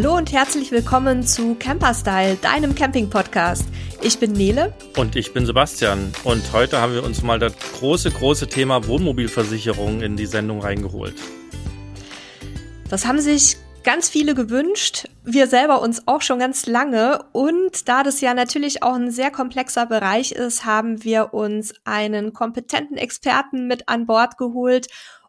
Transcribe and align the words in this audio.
Hallo 0.00 0.16
und 0.16 0.30
herzlich 0.30 0.70
willkommen 0.70 1.24
zu 1.24 1.56
Camperstyle, 1.56 2.36
deinem 2.36 2.76
Camping-Podcast. 2.76 3.64
Ich 4.00 4.20
bin 4.20 4.30
Nele. 4.32 4.72
Und 4.96 5.16
ich 5.16 5.32
bin 5.32 5.44
Sebastian. 5.44 6.12
Und 6.22 6.52
heute 6.52 6.80
haben 6.80 6.94
wir 6.94 7.02
uns 7.02 7.24
mal 7.24 7.40
das 7.40 7.52
große, 7.80 8.12
große 8.12 8.46
Thema 8.46 8.86
Wohnmobilversicherung 8.86 10.00
in 10.00 10.16
die 10.16 10.26
Sendung 10.26 10.60
reingeholt. 10.60 11.16
Das 12.88 13.06
haben 13.06 13.18
sich 13.18 13.56
ganz 13.82 14.08
viele 14.08 14.36
gewünscht. 14.36 15.08
Wir 15.24 15.48
selber 15.48 15.82
uns 15.82 16.06
auch 16.06 16.22
schon 16.22 16.38
ganz 16.38 16.66
lange. 16.66 17.24
Und 17.32 17.88
da 17.88 18.04
das 18.04 18.20
ja 18.20 18.34
natürlich 18.34 18.84
auch 18.84 18.94
ein 18.94 19.10
sehr 19.10 19.32
komplexer 19.32 19.86
Bereich 19.86 20.30
ist, 20.30 20.64
haben 20.64 21.02
wir 21.02 21.34
uns 21.34 21.74
einen 21.82 22.32
kompetenten 22.32 22.96
Experten 22.98 23.66
mit 23.66 23.88
an 23.88 24.06
Bord 24.06 24.38
geholt 24.38 24.86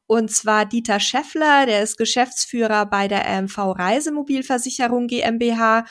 und 0.09 0.31
zwar 0.31 0.66
Dieter 0.66 0.99
Scheffler, 0.99 1.68
der 1.68 1.84
ist 1.84 1.95
Geschäftsführer 1.95 2.88
bei 2.88 3.08
der 3.08 3.27
RMV 3.27 3.59
Reisemobilversicherung 3.77 5.05
GmbH. 5.05 5.85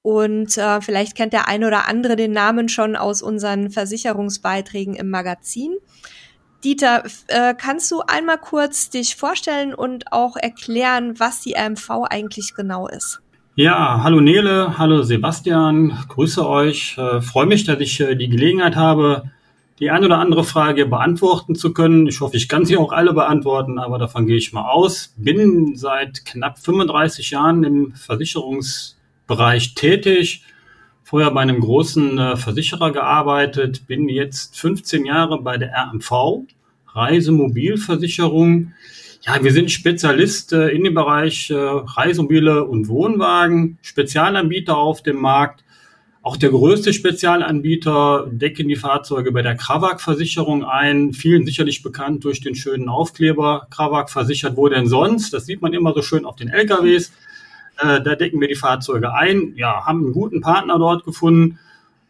Und 0.00 0.56
äh, 0.56 0.80
vielleicht 0.80 1.16
kennt 1.16 1.32
der 1.32 1.48
eine 1.48 1.66
oder 1.66 1.88
andere 1.88 2.14
den 2.14 2.30
Namen 2.30 2.68
schon 2.68 2.94
aus 2.94 3.20
unseren 3.20 3.70
Versicherungsbeiträgen 3.70 4.94
im 4.94 5.10
Magazin. 5.10 5.74
Dieter, 6.62 7.02
äh, 7.26 7.52
kannst 7.58 7.90
du 7.90 8.00
einmal 8.06 8.38
kurz 8.38 8.90
dich 8.90 9.16
vorstellen 9.16 9.74
und 9.74 10.12
auch 10.12 10.36
erklären, 10.36 11.18
was 11.18 11.40
die 11.40 11.56
RMV 11.56 11.90
eigentlich 12.10 12.54
genau 12.54 12.86
ist? 12.86 13.22
Ja, 13.56 14.04
hallo 14.04 14.20
Nele, 14.20 14.78
hallo 14.78 15.02
Sebastian, 15.02 15.98
grüße 16.10 16.48
euch. 16.48 16.96
Äh, 16.96 17.20
Freue 17.22 17.46
mich, 17.46 17.64
dass 17.64 17.80
ich 17.80 17.98
äh, 17.98 18.14
die 18.14 18.28
Gelegenheit 18.28 18.76
habe, 18.76 19.32
die 19.80 19.90
eine 19.90 20.06
oder 20.06 20.18
andere 20.18 20.44
Frage 20.44 20.86
beantworten 20.86 21.54
zu 21.54 21.72
können. 21.72 22.06
Ich 22.06 22.20
hoffe, 22.20 22.36
ich 22.36 22.48
kann 22.48 22.64
sie 22.64 22.76
auch 22.76 22.92
alle 22.92 23.12
beantworten, 23.12 23.78
aber 23.78 23.98
davon 23.98 24.26
gehe 24.26 24.36
ich 24.36 24.52
mal 24.52 24.70
aus. 24.70 25.14
Bin 25.16 25.74
seit 25.76 26.24
knapp 26.24 26.58
35 26.58 27.30
Jahren 27.30 27.64
im 27.64 27.92
Versicherungsbereich 27.94 29.74
tätig. 29.74 30.44
Vorher 31.02 31.30
bei 31.32 31.42
einem 31.42 31.60
großen 31.60 32.18
äh, 32.18 32.36
Versicherer 32.36 32.92
gearbeitet, 32.92 33.86
bin 33.86 34.08
jetzt 34.08 34.58
15 34.58 35.04
Jahre 35.04 35.42
bei 35.42 35.58
der 35.58 35.72
RMV, 35.74 36.44
Reisemobilversicherung. 36.88 38.72
Ja, 39.22 39.42
wir 39.42 39.52
sind 39.52 39.70
Spezialist 39.70 40.52
äh, 40.52 40.68
in 40.68 40.84
dem 40.84 40.94
Bereich 40.94 41.50
äh, 41.50 41.54
Reisemobile 41.56 42.64
und 42.64 42.88
Wohnwagen, 42.88 43.78
Spezialanbieter 43.82 44.76
auf 44.76 45.02
dem 45.02 45.16
Markt 45.16 45.63
auch 46.24 46.38
der 46.38 46.48
größte 46.48 46.94
Spezialanbieter 46.94 48.26
decken 48.30 48.66
die 48.66 48.76
Fahrzeuge 48.76 49.30
bei 49.30 49.42
der 49.42 49.56
Krawak-Versicherung 49.56 50.64
ein. 50.64 51.12
Vielen 51.12 51.44
sicherlich 51.44 51.82
bekannt 51.82 52.24
durch 52.24 52.40
den 52.40 52.54
schönen 52.54 52.88
Aufkleber. 52.88 53.66
Krawak 53.68 54.08
versichert 54.08 54.56
wo 54.56 54.70
denn 54.70 54.86
sonst? 54.86 55.34
Das 55.34 55.44
sieht 55.44 55.60
man 55.60 55.74
immer 55.74 55.92
so 55.92 56.00
schön 56.00 56.24
auf 56.24 56.36
den 56.36 56.48
LKWs. 56.48 57.12
Äh, 57.78 58.00
da 58.00 58.14
decken 58.14 58.40
wir 58.40 58.48
die 58.48 58.54
Fahrzeuge 58.54 59.12
ein. 59.12 59.52
Ja, 59.56 59.84
haben 59.84 60.02
einen 60.02 60.12
guten 60.14 60.40
Partner 60.40 60.78
dort 60.78 61.04
gefunden. 61.04 61.58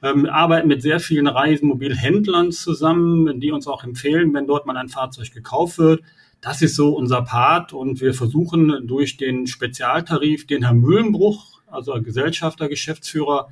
Ähm, 0.00 0.26
arbeiten 0.26 0.68
mit 0.68 0.80
sehr 0.80 1.00
vielen 1.00 1.26
Reisemobilhändlern 1.26 2.52
zusammen, 2.52 3.40
die 3.40 3.50
uns 3.50 3.66
auch 3.66 3.82
empfehlen, 3.82 4.32
wenn 4.32 4.46
dort 4.46 4.64
mal 4.64 4.76
ein 4.76 4.88
Fahrzeug 4.88 5.32
gekauft 5.32 5.78
wird. 5.78 6.02
Das 6.40 6.62
ist 6.62 6.76
so 6.76 6.94
unser 6.94 7.22
Part 7.22 7.72
und 7.72 8.00
wir 8.00 8.14
versuchen 8.14 8.86
durch 8.86 9.16
den 9.16 9.48
Spezialtarif, 9.48 10.46
den 10.46 10.62
Herr 10.62 10.74
Mühlenbruch, 10.74 11.62
also 11.66 12.00
Gesellschafter, 12.00 12.68
Geschäftsführer, 12.68 13.48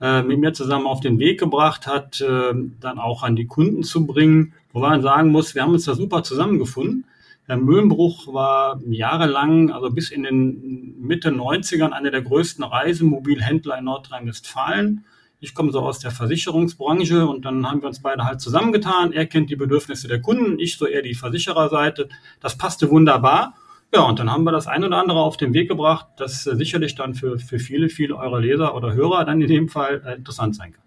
äh, 0.00 0.22
mit 0.22 0.38
mir 0.38 0.52
zusammen 0.52 0.86
auf 0.86 1.00
den 1.00 1.18
Weg 1.18 1.38
gebracht 1.40 1.86
hat, 1.86 2.20
äh, 2.20 2.52
dann 2.80 2.98
auch 2.98 3.22
an 3.22 3.36
die 3.36 3.46
Kunden 3.46 3.82
zu 3.82 4.06
bringen. 4.06 4.54
Wo 4.72 4.80
man 4.80 5.02
sagen 5.02 5.30
muss, 5.30 5.54
wir 5.54 5.62
haben 5.62 5.72
uns 5.72 5.84
da 5.84 5.94
super 5.94 6.22
zusammengefunden. 6.22 7.04
Herr 7.46 7.58
Mühlenbruch 7.58 8.32
war 8.32 8.80
jahrelang, 8.88 9.70
also 9.70 9.90
bis 9.90 10.10
in 10.10 10.22
den 10.22 10.98
Mitte 10.98 11.30
90ern, 11.30 11.90
einer 11.90 12.10
der 12.10 12.22
größten 12.22 12.64
Reisemobilhändler 12.64 13.78
in 13.78 13.84
Nordrhein-Westfalen. 13.84 15.04
Ich 15.40 15.54
komme 15.54 15.70
so 15.70 15.80
aus 15.80 15.98
der 15.98 16.10
Versicherungsbranche 16.10 17.26
und 17.26 17.44
dann 17.44 17.70
haben 17.70 17.82
wir 17.82 17.88
uns 17.88 18.00
beide 18.00 18.24
halt 18.24 18.40
zusammengetan. 18.40 19.12
Er 19.12 19.26
kennt 19.26 19.50
die 19.50 19.56
Bedürfnisse 19.56 20.08
der 20.08 20.22
Kunden, 20.22 20.58
ich 20.58 20.78
so 20.78 20.86
eher 20.86 21.02
die 21.02 21.14
Versichererseite. 21.14 22.08
Das 22.40 22.56
passte 22.56 22.90
wunderbar. 22.90 23.54
Ja, 23.94 24.02
und 24.02 24.18
dann 24.18 24.32
haben 24.32 24.42
wir 24.42 24.50
das 24.50 24.66
ein 24.66 24.82
oder 24.82 24.96
andere 24.96 25.20
auf 25.20 25.36
den 25.36 25.54
Weg 25.54 25.68
gebracht, 25.68 26.06
das 26.16 26.46
äh, 26.48 26.56
sicherlich 26.56 26.96
dann 26.96 27.14
für, 27.14 27.38
für 27.38 27.60
viele, 27.60 27.88
viele 27.88 28.16
eurer 28.16 28.40
Leser 28.40 28.74
oder 28.74 28.92
Hörer 28.92 29.24
dann 29.24 29.40
in 29.40 29.46
dem 29.46 29.68
Fall 29.68 30.02
äh, 30.04 30.16
interessant 30.16 30.56
sein 30.56 30.72
kann. 30.72 30.82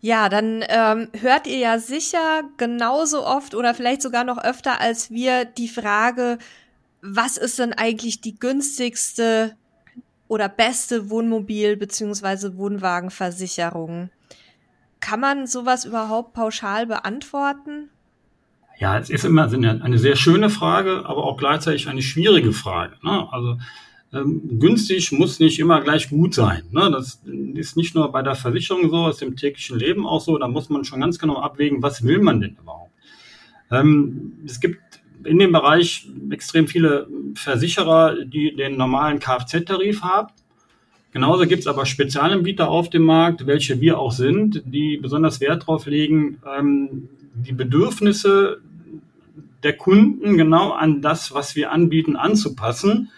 Ja, 0.00 0.28
dann 0.28 0.64
ähm, 0.68 1.08
hört 1.12 1.46
ihr 1.46 1.58
ja 1.58 1.78
sicher 1.78 2.42
genauso 2.56 3.24
oft 3.24 3.54
oder 3.54 3.72
vielleicht 3.72 4.02
sogar 4.02 4.24
noch 4.24 4.42
öfter 4.42 4.80
als 4.80 5.10
wir 5.12 5.44
die 5.44 5.68
Frage, 5.68 6.38
was 7.02 7.36
ist 7.36 7.60
denn 7.60 7.72
eigentlich 7.72 8.20
die 8.20 8.38
günstigste 8.38 9.54
oder 10.26 10.48
beste 10.48 11.08
Wohnmobil- 11.08 11.76
bzw. 11.76 12.56
Wohnwagenversicherung? 12.56 14.10
Kann 14.98 15.20
man 15.20 15.46
sowas 15.46 15.84
überhaupt 15.84 16.32
pauschal 16.32 16.86
beantworten? 16.86 17.90
Ja, 18.78 18.98
es 18.98 19.08
ist 19.08 19.24
immer 19.24 19.50
eine 19.50 19.98
sehr 19.98 20.16
schöne 20.16 20.50
Frage, 20.50 21.06
aber 21.06 21.24
auch 21.24 21.38
gleichzeitig 21.38 21.88
eine 21.88 22.02
schwierige 22.02 22.52
Frage. 22.52 22.96
Ne? 23.02 23.26
Also 23.32 23.58
ähm, 24.12 24.58
günstig 24.58 25.12
muss 25.12 25.40
nicht 25.40 25.58
immer 25.58 25.80
gleich 25.80 26.10
gut 26.10 26.34
sein. 26.34 26.62
Ne? 26.70 26.90
Das 26.90 27.22
ist 27.54 27.76
nicht 27.76 27.94
nur 27.94 28.12
bei 28.12 28.22
der 28.22 28.34
Versicherung 28.34 28.90
so, 28.90 29.08
ist 29.08 29.22
im 29.22 29.36
täglichen 29.36 29.78
Leben 29.78 30.06
auch 30.06 30.20
so. 30.20 30.36
Da 30.36 30.46
muss 30.48 30.68
man 30.68 30.84
schon 30.84 31.00
ganz 31.00 31.18
genau 31.18 31.40
abwägen, 31.40 31.82
was 31.82 32.04
will 32.04 32.20
man 32.20 32.40
denn 32.40 32.56
überhaupt. 32.60 32.92
Ähm, 33.70 34.34
es 34.44 34.60
gibt 34.60 34.80
in 35.24 35.38
dem 35.38 35.52
Bereich 35.52 36.08
extrem 36.30 36.68
viele 36.68 37.08
Versicherer, 37.34 38.24
die 38.24 38.54
den 38.54 38.76
normalen 38.76 39.18
Kfz-Tarif 39.18 40.02
haben. 40.02 40.32
Genauso 41.12 41.46
gibt 41.46 41.60
es 41.60 41.66
aber 41.66 41.86
Spezialanbieter 41.86 42.68
auf 42.68 42.90
dem 42.90 43.02
Markt, 43.02 43.46
welche 43.46 43.80
wir 43.80 43.98
auch 43.98 44.12
sind, 44.12 44.62
die 44.66 44.98
besonders 44.98 45.40
Wert 45.40 45.62
darauf 45.62 45.86
legen, 45.86 46.38
ähm, 46.58 47.08
die 47.36 47.52
Bedürfnisse 47.52 48.60
der 49.62 49.76
Kunden 49.76 50.36
genau 50.36 50.70
an 50.72 51.02
das, 51.02 51.34
was 51.34 51.56
wir 51.56 51.72
anbieten, 51.72 52.16
anzupassen. 52.16 53.10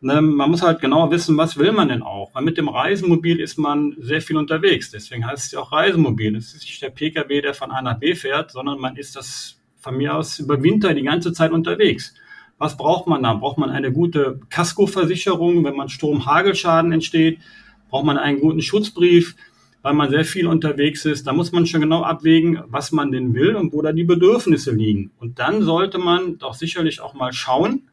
Ne, 0.00 0.20
man 0.20 0.50
muss 0.50 0.62
halt 0.62 0.80
genau 0.80 1.12
wissen, 1.12 1.36
was 1.36 1.58
will 1.58 1.70
man 1.70 1.88
denn 1.88 2.02
auch. 2.02 2.34
Weil 2.34 2.42
mit 2.42 2.58
dem 2.58 2.68
Reisemobil 2.68 3.38
ist 3.38 3.56
man 3.56 3.94
sehr 4.00 4.20
viel 4.20 4.36
unterwegs. 4.36 4.90
Deswegen 4.90 5.26
heißt 5.26 5.46
es 5.46 5.52
ja 5.52 5.60
auch 5.60 5.70
Reisemobil. 5.70 6.34
Es 6.34 6.54
ist 6.54 6.64
nicht 6.64 6.82
der 6.82 6.90
Pkw, 6.90 7.40
der 7.40 7.54
von 7.54 7.70
A 7.70 7.82
nach 7.82 7.98
B 7.98 8.14
fährt, 8.14 8.50
sondern 8.50 8.80
man 8.80 8.96
ist 8.96 9.14
das 9.14 9.60
von 9.78 9.96
mir 9.96 10.16
aus 10.16 10.40
über 10.40 10.62
Winter 10.62 10.94
die 10.94 11.02
ganze 11.02 11.32
Zeit 11.32 11.52
unterwegs. 11.52 12.14
Was 12.58 12.76
braucht 12.76 13.06
man 13.06 13.22
da? 13.22 13.34
Braucht 13.34 13.58
man 13.58 13.70
eine 13.70 13.92
gute 13.92 14.40
Kaskoversicherung, 14.50 15.64
wenn 15.64 15.76
man 15.76 15.88
Sturm, 15.88 16.26
Hagelschaden 16.26 16.92
entsteht? 16.92 17.38
Braucht 17.88 18.04
man 18.04 18.18
einen 18.18 18.40
guten 18.40 18.62
Schutzbrief? 18.62 19.36
Weil 19.82 19.94
man 19.94 20.10
sehr 20.10 20.24
viel 20.24 20.46
unterwegs 20.46 21.04
ist. 21.04 21.26
Da 21.26 21.32
muss 21.32 21.52
man 21.52 21.66
schon 21.66 21.80
genau 21.80 22.02
abwägen, 22.02 22.60
was 22.66 22.92
man 22.92 23.10
denn 23.12 23.34
will 23.34 23.56
und 23.56 23.72
wo 23.72 23.82
da 23.82 23.92
die 23.92 24.04
Bedürfnisse 24.04 24.70
liegen. 24.70 25.10
Und 25.18 25.38
dann 25.38 25.62
sollte 25.62 25.98
man 25.98 26.38
doch 26.38 26.54
sicherlich 26.54 27.00
auch 27.00 27.14
mal 27.14 27.32
schauen, 27.32 27.88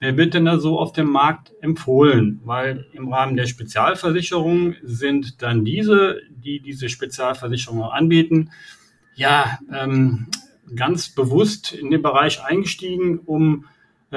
wer 0.00 0.16
wird 0.16 0.34
denn 0.34 0.44
da 0.44 0.58
so 0.58 0.78
auf 0.78 0.92
dem 0.92 1.10
Markt 1.10 1.52
empfohlen? 1.60 2.40
Weil 2.44 2.86
im 2.92 3.12
Rahmen 3.12 3.36
der 3.36 3.46
Spezialversicherung 3.46 4.74
sind 4.82 5.42
dann 5.42 5.64
diese, 5.64 6.20
die 6.30 6.60
diese 6.60 6.88
Spezialversicherung 6.90 7.82
anbieten, 7.82 8.50
ja, 9.16 9.58
ähm, 9.72 10.26
ganz 10.74 11.08
bewusst 11.08 11.72
in 11.72 11.90
den 11.90 12.02
Bereich 12.02 12.42
eingestiegen, 12.42 13.18
um 13.18 13.66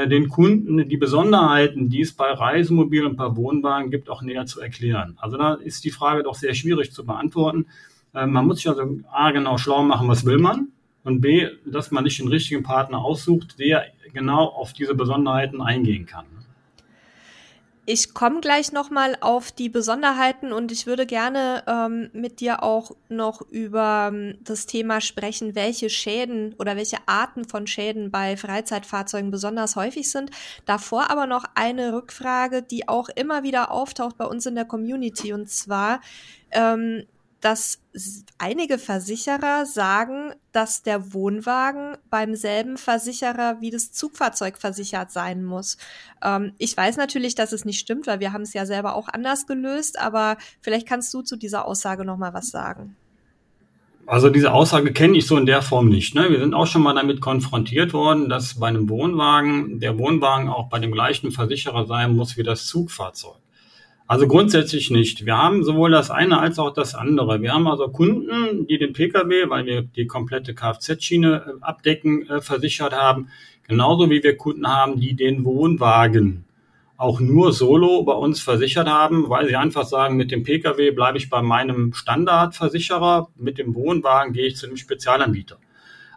den 0.06 0.30
Kunden 0.30 0.88
die 0.88 0.98
Besonderheiten, 0.98 1.90
die 1.90 2.02
es 2.02 2.14
bei 2.14 2.32
Reisemobilen 2.32 3.08
und 3.08 3.16
bei 3.18 3.36
Wohnwagen 3.36 3.90
gibt, 3.90 4.10
auch 4.10 4.22
näher 4.22 4.46
zu 4.46 4.62
erklären. 4.62 5.18
Also 5.20 5.38
da 5.38 5.56
ist 5.56 5.84
die 5.84 5.92
Frage 5.92 6.24
doch 6.24 6.36
sehr 6.36 6.54
schwierig 6.54 6.92
zu 6.92 7.06
beantworten. 7.06 7.66
Äh, 8.14 8.28
man 8.28 8.46
muss 8.46 8.58
sich 8.58 8.70
also 8.70 9.00
A, 9.12 9.32
genau 9.32 9.58
schlau 9.58 9.84
machen, 9.84 10.08
was 10.08 10.26
will 10.26 10.38
man? 10.38 10.68
Und 11.04 11.22
B, 11.22 11.48
dass 11.66 11.92
man 11.92 12.04
nicht 12.04 12.20
den 12.20 12.28
richtigen 12.28 12.64
Partner 12.64 13.00
aussucht, 13.00 13.58
der 13.60 13.86
genau 14.14 14.46
auf 14.46 14.74
diese 14.74 14.94
Besonderheiten 14.94 15.62
eingehen 15.62 16.06
kann. 16.06 16.26
Ich 17.90 18.14
komme 18.14 18.42
gleich 18.42 18.74
nochmal 18.74 19.16
auf 19.22 19.54
die 19.54 19.70
Besonderheiten 19.70 20.52
und 20.52 20.74
ich 20.74 20.88
würde 20.88 21.06
gerne 21.06 21.64
ähm, 21.68 22.10
mit 22.12 22.42
dir 22.42 22.62
auch 22.62 22.92
noch 23.08 23.40
über 23.50 24.10
ähm, 24.12 24.38
das 24.44 24.66
Thema 24.66 25.00
sprechen, 25.00 25.56
welche 25.56 25.90
Schäden 25.90 26.54
oder 26.60 26.76
welche 26.76 26.98
Arten 27.06 27.48
von 27.48 27.66
Schäden 27.66 28.12
bei 28.12 28.36
Freizeitfahrzeugen 28.36 29.32
besonders 29.32 29.78
häufig 29.78 30.12
sind. 30.12 30.32
Davor 30.66 31.10
aber 31.10 31.28
noch 31.28 31.46
eine 31.56 31.94
Rückfrage, 31.94 32.62
die 32.62 32.90
auch 32.90 33.08
immer 33.08 33.44
wieder 33.44 33.72
auftaucht 33.72 34.18
bei 34.18 34.26
uns 34.26 34.46
in 34.46 34.56
der 34.56 34.66
Community 34.66 35.32
und 35.32 35.50
zwar, 35.50 36.02
ähm, 36.52 37.06
dass 37.42 37.80
einige 38.38 38.78
Versicherer 38.80 39.66
sagen, 39.66 40.34
dass 40.52 40.82
der 40.82 41.14
Wohnwagen 41.14 41.98
beim 42.10 42.36
selben 42.36 42.78
Versicherer 42.78 43.62
wie 43.62 43.70
das 43.70 43.92
Zugfahrzeug 43.92 44.58
versichert 44.58 45.12
sein 45.12 45.46
muss. 45.46 45.78
Ähm, 46.24 46.54
ich 46.58 46.76
weiß 46.76 46.98
natürlich, 46.98 47.36
dass 47.36 47.52
es 47.52 47.66
nicht 47.66 47.80
stimmt, 47.80 48.08
weil 48.08 48.20
wir 48.20 48.34
haben 48.34 48.42
es 48.42 48.54
ja 48.54 48.66
selber 48.66 48.96
auch 48.96 49.08
anders 49.08 49.46
gelöst, 49.46 50.00
aber 50.00 50.38
vielleicht 50.62 50.88
kannst 50.88 51.14
du 51.14 51.22
zu 51.22 51.36
dieser 51.36 51.66
Aussage 51.66 52.06
noch 52.06 52.18
mal 52.18 52.34
was 52.34 52.50
sagen. 52.50 52.96
Also 54.08 54.30
diese 54.30 54.54
Aussage 54.54 54.94
kenne 54.94 55.18
ich 55.18 55.28
so 55.28 55.38
in 55.38 55.46
der 55.46 55.62
Form 55.62 55.90
nicht. 55.90 56.16
Ne? 56.16 56.30
Wir 56.30 56.40
sind 56.40 56.54
auch 56.54 56.66
schon 56.66 56.82
mal 56.82 56.96
damit 56.96 57.20
konfrontiert 57.20 57.92
worden, 57.92 58.30
dass 58.30 58.58
bei 58.58 58.68
einem 58.68 58.88
Wohnwagen 58.88 59.82
der 59.82 60.00
Wohnwagen 60.00 60.48
auch 60.48 60.70
bei 60.70 60.80
dem 60.80 60.94
gleichen 60.94 61.32
Versicherer 61.32 61.86
sein 61.86 62.16
muss 62.16 62.38
wie 62.38 62.44
das 62.44 62.66
Zugfahrzeug. 62.68 63.36
Also 64.08 64.26
grundsätzlich 64.26 64.90
nicht. 64.90 65.26
Wir 65.26 65.38
haben 65.38 65.66
sowohl 65.66 65.92
das 65.92 66.10
eine 66.10 66.40
als 66.40 66.60
auch 66.60 66.74
das 66.74 66.96
andere. 66.96 67.42
Wir 67.42 67.54
haben 67.54 67.68
also 67.68 67.90
Kunden, 67.90 68.66
die 68.66 68.78
den 68.78 68.94
Pkw, 68.94 69.50
weil 69.50 69.66
wir 69.66 69.82
die 69.82 70.08
komplette 70.08 70.56
Kfz-Schiene 70.56 71.44
äh, 71.46 71.52
abdecken, 71.62 72.28
äh, 72.30 72.40
versichert 72.40 72.94
haben. 72.94 73.28
Genauso 73.68 74.10
wie 74.10 74.24
wir 74.24 74.38
Kunden 74.38 74.66
haben, 74.66 74.98
die 74.98 75.14
den 75.14 75.44
Wohnwagen 75.44 76.46
auch 76.96 77.20
nur 77.20 77.52
solo 77.52 78.02
bei 78.04 78.14
uns 78.14 78.40
versichert 78.40 78.88
haben, 78.88 79.30
weil 79.30 79.48
sie 79.48 79.58
einfach 79.58 79.86
sagen, 79.86 80.16
mit 80.16 80.32
dem 80.32 80.44
Pkw 80.44 80.92
bleibe 80.92 81.18
ich 81.18 81.30
bei 81.30 81.42
meinem 81.42 81.94
Standardversicherer, 81.94 83.28
mit 83.36 83.58
dem 83.58 83.76
Wohnwagen 83.76 84.34
gehe 84.34 84.48
ich 84.48 84.56
zu 84.56 84.68
einem 84.68 84.78
Spezialanbieter. 84.78 85.58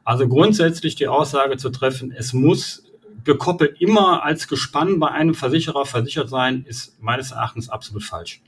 Also 0.04 0.28
grundsätzlich 0.28 0.94
die 0.94 1.08
Aussage 1.08 1.56
zu 1.56 1.70
treffen, 1.70 2.14
es 2.16 2.32
muss 2.32 2.89
gekoppelt 3.24 3.80
immer 3.80 4.24
als 4.24 4.48
Gespann 4.48 4.98
bei 4.98 5.08
einem 5.08 5.34
Versicherer 5.34 5.86
versichert 5.86 6.28
sein, 6.28 6.64
ist 6.66 7.00
meines 7.02 7.32
Erachtens 7.32 7.68
absolut 7.68 8.04
falsch. 8.04 8.42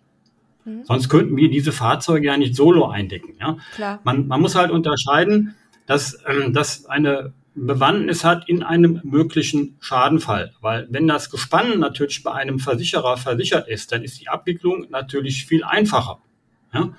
Mhm. 0.65 0.85
Sonst 0.85 1.09
könnten 1.09 1.37
wir 1.37 1.51
diese 1.51 1.73
Fahrzeuge 1.73 2.27
ja 2.27 2.37
nicht 2.37 2.55
solo 2.55 2.87
eindecken. 2.87 3.35
Ja? 3.41 3.57
Klar. 3.75 4.01
Man, 4.05 4.27
man 4.27 4.41
muss 4.41 4.55
halt 4.55 4.71
unterscheiden, 4.71 5.55
dass, 5.87 6.19
ähm, 6.27 6.53
dass 6.53 6.87
eine 6.87 7.33
Bewandtnis 7.55 8.25
hat 8.25 8.49
in 8.49 8.63
einem 8.63 9.01
möglichen 9.05 9.77
Schadenfall. 9.81 10.53
Weil 10.61 10.87
wenn 10.91 11.07
das 11.07 11.31
Gespann 11.31 11.79
natürlich 11.79 12.23
bei 12.23 12.33
einem 12.33 12.59
Versicherer 12.59 13.17
versichert 13.17 13.69
ist, 13.69 13.93
dann 13.93 14.03
ist 14.03 14.21
die 14.21 14.29
Abwicklung 14.29 14.87
natürlich 14.91 15.45
viel 15.47 15.65
einfacher. 15.65 16.19
Ja? 16.73 16.91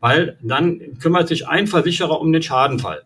Weil 0.00 0.38
dann 0.42 0.98
kümmert 0.98 1.28
sich 1.28 1.48
ein 1.48 1.66
Versicherer 1.66 2.20
um 2.20 2.32
den 2.32 2.42
Schadenfall. 2.42 3.02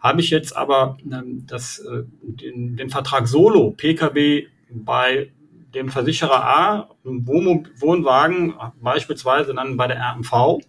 Habe 0.00 0.20
ich 0.20 0.30
jetzt 0.30 0.56
aber 0.56 0.98
ähm, 1.10 1.44
das, 1.46 1.80
äh, 1.80 2.04
den, 2.22 2.76
den 2.76 2.90
Vertrag 2.90 3.28
Solo 3.28 3.72
Pkw 3.72 4.46
bei 4.70 5.32
dem 5.74 5.88
Versicherer 5.88 6.44
A, 6.44 6.90
Wohnwagen 7.02 8.54
beispielsweise 8.80 9.54
dann 9.54 9.76
bei 9.76 9.86
der 9.86 10.00
RMV, 10.00 10.62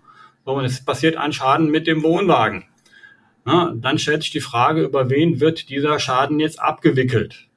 so, 0.45 0.51
und 0.53 0.65
es 0.65 0.83
passiert 0.83 1.15
ein 1.15 1.31
Schaden 1.31 1.69
mit 1.69 1.87
dem 1.87 2.03
Wohnwagen 2.03 2.65
na, 3.45 3.73
dann 3.75 3.97
stellt 3.97 4.21
sich 4.21 4.31
die 4.31 4.41
Frage, 4.41 4.83
über 4.83 5.09
wen 5.09 5.39
wird 5.39 5.69
dieser 5.69 5.99
Schaden 5.99 6.39
jetzt 6.39 6.61
abgewickelt? 6.61 7.47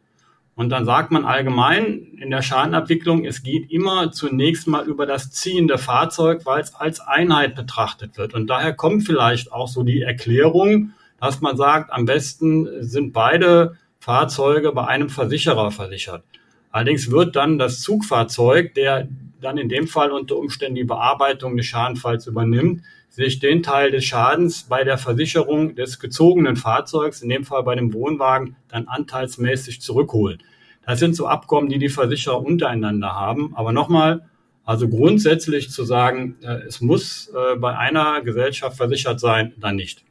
Und 0.55 0.71
dann 0.71 0.87
sagt 0.87 1.11
man 1.11 1.27
allgemein 1.27 2.19
in 2.19 2.31
der 2.31 2.41
Schadenabwicklung, 2.41 3.27
es 3.27 3.43
geht 3.43 3.71
immer 3.71 4.11
zunächst 4.11 4.67
mal 4.67 4.87
über 4.87 5.05
das 5.05 5.33
ziehende 5.33 5.77
Fahrzeug, 5.77 6.47
weil 6.47 6.63
es 6.63 6.75
als 6.75 7.01
Einheit 7.01 7.55
betrachtet 7.55 8.17
wird. 8.17 8.33
Und 8.33 8.49
daher 8.49 8.73
kommt 8.73 9.05
vielleicht 9.05 9.53
auch 9.53 9.69
so 9.69 9.83
die 9.83 10.01
Erklärung, 10.01 10.93
dass 11.23 11.41
man 11.41 11.57
sagt, 11.57 11.93
am 11.93 12.05
besten 12.05 12.83
sind 12.83 13.13
beide 13.13 13.77
Fahrzeuge 14.01 14.73
bei 14.73 14.89
einem 14.89 15.09
Versicherer 15.09 15.71
versichert. 15.71 16.25
Allerdings 16.73 17.13
wird 17.13 17.37
dann 17.37 17.59
das 17.59 17.81
Zugfahrzeug, 17.81 18.75
der 18.75 19.07
dann 19.41 19.57
in 19.57 19.69
dem 19.69 19.87
Fall 19.87 20.11
unter 20.11 20.37
Umständen 20.37 20.75
die 20.75 20.83
Bearbeitung 20.83 21.57
des 21.57 21.67
Schadenfalls 21.67 22.27
übernimmt, 22.27 22.83
sich 23.09 23.39
den 23.39 23.63
Teil 23.63 23.93
des 23.93 24.05
Schadens 24.05 24.65
bei 24.65 24.83
der 24.83 24.99
Versicherung 24.99 25.77
des 25.77 26.01
gezogenen 26.01 26.57
Fahrzeugs, 26.57 27.23
in 27.23 27.29
dem 27.29 27.45
Fall 27.45 27.63
bei 27.63 27.77
dem 27.77 27.93
Wohnwagen, 27.93 28.57
dann 28.67 28.89
anteilsmäßig 28.89 29.81
zurückholen. 29.81 30.43
Das 30.85 30.99
sind 30.99 31.15
so 31.15 31.29
Abkommen, 31.29 31.69
die 31.69 31.79
die 31.79 31.89
Versicherer 31.89 32.43
untereinander 32.43 33.15
haben. 33.15 33.53
Aber 33.55 33.73
nochmal, 33.73 34.29
also 34.65 34.89
grundsätzlich 34.89 35.71
zu 35.71 35.85
sagen, 35.85 36.39
äh, 36.43 36.67
es 36.67 36.81
muss 36.81 37.29
äh, 37.29 37.55
bei 37.55 37.79
einer 37.79 38.23
Gesellschaft 38.23 38.77
versichert 38.77 39.21
sein, 39.21 39.53
dann 39.61 39.77
nicht. 39.77 40.03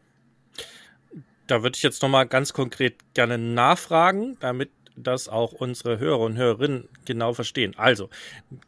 Da 1.51 1.63
würde 1.63 1.75
ich 1.75 1.83
jetzt 1.83 2.01
nochmal 2.01 2.27
ganz 2.27 2.53
konkret 2.53 2.95
gerne 3.13 3.37
nachfragen, 3.37 4.37
damit 4.39 4.69
das 4.95 5.27
auch 5.27 5.51
unsere 5.51 5.99
Hörer 5.99 6.21
und 6.21 6.37
Hörerinnen 6.37 6.87
genau 7.03 7.33
verstehen. 7.33 7.73
Also, 7.75 8.09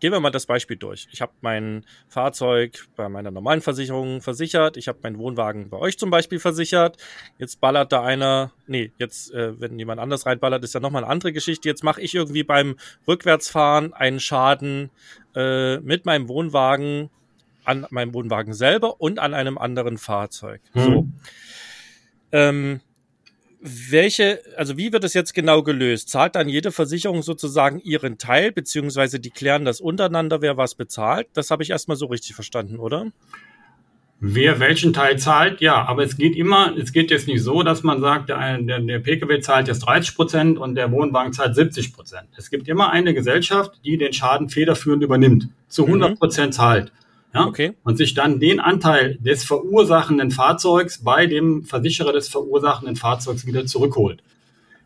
gehen 0.01 0.11
wir 0.11 0.19
mal 0.19 0.31
das 0.31 0.47
Beispiel 0.47 0.75
durch. 0.75 1.07
Ich 1.13 1.21
habe 1.21 1.31
mein 1.39 1.85
Fahrzeug 2.09 2.85
bei 2.97 3.07
meiner 3.07 3.31
normalen 3.31 3.61
Versicherung 3.61 4.19
versichert. 4.19 4.75
Ich 4.75 4.89
habe 4.89 4.99
meinen 5.01 5.17
Wohnwagen 5.17 5.69
bei 5.69 5.77
euch 5.77 5.97
zum 5.97 6.09
Beispiel 6.09 6.39
versichert. 6.39 6.97
Jetzt 7.37 7.61
ballert 7.61 7.93
da 7.93 8.03
einer, 8.03 8.51
nee, 8.67 8.91
jetzt, 8.97 9.33
äh, 9.33 9.57
wenn 9.61 9.79
jemand 9.79 10.01
anders 10.01 10.25
reinballert, 10.25 10.61
ist 10.65 10.73
ja 10.73 10.81
nochmal 10.81 11.05
eine 11.05 11.11
andere 11.11 11.31
Geschichte. 11.31 11.69
Jetzt 11.69 11.85
mache 11.85 12.01
ich 12.01 12.13
irgendwie 12.13 12.43
beim 12.43 12.75
Rückwärtsfahren 13.07 13.93
einen 13.93 14.19
Schaden 14.19 14.89
äh, 15.37 15.77
mit 15.77 16.05
meinem 16.05 16.27
Wohnwagen 16.27 17.09
an 17.63 17.87
meinem 17.91 18.13
Wohnwagen 18.13 18.53
selber 18.53 18.99
und 18.99 19.19
an 19.19 19.33
einem 19.33 19.57
anderen 19.57 19.97
Fahrzeug. 19.97 20.59
Mhm. 20.73 20.81
So. 20.81 21.07
Ähm, 22.33 22.81
welche, 23.61 24.41
also 24.57 24.77
wie 24.77 24.91
wird 24.91 25.05
es 25.05 25.13
jetzt 25.13 25.33
genau 25.33 25.63
gelöst? 25.63 26.09
Zahlt 26.09 26.35
dann 26.35 26.49
jede 26.49 26.73
Versicherung 26.73 27.21
sozusagen 27.21 27.79
ihren 27.79 28.17
Teil, 28.17 28.51
beziehungsweise 28.51 29.21
die 29.21 29.29
klären 29.29 29.63
das 29.63 29.79
untereinander, 29.79 30.41
wer 30.41 30.57
was 30.57 30.75
bezahlt? 30.75 31.27
Das 31.33 31.49
habe 31.49 31.63
ich 31.63 31.69
erstmal 31.69 31.95
so 31.95 32.07
richtig 32.07 32.35
verstanden, 32.35 32.77
oder? 32.77 33.07
Wer 34.19 34.59
welchen 34.59 34.93
Teil 34.93 35.17
zahlt, 35.17 35.61
ja, 35.61 35.83
aber 35.85 36.03
es 36.03 36.17
geht 36.17 36.35
immer, 36.35 36.75
es 36.77 36.91
geht 36.91 37.11
jetzt 37.11 37.27
nicht 37.27 37.41
so, 37.41 37.61
dass 37.61 37.83
man 37.83 38.01
sagt, 38.01 38.29
der, 38.29 38.57
der, 38.57 38.79
der 38.79 38.99
Pkw 38.99 39.39
zahlt 39.39 39.67
jetzt 39.67 39.79
30 39.79 40.15
Prozent 40.15 40.57
und 40.57 40.75
der 40.75 40.91
Wohnwagen 40.91 41.33
zahlt 41.33 41.55
70 41.55 41.93
Prozent. 41.93 42.27
Es 42.37 42.49
gibt 42.49 42.67
immer 42.67 42.91
eine 42.91 43.13
Gesellschaft, 43.13 43.79
die 43.85 43.97
den 43.97 44.11
Schaden 44.11 44.49
federführend 44.49 45.03
übernimmt, 45.03 45.49
zu 45.67 45.85
100 45.85 46.11
mhm. 46.11 46.17
Prozent 46.17 46.53
zahlt 46.53 46.91
ja, 47.33 47.45
okay. 47.45 47.73
und 47.83 47.97
sich 47.97 48.13
dann 48.13 48.39
den 48.39 48.59
Anteil 48.59 49.17
des 49.19 49.43
verursachenden 49.43 50.31
Fahrzeugs 50.31 51.03
bei 51.03 51.25
dem 51.25 51.63
Versicherer 51.63 52.13
des 52.13 52.29
verursachenden 52.29 52.95
Fahrzeugs 52.95 53.45
wieder 53.47 53.65
zurückholt. 53.65 54.21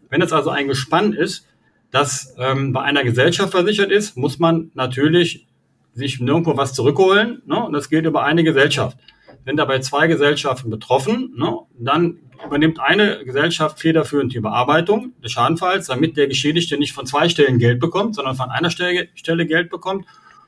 Wenn 0.09 0.21
es 0.21 0.31
also 0.31 0.49
ein 0.49 0.67
Gespann 0.67 1.13
ist, 1.13 1.45
das 1.91 2.35
ähm, 2.37 2.73
bei 2.73 2.81
einer 2.81 3.03
Gesellschaft 3.03 3.51
versichert 3.51 3.91
ist, 3.91 4.17
muss 4.17 4.39
man 4.39 4.71
natürlich 4.73 5.47
sich 5.93 6.19
nirgendwo 6.19 6.55
was 6.55 6.73
zurückholen. 6.73 7.41
Ne? 7.45 7.65
Und 7.65 7.73
das 7.73 7.89
geht 7.89 8.05
über 8.05 8.23
eine 8.23 8.43
Gesellschaft. 8.43 8.97
Wenn 9.43 9.57
dabei 9.57 9.79
zwei 9.79 10.07
Gesellschaften 10.07 10.69
betroffen, 10.69 11.33
ne, 11.37 11.57
dann 11.79 12.19
übernimmt 12.45 12.79
eine 12.79 13.23
Gesellschaft 13.23 13.79
federführend 13.79 14.33
die 14.33 14.41
Bearbeitung 14.41 15.13
des 15.23 15.31
Schadenfalls, 15.31 15.87
damit 15.87 16.17
der 16.17 16.27
Geschädigte 16.27 16.77
nicht 16.77 16.93
von 16.93 17.05
zwei 17.05 17.29
Stellen 17.29 17.57
Geld 17.57 17.79
bekommt, 17.79 18.15
sondern 18.15 18.35
von 18.35 18.49
einer 18.49 18.69
Stelle, 18.69 19.07
Stelle 19.15 19.45
Geld 19.45 19.69
bekommt 19.69 20.05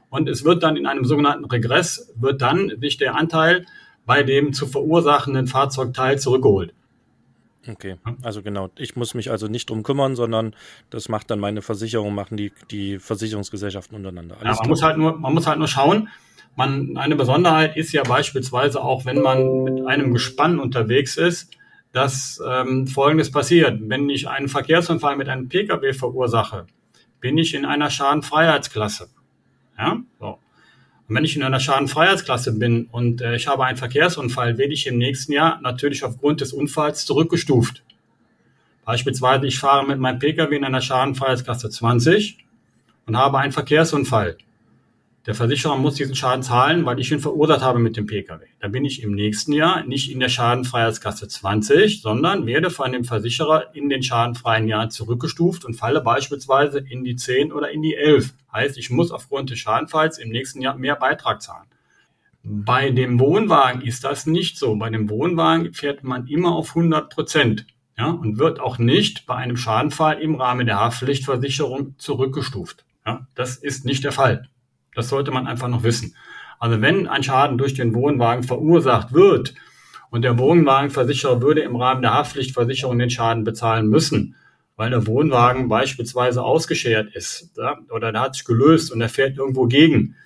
und 0.10 0.28
es 0.30 0.44
wird 0.44 0.64
dann 0.64 0.76
in 0.76 0.86
einem 0.86 1.06
sogenannten 1.06 1.46
Regress, 1.46 2.14
wird 2.16 2.42
dann 2.42 2.72
sich 2.80 2.98
der 2.98 3.16
Anteil 3.16 3.66
bei 4.06 4.24
dem 4.24 4.54
zu 4.54 4.66
verursachenden 4.68 5.48
Fahrzeugteil 5.48 6.20
zurückgeholt. 6.20 6.74
Okay, 7.68 7.98
also 8.24 8.42
genau. 8.42 8.70
Ich 8.78 8.96
muss 8.96 9.14
mich 9.14 9.30
also 9.30 9.48
nicht 9.48 9.70
drum 9.70 9.84
kümmern, 9.84 10.16
sondern 10.16 10.56
das 10.90 11.10
macht 11.10 11.30
dann 11.30 11.40
meine 11.40 11.62
Versicherung, 11.62 12.16
machen 12.16 12.38
die, 12.38 12.52
die 12.72 13.00
Versicherungsgesellschaften 13.00 13.96
untereinander. 13.96 14.38
Alles 14.40 14.58
ja, 14.58 14.62
man 14.62 14.70
muss 14.70 14.82
halt 14.82 14.98
nur, 14.98 15.18
man 15.18 15.34
muss 15.34 15.46
halt 15.46 15.60
nur 15.60 15.68
schauen. 15.68 16.10
Man, 16.56 16.98
eine 16.98 17.16
Besonderheit 17.16 17.78
ist 17.78 17.92
ja 17.92 18.04
beispielsweise 18.04 18.82
auch, 18.82 19.06
wenn 19.06 19.22
man 19.22 19.64
mit 19.64 19.86
einem 19.86 20.14
Gespann 20.14 20.60
unterwegs 20.60 21.16
ist, 21.18 21.52
dass 21.92 22.42
ähm, 22.48 22.88
Folgendes 22.88 23.32
passiert. 23.32 23.80
Wenn 23.82 24.10
ich 24.10 24.28
einen 24.28 24.48
Verkehrsunfall 24.48 25.16
mit 25.16 25.30
einem 25.30 25.50
Pkw 25.50 25.94
verursache, 25.94 26.66
bin 27.20 27.38
ich 27.38 27.54
in 27.54 27.66
einer 27.66 27.90
Schadenfreiheitsklasse. 27.90 29.10
Ja? 29.80 29.98
So. 30.20 30.38
Und 31.08 31.16
wenn 31.16 31.26
ich 31.26 31.36
in 31.36 31.42
einer 31.42 31.60
Schadenfreiheitsklasse 31.60 32.54
bin 32.54 32.86
und 32.92 33.22
äh, 33.22 33.36
ich 33.36 33.48
habe 33.48 33.66
einen 33.66 33.78
Verkehrsunfall, 33.78 34.60
werde 34.60 34.74
ich 34.74 34.86
im 34.86 35.00
nächsten 35.00 35.32
Jahr 35.32 35.60
natürlich 35.62 36.04
aufgrund 36.04 36.42
des 36.42 36.54
Unfalls 36.54 37.06
zurückgestuft. 37.06 37.84
Beispielsweise, 38.86 39.48
ich 39.48 39.58
fahre 39.58 39.88
mit 39.88 40.00
meinem 40.00 40.20
Pkw 40.20 40.56
in 40.56 40.66
einer 40.66 40.82
Schadenfreiheitsklasse 40.82 41.70
20 41.70 42.38
und 43.08 43.18
habe 43.18 43.40
einen 43.40 43.52
Verkehrsunfall. 43.52 44.38
Der 45.26 45.36
Versicherer 45.36 45.76
muss 45.76 45.96
diesen 45.96 46.16
Schaden 46.16 46.44
zahlen, 46.44 46.86
weil 46.86 47.00
ich 47.00 47.12
ihn 47.12 47.20
verursacht 47.20 47.62
habe 47.62 47.80
mit 47.80 47.98
dem 47.98 48.08
Pkw. 48.08 48.46
Da 48.60 48.70
bin 48.70 48.86
ich 48.86 49.04
im 49.04 49.14
nächsten 49.14 49.52
Jahr 49.52 49.84
nicht 49.84 50.12
in 50.12 50.20
der 50.22 50.30
Schadenfreiheitskasse 50.30 51.28
20, 51.28 52.02
sondern 52.02 52.46
werde 52.46 52.70
von 52.70 52.94
dem 52.94 53.04
Versicherer 53.04 53.76
in 53.76 53.90
den 53.90 54.02
schadenfreien 54.02 54.68
Jahren 54.68 54.92
zurückgestuft 54.92 55.66
und 55.66 55.74
falle 55.74 56.02
beispielsweise 56.02 56.80
in 56.80 57.04
die 57.04 57.18
10 57.18 57.52
oder 57.52 57.70
in 57.70 57.82
die 57.82 57.96
11. 57.96 58.34
Heißt, 58.54 58.78
ich 58.78 58.90
muss 58.90 59.12
aufgrund 59.12 59.50
des 59.50 59.60
Schadenfalls 59.60 60.18
im 60.18 60.30
nächsten 60.30 60.62
Jahr 60.62 60.78
mehr 60.78 60.96
Beitrag 60.96 61.42
zahlen. 61.42 61.68
Bei 62.44 62.90
dem 62.90 63.20
Wohnwagen 63.20 63.82
ist 63.82 64.06
das 64.06 64.26
nicht 64.26 64.58
so. 64.58 64.76
Bei 64.78 64.90
dem 64.90 65.10
Wohnwagen 65.10 65.74
fährt 65.74 66.04
man 66.04 66.28
immer 66.28 66.56
auf 66.56 66.70
100 66.70 67.10
Prozent. 67.10 67.66
Ja, 67.98 68.12
und 68.12 68.40
wird 68.40 68.62
auch 68.62 68.78
nicht 68.78 69.26
bei 69.26 69.36
einem 69.36 69.58
Schadenfall 69.58 70.22
im 70.22 70.36
Rahmen 70.36 70.66
der 70.66 70.80
Haftpflichtversicherung 70.80 71.96
zurückgestuft. 71.98 72.86
Ja, 73.06 73.28
das 73.36 73.58
ist 73.58 73.84
nicht 73.84 74.06
der 74.06 74.14
Fall. 74.14 74.48
Das 75.00 75.08
sollte 75.08 75.32
man 75.32 75.48
einfach 75.48 75.70
noch 75.70 75.84
wissen. 75.84 76.14
Also 76.60 76.82
wenn 76.82 77.08
ein 77.08 77.24
Schaden 77.24 77.58
durch 77.58 77.74
den 77.74 77.96
Wohnwagen 77.96 78.44
verursacht 78.44 79.14
wird 79.14 79.56
und 80.10 80.24
der 80.24 80.38
Wohnwagenversicherer 80.38 81.42
würde 81.42 81.62
im 81.62 81.78
Rahmen 81.78 82.02
der 82.02 82.16
Haftpflichtversicherung 82.16 83.00
den 83.00 83.10
Schaden 83.10 83.46
bezahlen 83.46 83.88
müssen, 83.88 84.36
weil 84.76 84.90
der 84.90 85.08
Wohnwagen 85.08 85.70
beispielsweise 85.70 86.44
ausgeschert 86.44 87.16
ist 87.16 87.52
ja, 87.56 87.78
oder 87.90 88.12
der 88.12 88.20
hat 88.20 88.36
sich 88.36 88.44
gelöst 88.44 88.92
und 88.92 89.00
er 89.00 89.08
fährt 89.08 89.38
irgendwo 89.38 89.68
gegen, 89.68 90.18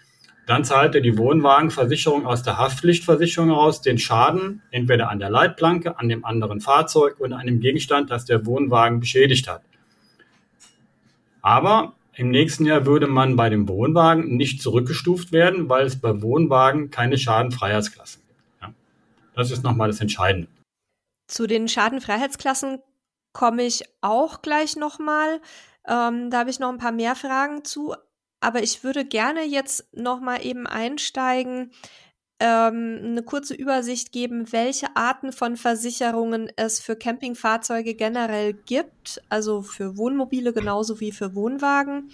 dann 0.48 0.63
zahlte 0.63 1.03
die 1.03 1.20
Wohnwagenversicherung 1.20 2.25
aus 2.25 2.42
der 2.42 2.58
Haftpflichtversicherung 2.58 3.50
heraus 3.50 3.82
den 3.82 4.00
Schaden 4.00 4.63
entweder 4.72 5.12
an 5.12 5.20
der 5.20 5.30
Leitplanke, 5.30 6.00
an 6.00 6.10
dem 6.10 6.25
anderen 6.25 6.62
Fahrzeug 6.62 7.20
oder 7.20 7.38
an 7.38 7.46
dem 7.46 7.60
Gegenstand, 7.60 8.10
das 8.10 8.25
der 8.25 8.48
Wohnwagen 8.48 9.00
beschädigt 9.00 9.48
hat. 9.48 9.62
Aber 11.44 11.94
im 12.15 12.29
nächsten 12.29 12.65
Jahr 12.65 12.86
würde 12.86 13.08
man 13.08 13.36
bei 13.36 13.50
dem 13.50 13.67
Wohnwagen 13.67 14.38
nicht 14.38 14.62
zurückgestuft 14.62 15.32
werden, 15.32 15.70
weil 15.70 15.86
es 15.86 16.00
bei 16.00 16.22
Wohnwagen 16.22 16.91
keine 16.91 17.17
Schadenfreiheitsklassen 17.17 18.22
gibt. 18.27 18.39
Ja. 18.62 18.74
Das 19.36 19.51
ist 19.51 19.63
nochmal 19.63 19.88
das 19.88 20.00
Entscheidende. 20.00 20.48
Zu 21.27 21.48
den 21.48 21.67
Schadenfreiheitsklassen 21.67 22.79
komme 23.34 23.63
ich 23.63 23.84
auch 24.01 24.41
gleich 24.41 24.75
nochmal. 24.75 25.41
Ähm, 25.88 26.29
da 26.29 26.39
habe 26.39 26.50
ich 26.50 26.60
noch 26.60 26.70
ein 26.70 26.77
paar 26.77 26.91
mehr 26.91 27.15
Fragen 27.15 27.63
zu. 27.65 27.96
Aber 28.39 28.62
ich 28.62 28.84
würde 28.84 29.05
gerne 29.05 29.43
jetzt 29.43 29.88
nochmal 29.93 30.46
eben 30.46 30.67
einsteigen, 30.67 31.72
ähm, 32.40 33.00
eine 33.04 33.24
kurze 33.24 33.54
Übersicht 33.54 34.12
geben, 34.12 34.52
welche 34.52 34.96
Arten 34.96 35.32
von 35.32 35.56
Versicherungen 35.56 36.52
es 36.56 36.80
für 36.80 36.96
Campingfahrzeuge 36.96 37.94
generell 37.94 38.54
gibt, 38.54 39.22
also 39.30 39.62
für 39.62 39.98
Wohnmobile 39.98 40.54
genauso 40.54 41.00
wie 41.00 41.12
für 41.12 41.36
Wohnwagen 41.36 42.12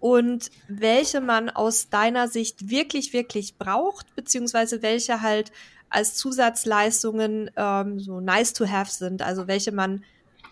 und 0.00 0.50
welche 0.68 1.20
man 1.20 1.50
aus 1.50 1.90
deiner 1.90 2.28
Sicht 2.28 2.70
wirklich, 2.70 3.12
wirklich 3.12 3.58
braucht, 3.58 4.14
beziehungsweise 4.14 4.82
welche 4.82 5.22
halt 5.22 5.50
als 5.90 6.14
Zusatzleistungen 6.14 7.50
ähm, 7.56 7.98
so 7.98 8.20
nice 8.20 8.52
to 8.52 8.66
have 8.66 8.90
sind, 8.90 9.22
also 9.22 9.48
welche 9.48 9.72
man 9.72 10.04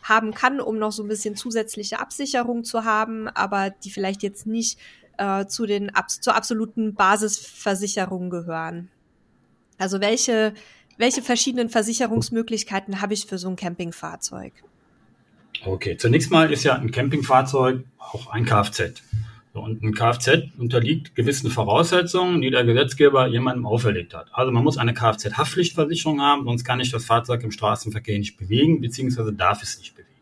haben 0.02 0.34
kann, 0.34 0.60
um 0.60 0.78
noch 0.78 0.92
so 0.92 1.02
ein 1.02 1.08
bisschen 1.08 1.36
zusätzliche 1.36 1.98
Absicherung 2.00 2.64
zu 2.64 2.84
haben, 2.84 3.28
aber 3.28 3.70
die 3.70 3.90
vielleicht 3.90 4.22
jetzt 4.22 4.46
nicht 4.46 4.78
äh, 5.18 5.46
zu 5.46 5.66
den 5.66 5.90
zur 6.20 6.34
absoluten 6.34 6.94
Basisversicherung 6.94 8.30
gehören. 8.30 8.90
Also 9.78 10.00
welche 10.00 10.54
welche 10.98 11.22
verschiedenen 11.22 11.68
Versicherungsmöglichkeiten 11.68 13.02
habe 13.02 13.14
ich 13.14 13.26
für 13.26 13.38
so 13.38 13.48
ein 13.48 13.56
Campingfahrzeug? 13.56 14.52
Okay, 15.64 15.96
zunächst 15.96 16.30
mal 16.30 16.52
ist 16.52 16.64
ja 16.64 16.74
ein 16.74 16.90
Campingfahrzeug 16.90 17.84
auch 17.98 18.28
ein 18.28 18.44
Kfz. 18.44 19.02
Und 19.52 19.82
ein 19.82 19.94
Kfz 19.94 20.50
unterliegt 20.58 21.14
gewissen 21.14 21.50
Voraussetzungen, 21.50 22.42
die 22.42 22.50
der 22.50 22.64
Gesetzgeber 22.64 23.26
jemandem 23.26 23.66
auferlegt 23.66 24.14
hat. 24.14 24.28
Also 24.32 24.52
man 24.52 24.62
muss 24.62 24.76
eine 24.76 24.92
Kfz-Haftpflichtversicherung 24.92 26.20
haben, 26.20 26.44
sonst 26.44 26.64
kann 26.64 26.80
ich 26.80 26.90
das 26.90 27.06
Fahrzeug 27.06 27.42
im 27.42 27.50
Straßenverkehr 27.50 28.18
nicht 28.18 28.36
bewegen, 28.36 28.82
beziehungsweise 28.82 29.32
darf 29.32 29.62
es 29.62 29.78
nicht 29.78 29.94
bewegen. 29.94 30.15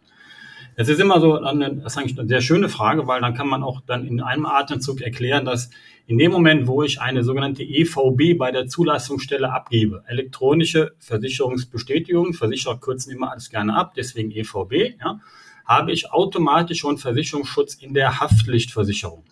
Es 0.76 0.88
ist 0.88 1.00
immer 1.00 1.20
so, 1.20 1.40
eine, 1.40 1.76
das 1.76 1.92
ist 1.92 1.98
eigentlich 1.98 2.18
eine 2.18 2.26
sehr 2.26 2.40
schöne 2.40 2.68
Frage, 2.68 3.06
weil 3.06 3.20
dann 3.20 3.34
kann 3.34 3.48
man 3.48 3.62
auch 3.62 3.80
dann 3.86 4.06
in 4.06 4.20
einem 4.20 4.44
Atemzug 4.44 5.00
erklären, 5.00 5.44
dass 5.44 5.70
in 6.06 6.18
dem 6.18 6.32
Moment, 6.32 6.66
wo 6.66 6.82
ich 6.82 7.00
eine 7.00 7.22
sogenannte 7.22 7.62
EVB 7.62 8.36
bei 8.36 8.50
der 8.50 8.66
Zulassungsstelle 8.66 9.52
abgebe, 9.52 10.02
elektronische 10.06 10.96
Versicherungsbestätigung, 10.98 12.34
Versicherer 12.34 12.78
kürzen 12.78 13.12
immer 13.12 13.30
alles 13.30 13.50
gerne 13.50 13.76
ab, 13.76 13.94
deswegen 13.96 14.30
EVB, 14.30 14.98
ja, 15.00 15.20
habe 15.64 15.92
ich 15.92 16.12
automatisch 16.12 16.80
schon 16.80 16.98
Versicherungsschutz 16.98 17.74
in 17.74 17.94
der 17.94 18.20
Haftpflichtversicherung. 18.20 19.24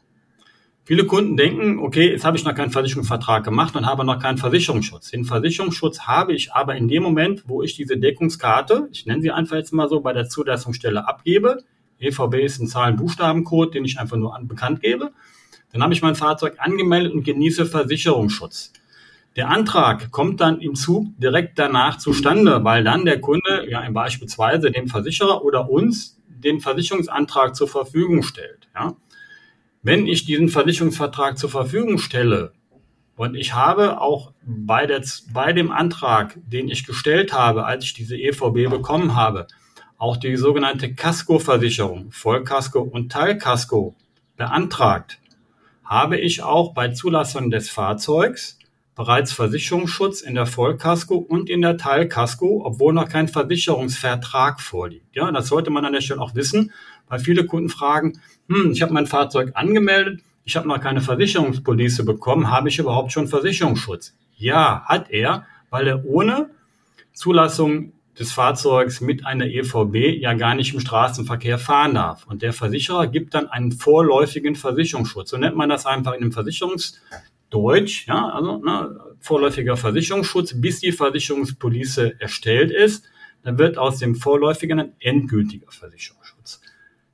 Viele 0.85 1.07
Kunden 1.07 1.37
denken, 1.37 1.79
okay, 1.79 2.11
jetzt 2.11 2.25
habe 2.25 2.37
ich 2.37 2.45
noch 2.45 2.57
keinen 2.57 2.73
Versicherungsvertrag 2.73 3.45
gemacht 3.45 3.77
und 3.77 3.87
habe 3.87 4.05
noch 4.05 4.19
keinen 4.19 4.37
Versicherungsschutz. 4.37 5.11
Den 5.11 5.25
Versicherungsschutz 5.25 6.01
habe 6.01 6.33
ich 6.33 6.53
aber 6.55 6.75
in 6.75 6.89
dem 6.89 7.05
Moment, 7.05 7.45
wo 7.47 7.63
ich 7.63 7.77
diese 7.77 7.99
Deckungskarte, 7.99 8.89
ich 8.91 9.07
nenne 9.07 9.23
sie 9.23 9.31
einfach 9.31 9.57
jetzt 9.57 9.73
mal 9.73 9.89
so, 9.89 10.01
bei 10.01 10.13
der 10.13 10.29
Zulassungsstelle 10.29 11.07
abgebe. 11.07 11.59
EVB 12.01 12.35
ist 12.43 12.61
ein 12.61 12.67
Zahlen-Buchstaben-Code, 12.67 13.71
den 13.71 13.85
ich 13.85 14.01
einfach 14.01 14.17
nur 14.17 14.35
an, 14.35 14.49
bekannt 14.49 14.81
gebe. 14.81 15.13
Dann 15.73 15.85
habe 15.85 15.95
ich 15.95 16.03
mein 16.03 16.17
Fahrzeug 16.17 16.57
angemeldet 16.59 17.13
und 17.13 17.23
genieße 17.23 17.65
Versicherungsschutz. 17.65 18.73
Der 19.37 19.49
Antrag 19.49 20.11
kommt 20.11 20.41
dann 20.41 20.61
im 20.61 20.75
Zug 20.75 21.07
direkt 21.17 21.61
danach 21.61 21.97
zustande, 21.99 22.65
weil 22.65 22.83
dann 22.83 23.05
der 23.05 23.21
Kunde 23.21 23.67
ja 23.71 23.89
beispielsweise 23.91 24.73
dem 24.73 24.89
Versicherer 24.89 25.45
oder 25.45 25.71
uns 25.71 26.21
den 26.27 26.61
Versicherungsantrag 26.61 27.55
zur 27.55 27.69
Verfügung 27.69 28.25
stellt. 28.25 28.69
Ja. 28.75 28.97
Wenn 29.85 30.07
ich 30.07 30.25
diesen 30.25 30.49
Versicherungsvertrag 30.49 31.37
zur 31.37 31.51
Verfügung 31.51 31.99
stelle 31.99 32.53
und 33.17 33.35
ich 33.35 33.55
habe 33.55 34.01
auch 34.01 34.33
bei, 34.47 34.87
der, 34.87 35.03
bei 35.33 35.53
dem 35.53 35.73
Antrag, 35.73 36.39
den 36.47 36.69
ich 36.69 36.87
gestellt 36.87 37.33
habe, 37.33 37.65
als 37.65 37.83
ich 37.83 37.93
diese 37.93 38.17
EVB 38.17 38.71
bekommen 38.71 39.17
habe, 39.17 39.49
auch 39.99 40.17
die 40.17 40.37
sogenannte 40.37 40.95
Casco-Versicherung, 40.95 42.13
Vollkasko 42.13 42.81
und 42.81 43.11
Teilkasko 43.11 43.97
beantragt, 44.37 45.19
habe 45.85 46.17
ich 46.17 46.45
auch 46.45 46.75
bei 46.75 46.91
Zulassung 46.91 47.51
des 47.51 47.69
Fahrzeugs 47.69 48.61
bereits 48.95 49.33
Versicherungsschutz 49.33 50.21
in 50.21 50.37
der 50.37 50.47
Vollkasko 50.47 51.17
und 51.17 51.51
in 51.51 51.61
der 51.61 51.77
Teilkasko, 51.77 52.63
obwohl 52.65 52.93
noch 52.93 53.09
kein 53.09 53.27
Versicherungsvertrag 53.27 54.61
vorliegt. 54.61 55.17
Ja, 55.17 55.33
das 55.33 55.49
sollte 55.49 55.71
man 55.71 55.85
an 55.85 55.93
der 55.93 56.03
Stelle 56.03 56.21
auch 56.21 56.37
wissen, 56.37 56.73
weil 57.09 57.19
viele 57.19 57.47
Kunden 57.47 57.69
fragen, 57.69 58.21
hm, 58.49 58.73
ich 58.73 58.83
habe 58.83 58.93
mein 58.93 59.07
Fahrzeug 59.07 59.53
angemeldet, 59.55 60.21
ich 60.45 60.57
habe 60.57 60.69
noch 60.69 60.81
keine 60.81 61.01
Versicherungspolice 61.01 62.05
bekommen, 62.05 62.51
habe 62.51 62.69
ich 62.69 62.79
überhaupt 62.79 63.13
schon 63.13 63.29
Versicherungsschutz? 63.29 64.15
Ja, 64.37 64.83
hat 64.87 65.11
er, 65.11 65.47
weil 65.71 65.87
er 65.87 66.05
ohne 66.05 66.51
Zulassung 67.13 67.93
des 68.19 68.33
Fahrzeugs 68.33 69.01
mit 69.01 69.25
einer 69.25 69.47
EVB 69.47 70.21
ja 70.21 70.35
gar 70.35 70.55
nicht 70.55 70.75
im 70.75 70.81
Straßenverkehr 70.81 71.59
fahren 71.59 71.95
darf. 71.95 72.27
Und 72.27 72.43
der 72.43 72.53
Versicherer 72.53 73.07
gibt 73.07 73.35
dann 73.35 73.49
einen 73.49 73.73
vorläufigen 73.73 74.55
Versicherungsschutz. 74.55 75.31
So 75.31 75.39
nennt 75.39 75.57
man 75.57 75.69
das 75.69 75.87
einfach 75.87 76.13
in 76.13 76.21
dem 76.21 76.33
Versicherungsdeutsch, 76.33 78.07
ja, 78.07 78.29
also 78.29 78.59
ne, 78.59 79.01
vorläufiger 79.21 79.77
Versicherungsschutz, 79.77 80.61
bis 80.61 80.81
die 80.81 80.93
Versicherungspolice 80.93 82.21
erstellt 82.21 82.71
ist. 82.71 83.05
Dann 83.45 83.59
wird 83.59 83.79
aus 83.79 83.99
dem 83.99 84.15
vorläufigen 84.15 84.79
ein 84.79 84.93
endgültiger 85.01 85.71
Versicherungsschutz. 85.71 86.22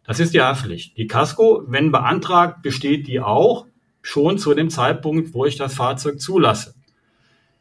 Das 0.08 0.20
ist 0.20 0.32
die 0.32 0.40
Haftpflicht. 0.40 0.96
Die 0.96 1.06
Casco, 1.06 1.64
wenn 1.66 1.92
beantragt, 1.92 2.62
besteht 2.62 3.06
die 3.08 3.20
auch 3.20 3.66
schon 4.00 4.38
zu 4.38 4.54
dem 4.54 4.70
Zeitpunkt, 4.70 5.34
wo 5.34 5.44
ich 5.44 5.56
das 5.56 5.74
Fahrzeug 5.74 6.18
zulasse. 6.18 6.74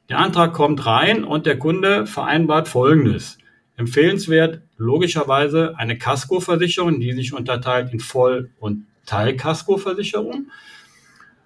Der 0.07 0.19
Antrag 0.19 0.53
kommt 0.53 0.85
rein 0.85 1.25
und 1.25 1.45
der 1.45 1.59
Kunde 1.59 2.07
vereinbart 2.07 2.69
Folgendes. 2.69 3.37
Empfehlenswert 3.75 4.61
logischerweise 4.77 5.77
eine 5.77 5.97
Casco-Versicherung, 5.97 7.01
die 7.01 7.11
sich 7.11 7.33
unterteilt 7.33 7.91
in 7.91 7.99
Voll- 7.99 8.49
und 8.59 8.85
Teil-Casco-Versicherung. 9.05 10.49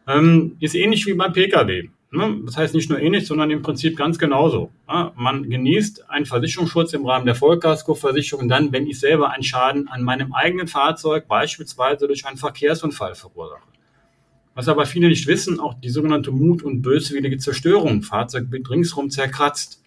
Ähm, 0.08 0.56
ist 0.60 0.76
ähnlich 0.76 1.08
wie 1.08 1.16
beim 1.16 1.34
Pkw. 1.34 1.90
Ne? 2.14 2.42
Das 2.46 2.58
heißt 2.58 2.76
nicht 2.76 2.90
nur 2.90 3.00
ähnlich, 3.00 3.26
sondern 3.26 3.50
im 3.52 3.62
Prinzip 3.62 3.98
ganz 3.98 4.20
genauso. 4.20 4.70
Man 5.16 5.50
genießt 5.50 6.10
einen 6.10 6.26
Versicherungsschutz 6.26 6.92
im 6.92 7.06
Rahmen 7.06 7.26
der 7.26 7.36
Vollkaskoversicherung 7.36 8.50
dann, 8.50 8.74
wenn 8.74 8.86
ich 8.86 9.00
selber 9.00 9.32
einen 9.32 9.44
Schaden 9.44 9.88
an 9.88 10.04
meinem 10.04 10.34
eigenen 10.34 10.68
Fahrzeug 10.68 11.30
beispielsweise 11.30 12.08
durch 12.08 12.26
einen 12.26 12.36
Verkehrsunfall 12.36 13.16
verursache. 13.16 13.62
Was 14.56 14.68
aber 14.68 14.86
viele 14.86 15.08
nicht 15.08 15.26
wissen, 15.26 15.62
auch 15.62 15.76
die 15.76 15.90
sogenannte 15.90 16.32
Mut- 16.32 16.64
und 16.64 16.82
böswillige 16.82 17.38
Zerstörung. 17.38 18.04
Fahrzeug 18.04 18.52
wird 18.52 18.70
ringsrum 18.70 19.10
zerkratzt. 19.10 19.82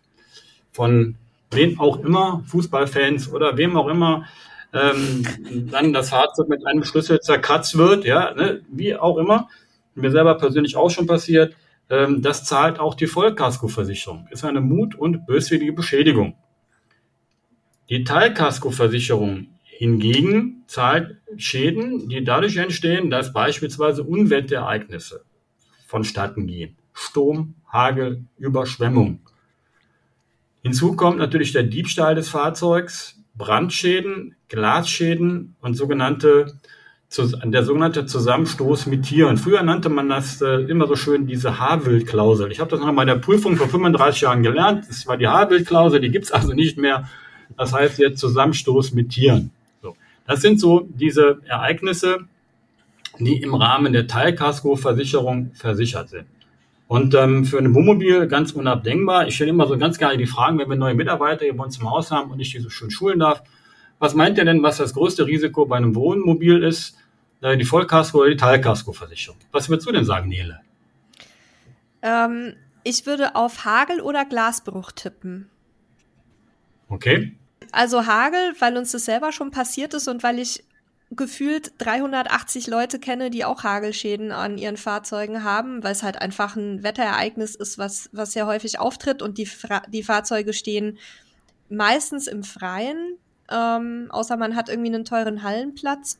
Von 0.72 1.16
wem 1.50 1.78
auch 1.78 2.02
immer, 2.02 2.42
Fußballfans 2.46 3.30
oder 3.30 3.58
wem 3.58 3.76
auch 3.76 3.88
immer, 3.88 4.24
ähm, 4.72 5.24
dann 5.70 5.92
das 5.92 6.08
Fahrzeug 6.08 6.48
mit 6.48 6.66
einem 6.66 6.84
Schlüssel 6.84 7.20
zerkratzt 7.20 7.76
wird, 7.76 8.06
ja, 8.06 8.32
ne, 8.32 8.62
wie 8.72 8.96
auch 8.96 9.18
immer. 9.18 9.48
Mir 9.94 10.10
selber 10.10 10.36
persönlich 10.36 10.74
auch 10.74 10.90
schon 10.90 11.06
passiert 11.06 11.54
das 11.88 12.44
zahlt 12.44 12.78
auch 12.78 12.94
die 12.94 13.06
Vollkaskoversicherung. 13.06 14.26
Ist 14.30 14.44
eine 14.44 14.60
Mut- 14.60 14.94
und 14.94 15.26
böswillige 15.26 15.72
Beschädigung. 15.72 16.36
Die 17.90 18.04
Teilkaskoversicherung 18.04 19.48
hingegen 19.62 20.64
zahlt 20.66 21.18
Schäden, 21.36 22.08
die 22.08 22.24
dadurch 22.24 22.56
entstehen, 22.56 23.10
dass 23.10 23.32
beispielsweise 23.32 24.02
Unwetterereignisse 24.02 25.24
vonstatten 25.86 26.46
gehen. 26.46 26.76
Sturm, 26.94 27.54
Hagel, 27.68 28.24
Überschwemmung. 28.38 29.20
Hinzu 30.62 30.96
kommt 30.96 31.18
natürlich 31.18 31.52
der 31.52 31.64
Diebstahl 31.64 32.14
des 32.14 32.30
Fahrzeugs, 32.30 33.20
Brandschäden, 33.34 34.36
Glasschäden 34.48 35.56
und 35.60 35.74
sogenannte 35.74 36.58
der 37.16 37.64
sogenannte 37.64 38.06
Zusammenstoß 38.06 38.86
mit 38.86 39.04
Tieren. 39.04 39.36
Früher 39.36 39.62
nannte 39.62 39.88
man 39.88 40.08
das 40.08 40.40
äh, 40.40 40.62
immer 40.62 40.86
so 40.86 40.96
schön 40.96 41.26
diese 41.26 41.58
Haarwildklausel. 41.58 42.50
Ich 42.50 42.60
habe 42.60 42.70
das 42.70 42.80
noch 42.80 42.94
bei 42.94 43.04
der 43.04 43.16
Prüfung 43.16 43.56
vor 43.56 43.68
35 43.68 44.22
Jahren 44.22 44.42
gelernt. 44.42 44.86
Das 44.88 45.06
war 45.06 45.16
die 45.16 45.28
Haarwildklausel, 45.28 46.00
die 46.00 46.10
gibt 46.10 46.26
es 46.26 46.32
also 46.32 46.52
nicht 46.52 46.78
mehr. 46.78 47.08
Das 47.56 47.72
heißt 47.72 47.98
jetzt 47.98 48.18
Zusammenstoß 48.18 48.92
mit 48.94 49.10
Tieren. 49.10 49.50
So. 49.82 49.96
Das 50.26 50.40
sind 50.40 50.58
so 50.58 50.88
diese 50.88 51.38
Ereignisse, 51.46 52.18
die 53.18 53.40
im 53.42 53.54
Rahmen 53.54 53.92
der 53.92 54.06
Teilkaskoversicherung 54.06 55.52
versichert 55.54 56.08
sind. 56.08 56.26
Und 56.88 57.14
ähm, 57.14 57.44
für 57.44 57.58
ein 57.58 57.74
Wohnmobil 57.74 58.26
ganz 58.26 58.52
unabdingbar. 58.52 59.26
Ich 59.26 59.36
stelle 59.36 59.50
immer 59.50 59.66
so 59.66 59.78
ganz 59.78 59.98
gerne 59.98 60.18
die 60.18 60.26
Fragen, 60.26 60.58
wenn 60.58 60.68
wir 60.68 60.76
neue 60.76 60.94
Mitarbeiter 60.94 61.44
hier 61.44 61.56
bei 61.56 61.64
uns 61.64 61.78
im 61.78 61.88
Haus 61.90 62.10
haben 62.10 62.30
und 62.30 62.40
ich 62.40 62.50
die 62.50 62.58
so 62.58 62.70
schön 62.70 62.90
schulen 62.90 63.20
darf. 63.20 63.42
Was 63.98 64.14
meint 64.14 64.36
ihr 64.38 64.44
denn, 64.44 64.62
was 64.62 64.78
das 64.78 64.94
größte 64.94 65.26
Risiko 65.26 65.66
bei 65.66 65.76
einem 65.76 65.94
Wohnmobil 65.94 66.62
ist? 66.62 66.96
Die 67.42 67.64
Vollkasko 67.64 68.18
oder 68.18 68.30
die 68.30 68.36
Teilkaskoversicherung. 68.36 69.38
Was 69.52 69.68
würdest 69.68 69.86
du 69.86 69.92
denn 69.92 70.04
sagen, 70.04 70.28
Nele? 70.28 70.60
Ähm, 72.02 72.54
ich 72.84 73.06
würde 73.06 73.34
auf 73.34 73.64
Hagel 73.64 74.00
oder 74.00 74.24
Glasbruch 74.24 74.92
tippen. 74.92 75.50
Okay. 76.88 77.36
Also 77.72 78.06
Hagel, 78.06 78.54
weil 78.60 78.76
uns 78.76 78.92
das 78.92 79.04
selber 79.04 79.32
schon 79.32 79.50
passiert 79.50 79.94
ist 79.94 80.08
und 80.08 80.22
weil 80.22 80.38
ich 80.38 80.64
gefühlt 81.10 81.72
380 81.78 82.66
Leute 82.66 82.98
kenne, 82.98 83.30
die 83.30 83.44
auch 83.44 83.62
Hagelschäden 83.62 84.32
an 84.32 84.58
ihren 84.58 84.76
Fahrzeugen 84.76 85.44
haben, 85.44 85.82
weil 85.82 85.92
es 85.92 86.02
halt 86.02 86.20
einfach 86.20 86.56
ein 86.56 86.82
Wetterereignis 86.82 87.54
ist, 87.54 87.78
was, 87.78 88.08
was 88.12 88.32
sehr 88.32 88.46
häufig 88.46 88.78
auftritt 88.78 89.22
und 89.22 89.38
die, 89.38 89.46
Fra 89.46 89.82
die 89.88 90.02
Fahrzeuge 90.02 90.52
stehen 90.52 90.98
meistens 91.68 92.26
im 92.26 92.44
Freien, 92.44 93.16
ähm, 93.50 94.08
außer 94.10 94.36
man 94.36 94.56
hat 94.56 94.68
irgendwie 94.68 94.94
einen 94.94 95.04
teuren 95.04 95.42
Hallenplatz. 95.42 96.18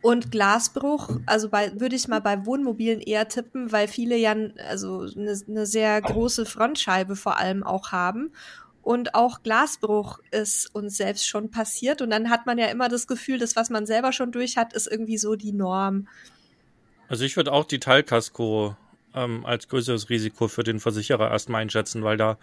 Und 0.00 0.30
Glasbruch, 0.30 1.10
also 1.26 1.48
bei, 1.48 1.72
würde 1.80 1.96
ich 1.96 2.06
mal 2.08 2.20
bei 2.20 2.46
Wohnmobilen 2.46 3.00
eher 3.00 3.28
tippen, 3.28 3.72
weil 3.72 3.88
viele 3.88 4.16
ja 4.16 4.34
also 4.68 5.00
eine, 5.16 5.38
eine 5.48 5.66
sehr 5.66 6.00
große 6.00 6.46
Frontscheibe 6.46 7.16
vor 7.16 7.38
allem 7.38 7.64
auch 7.64 7.90
haben. 7.90 8.30
Und 8.82 9.14
auch 9.14 9.42
Glasbruch 9.42 10.20
ist 10.30 10.74
uns 10.74 10.96
selbst 10.96 11.28
schon 11.28 11.50
passiert. 11.50 12.00
Und 12.00 12.10
dann 12.10 12.30
hat 12.30 12.46
man 12.46 12.58
ja 12.58 12.66
immer 12.66 12.88
das 12.88 13.06
Gefühl, 13.06 13.38
das, 13.38 13.56
was 13.56 13.70
man 13.70 13.86
selber 13.86 14.12
schon 14.12 14.32
durch 14.32 14.56
hat, 14.56 14.72
ist 14.72 14.86
irgendwie 14.86 15.18
so 15.18 15.34
die 15.34 15.52
Norm. 15.52 16.08
Also 17.08 17.24
ich 17.24 17.36
würde 17.36 17.52
auch 17.52 17.64
die 17.64 17.80
Teilkasko 17.80 18.76
ähm, 19.14 19.44
als 19.44 19.68
größeres 19.68 20.08
Risiko 20.10 20.48
für 20.48 20.62
den 20.62 20.80
Versicherer 20.80 21.30
erstmal 21.30 21.62
einschätzen, 21.62 22.02
weil 22.04 22.16
da 22.16 22.38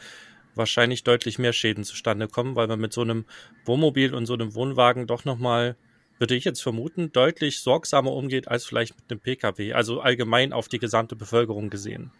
wahrscheinlich 0.56 1.04
deutlich 1.04 1.40
mehr 1.40 1.54
Schäden 1.54 1.84
zustande 1.84 2.28
kommen, 2.28 2.56
weil 2.56 2.68
man 2.68 2.80
mit 2.80 2.94
so 2.94 3.02
einem 3.02 3.26
Wohnmobil 3.66 4.14
und 4.14 4.26
so 4.26 4.34
einem 4.34 4.56
Wohnwagen 4.56 5.08
doch 5.08 5.26
nochmal, 5.26 5.76
würde 6.18 6.36
ich 6.36 6.46
jetzt 6.46 6.62
vermuten, 6.62 7.12
deutlich 7.12 7.60
sorgsamer 7.60 8.12
umgeht 8.12 8.48
als 8.48 8.66
vielleicht 8.66 8.96
mit 8.96 9.12
einem 9.12 9.20
Pkw. 9.20 9.74
Also 9.74 10.02
allgemein 10.02 10.54
auf 10.54 10.68
die 10.68 10.80
gesamte 10.80 11.16
Bevölkerung 11.16 11.70
gesehen. 11.70 12.12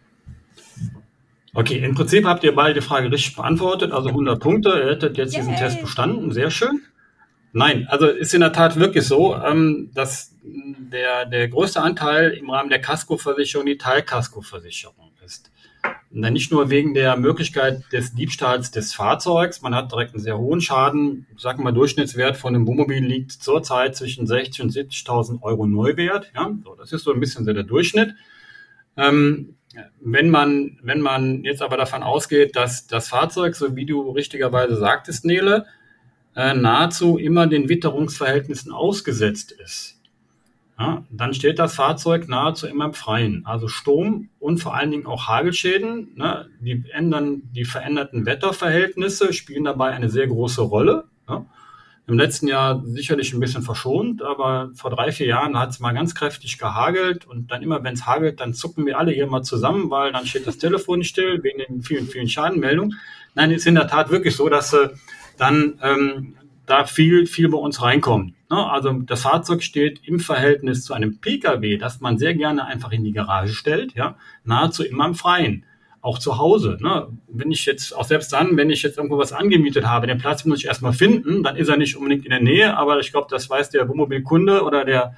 Okay, 1.54 1.78
im 1.78 1.94
Prinzip 1.94 2.26
habt 2.26 2.44
ihr 2.44 2.54
beide 2.54 2.74
die 2.74 2.86
Frage 2.86 3.10
richtig 3.10 3.36
beantwortet, 3.36 3.92
also 3.92 4.10
100 4.10 4.38
Punkte. 4.38 4.70
Ihr 4.70 4.90
hättet 4.90 5.16
jetzt 5.16 5.32
Yay. 5.32 5.40
diesen 5.40 5.56
Test 5.56 5.80
bestanden, 5.80 6.30
sehr 6.30 6.50
schön. 6.50 6.82
Nein, 7.52 7.86
also 7.88 8.06
ist 8.06 8.34
in 8.34 8.40
der 8.40 8.52
Tat 8.52 8.76
wirklich 8.76 9.04
so, 9.06 9.34
ähm, 9.34 9.90
dass 9.94 10.34
der, 10.42 11.24
der 11.24 11.48
größte 11.48 11.80
Anteil 11.80 12.32
im 12.32 12.50
Rahmen 12.50 12.68
der 12.68 12.82
Kaskoversicherung 12.82 13.64
die 13.64 13.78
Teilkaskoversicherung 13.78 15.12
ist. 15.24 15.50
Dann 16.10 16.32
nicht 16.32 16.50
nur 16.50 16.70
wegen 16.70 16.94
der 16.94 17.16
Möglichkeit 17.16 17.82
des 17.92 18.14
Diebstahls 18.14 18.70
des 18.70 18.94
Fahrzeugs, 18.94 19.60
man 19.60 19.74
hat 19.74 19.92
direkt 19.92 20.14
einen 20.14 20.22
sehr 20.22 20.38
hohen 20.38 20.62
Schaden, 20.62 21.26
sagen 21.36 21.58
wir 21.58 21.64
mal 21.64 21.72
Durchschnittswert 21.72 22.36
von 22.38 22.54
einem 22.54 22.66
Wohnmobil 22.66 23.04
liegt 23.04 23.32
zurzeit 23.32 23.96
zwischen 23.96 24.26
60 24.26 24.62
und 24.62 24.72
70.000 24.72 25.42
Euro 25.42 25.66
Neuwert. 25.66 26.32
Ja, 26.34 26.50
so, 26.64 26.74
das 26.74 26.92
ist 26.92 27.04
so 27.04 27.12
ein 27.12 27.20
bisschen 27.20 27.44
so 27.44 27.52
der 27.52 27.64
Durchschnitt. 27.64 28.14
Ähm, 28.96 29.56
wenn 30.00 30.30
man, 30.30 30.78
wenn 30.82 31.00
man 31.00 31.44
jetzt 31.44 31.60
aber 31.60 31.76
davon 31.76 32.02
ausgeht, 32.02 32.56
dass 32.56 32.86
das 32.86 33.08
Fahrzeug, 33.08 33.54
so 33.54 33.76
wie 33.76 33.84
du 33.84 34.10
richtigerweise 34.10 34.76
sagtest, 34.76 35.24
Nele, 35.24 35.66
äh, 36.34 36.54
nahezu 36.54 37.18
immer 37.18 37.46
den 37.46 37.68
Witterungsverhältnissen 37.68 38.72
ausgesetzt 38.72 39.52
ist, 39.52 39.95
ja, 40.78 41.04
dann 41.10 41.32
steht 41.32 41.58
das 41.58 41.74
Fahrzeug 41.74 42.28
nahezu 42.28 42.66
immer 42.66 42.86
im 42.86 42.94
Freien. 42.94 43.46
Also 43.46 43.68
Sturm 43.68 44.28
und 44.38 44.58
vor 44.58 44.74
allen 44.74 44.90
Dingen 44.90 45.06
auch 45.06 45.26
Hagelschäden, 45.26 46.12
ne, 46.16 46.48
die 46.60 46.84
ändern 46.92 47.42
die 47.52 47.64
veränderten 47.64 48.26
Wetterverhältnisse, 48.26 49.32
spielen 49.32 49.64
dabei 49.64 49.92
eine 49.92 50.10
sehr 50.10 50.26
große 50.26 50.62
Rolle. 50.62 51.04
Ja 51.28 51.46
im 52.08 52.18
letzten 52.18 52.46
Jahr 52.46 52.82
sicherlich 52.84 53.32
ein 53.32 53.40
bisschen 53.40 53.62
verschont, 53.62 54.22
aber 54.22 54.70
vor 54.74 54.90
drei, 54.90 55.10
vier 55.10 55.26
Jahren 55.26 55.58
hat 55.58 55.70
es 55.70 55.80
mal 55.80 55.92
ganz 55.92 56.14
kräftig 56.14 56.56
gehagelt 56.56 57.26
und 57.26 57.50
dann 57.50 57.62
immer, 57.62 57.82
wenn 57.82 57.94
es 57.94 58.06
hagelt, 58.06 58.40
dann 58.40 58.54
zucken 58.54 58.86
wir 58.86 58.98
alle 58.98 59.10
hier 59.10 59.26
mal 59.26 59.42
zusammen, 59.42 59.90
weil 59.90 60.12
dann 60.12 60.24
steht 60.24 60.46
das 60.46 60.58
Telefon 60.58 61.02
still 61.02 61.42
wegen 61.42 61.58
den 61.58 61.82
vielen, 61.82 62.06
vielen 62.06 62.28
Schadenmeldungen. 62.28 62.98
Nein, 63.34 63.50
es 63.50 63.58
ist 63.58 63.66
in 63.66 63.74
der 63.74 63.88
Tat 63.88 64.10
wirklich 64.10 64.36
so, 64.36 64.48
dass 64.48 64.72
äh, 64.72 64.90
dann 65.36 65.80
ähm, 65.82 66.36
da 66.64 66.84
viel, 66.84 67.26
viel 67.26 67.48
bei 67.48 67.58
uns 67.58 67.82
reinkommt. 67.82 68.34
Ne? 68.50 68.70
Also 68.70 68.92
das 68.92 69.22
Fahrzeug 69.22 69.62
steht 69.62 70.00
im 70.06 70.20
Verhältnis 70.20 70.84
zu 70.84 70.94
einem 70.94 71.18
Pkw, 71.18 71.78
das 71.78 72.00
man 72.00 72.18
sehr 72.18 72.34
gerne 72.34 72.66
einfach 72.66 72.92
in 72.92 73.04
die 73.04 73.12
Garage 73.12 73.54
stellt, 73.54 73.94
ja, 73.94 74.16
nahezu 74.44 74.84
immer 74.84 75.06
im 75.06 75.14
Freien 75.14 75.64
auch 76.06 76.20
zu 76.20 76.38
Hause. 76.38 76.78
Ne? 76.80 77.08
Wenn 77.26 77.50
ich 77.50 77.66
jetzt, 77.66 77.94
auch 77.94 78.04
selbst 78.04 78.32
dann, 78.32 78.56
wenn 78.56 78.70
ich 78.70 78.82
jetzt 78.84 78.96
irgendwo 78.96 79.18
was 79.18 79.32
angemietet 79.32 79.86
habe, 79.86 80.06
den 80.06 80.18
Platz 80.18 80.44
muss 80.44 80.60
ich 80.60 80.66
erstmal 80.66 80.92
finden, 80.92 81.42
dann 81.42 81.56
ist 81.56 81.68
er 81.68 81.76
nicht 81.76 81.96
unbedingt 81.96 82.24
in 82.24 82.30
der 82.30 82.40
Nähe, 82.40 82.76
aber 82.76 83.00
ich 83.00 83.10
glaube, 83.10 83.26
das 83.28 83.50
weiß 83.50 83.70
der 83.70 83.88
Wohnmobilkunde 83.88 84.62
oder 84.62 84.84
der, 84.84 85.16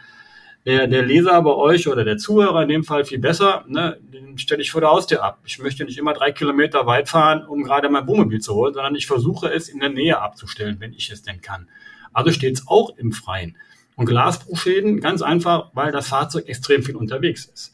der, 0.64 0.86
der 0.86 1.02
Leser 1.02 1.42
bei 1.42 1.50
euch 1.50 1.88
oder 1.88 2.04
der 2.04 2.16
Zuhörer 2.16 2.62
in 2.62 2.70
dem 2.70 2.84
Fall 2.84 3.04
viel 3.04 3.18
besser. 3.18 3.66
Ne? 3.68 3.98
Den 4.00 4.38
stelle 4.38 4.62
ich 4.62 4.70
vor 4.70 4.80
der 4.80 4.88
Haustür 4.88 5.22
ab. 5.22 5.40
Ich 5.44 5.58
möchte 5.58 5.84
nicht 5.84 5.98
immer 5.98 6.14
drei 6.14 6.32
Kilometer 6.32 6.86
weit 6.86 7.10
fahren, 7.10 7.44
um 7.46 7.64
gerade 7.64 7.90
mein 7.90 8.06
Wohnmobil 8.06 8.40
zu 8.40 8.54
holen, 8.54 8.72
sondern 8.72 8.94
ich 8.94 9.06
versuche 9.06 9.52
es 9.52 9.68
in 9.68 9.80
der 9.80 9.90
Nähe 9.90 10.18
abzustellen, 10.18 10.76
wenn 10.80 10.94
ich 10.94 11.10
es 11.10 11.22
denn 11.22 11.42
kann. 11.42 11.68
Also 12.18 12.32
steht 12.32 12.56
es 12.56 12.66
auch 12.66 12.96
im 12.98 13.12
Freien. 13.12 13.56
Und 13.94 14.06
Glasbruchschäden, 14.06 15.00
ganz 15.00 15.22
einfach, 15.22 15.70
weil 15.72 15.92
das 15.92 16.08
Fahrzeug 16.08 16.48
extrem 16.48 16.82
viel 16.82 16.96
unterwegs 16.96 17.44
ist. 17.44 17.72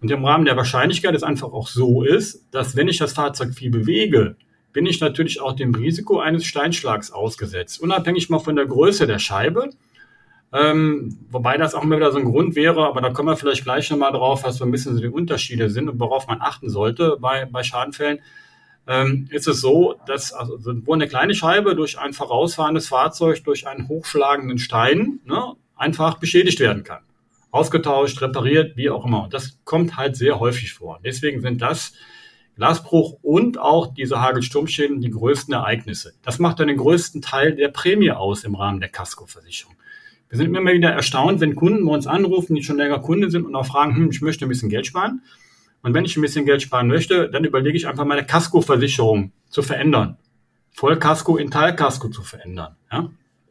Und 0.00 0.10
im 0.12 0.24
Rahmen 0.24 0.44
der 0.44 0.56
Wahrscheinlichkeit 0.56 1.12
es 1.14 1.24
einfach 1.24 1.52
auch 1.52 1.66
so 1.66 2.04
ist, 2.04 2.46
dass 2.52 2.76
wenn 2.76 2.86
ich 2.86 2.98
das 2.98 3.12
Fahrzeug 3.12 3.52
viel 3.52 3.70
bewege, 3.70 4.36
bin 4.72 4.86
ich 4.86 5.00
natürlich 5.00 5.40
auch 5.40 5.54
dem 5.56 5.74
Risiko 5.74 6.20
eines 6.20 6.44
Steinschlags 6.44 7.10
ausgesetzt. 7.10 7.80
Unabhängig 7.80 8.30
mal 8.30 8.38
von 8.38 8.54
der 8.54 8.66
Größe 8.66 9.08
der 9.08 9.18
Scheibe. 9.18 9.70
Ähm, 10.52 11.18
wobei 11.28 11.56
das 11.56 11.74
auch 11.74 11.82
mal 11.82 11.96
wieder 11.96 12.12
so 12.12 12.18
ein 12.18 12.24
Grund 12.26 12.54
wäre, 12.54 12.86
aber 12.86 13.00
da 13.00 13.10
kommen 13.10 13.28
wir 13.28 13.36
vielleicht 13.36 13.64
gleich 13.64 13.90
nochmal 13.90 14.12
drauf, 14.12 14.44
was 14.44 14.56
so 14.56 14.64
ein 14.64 14.70
bisschen 14.70 14.94
so 14.94 15.00
die 15.00 15.08
Unterschiede 15.08 15.68
sind 15.68 15.88
und 15.88 15.98
worauf 15.98 16.28
man 16.28 16.40
achten 16.40 16.70
sollte 16.70 17.18
bei, 17.20 17.44
bei 17.44 17.64
Schadenfällen. 17.64 18.20
Ähm, 18.90 19.28
ist 19.30 19.46
es 19.48 19.60
so, 19.60 19.94
dass 20.06 20.32
also, 20.32 20.58
wo 20.84 20.92
eine 20.92 21.08
kleine 21.08 21.34
Scheibe 21.34 21.74
durch 21.74 21.98
ein 21.98 22.12
vorausfahrendes 22.12 22.88
Fahrzeug 22.88 23.44
durch 23.44 23.66
einen 23.66 23.88
hochschlagenden 23.88 24.58
Stein 24.58 25.20
ne, 25.24 25.54
einfach 25.76 26.18
beschädigt 26.18 26.60
werden 26.60 26.84
kann 26.84 27.00
ausgetauscht, 27.50 28.20
repariert, 28.22 28.76
wie 28.76 28.90
auch 28.90 29.04
immer. 29.04 29.24
Und 29.24 29.34
das 29.34 29.58
kommt 29.64 29.96
halt 29.96 30.16
sehr 30.16 30.40
häufig 30.40 30.72
vor. 30.72 31.00
Deswegen 31.04 31.40
sind 31.40 31.62
das 31.62 31.92
Glasbruch 32.56 33.18
und 33.22 33.58
auch 33.58 33.92
diese 33.94 34.20
Hagelsturmschäden 34.20 35.00
die 35.00 35.10
größten 35.10 35.54
Ereignisse. 35.54 36.14
Das 36.22 36.38
macht 36.38 36.60
dann 36.60 36.68
den 36.68 36.76
größten 36.76 37.22
Teil 37.22 37.54
der 37.54 37.68
Prämie 37.68 38.10
aus 38.10 38.44
im 38.44 38.54
Rahmen 38.54 38.80
der 38.80 38.90
Kaskoversicherung. 38.90 39.74
Wir 40.28 40.38
sind 40.38 40.54
immer 40.54 40.72
wieder 40.72 40.90
erstaunt, 40.90 41.40
wenn 41.40 41.56
Kunden 41.56 41.84
bei 41.86 41.92
uns 41.92 42.06
anrufen, 42.06 42.54
die 42.54 42.62
schon 42.62 42.76
länger 42.76 43.00
Kunde 43.00 43.30
sind 43.30 43.46
und 43.46 43.56
auch 43.56 43.66
fragen, 43.66 43.96
hm, 43.96 44.10
ich 44.10 44.20
möchte 44.20 44.46
ein 44.46 44.48
bisschen 44.48 44.68
Geld 44.68 44.86
sparen. 44.86 45.22
Und 45.82 45.94
wenn 45.94 46.04
ich 46.04 46.16
ein 46.16 46.22
bisschen 46.22 46.44
Geld 46.44 46.62
sparen 46.62 46.88
möchte, 46.88 47.30
dann 47.30 47.44
überlege 47.44 47.76
ich 47.76 47.88
einfach 47.88 48.04
meine 48.04 48.24
Kaskoversicherung 48.24 49.32
zu 49.48 49.62
verändern. 49.62 50.18
Vollkasko 50.72 51.36
in 51.36 51.50
Teilkasko 51.50 52.08
zu 52.08 52.22
verändern, 52.22 52.76
ja? 52.92 53.10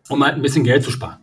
um 0.10 0.24
halt 0.24 0.36
ein 0.36 0.42
bisschen 0.42 0.64
Geld 0.64 0.84
zu 0.84 0.92
sparen. 0.92 1.20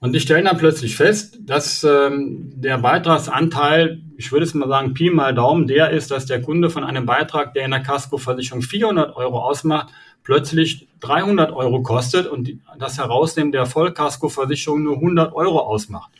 Und 0.00 0.12
die 0.12 0.20
stellen 0.20 0.44
dann 0.44 0.58
plötzlich 0.58 0.96
fest, 0.96 1.38
dass 1.40 1.82
ähm, 1.82 2.52
der 2.54 2.78
Beitragsanteil, 2.78 4.00
ich 4.16 4.30
würde 4.30 4.46
es 4.46 4.54
mal 4.54 4.68
sagen, 4.68 4.94
Pi 4.94 5.10
mal 5.10 5.34
Daumen, 5.34 5.66
der 5.66 5.90
ist, 5.90 6.12
dass 6.12 6.26
der 6.26 6.40
Kunde 6.40 6.70
von 6.70 6.84
einem 6.84 7.04
Beitrag, 7.04 7.52
der 7.54 7.64
in 7.64 7.72
der 7.72 7.80
Casco-Versicherung 7.80 8.62
400 8.62 9.16
Euro 9.16 9.40
ausmacht, 9.40 9.92
plötzlich 10.22 10.86
300 11.00 11.50
Euro 11.50 11.82
kostet 11.82 12.28
und 12.28 12.60
das 12.78 12.98
Herausnehmen 12.98 13.50
der 13.50 13.66
Vollkasko-Versicherung 13.66 14.84
nur 14.84 14.96
100 14.96 15.34
Euro 15.34 15.60
ausmacht. 15.60 16.12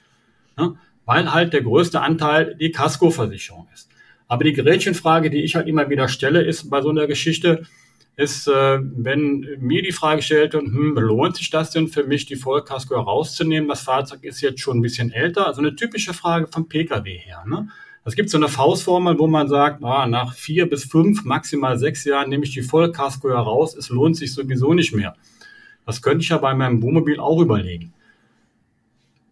Ja? 0.58 0.74
Weil 1.04 1.32
halt 1.32 1.52
der 1.52 1.62
größte 1.62 2.00
Anteil 2.00 2.56
die 2.56 2.72
Casco-Versicherung 2.72 3.68
ist. 3.72 3.88
Aber 4.28 4.44
die 4.44 4.52
Gerätchenfrage, 4.52 5.30
die 5.30 5.42
ich 5.42 5.56
halt 5.56 5.66
immer 5.66 5.88
wieder 5.88 6.08
stelle, 6.08 6.42
ist 6.42 6.70
bei 6.70 6.82
so 6.82 6.90
einer 6.90 7.06
Geschichte, 7.06 7.62
ist, 8.16 8.48
äh, 8.48 8.78
wenn 8.80 9.46
mir 9.60 9.82
die 9.82 9.92
Frage 9.92 10.22
stellt, 10.22 10.52
hm, 10.52 10.94
lohnt 10.98 11.36
sich 11.36 11.50
das 11.50 11.70
denn 11.70 11.88
für 11.88 12.04
mich, 12.04 12.26
die 12.26 12.36
Vollkasko 12.36 12.96
herauszunehmen? 12.96 13.68
Das 13.68 13.82
Fahrzeug 13.82 14.24
ist 14.24 14.40
jetzt 14.40 14.60
schon 14.60 14.78
ein 14.78 14.82
bisschen 14.82 15.12
älter. 15.12 15.46
Also 15.46 15.60
eine 15.60 15.76
typische 15.76 16.12
Frage 16.12 16.48
vom 16.48 16.68
Pkw 16.68 17.16
her. 17.16 17.44
Ne? 17.46 17.68
Es 18.04 18.16
gibt 18.16 18.28
so 18.30 18.36
eine 18.36 18.48
Faustformel, 18.48 19.18
wo 19.18 19.28
man 19.28 19.48
sagt, 19.48 19.84
ah, 19.84 20.06
nach 20.06 20.34
vier 20.34 20.68
bis 20.68 20.84
fünf, 20.84 21.24
maximal 21.24 21.78
sechs 21.78 22.04
Jahren 22.04 22.28
nehme 22.28 22.44
ich 22.44 22.52
die 22.52 22.62
Vollkasko 22.62 23.28
heraus. 23.28 23.76
Es 23.76 23.88
lohnt 23.88 24.16
sich 24.16 24.34
sowieso 24.34 24.74
nicht 24.74 24.92
mehr. 24.94 25.14
Das 25.86 26.02
könnte 26.02 26.22
ich 26.22 26.28
ja 26.28 26.38
bei 26.38 26.54
meinem 26.54 26.82
Wohnmobil 26.82 27.20
auch 27.20 27.40
überlegen. 27.40 27.92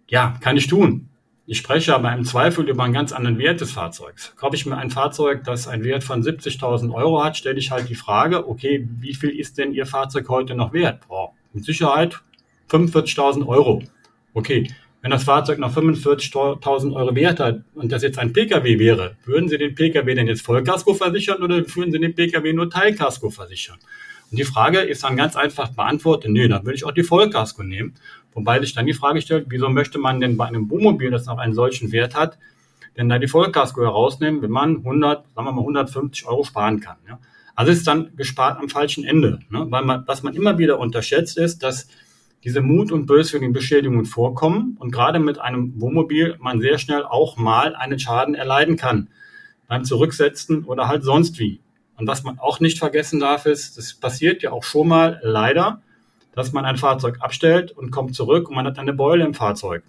Ja, 0.09 0.39
kann 0.41 0.57
ich 0.57 0.69
tun. 0.69 1.09
Ich 1.49 1.59
spreche 1.59 1.95
aber 1.95 2.13
im 2.13 2.25
Zweifel 2.25 2.69
über 2.69 2.83
einen 2.83 2.93
ganz 2.93 3.13
anderen 3.13 3.39
Wert 3.39 3.61
des 3.61 3.71
Fahrzeugs. 3.71 4.35
Kaufe 4.35 4.57
ich 4.57 4.67
mir 4.67 4.77
ein 4.79 4.91
Fahrzeug, 4.91 5.45
das 5.45 5.69
einen 5.69 5.85
Wert 5.85 6.03
von 6.03 6.21
70.000 6.21 6.93
Euro 6.93 7.23
hat, 7.23 7.37
stelle 7.37 7.57
ich 7.59 7.71
halt 7.71 7.89
die 7.89 7.95
Frage, 7.95 8.49
okay, 8.49 8.89
wie 8.99 9.15
viel 9.15 9.31
ist 9.31 9.57
denn 9.57 9.73
Ihr 9.73 9.87
Fahrzeug 9.87 10.29
heute 10.29 10.57
noch 10.57 10.73
wert? 10.73 11.07
Boah, 11.07 11.35
mit 11.53 11.65
Sicherheit 11.65 12.21
45.000 12.69 13.47
Euro. 13.47 13.85
Okay, 14.35 14.69
wenn 15.03 15.13
das 15.13 15.23
Fahrzeug 15.23 15.61
noch 15.61 15.73
45.000 15.73 16.93
Euro 16.93 17.15
wert 17.15 17.39
hat 17.39 17.63
und 17.75 17.93
das 17.93 18.03
jetzt 18.03 18.19
ein 18.19 18.33
Pkw 18.33 18.81
wäre, 18.81 19.17
würden 19.25 19.49
Sie 19.49 19.57
den 19.57 19.77
Pkw 19.77 20.17
denn 20.17 20.27
jetzt 20.27 20.43
Vollkasko 20.43 20.95
versichern 20.95 21.45
oder 21.45 21.59
würden 21.59 21.93
Sie 21.93 22.01
den 22.01 22.17
Pkw 22.17 22.53
nur 22.55 22.69
Teilkasko 22.69 23.31
versichern? 23.31 23.79
Und 24.33 24.39
die 24.41 24.45
Frage 24.45 24.81
ist 24.81 25.05
dann 25.05 25.17
ganz 25.17 25.37
einfach 25.37 25.69
beantwortet, 25.69 26.33
nee, 26.33 26.49
dann 26.49 26.65
würde 26.65 26.75
ich 26.75 26.85
auch 26.85 26.91
die 26.91 27.05
Vollkasko 27.05 27.63
nehmen. 27.63 27.95
Wobei 28.37 28.61
sich 28.61 28.75
dann 28.75 28.85
die 28.85 28.93
Frage 28.93 29.23
stellt, 29.23 29.47
wieso 29.49 29.71
möchte 29.71 29.99
man 29.99 30.21
denn 30.21 30.37
bei 30.37 30.45
einem 30.45 30.69
Wohnmobil, 30.69 31.11
das 31.11 31.25
noch 31.25 31.39
einen 31.39 31.55
solchen 31.55 31.91
Wert 31.91 32.15
hat, 32.15 32.37
denn 32.95 33.09
da 33.09 33.19
die 33.19 33.29
Vollkasko 33.29 33.81
herausnehmen, 33.81 34.43
wenn 34.43 34.51
man 34.51 34.77
100, 34.77 35.25
sagen 35.35 35.49
wir 35.49 35.53
mal 35.53 35.63
150 35.63 36.27
Euro 36.29 36.45
sparen 36.45 36.81
kann. 36.81 36.99
Ja. 37.09 37.19
Also 37.55 37.73
ist 37.73 37.87
dann 37.87 38.15
gespart 38.15 38.61
am 38.61 38.69
falschen 38.69 39.05
Ende, 39.05 39.41
ne? 39.49 39.67
weil 39.71 39.83
man, 39.83 40.03
was 40.07 40.23
man 40.23 40.35
immer 40.35 40.59
wieder 40.59 40.79
unterschätzt 40.79 41.39
ist, 41.39 41.63
dass 41.63 41.89
diese 42.45 42.61
Mut- 42.61 42.93
und 42.93 43.07
böswilligen 43.07 43.55
Beschädigungen 43.55 44.05
vorkommen 44.05 44.77
und 44.81 44.93
gerade 44.93 45.19
mit 45.19 45.39
einem 45.39 45.81
Wohnmobil 45.81 46.37
man 46.39 46.61
sehr 46.61 46.77
schnell 46.77 47.05
auch 47.05 47.39
mal 47.39 47.75
einen 47.75 47.99
Schaden 47.99 48.35
erleiden 48.35 48.77
kann 48.77 49.09
beim 49.67 49.85
Zurücksetzen 49.85 50.65
oder 50.65 50.89
halt 50.89 51.05
sonst 51.05 51.39
wie. 51.39 51.61
Und 51.97 52.07
was 52.07 52.23
man 52.23 52.39
auch 52.39 52.61
nicht 52.61 52.79
vergessen 52.79 53.19
darf, 53.19 53.47
ist, 53.47 53.79
das 53.79 53.95
passiert 53.95 54.43
ja 54.43 54.53
auch 54.53 54.63
schon 54.63 54.89
mal 54.89 55.21
leider, 55.23 55.81
dass 56.37 56.53
man 56.53 56.65
ein 56.65 56.77
Fahrzeug 56.77 57.17
abstellt 57.21 57.73
und 57.73 57.91
kommt 57.91 58.15
zurück 58.15 58.49
und 58.49 58.55
man 58.55 58.67
hat 58.67 58.79
eine 58.79 58.93
Beule 58.93 59.25
im 59.25 59.35
Fahrzeug. 59.35 59.83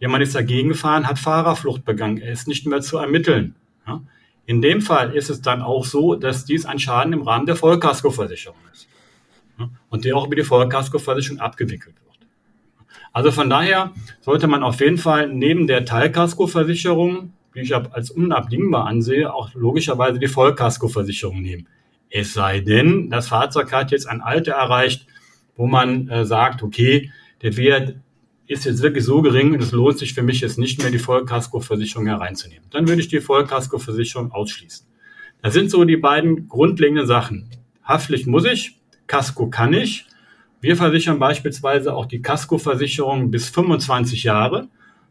Jemand 0.00 0.24
ist 0.24 0.34
dagegen 0.34 0.70
gefahren, 0.70 1.06
hat 1.06 1.20
Fahrerflucht 1.20 1.84
begangen, 1.84 2.18
er 2.18 2.32
ist 2.32 2.48
nicht 2.48 2.66
mehr 2.66 2.80
zu 2.80 2.98
ermitteln. 2.98 3.54
Ja? 3.86 4.02
In 4.46 4.60
dem 4.60 4.80
Fall 4.80 5.14
ist 5.14 5.30
es 5.30 5.40
dann 5.40 5.62
auch 5.62 5.84
so, 5.84 6.16
dass 6.16 6.44
dies 6.44 6.66
ein 6.66 6.80
Schaden 6.80 7.12
im 7.12 7.22
Rahmen 7.22 7.46
der 7.46 7.54
Vollkaskoversicherung 7.54 8.58
ist. 8.72 8.88
Ja? 9.60 9.70
Und 9.90 10.04
der 10.04 10.16
auch 10.16 10.26
über 10.26 10.34
die 10.34 10.42
Vollkaskoversicherung 10.42 11.38
abgewickelt 11.38 11.94
wird. 11.94 12.28
Also 13.12 13.30
von 13.30 13.48
daher 13.48 13.92
sollte 14.20 14.48
man 14.48 14.64
auf 14.64 14.80
jeden 14.80 14.98
Fall 14.98 15.28
neben 15.28 15.68
der 15.68 15.84
Teilkaskoversicherung 15.84 17.32
die 17.54 17.60
ich 17.60 17.74
als 17.74 18.10
unabdingbar 18.10 18.86
ansehe, 18.86 19.32
auch 19.32 19.54
logischerweise 19.54 20.18
die 20.18 20.28
Vollkaskoversicherung 20.28 21.40
nehmen. 21.40 21.68
Es 22.10 22.34
sei 22.34 22.60
denn, 22.60 23.10
das 23.10 23.28
Fahrzeug 23.28 23.72
hat 23.72 23.90
jetzt 23.90 24.08
ein 24.08 24.20
Alter 24.20 24.52
erreicht, 24.52 25.06
wo 25.56 25.66
man 25.66 26.08
äh, 26.08 26.24
sagt, 26.24 26.62
okay, 26.62 27.10
der 27.42 27.56
Wert 27.56 27.96
ist 28.46 28.64
jetzt 28.64 28.82
wirklich 28.82 29.04
so 29.04 29.22
gering 29.22 29.54
und 29.54 29.62
es 29.62 29.72
lohnt 29.72 29.98
sich 29.98 30.14
für 30.14 30.22
mich 30.22 30.40
jetzt 30.40 30.58
nicht 30.58 30.82
mehr, 30.82 30.90
die 30.90 30.98
Vollkaskoversicherung 30.98 32.06
hereinzunehmen. 32.06 32.64
Dann 32.70 32.88
würde 32.88 33.00
ich 33.00 33.08
die 33.08 33.20
Vollkaskoversicherung 33.20 34.32
ausschließen. 34.32 34.86
Das 35.42 35.54
sind 35.54 35.70
so 35.70 35.84
die 35.84 35.96
beiden 35.96 36.48
grundlegenden 36.48 37.06
Sachen. 37.06 37.48
Haftpflicht 37.82 38.26
muss 38.26 38.44
ich, 38.44 38.80
Kasko 39.06 39.48
kann 39.48 39.72
ich. 39.72 40.06
Wir 40.60 40.76
versichern 40.76 41.18
beispielsweise 41.18 41.94
auch 41.94 42.06
die 42.06 42.22
Kaskoversicherung 42.22 43.30
bis 43.30 43.48
25 43.50 44.24
Jahre. 44.24 44.68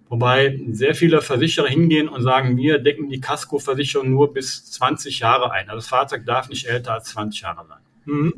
Wobei 0.10 0.60
sehr 0.72 0.96
viele 0.96 1.22
Versicherer 1.22 1.68
hingehen 1.68 2.08
und 2.08 2.22
sagen, 2.22 2.58
wir 2.58 2.80
decken 2.80 3.10
die 3.10 3.22
Kaskoversicherung 3.22 4.10
nur 4.10 4.34
bis 4.34 4.66
20 4.72 5.20
Jahre 5.20 5.52
ein. 5.52 5.70
Also 5.70 5.78
das 5.78 5.88
Fahrzeug 5.88 6.26
darf 6.26 6.50
nicht 6.50 6.68
älter 6.68 6.94
als 6.94 7.06
20 7.10 7.42
Jahre 7.42 7.66
sein. 7.68 7.80
Mhm. 8.06 8.34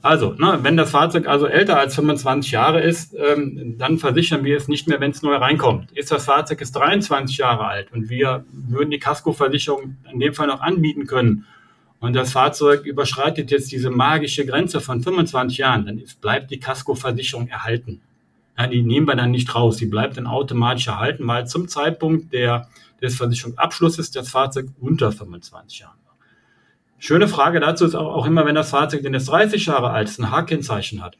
Also, 0.00 0.32
ne, 0.34 0.60
wenn 0.62 0.76
das 0.76 0.92
Fahrzeug 0.92 1.26
also 1.26 1.46
älter 1.46 1.78
als 1.78 1.96
25 1.96 2.52
Jahre 2.52 2.80
ist, 2.80 3.16
ähm, 3.18 3.74
dann 3.78 3.98
versichern 3.98 4.44
wir 4.44 4.56
es 4.56 4.68
nicht 4.68 4.86
mehr, 4.86 5.00
wenn 5.00 5.10
es 5.10 5.22
neu 5.22 5.34
reinkommt. 5.34 5.90
Ist 5.92 6.12
das 6.12 6.24
Fahrzeug 6.24 6.60
ist 6.60 6.72
23 6.72 7.36
Jahre 7.36 7.66
alt 7.66 7.92
und 7.92 8.08
wir 8.08 8.44
würden 8.52 8.90
die 8.90 9.00
Kaskoversicherung 9.00 9.96
in 10.12 10.20
dem 10.20 10.34
Fall 10.34 10.46
noch 10.46 10.60
anbieten 10.60 11.06
können 11.06 11.46
und 12.00 12.14
das 12.14 12.32
Fahrzeug 12.32 12.84
überschreitet 12.84 13.50
jetzt 13.50 13.72
diese 13.72 13.90
magische 13.90 14.46
Grenze 14.46 14.80
von 14.80 15.02
25 15.02 15.58
Jahren, 15.58 15.86
dann 15.86 15.98
ist, 15.98 16.20
bleibt 16.20 16.50
die 16.50 16.60
Kaskoversicherung 16.60 17.48
erhalten. 17.48 18.00
Ja, 18.56 18.66
die 18.66 18.82
nehmen 18.82 19.06
wir 19.06 19.16
dann 19.16 19.30
nicht 19.30 19.54
raus. 19.54 19.76
Die 19.76 19.86
bleibt 19.86 20.16
dann 20.16 20.26
automatisch 20.26 20.86
erhalten, 20.86 21.26
weil 21.26 21.46
zum 21.46 21.68
Zeitpunkt 21.68 22.32
der, 22.32 22.68
des 23.02 23.16
Versicherungsabschlusses 23.16 24.10
das 24.10 24.28
Fahrzeug 24.28 24.66
unter 24.80 25.10
25 25.10 25.80
Jahren. 25.80 25.97
Schöne 26.98 27.28
Frage 27.28 27.60
dazu 27.60 27.84
ist 27.84 27.94
auch, 27.94 28.26
immer, 28.26 28.44
wenn 28.44 28.56
das 28.56 28.70
Fahrzeug 28.70 29.02
denn 29.02 29.14
jetzt 29.14 29.28
30 29.28 29.66
Jahre 29.66 29.90
alt 29.90 30.08
ist, 30.08 30.18
ein 30.18 30.32
H-Kennzeichen 30.32 31.02
hat. 31.02 31.16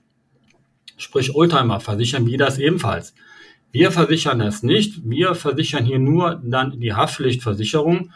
Sprich 0.97 1.35
Oldtimer, 1.35 1.79
versichern 1.79 2.27
wir 2.27 2.37
das 2.37 2.59
ebenfalls. 2.59 3.15
Wir 3.71 3.93
versichern 3.93 4.41
das 4.41 4.65
nicht. 4.65 5.09
Wir 5.09 5.37
versichern 5.37 5.85
hier 5.85 6.01
nur 6.01 6.41
dann 6.43 6.81
die 6.81 6.95
Haftpflichtversicherung 6.95 8.13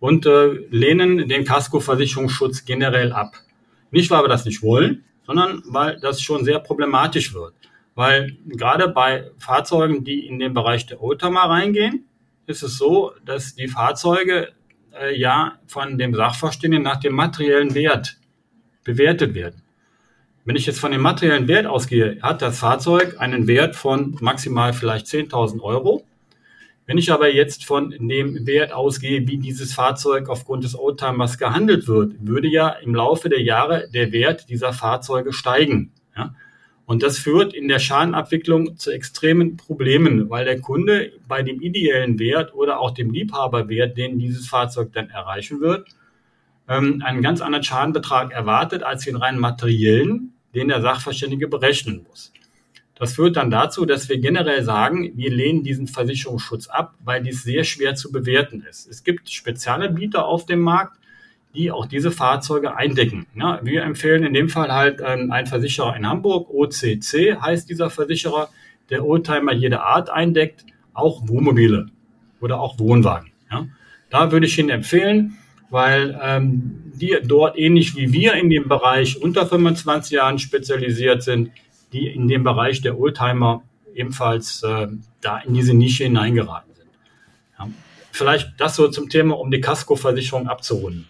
und 0.00 0.24
äh, 0.24 0.52
lehnen 0.70 1.28
den 1.28 1.44
Kaskoversicherungsschutz 1.44 2.64
generell 2.64 3.12
ab. 3.12 3.34
Nicht, 3.90 4.10
weil 4.10 4.24
wir 4.24 4.28
das 4.28 4.46
nicht 4.46 4.62
wollen, 4.62 5.04
sondern 5.26 5.62
weil 5.66 6.00
das 6.00 6.22
schon 6.22 6.44
sehr 6.44 6.60
problematisch 6.60 7.34
wird. 7.34 7.52
Weil 7.94 8.38
gerade 8.46 8.88
bei 8.88 9.30
Fahrzeugen, 9.38 10.02
die 10.02 10.26
in 10.26 10.38
den 10.38 10.54
Bereich 10.54 10.86
der 10.86 11.02
Oldtimer 11.02 11.42
reingehen, 11.42 12.06
ist 12.46 12.62
es 12.62 12.78
so, 12.78 13.12
dass 13.24 13.54
die 13.54 13.68
Fahrzeuge 13.68 14.52
äh, 15.00 15.18
ja 15.18 15.58
von 15.66 15.98
dem 15.98 16.14
Sachverständigen 16.14 16.82
nach 16.82 17.00
dem 17.00 17.14
materiellen 17.14 17.74
Wert 17.74 18.18
bewertet 18.84 19.34
werden. 19.34 19.62
Wenn 20.44 20.56
ich 20.56 20.66
jetzt 20.66 20.80
von 20.80 20.90
dem 20.90 21.00
materiellen 21.00 21.46
Wert 21.46 21.66
ausgehe, 21.66 22.18
hat 22.20 22.42
das 22.42 22.58
Fahrzeug 22.58 23.20
einen 23.20 23.46
Wert 23.46 23.76
von 23.76 24.16
maximal 24.20 24.72
vielleicht 24.72 25.06
10.000 25.06 25.60
Euro. 25.60 26.04
Wenn 26.84 26.98
ich 26.98 27.12
aber 27.12 27.32
jetzt 27.32 27.64
von 27.64 27.90
dem 27.90 28.44
Wert 28.44 28.72
ausgehe, 28.72 29.26
wie 29.28 29.38
dieses 29.38 29.72
Fahrzeug 29.72 30.28
aufgrund 30.28 30.64
des 30.64 30.76
Oldtimers 30.76 31.38
gehandelt 31.38 31.86
wird, 31.86 32.14
würde 32.18 32.48
ja 32.48 32.70
im 32.70 32.94
Laufe 32.94 33.28
der 33.28 33.40
Jahre 33.40 33.88
der 33.94 34.10
Wert 34.10 34.48
dieser 34.48 34.72
Fahrzeuge 34.72 35.32
steigen. 35.32 35.92
Ja? 36.16 36.34
Und 36.92 37.02
das 37.02 37.16
führt 37.16 37.54
in 37.54 37.68
der 37.68 37.78
Schadenabwicklung 37.78 38.76
zu 38.76 38.90
extremen 38.90 39.56
Problemen, 39.56 40.28
weil 40.28 40.44
der 40.44 40.60
Kunde 40.60 41.14
bei 41.26 41.42
dem 41.42 41.62
ideellen 41.62 42.18
Wert 42.18 42.52
oder 42.52 42.80
auch 42.80 42.90
dem 42.90 43.10
Liebhaberwert, 43.10 43.96
den 43.96 44.18
dieses 44.18 44.46
Fahrzeug 44.46 44.92
dann 44.92 45.08
erreichen 45.08 45.62
wird, 45.62 45.88
ähm, 46.68 47.02
einen 47.02 47.22
ganz 47.22 47.40
anderen 47.40 47.64
Schadenbetrag 47.64 48.30
erwartet 48.32 48.82
als 48.82 49.04
den 49.04 49.16
rein 49.16 49.38
materiellen, 49.38 50.34
den 50.54 50.68
der 50.68 50.82
Sachverständige 50.82 51.48
berechnen 51.48 52.04
muss. 52.06 52.30
Das 52.94 53.14
führt 53.14 53.38
dann 53.38 53.50
dazu, 53.50 53.86
dass 53.86 54.10
wir 54.10 54.18
generell 54.18 54.62
sagen, 54.62 55.12
wir 55.16 55.30
lehnen 55.30 55.62
diesen 55.62 55.86
Versicherungsschutz 55.86 56.66
ab, 56.66 56.96
weil 57.02 57.22
dies 57.22 57.42
sehr 57.42 57.64
schwer 57.64 57.94
zu 57.94 58.12
bewerten 58.12 58.66
ist. 58.68 58.86
Es 58.86 59.02
gibt 59.02 59.30
spezielle 59.30 59.88
Bieter 59.88 60.26
auf 60.26 60.44
dem 60.44 60.60
Markt, 60.60 60.98
die 61.54 61.70
auch 61.70 61.86
diese 61.86 62.10
Fahrzeuge 62.10 62.76
eindecken. 62.76 63.26
Ja, 63.34 63.60
wir 63.62 63.82
empfehlen 63.82 64.24
in 64.24 64.32
dem 64.32 64.48
Fall 64.48 64.72
halt 64.72 65.00
ähm, 65.04 65.30
einen 65.30 65.46
Versicherer 65.46 65.96
in 65.96 66.06
Hamburg, 66.06 66.48
OCC 66.50 67.40
heißt 67.40 67.68
dieser 67.68 67.90
Versicherer, 67.90 68.48
der 68.90 69.04
Oldtimer 69.04 69.52
jeder 69.52 69.84
Art 69.84 70.10
eindeckt, 70.10 70.64
auch 70.94 71.26
Wohnmobile 71.28 71.88
oder 72.40 72.60
auch 72.60 72.78
Wohnwagen. 72.78 73.30
Ja. 73.50 73.66
Da 74.10 74.32
würde 74.32 74.46
ich 74.46 74.58
Ihnen 74.58 74.70
empfehlen, 74.70 75.38
weil 75.70 76.18
ähm, 76.22 76.92
die 76.94 77.16
dort 77.24 77.58
ähnlich 77.58 77.96
wie 77.96 78.12
wir 78.12 78.34
in 78.34 78.50
dem 78.50 78.68
Bereich 78.68 79.20
unter 79.20 79.46
25 79.46 80.12
Jahren 80.12 80.38
spezialisiert 80.38 81.22
sind, 81.22 81.50
die 81.92 82.08
in 82.08 82.28
dem 82.28 82.44
Bereich 82.44 82.80
der 82.80 82.98
Oldtimer 82.98 83.62
ebenfalls 83.94 84.62
äh, 84.62 84.88
da 85.20 85.38
in 85.38 85.54
diese 85.54 85.74
Nische 85.74 86.04
hineingeraten 86.04 86.74
sind. 86.74 86.90
Ja. 87.58 87.68
Vielleicht 88.10 88.52
das 88.58 88.76
so 88.76 88.88
zum 88.88 89.08
Thema, 89.08 89.38
um 89.38 89.50
die 89.50 89.60
Kaskoversicherung 89.60 90.48
abzurunden. 90.48 91.06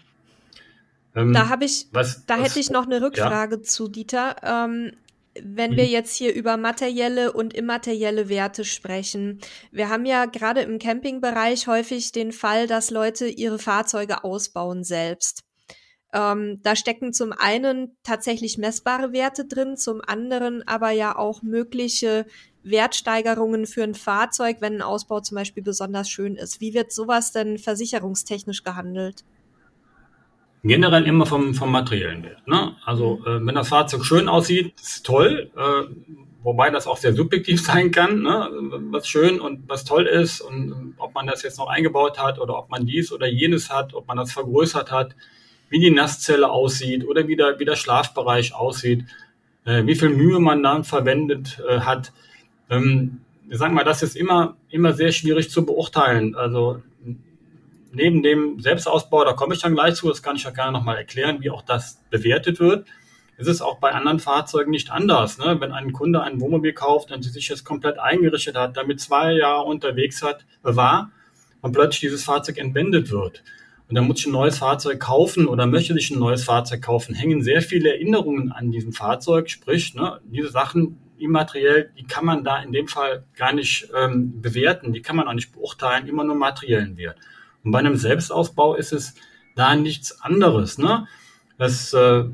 Ähm, 1.15 1.33
da 1.33 1.49
habe 1.49 1.65
ich, 1.65 1.87
was, 1.91 2.25
da 2.25 2.39
was, 2.39 2.45
hätte 2.45 2.59
ich 2.59 2.69
noch 2.69 2.85
eine 2.85 3.01
Rückfrage 3.01 3.57
ja? 3.57 3.61
zu 3.61 3.87
Dieter. 3.87 4.35
Ähm, 4.43 4.91
wenn 5.41 5.71
mhm. 5.71 5.77
wir 5.77 5.85
jetzt 5.85 6.15
hier 6.15 6.33
über 6.33 6.57
materielle 6.57 7.33
und 7.33 7.53
immaterielle 7.53 8.29
Werte 8.29 8.65
sprechen. 8.65 9.39
Wir 9.71 9.89
haben 9.89 10.05
ja 10.05 10.25
gerade 10.25 10.61
im 10.61 10.79
Campingbereich 10.79 11.67
häufig 11.67 12.11
den 12.11 12.31
Fall, 12.31 12.67
dass 12.67 12.91
Leute 12.91 13.27
ihre 13.27 13.59
Fahrzeuge 13.59 14.23
ausbauen 14.23 14.83
selbst. 14.83 15.43
Ähm, 16.13 16.59
da 16.61 16.75
stecken 16.75 17.11
zum 17.11 17.31
einen 17.31 17.97
tatsächlich 18.03 18.59
messbare 18.59 19.11
Werte 19.13 19.45
drin, 19.45 19.77
zum 19.77 20.01
anderen 20.05 20.65
aber 20.67 20.91
ja 20.91 21.17
auch 21.17 21.41
mögliche 21.41 22.27
Wertsteigerungen 22.61 23.65
für 23.65 23.83
ein 23.83 23.95
Fahrzeug, 23.95 24.57
wenn 24.59 24.75
ein 24.75 24.81
Ausbau 24.83 25.19
zum 25.21 25.35
Beispiel 25.35 25.63
besonders 25.63 26.09
schön 26.09 26.35
ist. 26.35 26.61
Wie 26.61 26.75
wird 26.75 26.91
sowas 26.91 27.31
denn 27.31 27.57
versicherungstechnisch 27.57 28.63
gehandelt? 28.63 29.25
Generell 30.63 31.05
immer 31.05 31.25
vom, 31.25 31.53
vom 31.53 31.71
materiellen 31.71 32.23
Wert. 32.23 32.47
Ne? 32.47 32.75
Also 32.85 33.17
mhm. 33.17 33.27
äh, 33.27 33.47
wenn 33.47 33.55
das 33.55 33.69
Fahrzeug 33.69 34.05
schön 34.05 34.29
aussieht, 34.29 34.73
ist 34.81 35.05
toll, 35.05 35.51
äh, 35.55 36.15
wobei 36.41 36.69
das 36.69 36.87
auch 36.87 36.97
sehr 36.97 37.13
subjektiv 37.13 37.61
sein 37.65 37.91
kann, 37.91 38.21
ne? 38.21 38.49
was 38.91 39.07
schön 39.07 39.39
und 39.39 39.67
was 39.67 39.83
toll 39.83 40.05
ist 40.05 40.41
und 40.41 40.71
äh, 40.71 41.01
ob 41.01 41.13
man 41.13 41.27
das 41.27 41.43
jetzt 41.43 41.59
noch 41.59 41.67
eingebaut 41.67 42.17
hat 42.17 42.39
oder 42.39 42.57
ob 42.57 42.69
man 42.69 42.85
dies 42.85 43.11
oder 43.11 43.27
jenes 43.27 43.69
hat, 43.69 43.93
ob 43.93 44.07
man 44.07 44.17
das 44.17 44.31
vergrößert 44.31 44.91
hat, 44.91 45.15
wie 45.69 45.79
die 45.79 45.91
Nasszelle 45.91 46.49
aussieht 46.49 47.05
oder 47.05 47.27
wie 47.27 47.35
der, 47.35 47.59
wie 47.59 47.65
der 47.65 47.75
Schlafbereich 47.75 48.55
aussieht, 48.55 49.05
äh, 49.65 49.85
wie 49.85 49.95
viel 49.95 50.09
Mühe 50.09 50.39
man 50.39 50.63
dann 50.63 50.83
verwendet 50.85 51.61
äh, 51.67 51.81
hat. 51.81 52.13
Ähm, 52.69 53.21
sagen 53.49 53.75
wir, 53.75 53.83
das 53.83 54.01
ist 54.01 54.15
immer, 54.15 54.55
immer 54.69 54.93
sehr 54.93 55.11
schwierig 55.11 55.49
zu 55.49 55.65
beurteilen. 55.65 56.35
Also 56.35 56.81
neben 57.93 58.23
dem 58.23 58.59
Selbstausbau, 58.59 59.23
da 59.23 59.33
komme 59.33 59.55
ich 59.55 59.61
dann 59.61 59.73
gleich 59.73 59.95
zu, 59.95 60.09
das 60.09 60.21
kann 60.21 60.35
ich 60.35 60.43
ja 60.43 60.51
gerne 60.51 60.71
nochmal 60.71 60.97
erklären, 60.97 61.37
wie 61.41 61.49
auch 61.49 61.61
das 61.61 62.01
bewertet 62.09 62.59
wird. 62.59 62.87
Es 63.37 63.47
ist 63.47 63.61
auch 63.61 63.79
bei 63.79 63.91
anderen 63.91 64.19
Fahrzeugen 64.19 64.71
nicht 64.71 64.91
anders. 64.91 65.37
Ne? 65.37 65.57
Wenn 65.59 65.71
ein 65.71 65.91
Kunde 65.91 66.21
ein 66.21 66.39
Wohnmobil 66.39 66.73
kauft 66.73 67.11
und 67.11 67.23
sich 67.23 67.49
jetzt 67.49 67.63
komplett 67.63 67.99
eingerichtet 67.99 68.55
hat, 68.55 68.77
damit 68.77 68.99
zwei 68.99 69.33
Jahre 69.33 69.63
unterwegs 69.63 70.21
hat, 70.21 70.45
war 70.61 71.11
und 71.61 71.71
plötzlich 71.71 72.01
dieses 72.01 72.23
Fahrzeug 72.23 72.57
entwendet 72.57 73.11
wird 73.11 73.43
und 73.93 73.95
dann 73.95 74.07
muss 74.07 74.21
ich 74.21 74.25
ein 74.25 74.31
neues 74.31 74.57
Fahrzeug 74.57 74.99
kaufen 74.99 75.47
oder 75.47 75.67
möchte 75.67 75.93
sich 75.93 76.09
ein 76.09 76.19
neues 76.19 76.43
Fahrzeug 76.43 76.81
kaufen, 76.81 77.13
hängen 77.13 77.43
sehr 77.43 77.61
viele 77.61 77.89
Erinnerungen 77.91 78.51
an 78.51 78.71
diesem 78.71 78.93
Fahrzeug. 78.93 79.49
Sprich, 79.49 79.93
ne, 79.93 80.19
diese 80.23 80.49
Sachen 80.49 80.99
immateriell, 81.19 81.91
die 81.97 82.05
kann 82.05 82.25
man 82.25 82.43
da 82.43 82.61
in 82.61 82.71
dem 82.71 82.87
Fall 82.87 83.25
gar 83.35 83.53
nicht 83.53 83.89
ähm, 83.95 84.41
bewerten, 84.41 84.93
die 84.93 85.01
kann 85.01 85.15
man 85.15 85.27
auch 85.27 85.33
nicht 85.33 85.51
beurteilen, 85.51 86.07
immer 86.07 86.23
nur 86.23 86.35
materiellen 86.35 86.97
Wert. 86.97 87.17
Und 87.63 87.71
bei 87.71 87.79
einem 87.79 87.95
Selbstausbau 87.95 88.75
ist 88.75 88.93
es 88.93 89.15
da 89.55 89.75
nichts 89.75 90.21
anderes. 90.21 90.77
Ne? 90.77 91.07
Das, 91.57 91.93
äh, 91.93 92.25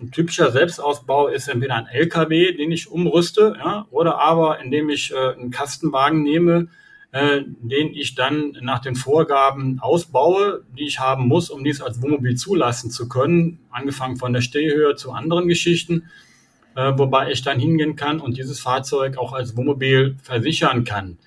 ein 0.00 0.10
typischer 0.12 0.50
Selbstausbau 0.50 1.28
ist 1.28 1.48
entweder 1.48 1.76
ein 1.76 1.86
LKW, 1.86 2.52
den 2.52 2.72
ich 2.72 2.90
umrüste, 2.90 3.56
ja, 3.58 3.86
oder 3.90 4.18
aber 4.18 4.60
indem 4.60 4.88
ich 4.88 5.12
äh, 5.12 5.34
einen 5.34 5.50
Kastenwagen 5.50 6.22
nehme, 6.22 6.68
äh, 7.12 7.42
den 7.44 7.92
ich 7.94 8.14
dann 8.14 8.56
nach 8.62 8.78
den 8.78 8.94
Vorgaben 8.94 9.78
ausbaue, 9.80 10.64
die 10.78 10.84
ich 10.84 11.00
haben 11.00 11.26
muss, 11.26 11.50
um 11.50 11.64
dies 11.64 11.82
als 11.82 12.00
Wohnmobil 12.00 12.36
zulassen 12.36 12.90
zu 12.90 13.08
können, 13.08 13.58
angefangen 13.70 14.16
von 14.16 14.32
der 14.32 14.40
Stehhöhe 14.40 14.94
zu 14.94 15.12
anderen 15.12 15.48
Geschichten, 15.48 16.04
äh, 16.76 16.92
wobei 16.96 17.32
ich 17.32 17.42
dann 17.42 17.58
hingehen 17.58 17.96
kann 17.96 18.20
und 18.20 18.36
dieses 18.36 18.60
Fahrzeug 18.60 19.18
auch 19.18 19.32
als 19.32 19.56
Wohnmobil 19.56 20.16
versichern 20.22 20.84
kann. 20.84 21.18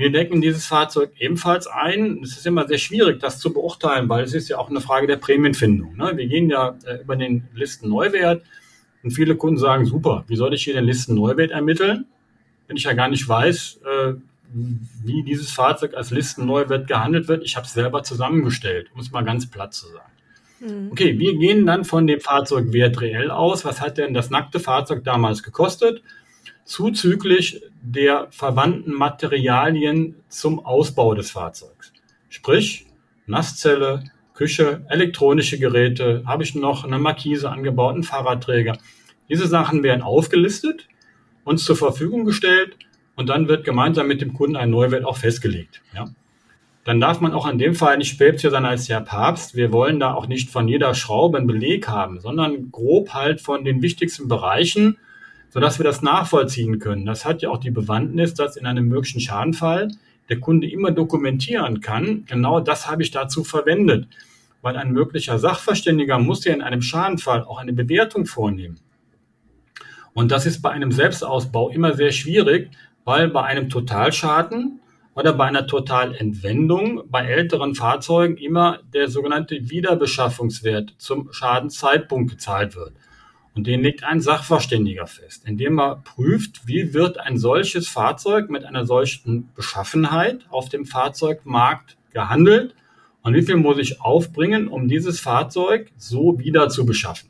Wir 0.00 0.10
decken 0.10 0.40
dieses 0.40 0.64
Fahrzeug 0.64 1.10
ebenfalls 1.18 1.66
ein. 1.66 2.20
Es 2.22 2.30
ist 2.38 2.46
immer 2.46 2.66
sehr 2.66 2.78
schwierig, 2.78 3.20
das 3.20 3.38
zu 3.38 3.52
beurteilen, 3.52 4.08
weil 4.08 4.24
es 4.24 4.32
ist 4.32 4.48
ja 4.48 4.56
auch 4.56 4.70
eine 4.70 4.80
Frage 4.80 5.06
der 5.06 5.18
Prämienfindung. 5.18 5.94
Ne? 5.94 6.12
Wir 6.16 6.26
gehen 6.26 6.48
ja 6.48 6.74
äh, 6.86 7.02
über 7.02 7.16
den 7.16 7.48
Listenneuwert 7.52 8.42
und 9.02 9.10
viele 9.10 9.36
Kunden 9.36 9.58
sagen, 9.58 9.84
super, 9.84 10.24
wie 10.26 10.36
soll 10.36 10.54
ich 10.54 10.64
hier 10.64 10.72
den 10.72 10.86
Listenneuwert 10.86 11.50
ermitteln, 11.50 12.06
wenn 12.66 12.78
ich 12.78 12.84
ja 12.84 12.94
gar 12.94 13.08
nicht 13.10 13.28
weiß, 13.28 13.80
äh, 13.84 14.14
wie 15.04 15.22
dieses 15.22 15.50
Fahrzeug 15.50 15.92
als 15.92 16.10
Listenneuwert 16.10 16.86
gehandelt 16.86 17.28
wird. 17.28 17.44
Ich 17.44 17.56
habe 17.56 17.66
es 17.66 17.74
selber 17.74 18.02
zusammengestellt, 18.02 18.88
um 18.94 19.00
es 19.00 19.10
mal 19.10 19.22
ganz 19.22 19.50
platt 19.50 19.74
zu 19.74 19.86
sagen. 19.88 20.12
Mhm. 20.60 20.92
Okay, 20.92 21.18
wir 21.18 21.36
gehen 21.36 21.66
dann 21.66 21.84
von 21.84 22.06
dem 22.06 22.20
Fahrzeugwert 22.20 23.02
reell 23.02 23.30
aus. 23.30 23.66
Was 23.66 23.82
hat 23.82 23.98
denn 23.98 24.14
das 24.14 24.30
nackte 24.30 24.60
Fahrzeug 24.60 25.04
damals 25.04 25.42
gekostet? 25.42 26.02
Zuzüglich 26.64 27.62
der 27.82 28.28
verwandten 28.30 28.92
Materialien 28.92 30.16
zum 30.28 30.64
Ausbau 30.64 31.14
des 31.14 31.30
Fahrzeugs. 31.30 31.92
Sprich, 32.28 32.86
Nasszelle, 33.26 34.04
Küche, 34.34 34.84
elektronische 34.88 35.58
Geräte, 35.58 36.22
habe 36.26 36.42
ich 36.42 36.54
noch 36.54 36.84
eine 36.84 36.98
Markise 36.98 37.50
angebaut, 37.50 37.94
einen 37.94 38.04
Fahrradträger. 38.04 38.78
Diese 39.28 39.46
Sachen 39.46 39.82
werden 39.82 40.02
aufgelistet, 40.02 40.88
uns 41.44 41.64
zur 41.64 41.76
Verfügung 41.76 42.24
gestellt 42.24 42.76
und 43.16 43.28
dann 43.28 43.48
wird 43.48 43.64
gemeinsam 43.64 44.06
mit 44.06 44.20
dem 44.20 44.32
Kunden 44.32 44.56
ein 44.56 44.70
Neuwert 44.70 45.04
auch 45.04 45.16
festgelegt. 45.16 45.82
Ja? 45.94 46.06
Dann 46.84 47.00
darf 47.00 47.20
man 47.20 47.32
auch 47.32 47.46
in 47.46 47.58
dem 47.58 47.74
Fall 47.74 47.98
nicht 47.98 48.18
päpstlicher 48.18 48.50
sein 48.50 48.64
als 48.64 48.86
der 48.86 49.00
Papst. 49.00 49.54
Wir 49.54 49.72
wollen 49.72 50.00
da 50.00 50.14
auch 50.14 50.26
nicht 50.26 50.50
von 50.50 50.66
jeder 50.66 50.94
Schraube 50.94 51.36
einen 51.36 51.46
Beleg 51.46 51.88
haben, 51.88 52.20
sondern 52.20 52.70
grob 52.70 53.10
halt 53.10 53.40
von 53.40 53.64
den 53.64 53.82
wichtigsten 53.82 54.28
Bereichen, 54.28 54.96
sodass 55.50 55.78
wir 55.78 55.84
das 55.84 56.02
nachvollziehen 56.02 56.78
können. 56.78 57.04
Das 57.04 57.24
hat 57.24 57.42
ja 57.42 57.50
auch 57.50 57.58
die 57.58 57.70
Bewandtnis, 57.70 58.34
dass 58.34 58.56
in 58.56 58.66
einem 58.66 58.88
möglichen 58.88 59.20
Schadenfall 59.20 59.88
der 60.28 60.40
Kunde 60.40 60.70
immer 60.70 60.92
dokumentieren 60.92 61.80
kann, 61.80 62.24
genau 62.26 62.60
das 62.60 62.88
habe 62.88 63.02
ich 63.02 63.10
dazu 63.10 63.44
verwendet. 63.44 64.06
Weil 64.62 64.76
ein 64.76 64.92
möglicher 64.92 65.38
Sachverständiger 65.38 66.18
muss 66.18 66.44
ja 66.44 66.54
in 66.54 66.62
einem 66.62 66.82
Schadenfall 66.82 67.42
auch 67.44 67.58
eine 67.58 67.72
Bewertung 67.72 68.26
vornehmen. 68.26 68.78
Und 70.12 70.30
das 70.30 70.46
ist 70.46 70.60
bei 70.60 70.70
einem 70.70 70.92
Selbstausbau 70.92 71.70
immer 71.70 71.94
sehr 71.94 72.12
schwierig, 72.12 72.70
weil 73.04 73.28
bei 73.28 73.42
einem 73.42 73.68
Totalschaden 73.70 74.80
oder 75.14 75.32
bei 75.32 75.46
einer 75.46 75.66
Totalentwendung 75.66 77.02
bei 77.08 77.24
älteren 77.24 77.74
Fahrzeugen 77.74 78.36
immer 78.36 78.80
der 78.92 79.08
sogenannte 79.08 79.70
Wiederbeschaffungswert 79.70 80.94
zum 80.98 81.32
Schadenszeitpunkt 81.32 82.30
gezahlt 82.30 82.76
wird. 82.76 82.92
Und 83.54 83.66
den 83.66 83.82
legt 83.82 84.04
ein 84.04 84.20
Sachverständiger 84.20 85.06
fest, 85.06 85.42
indem 85.44 85.80
er 85.80 85.96
prüft, 85.96 86.66
wie 86.66 86.94
wird 86.94 87.18
ein 87.18 87.36
solches 87.36 87.88
Fahrzeug 87.88 88.48
mit 88.48 88.64
einer 88.64 88.86
solchen 88.86 89.50
Beschaffenheit 89.54 90.46
auf 90.50 90.68
dem 90.68 90.84
Fahrzeugmarkt 90.84 91.96
gehandelt 92.12 92.74
und 93.22 93.34
wie 93.34 93.42
viel 93.42 93.56
muss 93.56 93.78
ich 93.78 94.00
aufbringen, 94.00 94.68
um 94.68 94.88
dieses 94.88 95.20
Fahrzeug 95.20 95.90
so 95.96 96.38
wieder 96.38 96.68
zu 96.68 96.86
beschaffen. 96.86 97.28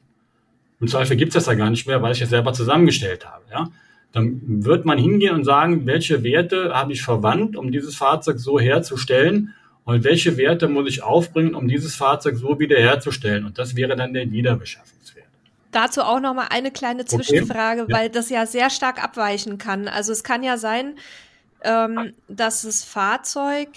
Im 0.78 0.88
Zweifel 0.88 1.16
gibt 1.16 1.30
es 1.30 1.44
das 1.44 1.46
ja 1.46 1.54
gar 1.54 1.70
nicht 1.70 1.86
mehr, 1.86 2.02
weil 2.02 2.12
ich 2.12 2.22
es 2.22 2.30
selber 2.30 2.52
zusammengestellt 2.52 3.26
habe. 3.26 3.44
Ja? 3.50 3.70
dann 4.12 4.64
wird 4.64 4.84
man 4.84 4.98
hingehen 4.98 5.34
und 5.34 5.44
sagen, 5.44 5.86
welche 5.86 6.22
Werte 6.24 6.72
habe 6.74 6.92
ich 6.92 7.02
verwandt, 7.02 7.56
um 7.56 7.70
dieses 7.70 7.94
Fahrzeug 7.94 8.38
so 8.38 8.58
herzustellen 8.58 9.54
und 9.84 10.04
welche 10.04 10.36
Werte 10.36 10.68
muss 10.68 10.88
ich 10.88 11.02
aufbringen, 11.02 11.54
um 11.54 11.68
dieses 11.68 11.94
Fahrzeug 11.94 12.36
so 12.36 12.58
wiederherzustellen. 12.58 13.44
Und 13.44 13.58
das 13.58 13.76
wäre 13.76 13.96
dann 13.96 14.12
der 14.12 14.30
Wiederbeschaffungswert. 14.30 14.99
Dazu 15.70 16.02
auch 16.02 16.20
noch 16.20 16.34
mal 16.34 16.48
eine 16.50 16.70
kleine 16.70 17.04
Zwischenfrage, 17.04 17.82
okay. 17.82 17.92
ja. 17.92 17.98
weil 17.98 18.10
das 18.10 18.28
ja 18.28 18.46
sehr 18.46 18.70
stark 18.70 19.02
abweichen 19.02 19.58
kann. 19.58 19.86
Also 19.88 20.12
es 20.12 20.24
kann 20.24 20.42
ja 20.42 20.56
sein, 20.56 20.96
ähm, 21.62 22.12
dass 22.28 22.62
das 22.62 22.84
Fahrzeug 22.84 23.68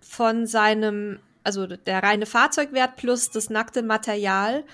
von 0.00 0.46
seinem, 0.46 1.18
also 1.42 1.66
der 1.66 2.02
reine 2.02 2.26
Fahrzeugwert 2.26 2.96
plus 2.96 3.30
das 3.30 3.50
nackte 3.50 3.82
Material 3.82 4.64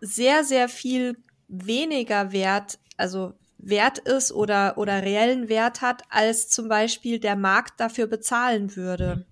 sehr, 0.00 0.44
sehr 0.44 0.68
viel 0.68 1.16
weniger 1.48 2.32
wert, 2.32 2.78
also 2.96 3.34
wert 3.58 3.98
ist 3.98 4.32
oder, 4.32 4.78
oder 4.78 5.02
reellen 5.02 5.48
Wert 5.48 5.82
hat, 5.82 6.02
als 6.08 6.48
zum 6.48 6.68
Beispiel 6.68 7.18
der 7.18 7.36
Markt 7.36 7.78
dafür 7.78 8.06
bezahlen 8.06 8.76
würde. 8.76 9.26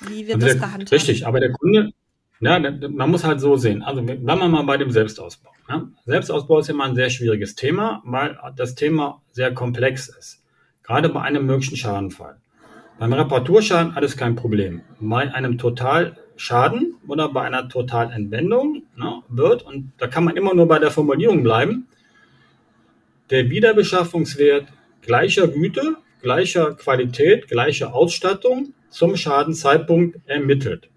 Wie 0.00 0.26
wird 0.26 0.42
also 0.42 0.48
das 0.48 0.56
gehandhabt? 0.56 0.92
Richtig, 0.92 1.26
aber 1.26 1.40
der 1.40 1.52
Kunde, 1.52 1.92
ja, 2.40 2.58
man 2.58 3.10
muss 3.10 3.24
halt 3.24 3.40
so 3.40 3.56
sehen. 3.56 3.82
Also 3.82 4.02
bleiben 4.02 4.24
wir 4.24 4.48
mal 4.48 4.64
bei 4.64 4.76
dem 4.76 4.90
Selbstausbau. 4.90 5.50
Ja? 5.68 5.88
Selbstausbau 6.04 6.58
ist 6.58 6.68
immer 6.68 6.84
ein 6.84 6.94
sehr 6.94 7.10
schwieriges 7.10 7.54
Thema, 7.54 8.02
weil 8.04 8.38
das 8.56 8.74
Thema 8.74 9.22
sehr 9.32 9.54
komplex 9.54 10.08
ist. 10.08 10.42
Gerade 10.82 11.08
bei 11.08 11.22
einem 11.22 11.46
möglichen 11.46 11.76
Schadenfall. 11.76 12.36
Beim 12.98 13.12
Reparaturschaden 13.12 13.96
alles 13.96 14.16
kein 14.16 14.36
Problem. 14.36 14.82
Bei 15.00 15.32
einem 15.34 15.58
Totalschaden 15.58 16.96
oder 17.08 17.28
bei 17.28 17.42
einer 17.42 17.68
Totalentwendung 17.68 18.82
ne, 18.96 19.22
wird, 19.28 19.62
und 19.62 19.92
da 19.98 20.06
kann 20.06 20.24
man 20.24 20.36
immer 20.36 20.54
nur 20.54 20.68
bei 20.68 20.78
der 20.78 20.90
Formulierung 20.90 21.42
bleiben, 21.42 21.88
der 23.30 23.48
Wiederbeschaffungswert 23.50 24.66
gleicher 25.02 25.48
Güte, 25.48 25.96
gleicher 26.22 26.74
Qualität, 26.74 27.48
gleicher 27.48 27.94
Ausstattung 27.94 28.74
zum 28.90 29.16
Schadenzeitpunkt 29.16 30.18
ermittelt. 30.26 30.88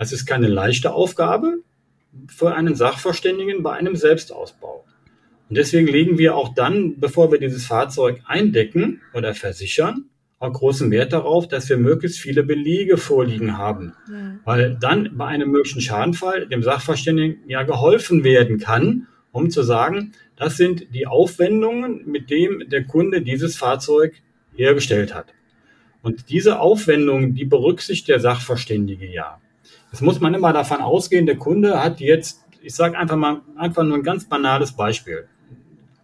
Das 0.00 0.12
ist 0.12 0.24
keine 0.24 0.48
leichte 0.48 0.94
Aufgabe 0.94 1.58
für 2.26 2.54
einen 2.54 2.74
Sachverständigen 2.74 3.62
bei 3.62 3.74
einem 3.74 3.96
Selbstausbau. 3.96 4.86
Und 5.50 5.58
deswegen 5.58 5.86
legen 5.86 6.16
wir 6.16 6.36
auch 6.36 6.54
dann, 6.54 6.98
bevor 6.98 7.30
wir 7.30 7.38
dieses 7.38 7.66
Fahrzeug 7.66 8.22
eindecken 8.24 9.02
oder 9.12 9.34
versichern, 9.34 10.06
auch 10.38 10.54
großen 10.54 10.90
Wert 10.90 11.12
darauf, 11.12 11.48
dass 11.48 11.68
wir 11.68 11.76
möglichst 11.76 12.18
viele 12.18 12.42
Belege 12.42 12.96
vorliegen 12.96 13.58
haben. 13.58 13.92
Ja. 14.10 14.38
Weil 14.46 14.78
dann 14.80 15.10
bei 15.18 15.26
einem 15.26 15.50
möglichen 15.50 15.82
Schadenfall 15.82 16.46
dem 16.46 16.62
Sachverständigen 16.62 17.40
ja 17.46 17.62
geholfen 17.62 18.24
werden 18.24 18.58
kann, 18.58 19.06
um 19.32 19.50
zu 19.50 19.62
sagen, 19.62 20.12
das 20.34 20.56
sind 20.56 20.94
die 20.94 21.06
Aufwendungen, 21.06 22.06
mit 22.06 22.30
dem 22.30 22.70
der 22.70 22.84
Kunde 22.84 23.20
dieses 23.20 23.54
Fahrzeug 23.54 24.14
hergestellt 24.54 25.14
hat. 25.14 25.26
Und 26.00 26.30
diese 26.30 26.58
Aufwendungen, 26.58 27.34
die 27.34 27.44
berücksichtigt 27.44 28.08
der 28.08 28.20
Sachverständige 28.20 29.06
ja. 29.06 29.38
Das 29.90 30.00
muss 30.00 30.20
man 30.20 30.34
immer 30.34 30.52
davon 30.52 30.80
ausgehen, 30.80 31.26
der 31.26 31.36
Kunde 31.36 31.82
hat 31.82 32.00
jetzt, 32.00 32.44
ich 32.62 32.74
sage 32.74 32.96
einfach 32.96 33.16
mal, 33.16 33.40
einfach 33.56 33.82
nur 33.82 33.96
ein 33.96 34.02
ganz 34.02 34.28
banales 34.28 34.72
Beispiel. 34.72 35.26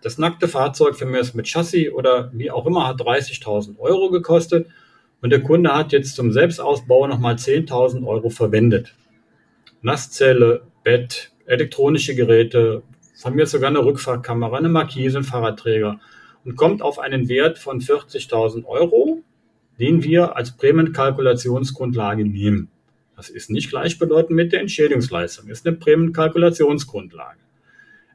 Das 0.03 0.18
nackte 0.18 0.49
Fahrzeug 0.49 0.96
für 0.96 1.07
mich 1.07 1.35
mit 1.35 1.46
Chassis 1.49 1.92
oder 1.92 2.31
wie 2.33 2.51
auch 2.51 2.66
immer 2.66 2.87
hat 2.87 3.01
30.000 3.01 3.79
Euro 3.79 4.11
gekostet 4.11 4.68
und 5.20 5.31
der 5.31 5.42
Kunde 5.42 5.75
hat 5.75 5.92
jetzt 5.92 6.16
zum 6.16 6.33
Selbstausbau 6.33 7.07
nochmal 7.07 7.35
10.000 7.35 8.07
Euro 8.07 8.31
verwendet. 8.31 8.94
Nasszelle, 9.83 10.62
Bett, 10.83 11.33
elektronische 11.46 12.14
Geräte, 12.14 12.83
von 13.16 13.35
mir 13.35 13.46
sogar 13.46 13.70
eine 13.70 13.85
Rückfahrkamera, 13.85 14.59
eine 14.59 14.68
Markise, 14.68 15.18
ein 15.18 15.25
Fahrradträger 15.25 16.01
und 16.44 16.57
kommt 16.57 16.83
auf 16.83 16.99
einen 16.99 17.29
Wert 17.29 17.59
von 17.59 17.81
40.000 17.81 18.64
Euro, 18.66 19.22
den 19.81 20.03
wir 20.03 20.37
als 20.37 20.57
Prämienkalkulationsgrundlage 20.57 22.25
nehmen. 22.25 22.70
Das 23.17 23.31
ist 23.31 23.51
nicht 23.51 23.71
gleichbedeutend 23.71 24.37
mit 24.37 24.53
der 24.53 24.61
Entschädigungsleistung, 24.61 25.49
ist 25.49 25.67
eine 25.67 25.77
Prämienkalkulationsgrundlage. 25.77 27.39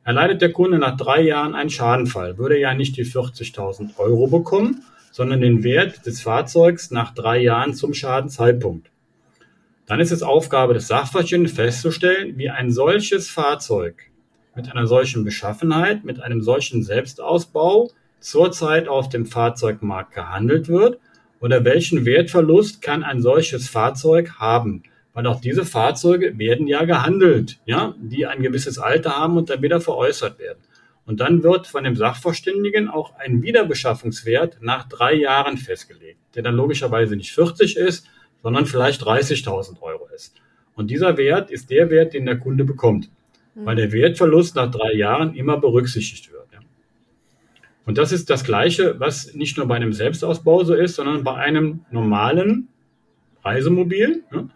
Erleidet 0.03 0.41
der 0.41 0.51
Kunde 0.51 0.77
nach 0.77 0.95
drei 0.95 1.21
Jahren 1.21 1.55
einen 1.55 1.71
Schadenfall, 1.71 2.37
würde 2.37 2.55
er 2.55 2.61
ja 2.61 2.73
nicht 2.75 2.97
die 2.97 3.05
40.000 3.05 3.97
Euro 3.97 4.27
bekommen, 4.27 4.83
sondern 5.11 5.41
den 5.41 5.63
Wert 5.63 6.05
des 6.05 6.21
Fahrzeugs 6.21 6.91
nach 6.91 7.13
drei 7.13 7.39
Jahren 7.39 7.73
zum 7.73 7.93
Schadenzeitpunkt. 7.93 8.91
Dann 9.87 9.99
ist 9.99 10.11
es 10.11 10.23
Aufgabe 10.23 10.73
des 10.75 10.87
Sachverständigen 10.87 11.53
festzustellen, 11.53 12.37
wie 12.37 12.49
ein 12.49 12.71
solches 12.71 13.29
Fahrzeug 13.29 14.11
mit 14.55 14.71
einer 14.71 14.85
solchen 14.85 15.23
Beschaffenheit, 15.23 16.03
mit 16.03 16.21
einem 16.21 16.41
solchen 16.41 16.83
Selbstausbau 16.83 17.89
zurzeit 18.19 18.87
auf 18.87 19.09
dem 19.09 19.25
Fahrzeugmarkt 19.25 20.13
gehandelt 20.13 20.67
wird 20.67 20.99
oder 21.39 21.65
welchen 21.65 22.05
Wertverlust 22.05 22.81
kann 22.81 23.03
ein 23.03 23.21
solches 23.21 23.67
Fahrzeug 23.67 24.33
haben? 24.39 24.83
Weil 25.13 25.27
auch 25.27 25.41
diese 25.41 25.65
Fahrzeuge 25.65 26.37
werden 26.37 26.67
ja 26.67 26.85
gehandelt, 26.85 27.59
ja, 27.65 27.95
die 27.99 28.25
ein 28.25 28.41
gewisses 28.41 28.79
Alter 28.79 29.17
haben 29.17 29.37
und 29.37 29.49
dann 29.49 29.61
wieder 29.61 29.81
veräußert 29.81 30.39
werden. 30.39 30.59
Und 31.05 31.19
dann 31.19 31.43
wird 31.43 31.67
von 31.67 31.83
dem 31.83 31.95
Sachverständigen 31.95 32.87
auch 32.87 33.15
ein 33.17 33.41
Wiederbeschaffungswert 33.41 34.59
nach 34.61 34.87
drei 34.87 35.13
Jahren 35.13 35.57
festgelegt, 35.57 36.19
der 36.35 36.43
dann 36.43 36.55
logischerweise 36.55 37.15
nicht 37.15 37.33
40 37.33 37.75
ist, 37.75 38.07
sondern 38.43 38.65
vielleicht 38.65 39.01
30.000 39.03 39.81
Euro 39.81 40.07
ist. 40.15 40.35
Und 40.75 40.89
dieser 40.89 41.17
Wert 41.17 41.51
ist 41.51 41.69
der 41.69 41.89
Wert, 41.89 42.13
den 42.13 42.25
der 42.25 42.37
Kunde 42.37 42.63
bekommt, 42.63 43.09
mhm. 43.55 43.65
weil 43.65 43.75
der 43.75 43.91
Wertverlust 43.91 44.55
nach 44.55 44.71
drei 44.71 44.93
Jahren 44.93 45.35
immer 45.35 45.57
berücksichtigt 45.57 46.31
wird. 46.31 46.47
Ja. 46.53 46.59
Und 47.85 47.97
das 47.97 48.11
ist 48.11 48.29
das 48.29 48.43
Gleiche, 48.43 48.99
was 48.99 49.33
nicht 49.33 49.57
nur 49.57 49.67
bei 49.67 49.75
einem 49.75 49.93
Selbstausbau 49.93 50.63
so 50.63 50.73
ist, 50.73 50.95
sondern 50.95 51.23
bei 51.23 51.35
einem 51.35 51.85
normalen 51.91 52.69
Reisemobil, 53.43 54.23
ja, 54.31 54.47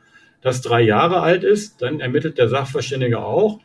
das 0.46 0.62
drei 0.62 0.84
Jahre 0.84 1.22
alt 1.22 1.44
ist, 1.44 1.82
dann 1.82 2.00
ermittelt 2.00 2.38
der 2.38 2.50
Sachverständige 2.50 3.18
auch, 3.18 3.62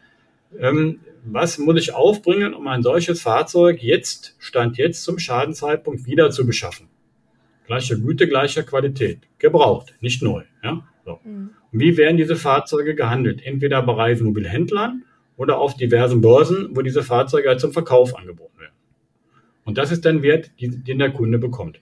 ähm, 0.58 1.00
was 1.22 1.58
muss 1.58 1.78
ich 1.78 1.92
aufbringen, 1.92 2.54
um 2.54 2.66
ein 2.68 2.82
solches 2.82 3.20
Fahrzeug 3.20 3.82
jetzt, 3.82 4.34
Stand 4.38 4.78
jetzt 4.78 5.04
zum 5.04 5.18
Schadenzeitpunkt 5.18 6.06
wieder 6.06 6.30
zu 6.30 6.46
beschaffen. 6.46 6.88
Gleiche 7.66 8.00
Güte, 8.00 8.26
gleicher 8.26 8.62
Qualität. 8.62 9.18
Gebraucht, 9.38 9.94
nicht 10.00 10.22
neu. 10.22 10.44
Ja? 10.64 10.82
So. 11.04 11.20
Mhm. 11.22 11.50
Wie 11.70 11.98
werden 11.98 12.16
diese 12.16 12.34
Fahrzeuge 12.34 12.94
gehandelt? 12.94 13.42
Entweder 13.44 13.82
bei 13.82 13.92
Reisemobilhändlern 13.92 15.04
oder 15.36 15.58
auf 15.58 15.76
diversen 15.76 16.22
Börsen, 16.22 16.70
wo 16.74 16.80
diese 16.80 17.02
Fahrzeuge 17.02 17.50
halt 17.50 17.60
zum 17.60 17.72
Verkauf 17.74 18.16
angeboten 18.16 18.58
werden. 18.58 18.74
Und 19.64 19.76
das 19.76 19.92
ist 19.92 20.06
der 20.06 20.22
Wert, 20.22 20.50
den 20.58 20.98
der 20.98 21.10
Kunde 21.10 21.38
bekommt. 21.38 21.78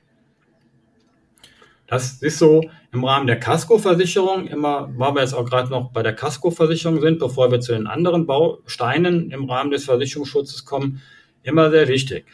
Das 1.89 2.21
ist 2.21 2.39
so 2.39 2.69
im 2.93 3.03
Rahmen 3.03 3.27
der 3.27 3.41
Casco-Versicherung, 3.41 4.47
immer, 4.47 4.91
weil 4.97 5.15
wir 5.15 5.23
jetzt 5.23 5.33
auch 5.33 5.47
gerade 5.47 5.71
noch 5.71 5.91
bei 5.91 6.03
der 6.03 6.15
Casco-Versicherung 6.15 7.01
sind, 7.01 7.19
bevor 7.19 7.51
wir 7.51 7.61
zu 7.61 7.73
den 7.73 7.87
anderen 7.87 8.27
Bausteinen 8.27 9.31
im 9.31 9.49
Rahmen 9.49 9.71
des 9.71 9.87
Versicherungsschutzes 9.87 10.67
kommen, 10.67 11.01
immer 11.43 11.71
sehr 11.71 11.89
wichtig. 11.89 12.27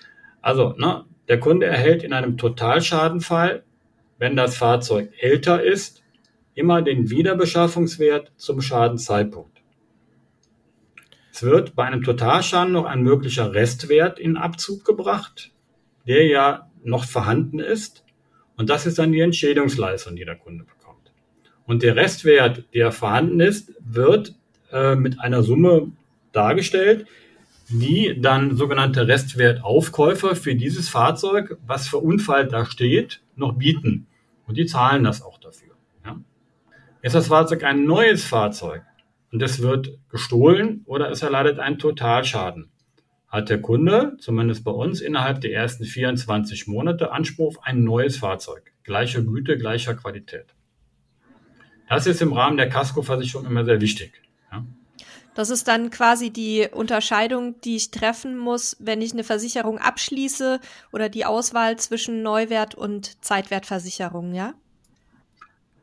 Also, 0.43 0.75
ne, 0.77 1.05
der 1.29 1.39
Kunde 1.39 1.67
erhält 1.67 2.03
in 2.03 2.13
einem 2.13 2.37
Totalschadenfall, 2.37 3.63
wenn 4.19 4.35
das 4.35 4.57
Fahrzeug 4.57 5.13
älter 5.21 5.63
ist, 5.63 6.03
immer 6.55 6.83
den 6.83 7.09
Wiederbeschaffungswert 7.09 8.33
zum 8.37 8.61
Schadenzeitpunkt. 8.61 9.63
Es 11.33 11.45
wird 11.45 11.77
bei 11.77 11.85
einem 11.85 12.03
Totalschaden 12.03 12.73
noch 12.73 12.87
ein 12.87 13.03
möglicher 13.03 13.55
Restwert 13.55 14.19
in 14.19 14.37
Abzug 14.37 14.85
gebracht, 14.85 15.53
der 16.07 16.27
ja 16.27 16.71
noch 16.83 17.05
vorhanden 17.05 17.61
ist. 17.61 18.04
Und 18.57 18.71
das 18.71 18.87
ist 18.87 18.99
dann 18.99 19.13
die 19.13 19.21
Entschädigungsleistung, 19.21 20.17
die 20.17 20.25
der 20.25 20.37
Kunde 20.37 20.65
bekommt. 20.65 21.13
Und 21.67 21.83
der 21.83 21.97
Restwert, 21.97 22.65
der 22.73 22.93
vorhanden 22.93 23.41
ist, 23.41 23.73
wird 23.81 24.35
äh, 24.71 24.95
mit 24.95 25.21
einer 25.21 25.43
Summe 25.43 25.93
dargestellt, 26.33 27.07
die 27.69 28.21
dann 28.21 28.57
sogenannte 28.57 29.09
Restwertaufkäufer 29.09 30.37
für 30.37 30.55
dieses 30.55 30.89
Fahrzeug, 30.89 31.57
was 31.67 31.89
verunfallt 31.89 32.53
da 32.53 32.67
steht, 32.67 33.23
noch 33.37 33.55
bieten. 33.55 34.07
Und 34.47 34.59
die 34.59 34.67
zahlen 34.67 35.05
das 35.05 35.23
auch 35.23 35.39
dafür. 35.39 35.75
Ja. 36.05 36.21
Ist 37.03 37.15
das 37.15 37.29
Fahrzeug 37.29 37.65
ein 37.65 37.85
neues 37.85 38.25
Fahrzeug 38.25 38.83
und 39.33 39.43
es 39.43 39.63
wird 39.63 39.99
gestohlen 40.11 40.83
oder 40.85 41.11
es 41.11 41.23
erleidet 41.23 41.59
einen 41.59 41.79
Totalschaden, 41.79 42.71
hat 43.35 43.51
der 43.51 43.61
Kunde, 43.61 44.17
zumindest 44.21 44.63
bei 44.63 44.71
uns, 44.71 45.01
innerhalb 45.01 45.41
der 45.41 45.53
ersten 45.53 45.85
24 45.85 46.69
Monate 46.69 47.11
Anspruch 47.11 47.49
auf 47.49 47.65
ein 47.65 47.83
neues 47.83 48.17
Fahrzeug. 48.17 48.73
Gleicher 48.85 49.23
Güte, 49.23 49.59
gleicher 49.59 49.95
Qualität. 49.95 50.55
Das 51.89 52.07
ist 52.07 52.23
im 52.23 52.33
Rahmen 52.33 52.57
der 52.57 52.69
Kaskoversicherung 52.69 53.45
immer 53.45 53.65
sehr 53.65 53.81
wichtig. 53.81 54.23
Ja. 54.53 54.65
Das 55.35 55.51
ist 55.51 55.67
dann 55.67 55.91
quasi 55.91 56.31
die 56.31 56.69
Unterscheidung, 56.71 57.61
die 57.63 57.75
ich 57.75 57.91
treffen 57.91 58.39
muss, 58.39 58.77
wenn 58.79 59.03
ich 59.03 59.13
eine 59.13 59.25
Versicherung 59.25 59.79
abschließe 59.79 60.61
oder 60.93 61.09
die 61.09 61.25
Auswahl 61.25 61.77
zwischen 61.77 62.23
Neuwert 62.23 62.77
und 62.77 63.25
Zeitwertversicherung, 63.25 64.33
ja? 64.33 64.55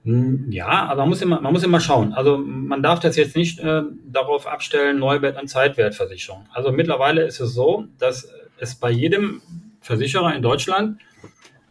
Hm, 0.04 0.48
ja, 0.50 0.68
aber 0.68 1.02
man 1.02 1.10
muss 1.10 1.22
immer, 1.22 1.42
man 1.42 1.54
muss 1.54 1.64
immer 1.64 1.80
schauen. 1.80 2.14
Also 2.14 2.38
man 2.38 2.82
darf 2.82 3.00
das 3.00 3.16
jetzt 3.16 3.36
nicht 3.36 3.60
äh, 3.60 3.84
darauf 4.06 4.48
abstellen, 4.48 5.00
Neuwert 5.00 5.40
und 5.40 5.48
Zeitwertversicherung. 5.48 6.46
Also 6.52 6.72
mittlerweile 6.72 7.24
ist 7.24 7.40
es 7.40 7.54
so, 7.54 7.86
dass 8.00 8.32
es 8.58 8.76
bei 8.76 8.90
jedem 8.90 9.42
Versicherer 9.82 10.34
in 10.36 10.42
Deutschland 10.42 11.00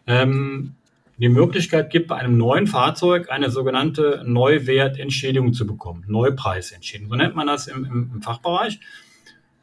ähm, 0.07 0.75
die 1.17 1.29
Möglichkeit 1.29 1.89
gibt, 1.89 2.07
bei 2.07 2.15
einem 2.15 2.37
neuen 2.37 2.67
Fahrzeug 2.67 3.29
eine 3.29 3.51
sogenannte 3.51 4.23
Neuwertentschädigung 4.25 5.53
zu 5.53 5.67
bekommen. 5.67 6.03
Neupreisentschädigung. 6.07 7.11
So 7.11 7.15
nennt 7.15 7.35
man 7.35 7.47
das 7.47 7.67
im, 7.67 7.85
im, 7.85 8.11
im 8.15 8.21
Fachbereich. 8.21 8.79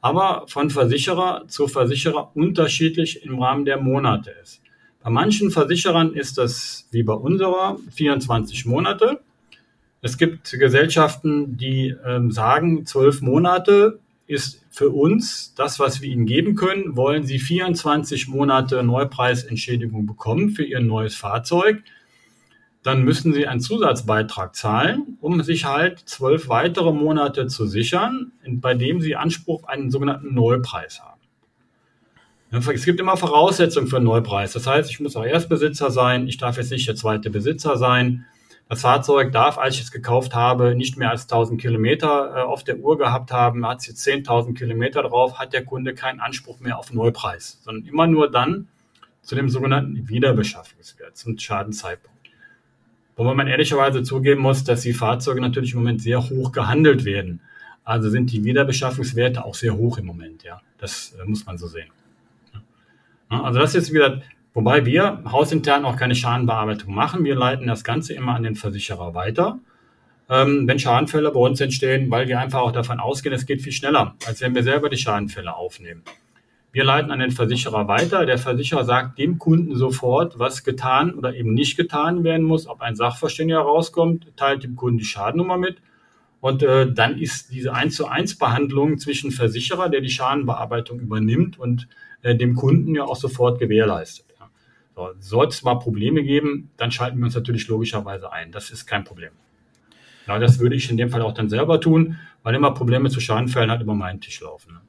Aber 0.00 0.44
von 0.46 0.70
Versicherer 0.70 1.48
zu 1.48 1.66
Versicherer 1.66 2.31
unterschiedlich 2.35 3.24
im 3.24 3.42
Rahmen 3.42 3.64
der 3.64 3.81
Monate 3.81 4.31
ist. 4.42 4.62
Bei 5.09 5.14
manchen 5.14 5.51
Versicherern 5.51 6.12
ist 6.12 6.37
das 6.37 6.87
wie 6.90 7.03
bei 7.03 7.14
unserer 7.14 7.79
24 7.92 8.66
Monate. 8.66 9.21
Es 10.03 10.18
gibt 10.18 10.51
Gesellschaften, 10.51 11.57
die 11.57 11.97
ähm, 12.05 12.31
sagen, 12.31 12.85
zwölf 12.85 13.23
Monate 13.23 14.01
ist 14.27 14.62
für 14.68 14.90
uns 14.90 15.55
das, 15.55 15.81
was 15.81 16.03
wir 16.03 16.11
Ihnen 16.11 16.27
geben 16.27 16.57
können. 16.57 16.94
Wollen 16.94 17.25
Sie 17.25 17.38
24 17.38 18.29
Monate 18.29 18.83
Neupreisentschädigung 18.83 20.05
bekommen 20.05 20.51
für 20.51 20.64
Ihr 20.64 20.81
neues 20.81 21.14
Fahrzeug, 21.14 21.83
dann 22.83 23.03
müssen 23.03 23.33
Sie 23.33 23.47
einen 23.47 23.61
Zusatzbeitrag 23.61 24.55
zahlen, 24.55 25.16
um 25.23 25.42
sich 25.42 25.64
halt 25.64 26.01
zwölf 26.01 26.51
weitere 26.51 26.92
Monate 26.92 27.47
zu 27.47 27.66
sichern, 27.66 28.33
bei 28.47 28.75
dem 28.75 29.01
Sie 29.01 29.16
Anspruch 29.16 29.62
auf 29.62 29.68
einen 29.71 29.90
sogenannten 29.90 30.35
Neupreis 30.35 31.01
haben. 31.01 31.17
Es 32.51 32.85
gibt 32.85 32.99
immer 32.99 33.17
Voraussetzungen 33.17 33.89
für 33.89 33.97
einen 33.97 34.07
Neupreis. 34.07 34.53
Das 34.53 34.67
heißt, 34.67 34.91
ich 34.91 35.01
muss 35.01 35.17
auch 35.17 35.25
Erstbesitzer 35.25 35.91
sein, 35.91 36.27
ich 36.29 36.39
darf 36.39 36.57
jetzt 36.57 36.71
nicht 36.71 36.89
der 36.89 36.97
zweite 36.97 37.29
Besitzer 37.29 37.77
sein, 37.77 38.25
das 38.69 38.83
Fahrzeug 38.83 39.33
darf, 39.33 39.57
als 39.57 39.77
ich 39.77 39.83
es 39.83 39.91
gekauft 39.91 40.35
habe, 40.35 40.75
nicht 40.75 40.99
mehr 40.99 41.11
als 41.11 41.23
1000 41.23 41.61
Kilometer 41.61 42.35
äh, 42.37 42.41
auf 42.43 42.65
der 42.65 42.79
Uhr 42.79 42.99
gehabt 42.99 43.33
haben. 43.33 43.67
Hat 43.67 43.87
jetzt 43.87 44.07
10.000 44.07 44.55
Kilometer 44.55 45.03
drauf, 45.03 45.39
hat 45.39 45.55
der 45.55 45.65
Kunde 45.65 45.95
keinen 45.95 46.21
Anspruch 46.21 46.61
mehr 46.61 46.79
auf 46.79 46.93
Neupreis, 46.93 47.61
sondern 47.63 47.87
immer 47.87 48.07
nur 48.07 48.31
dann 48.31 48.69
zu 49.23 49.35
dem 49.35 49.49
sogenannten 49.49 50.09
Wiederbeschaffungswert, 50.09 51.17
zum 51.17 51.39
Schadenzeitpunkt. 51.39 52.19
Wobei 53.17 53.35
man 53.35 53.49
ehrlicherweise 53.49 54.03
zugeben 54.03 54.43
muss, 54.43 54.65
dass 54.65 54.83
die 54.83 54.93
Fahrzeuge 54.93 55.41
natürlich 55.41 55.73
im 55.73 55.79
Moment 55.79 56.03
sehr 56.03 56.29
hoch 56.29 56.53
gehandelt 56.53 57.05
werden. 57.05 57.41
Also 57.85 58.11
sind 58.11 58.31
die 58.33 58.45
Wiederbeschaffungswerte 58.45 59.45
auch 59.45 59.55
sehr 59.55 59.77
hoch 59.77 59.97
im 59.97 60.05
Moment, 60.05 60.45
ja. 60.45 60.61
Das 60.77 61.17
äh, 61.19 61.25
muss 61.25 61.47
man 61.47 61.57
so 61.57 61.67
sehen. 61.67 61.89
Ja, 63.31 63.43
also 63.43 63.59
das 63.59 63.75
ist 63.75 63.93
wieder 63.93 64.23
Wobei 64.59 64.85
wir 64.85 65.23
hausintern 65.31 65.85
auch 65.85 65.97
keine 65.97 66.17
Schadenbearbeitung 66.17 66.93
machen. 66.93 67.23
Wir 67.23 67.37
leiten 67.37 67.69
das 67.69 67.85
Ganze 67.85 68.12
immer 68.14 68.35
an 68.35 68.43
den 68.43 68.57
Versicherer 68.57 69.14
weiter. 69.14 69.61
Ähm, 70.29 70.67
wenn 70.67 70.81
Schadenfälle 70.81 71.31
bei 71.31 71.38
uns 71.38 71.61
entstehen, 71.61 72.11
weil 72.11 72.27
wir 72.27 72.41
einfach 72.41 72.62
auch 72.62 72.73
davon 72.73 72.99
ausgehen, 72.99 73.33
es 73.33 73.47
geht 73.47 73.62
viel 73.62 73.71
schneller, 73.71 74.17
als 74.27 74.41
wenn 74.41 74.57
wir 74.57 74.64
selber 74.64 74.88
die 74.88 74.97
Schadenfälle 74.97 75.55
aufnehmen. 75.55 76.03
Wir 76.73 76.83
leiten 76.83 77.12
an 77.12 77.21
den 77.21 77.31
Versicherer 77.31 77.87
weiter. 77.87 78.27
Der 78.27 78.37
Versicherer 78.37 78.85
sagt 78.85 79.19
dem 79.21 79.38
Kunden 79.38 79.77
sofort, 79.77 80.41
was 80.41 80.64
getan 80.64 81.14
oder 81.14 81.37
eben 81.37 81.55
nicht 81.55 81.77
getan 81.77 82.25
werden 82.25 82.45
muss. 82.45 82.67
Ob 82.67 82.81
ein 82.81 82.97
Sachverständiger 82.97 83.61
rauskommt, 83.61 84.37
teilt 84.37 84.64
dem 84.64 84.75
Kunden 84.75 84.99
die 84.99 85.05
Schadennummer 85.05 85.57
mit. 85.57 85.77
Und 86.41 86.64
äh, 86.64 86.93
dann 86.93 87.17
ist 87.17 87.53
diese 87.53 87.73
1 87.73 87.95
zu 87.95 88.09
1 88.09 88.38
Behandlung 88.38 88.99
zwischen 88.99 89.31
Versicherer, 89.31 89.88
der 89.88 90.01
die 90.01 90.11
Schadenbearbeitung 90.11 90.99
übernimmt, 90.99 91.61
und 91.61 91.87
äh, 92.22 92.35
dem 92.35 92.54
Kunden 92.54 92.94
ja 92.94 93.04
auch 93.04 93.16
sofort 93.16 93.59
gewährleistet. 93.59 94.28
So, 94.98 95.11
Sollte 95.20 95.50
es 95.50 95.62
mal 95.62 95.76
Probleme 95.76 96.24
geben, 96.24 96.72
dann 96.76 96.90
schalten 96.90 97.18
wir 97.18 97.26
uns 97.26 97.35
natürlich 97.37 97.68
logischerweise 97.68 98.33
ein. 98.33 98.50
Das 98.50 98.70
ist 98.70 98.85
kein 98.85 99.04
Problem. 99.04 99.31
Ja, 100.26 100.40
das 100.40 100.59
würde 100.59 100.74
ich 100.74 100.90
in 100.90 100.96
dem 100.96 101.09
Fall 101.09 101.22
auch 101.22 101.35
dann 101.35 101.48
selber 101.48 101.81
tun, 101.81 102.18
weil 102.42 102.57
immer 102.57 102.74
Probleme 102.74 103.09
zu 103.09 103.20
Schadenfällen 103.20 103.70
halt 103.70 103.81
über 103.81 103.94
meinen 103.94 104.20
Tisch 104.20 104.40
laufen. 104.40 104.74
Ne? 104.74 104.81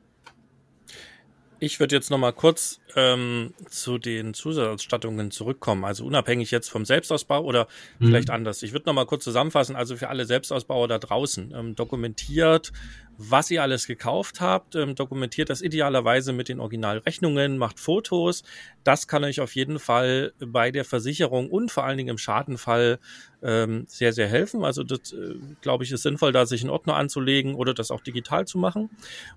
Ich 1.60 1.80
würde 1.80 1.96
jetzt 1.96 2.10
noch 2.10 2.18
mal 2.18 2.32
kurz 2.32 2.80
ähm, 2.96 3.54
zu 3.68 4.00
den 4.00 4.34
Zusatzausstattungen 4.34 5.30
zurückkommen. 5.30 5.86
Also 5.86 6.06
unabhängig 6.06 6.50
jetzt 6.50 6.70
vom 6.70 6.86
Selbstausbau 6.86 7.44
oder 7.44 7.68
mhm. 8.00 8.08
vielleicht 8.08 8.32
anders. 8.32 8.64
Ich 8.64 8.74
würde 8.74 8.88
noch 8.88 8.96
mal 8.96 9.06
kurz 9.06 9.26
zusammenfassen. 9.26 9.76
Also 9.76 9.96
für 9.96 10.10
alle 10.10 10.26
Selbstausbauer 10.26 10.88
da 10.88 10.98
draußen 10.98 11.54
ähm, 11.56 11.76
dokumentiert 11.76 12.72
was 13.22 13.52
ihr 13.52 13.62
alles 13.62 13.86
gekauft 13.86 14.40
habt, 14.40 14.76
ähm, 14.76 14.96
dokumentiert 14.96 15.50
das 15.50 15.62
idealerweise 15.62 16.32
mit 16.32 16.48
den 16.48 16.62
Originalrechnungen, 16.62 17.58
macht 17.58 17.78
Fotos. 17.78 18.44
Das 18.86 19.10
kann 19.10 19.26
euch 19.26 19.42
auf 19.42 19.56
jeden 19.56 19.78
Fall 19.78 20.32
bei 20.40 20.72
der 20.72 20.86
Versicherung 20.86 21.52
und 21.52 21.70
vor 21.70 21.84
allen 21.84 21.98
Dingen 21.98 22.12
im 22.12 22.18
Schadenfall 22.18 22.98
ähm, 23.44 23.84
sehr, 23.90 24.14
sehr 24.14 24.28
helfen. 24.28 24.64
Also 24.64 24.84
das, 24.84 25.12
äh, 25.12 25.36
glaube 25.60 25.84
ich, 25.84 25.92
ist 25.92 26.04
sinnvoll, 26.04 26.32
da 26.32 26.46
sich 26.46 26.62
einen 26.62 26.70
Ordner 26.70 26.96
anzulegen 26.96 27.56
oder 27.56 27.74
das 27.74 27.92
auch 27.92 28.00
digital 28.00 28.48
zu 28.48 28.58
machen. 28.58 28.90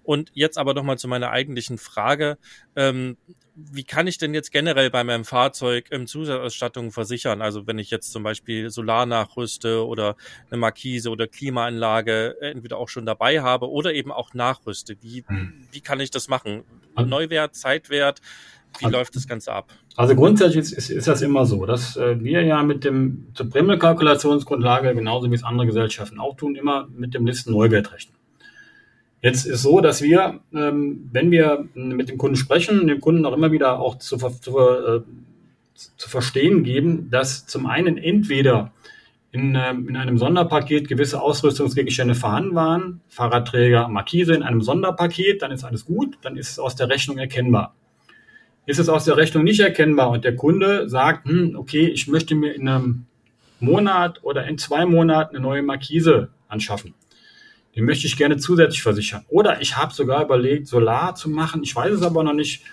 Und 0.05 0.31
jetzt 0.33 0.59
aber 0.59 0.75
nochmal 0.75 0.99
zu 0.99 1.09
meiner 1.09 1.31
eigentlichen 1.31 1.77
Frage. 1.77 2.39
Ähm, 2.77 3.17
wie 3.55 3.85
kann 3.85 4.07
ich 4.07 4.19
denn 4.19 4.33
jetzt 4.35 4.51
generell 4.51 4.91
bei 4.91 5.05
meinem 5.05 5.25
Fahrzeug 5.25 5.91
im 5.91 6.07
Zusatzausstattung 6.07 6.91
versichern? 6.91 7.43
Also 7.43 7.67
wenn 7.67 7.79
ich 7.79 7.91
jetzt 7.91 8.11
zum 8.13 8.23
Beispiel 8.23 8.71
Solar 8.71 9.05
nachrüste 9.05 9.87
oder 9.87 10.17
eine 10.51 10.59
Markise 10.59 11.11
oder 11.11 11.27
Klimaanlage 11.27 12.37
entweder 12.41 12.79
auch 12.79 12.89
schon 12.89 13.05
dabei 13.05 13.43
habe 13.43 13.71
oder 13.71 13.93
eben 13.93 14.11
auch 14.11 14.33
nachrüste. 14.33 14.97
Wie, 15.03 15.25
hm. 15.27 15.67
wie 15.71 15.81
kann 15.81 16.01
ich 16.01 16.11
das 16.11 16.29
machen? 16.29 16.65
Neuwert, 16.97 17.55
Zeitwert? 17.55 18.21
Wie 18.79 18.87
also, 18.87 18.97
läuft 18.97 19.17
das 19.17 19.29
Ganze 19.29 19.53
ab? 19.53 19.71
Also 19.97 20.15
grundsätzlich 20.15 20.73
ist, 20.73 20.91
ist, 20.91 21.07
das 21.07 21.21
immer 21.21 21.45
so, 21.45 21.67
dass 21.67 21.97
äh, 21.97 22.23
wir 22.23 22.43
ja 22.43 22.63
mit 22.63 22.85
dem 22.85 23.27
zur 23.35 23.51
Prämienkalkulationsgrundlage, 23.51 24.95
genauso 24.95 25.31
wie 25.31 25.35
es 25.35 25.45
andere 25.45 25.67
Gesellschaften 25.67 26.19
auch 26.19 26.37
tun, 26.37 26.57
immer 26.57 26.89
mit 26.89 27.13
dem 27.13 27.27
Listen-Neuwert 27.27 27.93
rechnen. 27.93 28.17
Jetzt 29.23 29.47
ist 29.47 29.63
so, 29.63 29.81
dass 29.81 30.03
wir, 30.03 30.41
ähm, 30.53 31.09
wenn 31.13 31.31
wir 31.31 31.69
mit 31.75 32.09
dem 32.09 32.19
Kunden 32.19 32.35
sprechen, 32.35 32.89
dem 32.89 33.01
Kunden 33.01 33.25
auch 33.25 33.35
immer 33.35 33.53
wieder 33.53 33.79
auch 33.79 33.97
zu, 33.99 34.17
zu, 34.17 34.59
äh, 34.59 35.01
zu 35.75 36.09
verstehen 36.11 36.65
geben, 36.65 37.09
dass 37.09 37.47
zum 37.47 37.67
einen 37.67 37.99
entweder 37.99 38.73
in, 39.31 39.55
äh, 39.55 39.71
in 39.71 39.97
einem 39.97 40.19
Sonderpaket 40.19 40.89
gewisse 40.89 41.23
Ausrüstungsgegenstände 41.23 42.17
vorhanden 42.17 42.57
waren, 42.57 43.01
Fahrradträger, 43.09 43.87
Markise 43.87 44.35
in 44.35 44.43
einem 44.43 44.61
Sonderpaket, 44.61 45.41
dann 45.41 45.53
ist 45.53 45.63
alles 45.63 45.85
gut, 45.85 46.19
dann 46.23 46.37
ist 46.37 46.51
es 46.51 46.59
aus 46.59 46.75
der 46.75 46.89
Rechnung 46.89 47.19
erkennbar. 47.19 47.77
Ist 48.67 48.81
es 48.81 48.89
aus 48.89 49.05
der 49.05 49.17
Rechnung 49.17 49.45
nicht 49.45 49.61
erkennbar 49.61 50.11
und 50.11 50.25
der 50.25 50.35
Kunde 50.35 50.89
sagt, 50.89 51.29
hm, 51.29 51.55
okay, 51.57 51.87
ich 51.87 52.09
möchte 52.09 52.35
mir 52.35 52.55
in 52.55 52.69
einem 52.69 53.07
Monat 53.61 54.25
oder 54.25 54.49
in 54.49 54.59
zwei 54.59 54.85
Monaten 54.85 55.37
eine 55.37 55.45
neue 55.45 55.63
Markise 55.63 56.31
anschaffen 56.49 56.95
den 57.75 57.85
möchte 57.85 58.07
ich 58.07 58.17
gerne 58.17 58.37
zusätzlich 58.37 58.83
versichern. 58.83 59.25
Oder 59.29 59.63
ich 59.63 59.77
habe 59.77 59.95
sogar 59.95 60.23
überlegt, 60.25 60.67
Solar 60.67 61.15
zu 61.15 61.31
machen, 61.31 61.63
ich 61.63 61.75
weiß 61.75 61.93
es 61.93 62.03
aber 62.03 62.23
noch 62.23 62.35
nicht. 62.35 62.65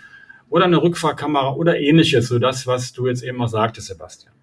Oder 0.50 0.66
eine 0.66 0.82
Rückfahrkamera 0.82 1.54
oder 1.54 1.80
ähnliches, 1.80 2.28
so 2.28 2.40
das, 2.40 2.66
was 2.66 2.92
du 2.92 3.08
jetzt 3.08 3.24
eben 3.24 3.42
auch 3.42 3.48
sagtest, 3.48 3.88
Sebastian. 3.88 4.34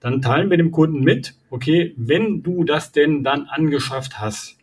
Dann 0.00 0.20
teilen 0.20 0.50
wir 0.50 0.56
dem 0.56 0.72
Kunden 0.72 1.00
mit, 1.00 1.34
okay, 1.48 1.94
wenn 1.96 2.42
du 2.42 2.64
das 2.64 2.92
denn 2.92 3.24
dann 3.24 3.46
angeschafft 3.46 4.20
hast, 4.20 4.58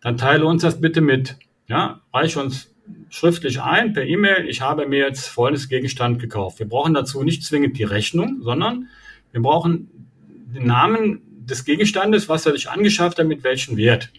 dann 0.00 0.16
teile 0.16 0.46
uns 0.46 0.62
das 0.62 0.80
bitte 0.80 1.00
mit. 1.00 1.36
Ja, 1.68 2.00
reich 2.12 2.36
uns 2.36 2.74
schriftlich 3.08 3.60
ein 3.60 3.92
per 3.92 4.04
E-Mail, 4.04 4.48
ich 4.48 4.60
habe 4.60 4.86
mir 4.86 5.06
jetzt 5.06 5.28
folgendes 5.28 5.68
Gegenstand 5.68 6.18
gekauft. 6.18 6.58
Wir 6.58 6.68
brauchen 6.68 6.94
dazu 6.94 7.22
nicht 7.22 7.44
zwingend 7.44 7.78
die 7.78 7.84
Rechnung, 7.84 8.40
sondern 8.42 8.88
wir 9.32 9.42
brauchen 9.42 10.08
den 10.54 10.66
Namen 10.66 11.22
des 11.46 11.64
Gegenstandes, 11.64 12.28
was 12.28 12.46
er 12.46 12.52
sich 12.52 12.70
angeschafft 12.70 13.18
hat, 13.18 13.26
mit 13.26 13.44
welchem 13.44 13.76
Wert. 13.76 14.10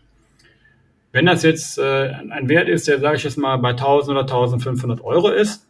Wenn 1.16 1.28
das 1.28 1.43
jetzt 1.43 1.78
äh, 1.78 2.11
ein 2.30 2.49
Wert 2.49 2.68
ist, 2.68 2.89
der, 2.89 2.99
sage 2.99 3.16
ich 3.16 3.24
jetzt 3.24 3.38
mal, 3.38 3.55
bei 3.55 3.70
1000 3.70 4.18
oder 4.18 4.24
1500 4.24 4.99
Euro 4.99 5.30
ist, 5.30 5.66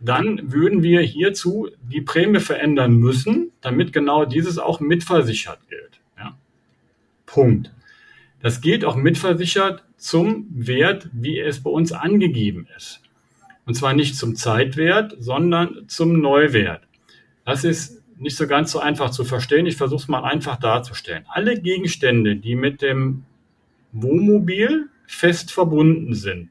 dann 0.00 0.52
würden 0.52 0.82
wir 0.82 1.00
hierzu 1.00 1.70
die 1.80 2.02
Prämie 2.02 2.40
verändern 2.40 2.96
müssen, 2.96 3.52
damit 3.62 3.94
genau 3.94 4.26
dieses 4.26 4.58
auch 4.58 4.80
mitversichert 4.80 5.60
gilt. 5.70 5.98
Ja. 6.18 6.36
Punkt. 7.24 7.72
Das 8.42 8.60
gilt 8.60 8.84
auch 8.84 8.94
mitversichert 8.94 9.82
zum 9.96 10.46
Wert, 10.50 11.08
wie 11.14 11.40
es 11.40 11.62
bei 11.62 11.70
uns 11.70 11.92
angegeben 11.92 12.68
ist. 12.76 13.00
Und 13.64 13.72
zwar 13.72 13.94
nicht 13.94 14.14
zum 14.14 14.36
Zeitwert, 14.36 15.16
sondern 15.18 15.84
zum 15.88 16.20
Neuwert. 16.20 16.82
Das 17.46 17.64
ist 17.64 18.02
nicht 18.18 18.36
so 18.36 18.46
ganz 18.46 18.70
so 18.70 18.78
einfach 18.78 19.08
zu 19.08 19.24
verstehen. 19.24 19.64
Ich 19.64 19.78
versuche 19.78 20.02
es 20.02 20.08
mal 20.08 20.22
einfach 20.22 20.56
darzustellen. 20.56 21.24
Alle 21.30 21.58
Gegenstände, 21.58 22.36
die 22.36 22.56
mit 22.56 22.82
dem 22.82 23.24
Wohnmobil 23.92 24.88
fest 25.06 25.52
verbunden 25.52 26.14
sind, 26.14 26.50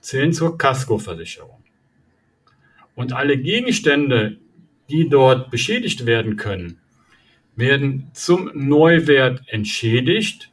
zählen 0.00 0.32
zur 0.32 0.58
Kaskoversicherung. 0.58 1.62
Und 2.94 3.12
alle 3.12 3.38
Gegenstände, 3.38 4.38
die 4.88 5.08
dort 5.08 5.50
beschädigt 5.50 6.06
werden 6.06 6.36
können, 6.36 6.78
werden 7.56 8.10
zum 8.12 8.50
Neuwert 8.54 9.42
entschädigt 9.48 10.50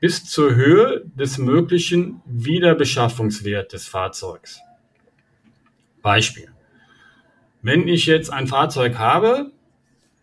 bis 0.00 0.24
zur 0.24 0.54
Höhe 0.54 1.04
des 1.14 1.38
möglichen 1.38 2.20
Wiederbeschaffungswerts 2.26 3.72
des 3.72 3.88
Fahrzeugs. 3.88 4.60
Beispiel. 6.02 6.48
Wenn 7.62 7.88
ich 7.88 8.06
jetzt 8.06 8.32
ein 8.32 8.46
Fahrzeug 8.46 8.98
habe, 8.98 9.50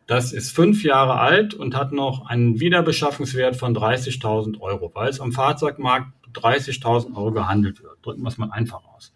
das 0.08 0.34
ist 0.34 0.52
fünf 0.52 0.84
Jahre 0.84 1.20
alt 1.20 1.54
und 1.54 1.76
hat 1.76 1.92
noch 1.92 2.28
einen 2.28 2.60
Wiederbeschaffungswert 2.60 3.56
von 3.56 3.76
30.000 3.76 4.60
Euro, 4.60 4.92
weil 4.94 5.10
es 5.10 5.22
am 5.22 5.32
Fahrzeugmarkt 5.32 6.08
30.000 6.34 7.16
Euro 7.16 7.32
gehandelt 7.32 7.82
wird. 7.82 7.98
Drücken 8.04 8.22
wir 8.22 8.30
es 8.30 8.38
mal 8.38 8.52
einfach 8.52 8.84
aus. 8.96 9.14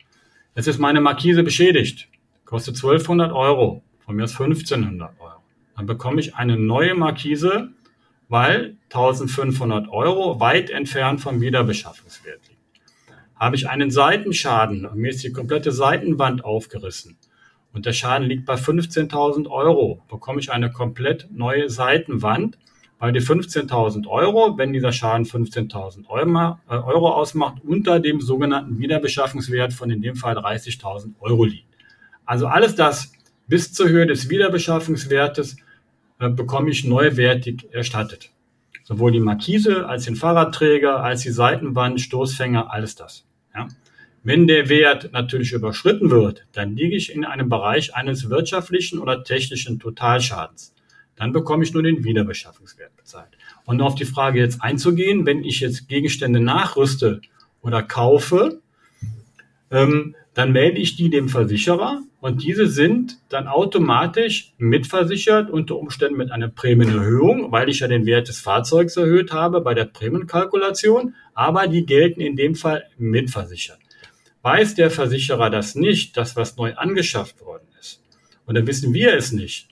Jetzt 0.55 0.67
ist 0.67 0.79
meine 0.79 1.01
Markise 1.01 1.43
beschädigt. 1.43 2.07
Kostet 2.45 2.75
1200 2.75 3.31
Euro. 3.31 3.83
Von 3.99 4.15
mir 4.15 4.23
ist 4.23 4.39
1500 4.39 5.19
Euro. 5.19 5.41
Dann 5.75 5.85
bekomme 5.85 6.19
ich 6.21 6.35
eine 6.35 6.57
neue 6.57 6.95
Markise, 6.95 7.69
weil 8.29 8.77
1500 8.85 9.89
Euro 9.89 10.39
weit 10.39 10.69
entfernt 10.69 11.21
vom 11.21 11.41
Wiederbeschaffungswert 11.41 12.47
liegt. 12.47 12.57
Habe 13.35 13.55
ich 13.55 13.69
einen 13.69 13.91
Seitenschaden 13.91 14.85
und 14.85 14.97
mir 14.97 15.09
ist 15.09 15.23
die 15.23 15.31
komplette 15.31 15.71
Seitenwand 15.71 16.43
aufgerissen, 16.43 17.17
und 17.77 17.85
der 17.85 17.93
Schaden 17.93 18.27
liegt 18.27 18.47
bei 18.47 18.55
15.000 18.55 19.47
Euro, 19.51 20.01
bekomme 20.09 20.39
ich 20.39 20.51
eine 20.51 20.71
komplett 20.71 21.27
neue 21.29 21.69
Seitenwand, 21.69 22.57
weil 22.97 23.11
die 23.11 23.21
15.000 23.21 24.07
Euro, 24.07 24.57
wenn 24.57 24.73
dieser 24.73 24.91
Schaden 24.91 25.27
15.000 25.27 26.07
Euro, 26.07 26.57
äh, 26.67 26.73
Euro 26.73 27.13
ausmacht, 27.13 27.61
unter 27.63 27.99
dem 27.99 28.19
sogenannten 28.19 28.79
Wiederbeschaffungswert 28.79 29.73
von 29.73 29.91
in 29.91 30.01
dem 30.01 30.15
Fall 30.15 30.35
30.000 30.35 31.13
Euro 31.19 31.45
liegt. 31.45 31.67
Also 32.25 32.47
alles 32.47 32.73
das 32.73 33.11
bis 33.45 33.73
zur 33.73 33.89
Höhe 33.89 34.07
des 34.07 34.27
Wiederbeschaffungswertes 34.27 35.57
äh, 36.19 36.29
bekomme 36.29 36.71
ich 36.71 36.83
neuwertig 36.83 37.67
erstattet. 37.71 38.31
Sowohl 38.85 39.11
die 39.11 39.19
Markise 39.19 39.87
als 39.87 40.05
den 40.05 40.15
Fahrradträger, 40.15 41.03
als 41.03 41.21
die 41.21 41.29
Seitenwand, 41.29 42.01
Stoßfänger, 42.01 42.73
alles 42.73 42.95
das. 42.95 43.27
Ja. 43.53 43.67
Wenn 44.27 44.45
der 44.45 44.67
Wert 44.67 45.13
natürlich 45.13 45.53
überschritten 45.53 46.11
wird, 46.11 46.45
dann 46.51 46.75
liege 46.75 46.97
ich 46.97 47.15
in 47.15 47.23
einem 47.23 47.47
Bereich 47.47 47.95
eines 47.95 48.29
wirtschaftlichen 48.29 48.99
oder 48.99 49.23
technischen 49.23 49.79
Totalschadens. 49.79 50.75
Dann 51.15 51.31
bekomme 51.31 51.63
ich 51.63 51.73
nur 51.73 51.81
den 51.81 52.03
Wiederbeschaffungswert 52.03 52.93
bezahlt. 52.97 53.29
Und 53.63 53.79
auf 53.79 53.95
die 53.95 54.03
Frage 54.03 54.39
jetzt 54.39 54.61
einzugehen, 54.61 55.25
wenn 55.25 55.45
ich 55.45 55.61
jetzt 55.61 55.87
Gegenstände 55.87 56.41
nachrüste 56.41 57.21
oder 57.61 57.81
kaufe, 57.81 58.59
ähm, 59.71 60.13
dann 60.33 60.51
melde 60.51 60.79
ich 60.79 60.97
die 60.97 61.09
dem 61.09 61.29
Versicherer 61.29 62.01
und 62.19 62.43
diese 62.43 62.67
sind 62.67 63.19
dann 63.29 63.47
automatisch 63.47 64.51
mitversichert, 64.57 65.49
unter 65.49 65.77
Umständen 65.77 66.17
mit 66.17 66.33
einer 66.33 66.49
Prämienerhöhung, 66.49 67.53
weil 67.53 67.69
ich 67.69 67.79
ja 67.79 67.87
den 67.87 68.05
Wert 68.05 68.27
des 68.27 68.41
Fahrzeugs 68.41 68.97
erhöht 68.97 69.31
habe 69.31 69.61
bei 69.61 69.73
der 69.73 69.85
Prämienkalkulation, 69.85 71.15
aber 71.33 71.69
die 71.69 71.85
gelten 71.85 72.19
in 72.19 72.35
dem 72.35 72.55
Fall 72.55 72.83
mitversichert. 72.97 73.79
Weiß 74.47 74.75
der 74.75 74.89
Versicherer 74.89 75.49
das 75.49 75.75
nicht, 75.75 76.15
das 76.15 76.37
was 76.37 76.55
neu 76.55 76.73
angeschafft 76.75 77.41
worden 77.41 77.67
ist, 77.81 78.01
und 78.45 78.55
dann 78.55 78.65
wissen 78.65 78.93
wir 78.93 79.13
es 79.13 79.33
nicht, 79.33 79.67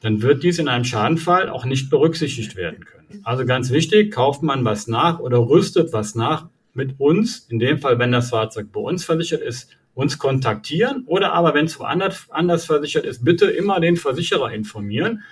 dann 0.00 0.22
wird 0.22 0.44
dies 0.44 0.60
in 0.60 0.68
einem 0.68 0.84
Schadenfall 0.84 1.48
auch 1.48 1.64
nicht 1.64 1.90
berücksichtigt 1.90 2.54
werden 2.54 2.84
können. 2.84 3.22
Also 3.24 3.44
ganz 3.44 3.70
wichtig, 3.72 4.12
kauft 4.12 4.44
man 4.44 4.64
was 4.64 4.86
nach 4.86 5.18
oder 5.18 5.38
rüstet 5.38 5.92
was 5.92 6.14
nach 6.14 6.46
mit 6.72 7.00
uns, 7.00 7.48
in 7.48 7.58
dem 7.58 7.78
Fall, 7.78 7.98
wenn 7.98 8.12
das 8.12 8.30
Fahrzeug 8.30 8.68
bei 8.70 8.78
uns 8.78 9.04
versichert 9.04 9.40
ist, 9.40 9.76
uns 9.92 10.20
kontaktieren 10.20 11.02
oder 11.06 11.32
aber, 11.32 11.52
wenn 11.54 11.64
es 11.64 11.80
woanders 11.80 12.28
anders 12.30 12.64
versichert 12.66 13.04
ist, 13.04 13.24
bitte 13.24 13.46
immer 13.46 13.80
den 13.80 13.96
Versicherer 13.96 14.52
informieren, 14.52 15.24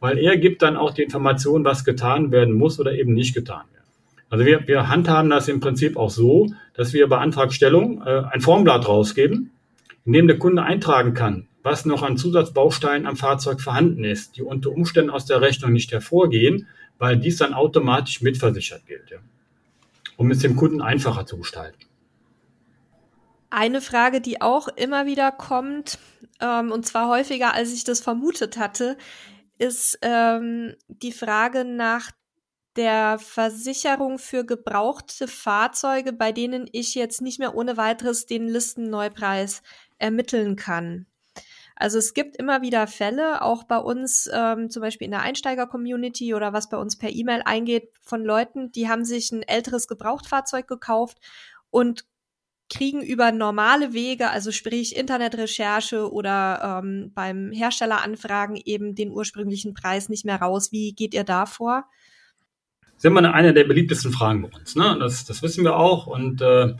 weil 0.00 0.18
er 0.18 0.36
gibt 0.36 0.62
dann 0.62 0.76
auch 0.76 0.92
die 0.92 1.04
Information, 1.04 1.64
was 1.64 1.84
getan 1.84 2.32
werden 2.32 2.54
muss 2.54 2.80
oder 2.80 2.92
eben 2.92 3.12
nicht 3.14 3.36
getan 3.36 3.66
wird. 3.72 3.85
Also 4.28 4.44
wir, 4.44 4.66
wir 4.66 4.88
handhaben 4.88 5.30
das 5.30 5.48
im 5.48 5.60
Prinzip 5.60 5.96
auch 5.96 6.10
so, 6.10 6.48
dass 6.74 6.92
wir 6.92 7.08
bei 7.08 7.18
Antragstellung 7.18 8.02
äh, 8.02 8.22
ein 8.30 8.40
Formblatt 8.40 8.88
rausgeben, 8.88 9.52
in 10.04 10.12
dem 10.12 10.26
der 10.26 10.38
Kunde 10.38 10.62
eintragen 10.62 11.14
kann, 11.14 11.46
was 11.62 11.84
noch 11.84 12.02
an 12.02 12.16
Zusatzbausteinen 12.16 13.06
am 13.06 13.16
Fahrzeug 13.16 13.60
vorhanden 13.60 14.04
ist, 14.04 14.36
die 14.36 14.42
unter 14.42 14.70
Umständen 14.70 15.10
aus 15.10 15.26
der 15.26 15.40
Rechnung 15.40 15.72
nicht 15.72 15.92
hervorgehen, 15.92 16.66
weil 16.98 17.18
dies 17.18 17.36
dann 17.36 17.54
automatisch 17.54 18.22
mitversichert 18.22 18.86
gilt, 18.86 19.10
ja. 19.10 19.18
um 20.16 20.30
es 20.30 20.40
dem 20.40 20.56
Kunden 20.56 20.80
einfacher 20.80 21.26
zu 21.26 21.38
gestalten. 21.38 21.78
Eine 23.50 23.80
Frage, 23.80 24.20
die 24.20 24.40
auch 24.40 24.68
immer 24.68 25.06
wieder 25.06 25.30
kommt, 25.30 25.98
ähm, 26.40 26.72
und 26.72 26.84
zwar 26.84 27.08
häufiger, 27.08 27.54
als 27.54 27.72
ich 27.72 27.84
das 27.84 28.00
vermutet 28.00 28.58
hatte, 28.58 28.96
ist 29.58 29.98
ähm, 30.02 30.74
die 30.88 31.12
Frage 31.12 31.64
nach 31.64 32.10
der 32.76 33.18
Versicherung 33.18 34.18
für 34.18 34.44
gebrauchte 34.44 35.28
Fahrzeuge, 35.28 36.12
bei 36.12 36.32
denen 36.32 36.68
ich 36.72 36.94
jetzt 36.94 37.22
nicht 37.22 37.38
mehr 37.38 37.54
ohne 37.54 37.76
weiteres 37.76 38.26
den 38.26 38.46
Listenneupreis 38.48 39.62
ermitteln 39.98 40.56
kann. 40.56 41.06
Also 41.78 41.98
es 41.98 42.14
gibt 42.14 42.36
immer 42.36 42.62
wieder 42.62 42.86
Fälle, 42.86 43.42
auch 43.42 43.64
bei 43.64 43.76
uns 43.76 44.30
ähm, 44.32 44.70
zum 44.70 44.80
Beispiel 44.80 45.04
in 45.04 45.10
der 45.10 45.20
Einsteiger-Community 45.20 46.34
oder 46.34 46.54
was 46.54 46.70
bei 46.70 46.78
uns 46.78 46.96
per 46.96 47.10
E-Mail 47.10 47.42
eingeht, 47.44 47.90
von 48.00 48.24
Leuten, 48.24 48.72
die 48.72 48.88
haben 48.88 49.04
sich 49.04 49.30
ein 49.30 49.42
älteres 49.42 49.86
Gebrauchtfahrzeug 49.86 50.66
gekauft 50.66 51.18
und 51.68 52.06
kriegen 52.68 53.02
über 53.02 53.30
normale 53.30 53.92
Wege, 53.92 54.30
also 54.30 54.52
sprich 54.52 54.96
Internetrecherche 54.96 56.10
oder 56.10 56.80
ähm, 56.82 57.12
beim 57.14 57.52
Hersteller 57.52 58.02
anfragen, 58.02 58.56
eben 58.64 58.94
den 58.94 59.10
ursprünglichen 59.10 59.74
Preis 59.74 60.08
nicht 60.08 60.24
mehr 60.24 60.40
raus. 60.40 60.72
Wie 60.72 60.94
geht 60.94 61.14
ihr 61.14 61.24
da 61.24 61.46
vor? 61.46 61.84
Ist 62.96 63.04
immer 63.04 63.32
eine 63.32 63.52
der 63.52 63.64
beliebtesten 63.64 64.12
Fragen 64.12 64.42
bei 64.42 64.58
uns. 64.58 64.74
Ne? 64.74 64.96
Das, 64.98 65.24
das 65.24 65.42
wissen 65.42 65.64
wir 65.64 65.76
auch. 65.76 66.06
Und 66.06 66.40
äh, 66.40 66.74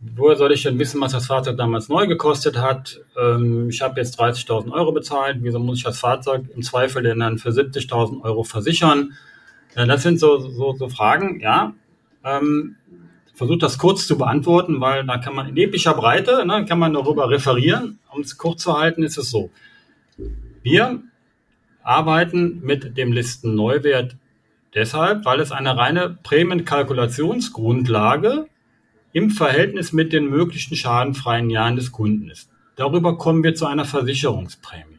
woher 0.00 0.36
soll 0.36 0.52
ich 0.52 0.62
denn 0.62 0.78
wissen, 0.78 1.00
was 1.00 1.12
das 1.12 1.26
Fahrzeug 1.26 1.56
damals 1.56 1.88
neu 1.88 2.06
gekostet 2.06 2.58
hat? 2.58 3.00
Ähm, 3.16 3.68
ich 3.68 3.80
habe 3.80 4.00
jetzt 4.00 4.20
30.000 4.20 4.72
Euro 4.72 4.92
bezahlt, 4.92 5.38
wieso 5.40 5.58
muss 5.58 5.78
ich 5.78 5.84
das 5.84 5.98
Fahrzeug 5.98 6.44
im 6.54 6.62
Zweifel 6.62 7.02
denn 7.02 7.20
dann 7.20 7.38
für 7.38 7.50
70.000 7.50 8.22
Euro 8.22 8.44
versichern? 8.44 9.12
Ja, 9.76 9.86
das 9.86 10.02
sind 10.02 10.18
so, 10.18 10.38
so, 10.38 10.74
so 10.74 10.88
Fragen, 10.88 11.40
ja. 11.40 11.74
Ähm, 12.24 12.76
versucht 13.34 13.62
das 13.62 13.78
kurz 13.78 14.06
zu 14.06 14.16
beantworten, 14.16 14.80
weil 14.80 15.04
da 15.04 15.18
kann 15.18 15.34
man 15.34 15.48
in 15.48 15.56
epischer 15.56 15.94
Breite, 15.94 16.46
ne, 16.46 16.64
kann 16.64 16.78
man 16.78 16.92
darüber 16.92 17.28
referieren. 17.28 17.98
Um 18.12 18.22
es 18.22 18.38
kurz 18.38 18.62
zu 18.62 18.78
halten, 18.78 19.02
ist 19.02 19.18
es 19.18 19.30
so. 19.30 19.50
Wir 20.62 21.02
arbeiten 21.82 22.60
mit 22.62 22.96
dem 22.96 23.12
Listenneuwert 23.12 24.16
deshalb, 24.74 25.24
weil 25.24 25.40
es 25.40 25.52
eine 25.52 25.76
reine 25.76 26.18
Prämienkalkulationsgrundlage 26.22 28.46
im 29.12 29.30
Verhältnis 29.30 29.92
mit 29.92 30.12
den 30.12 30.28
möglichen 30.28 30.76
schadenfreien 30.76 31.50
Jahren 31.50 31.76
des 31.76 31.92
Kunden 31.92 32.30
ist. 32.30 32.50
Darüber 32.76 33.16
kommen 33.16 33.44
wir 33.44 33.54
zu 33.54 33.66
einer 33.66 33.84
Versicherungsprämie. 33.84 34.98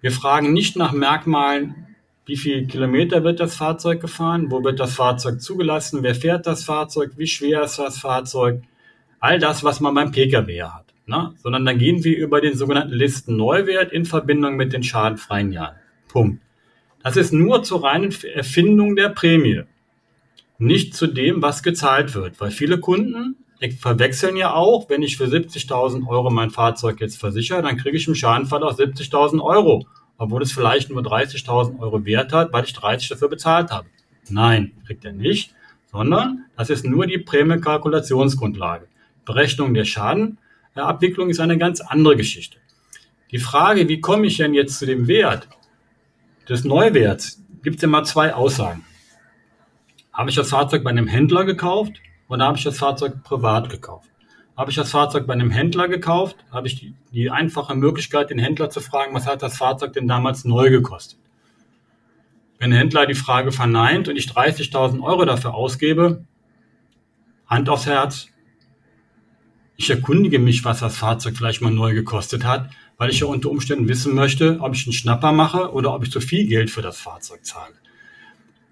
Wir 0.00 0.12
fragen 0.12 0.52
nicht 0.52 0.76
nach 0.76 0.92
Merkmalen, 0.92 1.86
wie 2.24 2.36
viel 2.36 2.66
Kilometer 2.66 3.24
wird 3.24 3.40
das 3.40 3.56
Fahrzeug 3.56 4.00
gefahren, 4.00 4.50
wo 4.50 4.62
wird 4.62 4.80
das 4.80 4.94
Fahrzeug 4.94 5.40
zugelassen, 5.40 6.02
wer 6.02 6.14
fährt 6.14 6.46
das 6.46 6.64
Fahrzeug, 6.64 7.12
wie 7.16 7.26
schwer 7.26 7.62
ist 7.62 7.78
das 7.78 7.98
Fahrzeug, 7.98 8.62
all 9.18 9.38
das, 9.38 9.64
was 9.64 9.80
man 9.80 9.94
beim 9.94 10.12
Pkw 10.12 10.62
hat. 10.62 10.84
Ne? 11.06 11.34
Sondern 11.42 11.64
dann 11.64 11.78
gehen 11.78 12.04
wir 12.04 12.16
über 12.16 12.40
den 12.40 12.56
sogenannten 12.56 12.92
Listenneuwert 12.92 13.92
in 13.92 14.04
Verbindung 14.04 14.56
mit 14.56 14.72
den 14.72 14.82
schadenfreien 14.82 15.52
Jahren. 15.52 15.76
Punkt. 16.08 16.42
Das 17.02 17.16
ist 17.16 17.32
nur 17.32 17.62
zur 17.62 17.84
reinen 17.84 18.14
Erfindung 18.34 18.96
der 18.96 19.08
Prämie 19.08 19.62
nicht 20.58 20.94
zu 20.94 21.06
dem, 21.06 21.40
was 21.40 21.62
gezahlt 21.62 22.14
wird. 22.14 22.40
Weil 22.40 22.50
viele 22.50 22.78
Kunden 22.78 23.36
verwechseln 23.80 24.36
ja 24.36 24.52
auch, 24.54 24.88
wenn 24.90 25.02
ich 25.02 25.16
für 25.16 25.24
70.000 25.24 26.06
Euro 26.06 26.30
mein 26.30 26.50
Fahrzeug 26.50 27.00
jetzt 27.00 27.18
versichere, 27.18 27.62
dann 27.62 27.76
kriege 27.76 27.96
ich 27.96 28.08
im 28.08 28.14
Schadenfall 28.14 28.62
auch 28.62 28.76
70.000 28.76 29.40
Euro, 29.40 29.86
obwohl 30.16 30.42
es 30.42 30.52
vielleicht 30.52 30.90
nur 30.90 31.02
30.000 31.02 31.78
Euro 31.80 32.04
wert 32.04 32.32
hat, 32.32 32.52
weil 32.52 32.64
ich 32.64 32.72
30 32.72 33.08
dafür 33.08 33.28
bezahlt 33.28 33.70
habe. 33.70 33.88
Nein, 34.28 34.72
kriegt 34.86 35.04
er 35.04 35.12
nicht, 35.12 35.54
sondern 35.90 36.44
das 36.56 36.70
ist 36.70 36.84
nur 36.84 37.06
die 37.06 37.18
Prämiekalkulationsgrundlage. 37.18 38.86
Berechnung 39.24 39.74
der 39.74 39.84
Schadenabwicklung 39.84 41.30
ist 41.30 41.40
eine 41.40 41.58
ganz 41.58 41.80
andere 41.80 42.16
Geschichte. 42.16 42.58
Die 43.30 43.38
Frage, 43.38 43.88
wie 43.88 44.00
komme 44.00 44.26
ich 44.26 44.38
denn 44.38 44.54
jetzt 44.54 44.78
zu 44.78 44.86
dem 44.86 45.06
Wert 45.06 45.48
des 46.48 46.64
Neuwerts, 46.64 47.42
gibt 47.62 47.76
es 47.76 47.82
immer 47.82 48.04
zwei 48.04 48.34
Aussagen. 48.34 48.84
Habe 50.12 50.30
ich 50.30 50.36
das 50.36 50.50
Fahrzeug 50.50 50.82
bei 50.82 50.90
einem 50.90 51.06
Händler 51.06 51.44
gekauft 51.44 52.00
oder 52.28 52.46
habe 52.46 52.58
ich 52.58 52.64
das 52.64 52.78
Fahrzeug 52.78 53.22
privat 53.22 53.70
gekauft? 53.70 54.10
Habe 54.56 54.70
ich 54.70 54.76
das 54.76 54.90
Fahrzeug 54.90 55.26
bei 55.26 55.34
einem 55.34 55.50
Händler 55.50 55.86
gekauft, 55.86 56.36
habe 56.50 56.66
ich 56.66 56.80
die, 56.80 56.94
die 57.12 57.30
einfache 57.30 57.76
Möglichkeit, 57.76 58.30
den 58.30 58.40
Händler 58.40 58.70
zu 58.70 58.80
fragen, 58.80 59.14
was 59.14 59.26
hat 59.26 59.42
das 59.42 59.56
Fahrzeug 59.56 59.92
denn 59.92 60.08
damals 60.08 60.44
neu 60.44 60.70
gekostet? 60.70 61.20
Wenn 62.58 62.70
der 62.70 62.80
Händler 62.80 63.06
die 63.06 63.14
Frage 63.14 63.52
verneint 63.52 64.08
und 64.08 64.16
ich 64.16 64.26
30.000 64.26 65.00
Euro 65.00 65.24
dafür 65.24 65.54
ausgebe, 65.54 66.24
Hand 67.46 67.68
aufs 67.68 67.86
Herz, 67.86 68.28
ich 69.76 69.88
erkundige 69.90 70.40
mich, 70.40 70.64
was 70.64 70.80
das 70.80 70.96
Fahrzeug 70.96 71.36
vielleicht 71.36 71.62
mal 71.62 71.70
neu 71.70 71.94
gekostet 71.94 72.44
hat, 72.44 72.68
weil 72.98 73.10
ich 73.10 73.20
ja 73.20 73.26
unter 73.26 73.50
Umständen 73.50 73.88
wissen 73.88 74.14
möchte, 74.14 74.58
ob 74.60 74.74
ich 74.74 74.84
einen 74.86 74.92
Schnapper 74.92 75.32
mache 75.32 75.72
oder 75.72 75.94
ob 75.94 76.02
ich 76.02 76.10
zu 76.10 76.20
viel 76.20 76.46
Geld 76.48 76.70
für 76.70 76.82
das 76.82 77.00
Fahrzeug 77.00 77.46
zahle. 77.46 77.74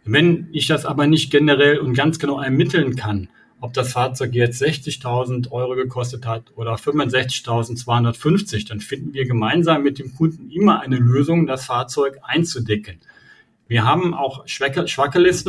Wenn 0.05 0.49
ich 0.53 0.67
das 0.67 0.85
aber 0.85 1.07
nicht 1.07 1.31
generell 1.31 1.79
und 1.79 1.95
ganz 1.95 2.19
genau 2.19 2.41
ermitteln 2.41 2.97
kann, 2.97 3.29
ob 3.61 3.73
das 3.73 3.93
Fahrzeug 3.93 4.35
jetzt 4.35 4.61
60.000 4.63 5.51
Euro 5.51 5.77
gekostet 5.77 6.27
hat 6.27 6.53
oder 6.57 6.75
65.250, 6.75 8.69
dann 8.69 8.81
finden 8.81 9.15
wir 9.15 9.27
gemeinsam 9.27 9.83
mit 9.83 9.99
dem 9.99 10.15
Kunden 10.15 10.51
immer 10.51 10.81
eine 10.81 10.97
Lösung, 10.97 11.47
das 11.47 11.65
Fahrzeug 11.65 12.19
einzudecken. 12.23 12.99
Wir 13.69 13.85
haben 13.85 14.13
auch 14.15 14.47
schwache, 14.47 14.87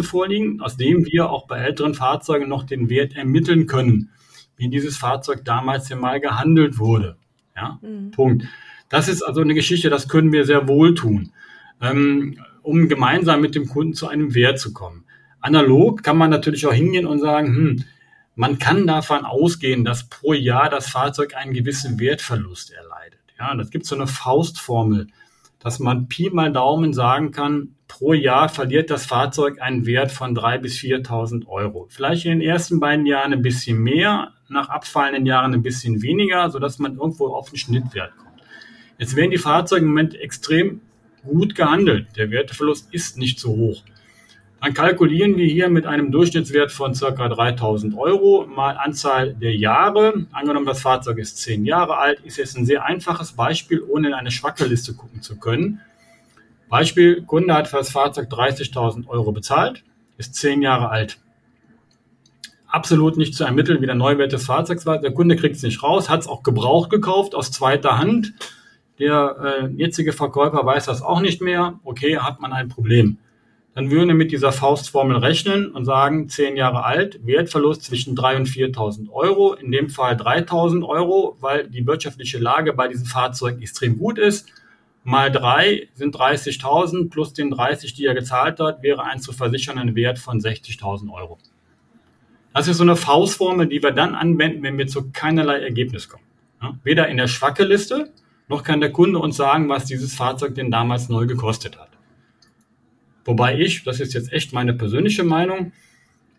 vorliegen, 0.04 0.62
aus 0.62 0.78
denen 0.78 1.06
wir 1.06 1.30
auch 1.30 1.48
bei 1.48 1.60
älteren 1.60 1.94
Fahrzeugen 1.94 2.48
noch 2.48 2.64
den 2.64 2.90
Wert 2.90 3.16
ermitteln 3.16 3.68
können, 3.68 4.12
wie 4.56 4.70
dieses 4.70 4.98
Fahrzeug 4.98 5.46
damals 5.46 5.90
ja 5.90 5.98
mal 5.98 6.20
gehandelt 6.20 6.80
wurde. 6.80 7.18
Ja, 7.58 7.80
mhm. 7.82 8.12
Punkt. 8.12 8.46
Das 8.90 9.10
ist 9.10 9.22
also 9.24 9.42
eine 9.42 9.56
Geschichte, 9.56 9.90
das 9.90 10.08
können 10.08 10.32
wir 10.32 10.46
sehr 10.46 10.68
wohl 10.68 10.96
tun. 10.96 11.34
Ähm, 11.82 12.40
um 12.62 12.88
gemeinsam 12.88 13.42
mit 13.42 13.56
dem 13.56 13.68
Kunden 13.68 13.94
zu 13.94 14.08
einem 14.08 14.34
Wert 14.36 14.60
zu 14.60 14.74
kommen. 14.74 15.06
Analog 15.40 16.04
kann 16.04 16.18
man 16.18 16.30
natürlich 16.30 16.66
auch 16.68 16.74
hingehen 16.74 17.06
und 17.06 17.20
sagen, 17.20 17.56
hm, 17.56 17.86
man 18.36 18.60
kann 18.60 18.86
davon 18.86 19.26
ausgehen, 19.26 19.84
dass 19.84 20.10
pro 20.10 20.34
Jahr 20.34 20.70
das 20.70 20.90
Fahrzeug 20.90 21.36
einen 21.36 21.54
gewissen 21.54 22.00
Wertverlust 22.00 22.72
erleidet. 22.72 23.20
Ja, 23.40 23.56
das 23.56 23.70
gibt 23.72 23.86
so 23.86 23.96
eine 23.96 24.08
Faustformel, 24.08 25.08
dass 25.60 25.80
man 25.80 26.08
Pi 26.08 26.30
mal 26.30 26.52
Daumen 26.52 26.94
sagen 26.94 27.32
kann, 27.32 27.76
pro 27.88 28.14
Jahr 28.14 28.50
verliert 28.50 28.90
das 28.90 29.06
Fahrzeug 29.06 29.62
einen 29.62 29.86
Wert 29.86 30.12
von 30.12 30.36
3.000 30.36 30.58
bis 30.60 30.78
4.000 30.78 31.48
Euro. 31.48 31.88
Vielleicht 31.90 32.26
in 32.26 32.32
den 32.32 32.42
ersten 32.42 32.80
beiden 32.80 33.06
Jahren 33.06 33.34
ein 33.34 33.42
bisschen 33.42 33.82
mehr, 33.82 34.34
nach 34.50 34.70
abfallenden 34.70 35.26
Jahren 35.26 35.54
ein 35.54 35.64
bisschen 35.64 36.02
weniger, 36.02 36.50
sodass 36.50 36.80
man 36.80 36.98
irgendwo 36.98 37.28
auf 37.28 37.50
den 37.50 37.58
Schnittwert 37.58 38.16
kommt. 38.18 38.42
Jetzt 38.98 39.16
werden 39.16 39.32
die 39.32 39.38
Fahrzeuge 39.38 39.84
im 39.84 39.90
Moment 39.90 40.16
extrem 40.16 40.82
gut 41.24 41.56
gehandelt. 41.56 42.08
Der 42.16 42.32
Werteverlust 42.32 42.94
ist 42.94 43.18
nicht 43.18 43.40
so 43.40 43.50
hoch. 43.50 43.84
Dann 44.62 44.74
kalkulieren 44.74 45.38
wir 45.38 45.46
hier 45.46 45.70
mit 45.70 45.86
einem 45.86 46.12
Durchschnittswert 46.12 46.72
von 46.72 46.94
ca. 46.94 47.12
3000 47.12 47.96
Euro 47.96 48.48
mal 48.48 48.76
Anzahl 48.78 49.36
der 49.36 49.56
Jahre. 49.56 50.26
Angenommen, 50.32 50.66
das 50.66 50.82
Fahrzeug 50.82 51.20
ist 51.20 51.38
10 51.38 51.64
Jahre 51.64 51.98
alt, 51.98 52.22
ist 52.22 52.38
jetzt 52.38 52.58
ein 52.58 52.66
sehr 52.66 52.84
einfaches 52.84 53.34
Beispiel, 53.34 53.84
ohne 53.84 54.08
in 54.08 54.14
eine 54.16 54.32
Schwackerliste 54.32 54.96
gucken 54.96 55.22
zu 55.22 55.38
können. 55.38 55.82
Beispiel, 56.70 57.22
Kunde 57.22 57.54
hat 57.54 57.68
für 57.68 57.78
das 57.78 57.92
Fahrzeug 57.92 58.30
30.000 58.32 59.08
Euro 59.08 59.32
bezahlt, 59.32 59.84
ist 60.18 60.34
10 60.36 60.64
Jahre 60.64 60.90
alt. 60.90 61.20
Absolut 62.68 63.18
nicht 63.18 63.34
zu 63.34 63.44
ermitteln, 63.44 63.82
wie 63.82 63.86
der 63.86 63.96
Neuwert 63.96 64.34
des 64.34 64.46
Fahrzeugs 64.46 64.86
war. 64.86 65.00
Der 65.00 65.14
Kunde 65.14 65.36
kriegt 65.36 65.56
es 65.56 65.64
nicht 65.64 65.82
raus, 65.84 66.10
hat 66.10 66.22
es 66.22 66.28
auch 66.28 66.44
gebraucht 66.44 66.90
gekauft 66.90 67.34
aus 67.34 67.52
zweiter 67.52 67.98
Hand 67.98 68.34
der 69.00 69.62
äh, 69.62 69.68
jetzige 69.76 70.12
Verkäufer 70.12 70.66
weiß 70.66 70.86
das 70.86 71.02
auch 71.02 71.20
nicht 71.20 71.42
mehr. 71.42 71.80
Okay, 71.84 72.18
hat 72.18 72.42
man 72.42 72.54
ein 72.54 72.68
Problem. 72.68 73.18
Dann 73.76 73.92
würden 73.92 74.08
wir 74.08 74.16
mit 74.16 74.32
dieser 74.32 74.52
Faustformel 74.52 75.18
rechnen 75.18 75.72
und 75.72 75.86
sagen, 75.86 76.30
zehn 76.30 76.58
Jahre 76.58 76.84
alt, 76.84 77.20
Wertverlust 77.24 77.84
zwischen 77.84 78.18
3.000 78.18 78.38
und 78.38 78.48
4.000 78.48 79.12
Euro. 79.12 79.54
In 79.54 79.72
dem 79.72 79.90
Fall 79.90 80.16
3.000 80.16 80.84
Euro, 80.84 81.38
weil 81.42 81.68
die 81.68 81.86
wirtschaftliche 81.86 82.40
Lage 82.40 82.74
bei 82.74 82.88
diesem 82.88 83.06
Fahrzeug 83.06 83.62
extrem 83.62 84.00
gut 84.00 84.18
ist. 84.18 84.50
Mal 85.04 85.32
drei 85.32 85.88
sind 85.94 86.16
30.000 86.18 87.10
plus 87.10 87.34
den 87.34 87.52
30, 87.52 87.94
die 87.94 88.06
er 88.06 88.16
gezahlt 88.16 88.60
hat, 88.60 88.82
wäre 88.82 89.04
ein 89.04 89.22
zu 89.22 89.32
versichernden 89.32 89.96
Wert 89.96 90.18
von 90.18 90.40
60.000 90.40 91.14
Euro. 91.14 91.38
Das 92.58 92.68
ist 92.68 92.78
so 92.78 92.84
eine 92.84 92.96
Faustformel, 92.96 93.68
die 93.68 93.84
wir 93.84 93.92
dann 93.92 94.16
anwenden, 94.16 94.64
wenn 94.64 94.80
wir 94.80 94.88
zu 94.88 95.12
keinerlei 95.12 95.60
Ergebnis 95.60 96.10
kommen. 96.10 96.24
Ja, 96.60 96.76
weder 96.84 97.08
in 97.08 97.18
der 97.18 97.28
Schwacke-Liste 97.28 98.12
noch 98.48 98.64
kann 98.64 98.82
der 98.82 98.92
Kunde 98.92 99.20
uns 99.20 99.38
sagen, 99.38 99.70
was 99.70 99.86
dieses 99.86 100.16
Fahrzeug 100.16 100.56
denn 100.56 100.72
damals 100.72 101.08
neu 101.08 101.28
gekostet 101.28 101.78
hat. 101.78 101.92
Wobei 103.26 103.60
ich, 103.60 103.84
das 103.84 104.00
ist 104.00 104.16
jetzt 104.16 104.34
echt 104.34 104.54
meine 104.54 104.74
persönliche 104.74 105.24
Meinung, 105.24 105.72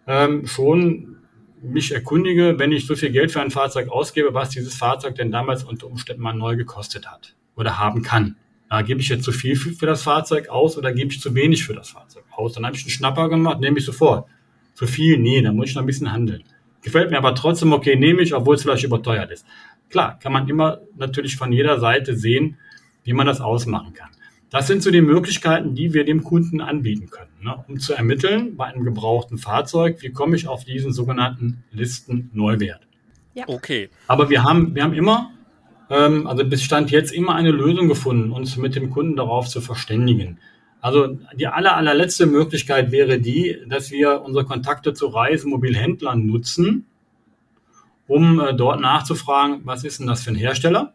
ähm, 0.09 0.45
schon 0.49 1.19
mich 1.63 1.95
erkundige, 1.95 2.59
wenn 2.59 2.73
ich 2.73 2.89
so 2.89 2.97
viel 2.97 3.11
Geld 3.11 3.31
für 3.31 3.41
ein 3.41 3.53
Fahrzeug 3.53 3.89
ausgebe, 3.89 4.35
was 4.35 4.49
dieses 4.49 4.75
Fahrzeug 4.75 5.15
denn 5.15 5.31
damals 5.31 5.63
unter 5.63 5.87
Umständen 5.87 6.23
mal 6.23 6.35
neu 6.35 6.57
gekostet 6.57 7.09
hat 7.09 7.37
oder 7.55 7.79
haben 7.79 8.03
kann. 8.03 8.35
Ja, 8.73 8.83
gebe 8.83 9.01
ich 9.01 9.09
jetzt 9.09 9.23
zu 9.23 9.31
viel 9.31 9.55
für 9.55 9.87
das 9.87 10.03
Fahrzeug 10.03 10.49
aus 10.49 10.77
oder 10.77 10.93
gebe 10.93 11.13
ich 11.13 11.21
zu 11.21 11.37
wenig 11.37 11.63
für 11.63 11.75
das 11.75 11.91
Fahrzeug 11.91 12.25
aus? 12.33 12.55
Dann 12.55 12.67
habe 12.67 12.75
ich 12.75 12.83
einen 12.83 12.91
Schnapper 12.91 13.29
gemacht, 13.29 13.61
nehme 13.61 13.79
ich 13.79 13.85
sofort. 13.85 14.27
Zu 14.79 14.87
viel? 14.87 15.19
Nee, 15.19 15.43
dann 15.43 15.57
muss 15.57 15.71
ich 15.71 15.75
noch 15.75 15.83
ein 15.83 15.87
bisschen 15.87 16.13
handeln. 16.13 16.45
Gefällt 16.83 17.11
mir 17.11 17.19
aber 17.19 17.35
trotzdem 17.35 17.73
okay, 17.73 17.97
nehme 17.97 18.23
ich, 18.23 18.33
obwohl 18.33 18.55
es 18.55 18.63
vielleicht 18.63 18.85
überteuert 18.85 19.33
ist. 19.33 19.45
Klar, 19.91 20.21
kann 20.21 20.33
man 20.33 20.49
immer 20.49 20.83
natürlich 20.97 21.37
von 21.37 21.51
jeder 21.51 21.81
Seite 21.81 22.15
sehen, 22.17 22.59
wie 23.03 23.13
man 23.13 23.27
das 23.27 23.41
ausmachen 23.41 23.93
kann. 23.93 24.11
Das 24.51 24.69
sind 24.69 24.85
so 24.85 24.93
die 24.93 25.01
Möglichkeiten, 25.01 25.75
die 25.75 25.95
wir 25.95 26.05
dem 26.05 26.23
Kunden 26.23 26.61
anbieten 26.61 27.11
können, 27.11 27.33
ne, 27.43 27.65
um 27.67 27.81
zu 27.81 27.93
ermitteln 27.93 28.57
bei 28.57 28.67
einem 28.67 28.85
gebrauchten 28.85 29.37
Fahrzeug, 29.37 30.01
wie 30.03 30.13
komme 30.13 30.37
ich 30.37 30.47
auf 30.47 30.65
diesen 30.65 30.93
sogenannten 30.93 31.65
Listen-Neuwert. 31.73 32.87
Ja. 33.35 33.49
Okay. 33.49 33.89
Aber 34.07 34.31
wir 34.31 34.45
haben, 34.45 34.77
wir 34.77 34.85
haben 34.85 34.95
immer, 34.95 35.33
ähm, 35.91 36.29
also 36.29 36.45
bis 36.45 36.63
Stand 36.63 36.93
jetzt 36.93 37.13
immer 37.13 37.35
eine 37.35 37.51
Lösung 37.51 37.89
gefunden, 37.89 38.31
uns 38.31 38.57
mit 38.57 38.77
dem 38.77 38.91
Kunden 38.91 39.17
darauf 39.17 39.49
zu 39.49 39.61
verständigen. 39.61 40.39
Also 40.81 41.19
die 41.35 41.47
aller, 41.47 41.77
allerletzte 41.77 42.27
Möglichkeit 42.27 42.93
wäre 42.93 43.19
die, 43.19 43.59
dass 43.67 43.91
wir 43.91 44.23
unsere 44.23 44.45
Kontakte 44.45 44.95
zu 44.95 45.09
Reisemobilhändlern 45.09 46.25
nutzen, 46.25 46.87
um 48.07 48.41
äh, 48.41 48.55
dort 48.55 48.81
nachzufragen, 48.81 49.61
was 49.65 49.85
ist 49.85 50.01
denn 50.01 50.07
das 50.07 50.23
für 50.23 50.31
ein 50.31 50.37
Hersteller? 50.37 50.95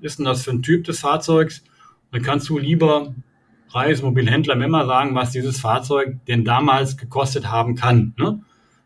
Ist 0.00 0.18
denn 0.18 0.26
das 0.26 0.42
für 0.42 0.50
ein 0.50 0.62
Typ 0.62 0.84
des 0.84 1.00
Fahrzeugs? 1.00 1.64
Dann 2.10 2.22
kannst 2.22 2.48
du 2.48 2.58
lieber 2.58 3.14
Reisemobilhändler 3.70 4.54
immer 4.62 4.86
sagen, 4.86 5.14
was 5.14 5.30
dieses 5.30 5.60
Fahrzeug 5.60 6.18
denn 6.26 6.44
damals 6.44 6.96
gekostet 6.96 7.50
haben 7.50 7.74
kann. 7.74 8.14
Ne? 8.18 8.40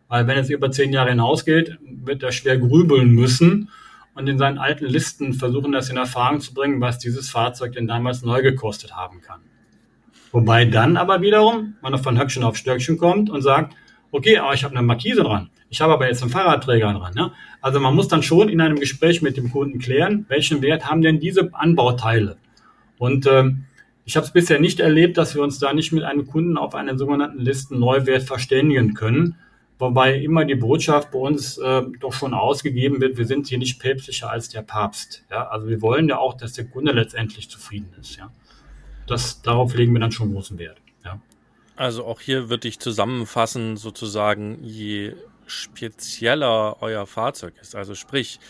Weil 0.09 0.27
wenn 0.27 0.39
es 0.39 0.49
über 0.49 0.71
zehn 0.71 0.93
Jahre 0.93 1.11
hinausgeht, 1.11 1.79
wird 1.83 2.23
er 2.23 2.33
schwer 2.33 2.59
grübeln 2.59 3.11
müssen 3.11 3.69
und 4.15 4.29
in 4.29 4.39
seinen 4.39 4.59
alten 4.59 4.87
Listen 4.87 5.33
versuchen, 5.35 5.73
das 5.73 5.91
in 5.91 5.97
Erfahrung 5.97 6.41
zu 6.41 6.55
bringen, 6.55 6.81
was 6.81 6.99
dieses 6.99 7.31
Fahrzeug 7.31 7.73
denn 7.73 7.89
damals 7.89 8.23
neu 8.23 8.43
gekostet 8.43 8.95
haben 8.95 9.21
kann. 9.21 9.41
Wobei 10.37 10.67
dann 10.67 10.99
aber 10.99 11.23
wiederum 11.23 11.77
man 11.81 11.97
von 11.97 12.21
Höckchen 12.21 12.45
auf 12.45 12.59
Stöckchen 12.59 12.99
kommt 12.99 13.31
und 13.31 13.41
sagt, 13.41 13.75
okay, 14.13 14.37
aber 14.37 14.53
ich 14.53 14.65
habe 14.65 14.77
eine 14.77 14.87
Markise 14.87 15.23
dran. 15.23 15.49
Ich 15.71 15.81
habe 15.81 15.95
aber 15.95 16.09
jetzt 16.09 16.21
einen 16.21 16.31
Fahrradträger 16.31 16.93
dran. 16.93 17.15
Ne? 17.15 17.33
Also 17.63 17.81
man 17.81 17.95
muss 17.95 18.09
dann 18.09 18.23
schon 18.23 18.51
in 18.51 18.61
einem 18.61 18.79
Gespräch 18.79 19.23
mit 19.23 19.39
dem 19.39 19.51
Kunden 19.51 19.79
klären, 19.79 20.27
welchen 20.29 20.61
Wert 20.61 20.91
haben 20.91 21.01
denn 21.01 21.21
diese 21.21 21.55
Anbauteile. 21.55 22.37
Und 22.99 23.27
ähm, 23.27 23.65
ich 24.05 24.17
habe 24.17 24.27
es 24.27 24.33
bisher 24.35 24.61
nicht 24.61 24.79
erlebt, 24.79 25.17
dass 25.17 25.35
wir 25.35 25.43
uns 25.43 25.59
da 25.59 25.73
nicht 25.73 25.93
mit 25.93 26.05
einem 26.05 26.27
Kunden 26.27 26.59
auf 26.59 26.75
einen 26.75 26.99
sogenannten 26.99 27.39
Listen-Neuwert 27.39 28.25
verständigen 28.25 28.93
können. 28.93 29.37
Wobei 29.79 30.19
immer 30.19 30.45
die 30.45 30.55
Botschaft 30.55 31.13
bei 31.13 31.19
uns 31.19 31.57
äh, 31.57 31.81
doch 31.99 32.13
schon 32.13 32.35
ausgegeben 32.35 33.01
wird, 33.01 33.17
wir 33.17 33.25
sind 33.25 33.47
hier 33.47 33.57
nicht 33.57 33.81
päpstlicher 33.81 34.31
als 34.31 34.51
der 34.51 34.61
Papst. 34.61 35.25
Ja? 35.31 35.49
Also 35.49 35.67
wir 35.67 35.81
wollen 35.81 36.11
ja 36.11 36.19
auch, 36.19 36.35
dass 36.35 36.53
der 36.53 36.67
Kunde 36.67 36.93
letztendlich 36.93 37.49
zufrieden 37.49 37.89
ist. 37.99 38.17
Ja? 38.17 38.31
Das, 39.07 39.43
darauf 39.43 39.75
legen 39.75 39.93
wir 39.93 40.01
dann 40.01 40.13
schon 40.13 40.33
großen 40.33 40.59
Wert. 40.59 40.79
Ja? 41.05 41.21
Also 41.77 42.05
auch 42.05 42.21
hier 42.21 42.49
würde 42.49 42.69
ich 42.69 42.79
zusammenfassen, 42.81 43.77
sozusagen, 43.77 44.63
je 44.63 45.15
spezieller 45.47 46.79
euer 46.81 47.07
Fahrzeug 47.07 47.55
ist, 47.61 47.77
also 47.77 47.95
sprich, 47.95 48.41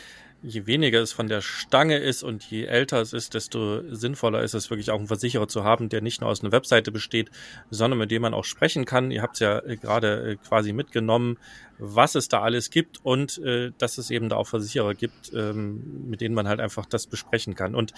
je 0.43 0.67
weniger 0.67 1.01
es 1.01 1.13
von 1.13 1.29
der 1.29 1.41
Stange 1.41 1.99
ist 1.99 2.23
und 2.23 2.43
je 2.45 2.65
älter 2.65 3.01
es 3.01 3.13
ist, 3.13 3.35
desto 3.35 3.83
sinnvoller 3.95 4.43
ist 4.43 4.55
es 4.55 4.71
wirklich 4.71 4.91
auch 4.91 4.99
einen 4.99 5.09
Versicherer 5.09 5.49
zu 5.49 5.65
haben, 5.65 5.89
der 5.89 6.03
nicht 6.03 6.21
nur 6.21 6.31
aus 6.31 6.43
einer 6.43 6.53
Webseite 6.53 6.93
besteht, 6.93 7.31
sondern 7.71 7.99
mit 7.99 8.11
dem 8.11 8.23
man 8.23 8.35
auch 8.35 8.45
sprechen 8.45 8.85
kann. 8.85 9.11
Ihr 9.11 9.23
habt 9.23 9.37
es 9.37 9.41
ja 9.41 9.59
äh, 9.59 9.77
gerade 9.77 10.31
äh, 10.31 10.37
quasi 10.37 10.73
mitgenommen, 10.73 11.39
was 11.79 12.15
es 12.15 12.29
da 12.29 12.43
alles 12.43 12.71
gibt 12.71 13.05
und 13.05 13.39
äh, 13.39 13.73
dass 13.79 13.99
es 13.99 14.11
eben 14.11 14.29
da 14.29 14.37
auch 14.37 14.47
Versicherer 14.47 14.95
gibt, 14.95 15.33
ähm, 15.35 16.09
mit 16.09 16.21
denen 16.21 16.35
man 16.35 16.49
halt 16.49 16.61
einfach 16.61 16.87
das 16.87 17.07
besprechen 17.07 17.55
kann. 17.55 17.75
Und 17.75 17.93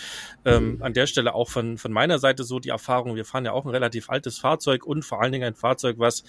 ähm, 0.44 0.78
an 0.80 0.94
der 0.94 1.06
Stelle 1.06 1.34
auch 1.34 1.48
von, 1.48 1.78
von 1.78 1.92
meiner 1.92 2.18
Seite 2.18 2.44
so 2.44 2.58
die 2.60 2.70
Erfahrung, 2.70 3.16
wir 3.16 3.24
fahren 3.24 3.44
ja 3.44 3.52
auch 3.52 3.64
ein 3.64 3.70
relativ 3.70 4.10
altes 4.10 4.38
Fahrzeug 4.38 4.84
und 4.84 5.04
vor 5.04 5.20
allen 5.22 5.32
Dingen 5.32 5.44
ein 5.44 5.54
Fahrzeug, 5.54 5.96
was 5.98 6.24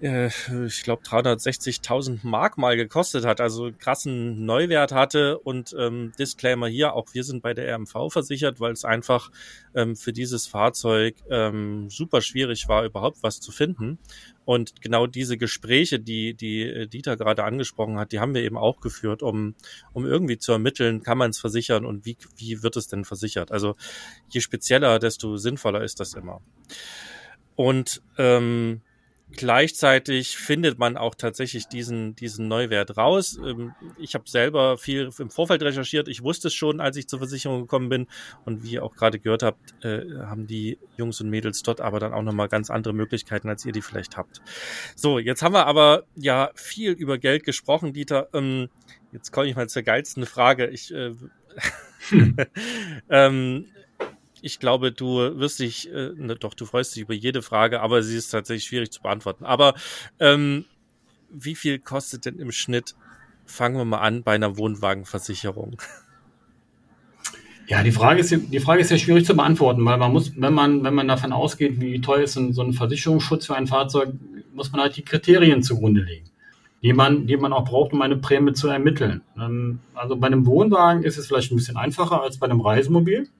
äh, 0.00 0.28
ich 0.66 0.82
glaube, 0.82 1.02
360.000 1.02 2.20
Mark 2.22 2.58
mal 2.58 2.76
gekostet 2.76 3.24
hat, 3.24 3.40
also 3.40 3.70
krassen 3.78 4.44
Neuwert 4.44 4.92
hatte. 4.92 5.38
Und 5.38 5.74
ähm, 5.78 6.12
Disclaimer 6.18 6.68
hier, 6.68 6.94
auch 6.94 7.12
wir 7.12 7.24
sind 7.24 7.42
bei 7.42 7.54
der 7.54 7.74
RMV 7.74 8.12
versichert, 8.12 8.60
weil 8.60 8.72
es 8.72 8.84
einfach 8.84 9.30
ähm, 9.74 9.96
für 9.96 10.12
dieses 10.12 10.46
Fahrzeug 10.46 11.16
ähm, 11.30 11.88
super 11.90 12.20
schwierig 12.20 12.68
war, 12.68 12.84
überhaupt 12.84 13.22
was 13.22 13.40
zu 13.40 13.52
finden. 13.52 13.98
Und 14.44 14.80
genau 14.82 15.06
diese 15.06 15.38
Gespräche, 15.38 15.98
die, 15.98 16.34
die 16.34 16.62
äh, 16.62 16.86
Dieter 16.86 17.16
gerade 17.16 17.44
angesprochen 17.44 17.98
hat, 17.98 18.12
die 18.12 18.20
haben 18.20 18.34
wir 18.34 18.42
eben 18.42 18.58
auch 18.58 18.80
geführt, 18.80 19.22
um, 19.22 19.54
um 19.92 20.04
irgendwie 20.04 20.38
zu 20.38 20.52
ermitteln, 20.52 21.02
kann 21.02 21.18
man 21.18 21.30
es 21.30 21.38
versichern 21.38 21.86
und 21.86 22.04
wie, 22.04 22.16
wie 22.36 22.62
wird 22.62 22.76
es 22.76 22.88
denn 22.88 23.04
versichert? 23.04 23.52
Also 23.52 23.76
je 24.28 24.40
spezieller, 24.40 24.98
desto 24.98 25.36
sinnvoller 25.36 25.82
ist 25.82 26.00
das 26.00 26.14
immer. 26.14 26.40
Und 27.56 28.02
ähm, 28.18 28.82
Gleichzeitig 29.36 30.36
findet 30.36 30.78
man 30.78 30.96
auch 30.96 31.14
tatsächlich 31.14 31.66
diesen, 31.66 32.14
diesen 32.16 32.48
Neuwert 32.48 32.96
raus. 32.96 33.38
Ähm, 33.44 33.74
ich 33.98 34.14
habe 34.14 34.28
selber 34.28 34.78
viel 34.78 35.10
im 35.18 35.30
Vorfeld 35.30 35.62
recherchiert. 35.62 36.08
Ich 36.08 36.22
wusste 36.22 36.48
es 36.48 36.54
schon, 36.54 36.80
als 36.80 36.96
ich 36.96 37.08
zur 37.08 37.18
Versicherung 37.18 37.62
gekommen 37.62 37.88
bin. 37.88 38.06
Und 38.44 38.62
wie 38.62 38.72
ihr 38.72 38.84
auch 38.84 38.94
gerade 38.94 39.18
gehört 39.18 39.42
habt, 39.42 39.84
äh, 39.84 40.04
haben 40.22 40.46
die 40.46 40.78
Jungs 40.96 41.20
und 41.20 41.30
Mädels 41.30 41.62
dort 41.62 41.80
aber 41.80 42.00
dann 42.00 42.12
auch 42.12 42.22
nochmal 42.22 42.48
ganz 42.48 42.70
andere 42.70 42.94
Möglichkeiten, 42.94 43.48
als 43.48 43.64
ihr 43.64 43.72
die 43.72 43.82
vielleicht 43.82 44.16
habt. 44.16 44.40
So, 44.94 45.18
jetzt 45.18 45.42
haben 45.42 45.54
wir 45.54 45.66
aber 45.66 46.04
ja 46.16 46.50
viel 46.54 46.92
über 46.92 47.18
Geld 47.18 47.44
gesprochen, 47.44 47.92
Dieter. 47.92 48.28
Ähm, 48.32 48.68
jetzt 49.12 49.32
komme 49.32 49.48
ich 49.48 49.56
mal 49.56 49.68
zur 49.68 49.82
geilsten 49.82 50.26
Frage. 50.26 50.66
Ich 50.66 50.92
äh, 50.92 51.12
hm. 52.08 52.36
ähm, 53.10 53.66
ich 54.44 54.58
glaube, 54.58 54.92
du 54.92 55.38
wirst 55.38 55.58
dich, 55.60 55.90
äh, 55.90 56.10
ne, 56.16 56.36
doch, 56.36 56.52
du 56.52 56.66
freust 56.66 56.94
dich 56.94 57.02
über 57.02 57.14
jede 57.14 57.40
Frage, 57.40 57.80
aber 57.80 58.02
sie 58.02 58.16
ist 58.16 58.28
tatsächlich 58.28 58.64
schwierig 58.64 58.90
zu 58.90 59.00
beantworten. 59.00 59.46
Aber 59.46 59.74
ähm, 60.20 60.66
wie 61.30 61.54
viel 61.54 61.78
kostet 61.78 62.26
denn 62.26 62.38
im 62.38 62.52
Schnitt, 62.52 62.94
fangen 63.46 63.76
wir 63.76 63.86
mal 63.86 63.98
an, 63.98 64.22
bei 64.22 64.34
einer 64.34 64.58
Wohnwagenversicherung? 64.58 65.80
Ja, 67.66 67.82
die 67.82 67.92
Frage 67.92 68.20
ist, 68.20 68.30
die 68.30 68.60
Frage 68.60 68.82
ist 68.82 68.90
ja 68.90 68.98
schwierig 68.98 69.24
zu 69.24 69.34
beantworten, 69.34 69.82
weil 69.86 69.96
man 69.96 70.12
muss, 70.12 70.32
wenn 70.36 70.52
man, 70.52 70.84
wenn 70.84 70.92
man 70.92 71.08
davon 71.08 71.32
ausgeht, 71.32 71.80
wie 71.80 72.02
teuer 72.02 72.24
ist 72.24 72.34
so 72.34 72.62
ein 72.62 72.72
Versicherungsschutz 72.74 73.46
für 73.46 73.56
ein 73.56 73.66
Fahrzeug, 73.66 74.10
muss 74.52 74.70
man 74.72 74.82
halt 74.82 74.98
die 74.98 75.02
Kriterien 75.02 75.62
zugrunde 75.62 76.02
legen, 76.02 76.26
die 76.82 76.92
man, 76.92 77.26
die 77.26 77.38
man 77.38 77.54
auch 77.54 77.64
braucht, 77.64 77.94
um 77.94 78.02
eine 78.02 78.16
Prämie 78.16 78.52
zu 78.52 78.68
ermitteln. 78.68 79.22
Ähm, 79.38 79.78
also 79.94 80.16
bei 80.16 80.26
einem 80.26 80.44
Wohnwagen 80.44 81.02
ist 81.02 81.16
es 81.16 81.26
vielleicht 81.26 81.50
ein 81.50 81.56
bisschen 81.56 81.78
einfacher 81.78 82.22
als 82.22 82.36
bei 82.36 82.44
einem 82.44 82.60
Reisemobil. 82.60 83.30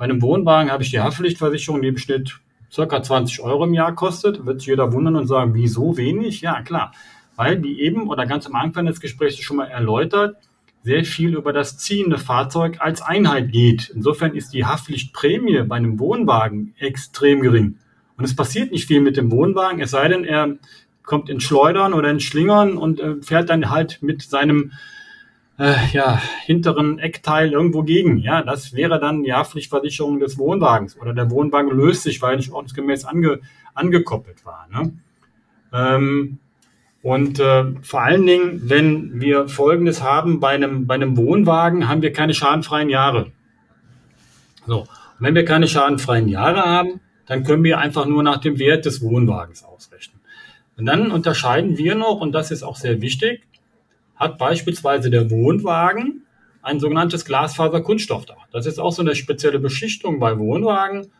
Bei 0.00 0.04
einem 0.04 0.22
Wohnwagen 0.22 0.72
habe 0.72 0.82
ich 0.82 0.88
die 0.88 1.00
Haftpflichtversicherung, 1.00 1.82
die 1.82 1.88
im 1.88 1.98
Schnitt 1.98 2.40
circa 2.72 3.02
20 3.02 3.42
Euro 3.42 3.64
im 3.64 3.74
Jahr 3.74 3.94
kostet. 3.94 4.46
Wird 4.46 4.60
sich 4.60 4.68
jeder 4.68 4.94
wundern 4.94 5.14
und 5.14 5.26
sagen, 5.26 5.52
wieso 5.52 5.98
wenig? 5.98 6.40
Ja, 6.40 6.62
klar. 6.62 6.92
Weil 7.36 7.58
die 7.58 7.82
eben 7.82 8.08
oder 8.08 8.24
ganz 8.24 8.46
am 8.46 8.54
Anfang 8.54 8.86
des 8.86 9.02
Gesprächs 9.02 9.36
schon 9.36 9.58
mal 9.58 9.66
erläutert, 9.66 10.38
sehr 10.84 11.04
viel 11.04 11.34
über 11.34 11.52
das 11.52 11.76
ziehende 11.76 12.16
Fahrzeug 12.16 12.78
als 12.80 13.02
Einheit 13.02 13.52
geht. 13.52 13.92
Insofern 13.94 14.34
ist 14.34 14.54
die 14.54 14.64
Haftpflichtprämie 14.64 15.64
bei 15.64 15.76
einem 15.76 15.98
Wohnwagen 15.98 16.72
extrem 16.78 17.42
gering. 17.42 17.76
Und 18.16 18.24
es 18.24 18.34
passiert 18.34 18.72
nicht 18.72 18.86
viel 18.86 19.02
mit 19.02 19.18
dem 19.18 19.30
Wohnwagen, 19.30 19.82
es 19.82 19.90
sei 19.90 20.08
denn, 20.08 20.24
er 20.24 20.56
kommt 21.02 21.28
in 21.28 21.40
Schleudern 21.40 21.92
oder 21.92 22.08
in 22.10 22.20
Schlingern 22.20 22.78
und 22.78 23.00
äh, 23.00 23.16
fährt 23.20 23.50
dann 23.50 23.68
halt 23.68 23.98
mit 24.00 24.22
seinem 24.22 24.72
äh, 25.60 25.76
ja, 25.92 26.22
hinteren 26.46 26.98
Eckteil 26.98 27.52
irgendwo 27.52 27.82
gegen. 27.82 28.16
Ja, 28.18 28.42
das 28.42 28.72
wäre 28.72 28.98
dann 28.98 29.22
die 29.22 29.34
Haftpflichtversicherung 29.34 30.18
des 30.18 30.38
Wohnwagens 30.38 30.98
oder 30.98 31.12
der 31.12 31.30
Wohnwagen 31.30 31.70
löst 31.70 32.02
sich, 32.02 32.22
weil 32.22 32.36
nicht 32.36 32.50
ordnungsgemäß 32.50 33.04
ange, 33.04 33.40
angekoppelt 33.74 34.46
war. 34.46 34.66
Ne? 34.72 34.92
Ähm, 35.72 36.38
und 37.02 37.40
äh, 37.40 37.64
vor 37.82 38.00
allen 38.00 38.24
Dingen, 38.24 38.62
wenn 38.64 39.20
wir 39.20 39.48
Folgendes 39.48 40.02
haben, 40.02 40.40
bei 40.40 40.48
einem, 40.48 40.86
bei 40.86 40.94
einem 40.94 41.18
Wohnwagen 41.18 41.88
haben 41.88 42.00
wir 42.00 42.12
keine 42.14 42.32
schadenfreien 42.32 42.88
Jahre. 42.88 43.30
So, 44.66 44.80
und 44.80 44.86
wenn 45.18 45.34
wir 45.34 45.44
keine 45.44 45.68
schadenfreien 45.68 46.28
Jahre 46.28 46.62
haben, 46.62 47.00
dann 47.26 47.44
können 47.44 47.64
wir 47.64 47.78
einfach 47.78 48.06
nur 48.06 48.22
nach 48.22 48.38
dem 48.38 48.58
Wert 48.58 48.86
des 48.86 49.02
Wohnwagens 49.02 49.62
ausrechnen. 49.64 50.20
Und 50.78 50.86
dann 50.86 51.10
unterscheiden 51.10 51.76
wir 51.76 51.94
noch, 51.94 52.20
und 52.20 52.32
das 52.32 52.50
ist 52.50 52.62
auch 52.62 52.76
sehr 52.76 53.02
wichtig, 53.02 53.42
hat 54.20 54.38
beispielsweise 54.38 55.10
der 55.10 55.30
Wohnwagen 55.30 56.26
ein 56.62 56.78
sogenanntes 56.78 57.24
Glasfaser-Kunststoffdach. 57.24 58.46
Das 58.52 58.66
ist 58.66 58.78
auch 58.78 58.92
so 58.92 59.02
eine 59.02 59.16
spezielle 59.16 59.58
Beschichtung 59.58 60.20
bei 60.20 60.38
Wohnwagen, 60.38 61.10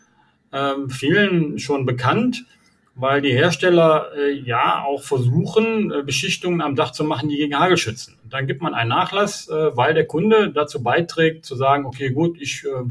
ähm, 0.53 0.91
vielen 0.91 1.59
schon 1.59 1.87
bekannt, 1.87 2.45
weil 2.95 3.23
die 3.23 3.33
Hersteller 3.33 4.11
äh, 4.17 4.33
ja 4.33 4.85
auch 4.85 5.03
versuchen, 5.03 5.91
äh, 5.91 6.03
Beschichtungen 6.03 6.61
am 6.61 6.77
Dach 6.77 6.93
zu 6.93 7.05
machen, 7.05 7.31
die 7.31 7.37
gegen 7.37 7.59
Hagel 7.59 7.79
schützen. 7.79 8.17
Und 8.23 8.33
dann 8.33 8.47
gibt 8.47 8.61
man 8.61 8.75
einen 8.75 8.91
Nachlass, 8.91 9.49
äh, 9.49 9.77
weil 9.77 9.95
der 9.95 10.07
Kunde 10.07 10.51
dazu 10.51 10.83
beiträgt, 10.83 11.47
zu 11.47 11.57
sagen, 11.57 11.87
okay, 11.87 12.11
gut, 12.11 12.39
ich 12.39 12.65
äh, 12.65 12.89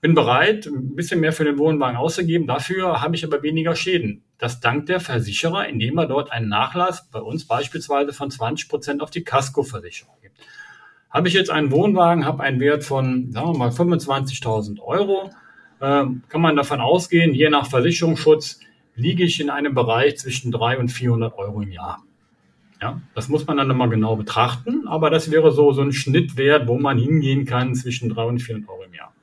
bin 0.00 0.14
bereit, 0.14 0.66
ein 0.66 0.96
bisschen 0.96 1.20
mehr 1.20 1.32
für 1.32 1.44
den 1.44 1.58
Wohnwagen 1.58 1.96
auszugeben. 1.96 2.48
Dafür 2.48 3.00
habe 3.00 3.14
ich 3.14 3.24
aber 3.24 3.42
weniger 3.42 3.76
Schäden. 3.76 4.22
Das 4.38 4.60
dankt 4.60 4.88
der 4.88 5.00
Versicherer, 5.00 5.66
indem 5.66 5.98
er 5.98 6.06
dort 6.06 6.30
einen 6.30 6.48
Nachlass, 6.48 7.08
bei 7.10 7.20
uns 7.20 7.46
beispielsweise 7.46 8.12
von 8.12 8.30
20 8.30 8.68
Prozent 8.68 9.02
auf 9.02 9.10
die 9.10 9.24
Casco-Versicherung 9.24 10.14
gibt. 10.20 10.36
Habe 11.10 11.28
ich 11.28 11.34
jetzt 11.34 11.50
einen 11.50 11.70
Wohnwagen, 11.70 12.26
habe 12.26 12.42
einen 12.42 12.60
Wert 12.60 12.84
von, 12.84 13.32
sagen 13.32 13.52
wir 13.52 13.58
mal, 13.58 13.70
25.000 13.70 14.80
Euro, 14.80 15.30
äh, 15.80 16.04
kann 16.28 16.40
man 16.40 16.56
davon 16.56 16.80
ausgehen, 16.80 17.32
je 17.32 17.48
nach 17.48 17.68
Versicherungsschutz 17.68 18.60
liege 18.94 19.24
ich 19.24 19.40
in 19.40 19.50
einem 19.50 19.74
Bereich 19.74 20.18
zwischen 20.18 20.52
300 20.52 20.80
und 20.80 20.88
400 20.88 21.38
Euro 21.38 21.62
im 21.62 21.72
Jahr. 21.72 22.02
Ja, 22.82 23.00
das 23.14 23.28
muss 23.28 23.46
man 23.46 23.56
dann 23.56 23.68
nochmal 23.68 23.88
genau 23.88 24.16
betrachten, 24.16 24.86
aber 24.86 25.08
das 25.08 25.30
wäre 25.30 25.50
so, 25.50 25.72
so 25.72 25.80
ein 25.80 25.92
Schnittwert, 25.92 26.68
wo 26.68 26.78
man 26.78 26.98
hingehen 26.98 27.46
kann 27.46 27.74
zwischen 27.74 28.10
300 28.10 28.28
und 28.32 28.38
400 28.40 28.68
Euro 28.68 28.82
im 28.82 28.94
Jahr. 28.94 29.14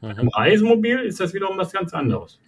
Bei 0.00 0.08
einem 0.08 0.28
Reisemobil 0.28 0.98
ist 0.98 1.20
das 1.20 1.32
wiederum 1.32 1.58
was 1.58 1.72
ganz 1.72 1.92
anderes. 1.94 2.40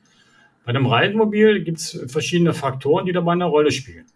Bei 0.70 0.76
einem 0.76 0.86
Reisemobil 0.86 1.64
gibt 1.64 1.78
es 1.78 2.00
verschiedene 2.06 2.54
Faktoren, 2.54 3.04
die 3.04 3.10
dabei 3.10 3.32
eine 3.32 3.46
Rolle 3.46 3.72
spielen. 3.72 4.06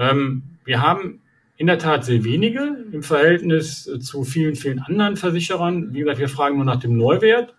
Ähm, 0.00 0.42
wir 0.64 0.82
haben 0.82 1.20
in 1.58 1.68
der 1.68 1.78
Tat 1.78 2.04
sehr 2.04 2.24
wenige 2.24 2.86
im 2.90 3.04
Verhältnis 3.04 3.88
zu 4.00 4.24
vielen, 4.24 4.56
vielen 4.56 4.80
anderen 4.80 5.16
Versicherern. 5.16 5.94
Wie 5.94 6.00
gesagt, 6.00 6.18
wir 6.18 6.28
fragen 6.28 6.56
nur 6.56 6.64
nach 6.64 6.80
dem 6.80 6.96
Neuwert. 6.96 7.54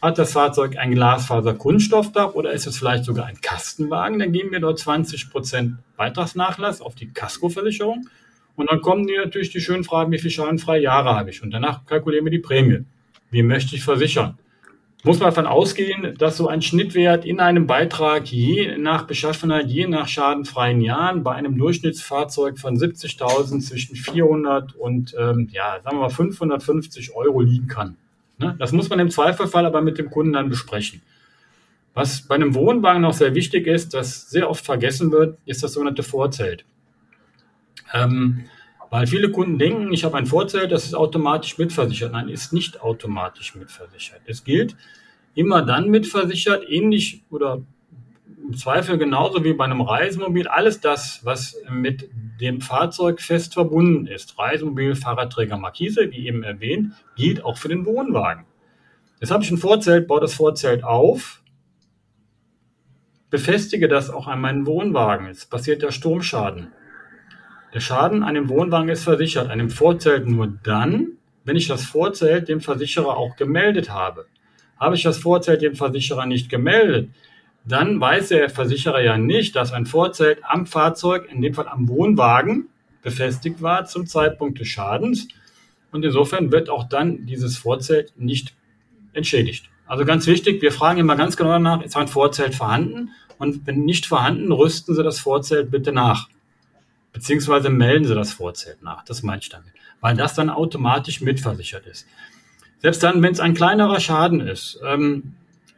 Hat 0.00 0.18
das 0.18 0.34
Fahrzeug 0.34 0.76
ein 0.76 0.92
Glasfaser-Kunststoffdach 0.92 2.34
oder 2.34 2.52
ist 2.52 2.68
es 2.68 2.78
vielleicht 2.78 3.02
sogar 3.02 3.26
ein 3.26 3.40
Kastenwagen? 3.40 4.20
Dann 4.20 4.30
geben 4.30 4.52
wir 4.52 4.60
dort 4.60 4.78
20% 4.78 5.78
Beitragsnachlass 5.96 6.80
auf 6.80 6.94
die 6.94 7.08
Casco-Versicherung. 7.08 8.08
Und 8.54 8.70
dann 8.70 8.80
kommen 8.82 9.08
die 9.08 9.16
natürlich 9.16 9.50
die 9.50 9.60
schönen 9.60 9.82
Fragen, 9.82 10.12
wie 10.12 10.18
viele 10.18 10.30
schadenfreie 10.30 10.82
Jahre 10.82 11.16
habe 11.16 11.30
ich? 11.30 11.42
Und 11.42 11.50
danach 11.50 11.86
kalkulieren 11.86 12.24
wir 12.24 12.30
die 12.30 12.38
Prämie. 12.38 12.84
Wie 13.32 13.42
möchte 13.42 13.74
ich 13.74 13.82
versichern? 13.82 14.38
Muss 15.06 15.20
man 15.20 15.28
davon 15.28 15.46
ausgehen, 15.46 16.16
dass 16.18 16.36
so 16.36 16.48
ein 16.48 16.62
Schnittwert 16.62 17.24
in 17.24 17.38
einem 17.38 17.66
Beitrag 17.66 18.26
je 18.26 18.76
nach 18.76 19.04
Beschaffenheit, 19.04 19.68
je 19.68 19.86
nach 19.86 20.08
schadenfreien 20.08 20.80
Jahren 20.80 21.22
bei 21.22 21.32
einem 21.32 21.56
Durchschnittsfahrzeug 21.56 22.58
von 22.58 22.76
70.000 22.76 23.60
zwischen 23.60 23.94
400 23.94 24.74
und 24.74 25.14
ähm, 25.18 25.48
ja, 25.52 25.80
sagen 25.84 25.98
wir 25.98 26.02
mal 26.02 26.10
550 26.10 27.14
Euro 27.14 27.40
liegen 27.40 27.68
kann. 27.68 27.96
Ne? 28.38 28.56
Das 28.58 28.72
muss 28.72 28.90
man 28.90 28.98
im 28.98 29.10
Zweifelfall 29.10 29.64
aber 29.64 29.80
mit 29.80 29.96
dem 29.96 30.10
Kunden 30.10 30.32
dann 30.32 30.48
besprechen. 30.48 31.02
Was 31.94 32.22
bei 32.22 32.34
einem 32.34 32.54
Wohnwagen 32.54 33.00
noch 33.00 33.14
sehr 33.14 33.34
wichtig 33.34 33.66
ist, 33.66 33.94
das 33.94 34.28
sehr 34.28 34.50
oft 34.50 34.64
vergessen 34.64 35.12
wird, 35.12 35.38
ist 35.46 35.62
das 35.62 35.72
sogenannte 35.72 36.02
Vorzelt. 36.02 36.64
Ähm, 37.94 38.44
weil 38.90 39.06
viele 39.06 39.30
Kunden 39.30 39.58
denken, 39.58 39.92
ich 39.92 40.04
habe 40.04 40.16
ein 40.16 40.26
Vorzelt, 40.26 40.72
das 40.72 40.84
ist 40.84 40.94
automatisch 40.94 41.58
mitversichert. 41.58 42.12
Nein, 42.12 42.28
ist 42.28 42.52
nicht 42.52 42.80
automatisch 42.80 43.54
mitversichert. 43.54 44.20
Es 44.26 44.44
gilt 44.44 44.76
immer 45.34 45.62
dann 45.62 45.90
mitversichert, 45.90 46.64
ähnlich 46.68 47.22
oder 47.30 47.62
im 48.46 48.56
Zweifel 48.56 48.96
genauso 48.96 49.42
wie 49.44 49.52
bei 49.52 49.64
einem 49.64 49.80
Reisemobil. 49.80 50.46
Alles 50.48 50.80
das, 50.80 51.20
was 51.24 51.56
mit 51.70 52.08
dem 52.40 52.60
Fahrzeug 52.60 53.20
fest 53.20 53.54
verbunden 53.54 54.06
ist, 54.06 54.38
Reisemobil, 54.38 54.94
Fahrradträger, 54.94 55.56
Markise, 55.56 56.10
wie 56.10 56.26
eben 56.26 56.42
erwähnt, 56.42 56.92
gilt 57.16 57.44
auch 57.44 57.58
für 57.58 57.68
den 57.68 57.84
Wohnwagen. 57.86 58.44
Jetzt 59.20 59.30
habe 59.30 59.42
ich 59.42 59.50
ein 59.50 59.58
Vorzelt, 59.58 60.06
baue 60.06 60.20
das 60.20 60.34
Vorzelt 60.34 60.84
auf, 60.84 61.42
befestige 63.30 63.88
das 63.88 64.10
auch 64.10 64.28
an 64.28 64.40
meinen 64.40 64.66
Wohnwagen. 64.66 65.26
Jetzt 65.26 65.50
passiert 65.50 65.82
der 65.82 65.90
Sturmschaden. 65.90 66.68
Der 67.74 67.80
Schaden 67.80 68.22
an 68.22 68.34
dem 68.34 68.48
Wohnwagen 68.48 68.88
ist 68.88 69.04
versichert, 69.04 69.50
an 69.50 69.58
dem 69.58 69.70
Vorzelt 69.70 70.26
nur 70.26 70.46
dann, 70.62 71.08
wenn 71.44 71.56
ich 71.56 71.68
das 71.68 71.84
Vorzelt 71.84 72.48
dem 72.48 72.60
Versicherer 72.60 73.16
auch 73.16 73.36
gemeldet 73.36 73.90
habe. 73.90 74.26
Habe 74.78 74.94
ich 74.94 75.02
das 75.02 75.18
Vorzelt 75.18 75.62
dem 75.62 75.74
Versicherer 75.74 76.26
nicht 76.26 76.48
gemeldet, 76.48 77.10
dann 77.66 78.00
weiß 78.00 78.28
der 78.28 78.48
Versicherer 78.48 79.02
ja 79.02 79.18
nicht, 79.18 79.56
dass 79.56 79.72
ein 79.72 79.86
Vorzelt 79.86 80.38
am 80.42 80.66
Fahrzeug, 80.66 81.28
in 81.30 81.42
dem 81.42 81.52
Fall 81.52 81.66
am 81.66 81.88
Wohnwagen, 81.88 82.68
befestigt 83.02 83.60
war 83.60 83.86
zum 83.86 84.06
Zeitpunkt 84.06 84.60
des 84.60 84.68
Schadens. 84.68 85.28
Und 85.90 86.04
insofern 86.04 86.52
wird 86.52 86.70
auch 86.70 86.84
dann 86.88 87.26
dieses 87.26 87.56
Vorzelt 87.56 88.12
nicht 88.16 88.54
entschädigt. 89.12 89.68
Also 89.86 90.04
ganz 90.04 90.26
wichtig, 90.26 90.62
wir 90.62 90.72
fragen 90.72 91.00
immer 91.00 91.16
ganz 91.16 91.36
genau 91.36 91.50
danach, 91.50 91.82
ist 91.82 91.96
ein 91.96 92.08
Vorzelt 92.08 92.54
vorhanden? 92.54 93.10
Und 93.38 93.66
wenn 93.66 93.84
nicht 93.84 94.06
vorhanden, 94.06 94.52
rüsten 94.52 94.94
Sie 94.94 95.02
das 95.02 95.18
Vorzelt 95.18 95.70
bitte 95.70 95.92
nach. 95.92 96.28
Beziehungsweise 97.16 97.70
melden 97.70 98.04
Sie 98.04 98.14
das 98.14 98.34
Vorzelt 98.34 98.82
nach. 98.82 99.02
Das 99.02 99.22
meine 99.22 99.40
ich 99.40 99.48
damit. 99.48 99.72
Weil 100.02 100.16
das 100.16 100.34
dann 100.34 100.50
automatisch 100.50 101.22
mitversichert 101.22 101.86
ist. 101.86 102.06
Selbst 102.82 103.02
dann, 103.02 103.22
wenn 103.22 103.32
es 103.32 103.40
ein 103.40 103.54
kleinerer 103.54 104.00
Schaden 104.00 104.42
ist, 104.42 104.78
ähm, 104.84 105.32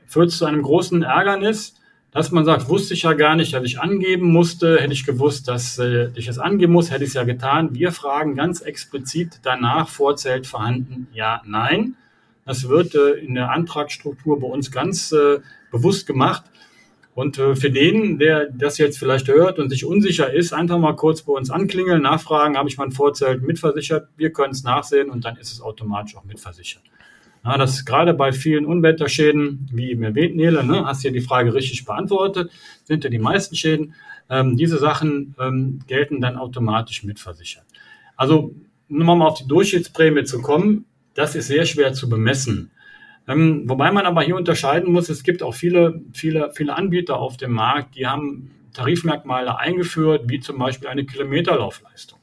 führt 0.04 0.30
es 0.30 0.38
zu 0.38 0.46
einem 0.46 0.62
großen 0.62 1.04
Ärgernis, 1.04 1.76
dass 2.10 2.32
man 2.32 2.44
sagt, 2.44 2.68
wusste 2.68 2.92
ich 2.94 3.02
ja 3.02 3.12
gar 3.12 3.36
nicht, 3.36 3.54
dass 3.54 3.62
ich 3.62 3.78
angeben 3.78 4.32
musste. 4.32 4.80
Hätte 4.80 4.92
ich 4.92 5.06
gewusst, 5.06 5.46
dass 5.46 5.78
äh, 5.78 6.10
ich 6.16 6.26
es 6.26 6.40
angeben 6.40 6.72
muss, 6.72 6.90
hätte 6.90 7.04
ich 7.04 7.10
es 7.10 7.14
ja 7.14 7.22
getan. 7.22 7.72
Wir 7.72 7.92
fragen 7.92 8.34
ganz 8.34 8.60
explizit 8.60 9.38
danach, 9.44 9.88
Vorzelt 9.88 10.44
vorhanden, 10.44 11.06
ja, 11.12 11.40
nein. 11.46 11.94
Das 12.44 12.68
wird 12.68 12.96
äh, 12.96 13.12
in 13.12 13.36
der 13.36 13.52
Antragsstruktur 13.52 14.40
bei 14.40 14.48
uns 14.48 14.72
ganz 14.72 15.12
äh, 15.12 15.38
bewusst 15.70 16.08
gemacht, 16.08 16.42
und 17.18 17.36
äh, 17.36 17.56
für 17.56 17.72
den, 17.72 18.20
der 18.20 18.46
das 18.48 18.78
jetzt 18.78 18.96
vielleicht 18.96 19.26
hört 19.26 19.58
und 19.58 19.70
sich 19.70 19.84
unsicher 19.84 20.32
ist, 20.32 20.52
einfach 20.52 20.78
mal 20.78 20.94
kurz 20.94 21.22
bei 21.22 21.32
uns 21.32 21.50
anklingeln, 21.50 22.00
nachfragen, 22.00 22.56
habe 22.56 22.68
ich 22.68 22.78
mein 22.78 22.92
Vorzelt 22.92 23.42
mitversichert? 23.42 24.06
Wir 24.16 24.30
können 24.30 24.52
es 24.52 24.62
nachsehen 24.62 25.10
und 25.10 25.24
dann 25.24 25.36
ist 25.36 25.52
es 25.52 25.60
automatisch 25.60 26.16
auch 26.16 26.22
mitversichert. 26.22 26.84
Ja, 27.44 27.58
das 27.58 27.72
ist 27.72 27.86
gerade 27.86 28.14
bei 28.14 28.30
vielen 28.30 28.64
Unwetterschäden, 28.66 29.68
wie 29.72 29.90
eben 29.90 30.04
erwähnt, 30.04 30.36
Nele, 30.36 30.62
ne, 30.62 30.84
hast 30.84 31.02
du 31.02 31.08
ja 31.08 31.12
die 31.12 31.20
Frage 31.20 31.54
richtig 31.54 31.84
beantwortet, 31.84 32.52
sind 32.84 33.02
ja 33.02 33.10
die 33.10 33.18
meisten 33.18 33.56
Schäden. 33.56 33.94
Ähm, 34.30 34.56
diese 34.56 34.78
Sachen 34.78 35.34
ähm, 35.40 35.80
gelten 35.88 36.20
dann 36.20 36.36
automatisch 36.36 37.02
mitversichert. 37.02 37.64
Also, 38.16 38.54
nur 38.86 39.16
mal 39.16 39.26
auf 39.26 39.38
die 39.38 39.48
Durchschnittsprämie 39.48 40.22
zu 40.22 40.40
kommen, 40.40 40.84
das 41.14 41.34
ist 41.34 41.48
sehr 41.48 41.66
schwer 41.66 41.94
zu 41.94 42.08
bemessen. 42.08 42.70
Ähm, 43.28 43.64
wobei 43.66 43.92
man 43.92 44.06
aber 44.06 44.22
hier 44.22 44.36
unterscheiden 44.36 44.90
muss, 44.90 45.10
es 45.10 45.22
gibt 45.22 45.42
auch 45.42 45.54
viele, 45.54 46.00
viele, 46.14 46.50
viele 46.54 46.74
Anbieter 46.74 47.18
auf 47.18 47.36
dem 47.36 47.52
Markt, 47.52 47.94
die 47.94 48.06
haben 48.06 48.50
Tarifmerkmale 48.72 49.58
eingeführt, 49.58 50.24
wie 50.28 50.40
zum 50.40 50.58
Beispiel 50.58 50.88
eine 50.88 51.04
Kilometerlaufleistung. 51.04 52.18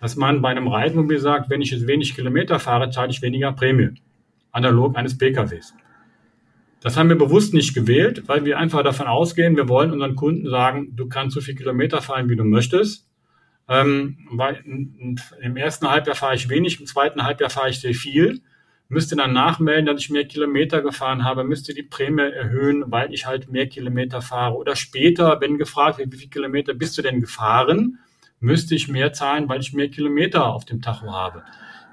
Dass 0.00 0.16
man 0.16 0.40
bei 0.40 0.48
einem 0.48 0.66
Reisemobil 0.66 1.18
sagt, 1.18 1.50
wenn 1.50 1.60
ich 1.60 1.70
jetzt 1.72 1.86
wenig 1.86 2.14
Kilometer 2.14 2.58
fahre, 2.58 2.88
zahle 2.88 3.10
ich 3.10 3.20
weniger 3.20 3.52
Prämie. 3.52 3.90
Analog 4.50 4.96
eines 4.96 5.18
PKWs. 5.18 5.74
Das 6.80 6.96
haben 6.96 7.10
wir 7.10 7.18
bewusst 7.18 7.52
nicht 7.52 7.74
gewählt, 7.74 8.22
weil 8.26 8.46
wir 8.46 8.58
einfach 8.58 8.82
davon 8.82 9.06
ausgehen, 9.06 9.56
wir 9.56 9.68
wollen 9.68 9.90
unseren 9.90 10.16
Kunden 10.16 10.48
sagen, 10.48 10.96
du 10.96 11.06
kannst 11.06 11.34
so 11.34 11.42
viel 11.42 11.54
Kilometer 11.54 12.00
fahren, 12.00 12.30
wie 12.30 12.36
du 12.36 12.44
möchtest. 12.44 13.06
Ähm, 13.68 14.16
weil 14.30 14.64
im 15.42 15.56
ersten 15.58 15.90
Halbjahr 15.90 16.16
fahre 16.16 16.34
ich 16.34 16.48
wenig, 16.48 16.80
im 16.80 16.86
zweiten 16.86 17.24
Halbjahr 17.24 17.50
fahre 17.50 17.68
ich 17.68 17.80
sehr 17.80 17.94
viel 17.94 18.40
müsste 18.90 19.14
dann 19.16 19.32
nachmelden, 19.32 19.86
dass 19.86 20.00
ich 20.00 20.10
mehr 20.10 20.26
Kilometer 20.26 20.82
gefahren 20.82 21.24
habe, 21.24 21.44
müsste 21.44 21.72
die 21.72 21.84
Prämie 21.84 22.22
erhöhen, 22.22 22.84
weil 22.88 23.14
ich 23.14 23.24
halt 23.24 23.50
mehr 23.50 23.68
Kilometer 23.68 24.20
fahre. 24.20 24.56
Oder 24.56 24.74
später, 24.74 25.40
wenn 25.40 25.58
gefragt 25.58 25.98
wird, 25.98 26.12
wie 26.12 26.16
viele 26.16 26.30
Kilometer 26.30 26.74
bist 26.74 26.98
du 26.98 27.02
denn 27.02 27.20
gefahren, 27.20 28.00
müsste 28.40 28.74
ich 28.74 28.88
mehr 28.88 29.12
zahlen, 29.12 29.48
weil 29.48 29.60
ich 29.60 29.72
mehr 29.72 29.88
Kilometer 29.88 30.46
auf 30.46 30.64
dem 30.64 30.82
Tacho 30.82 31.12
habe. 31.12 31.44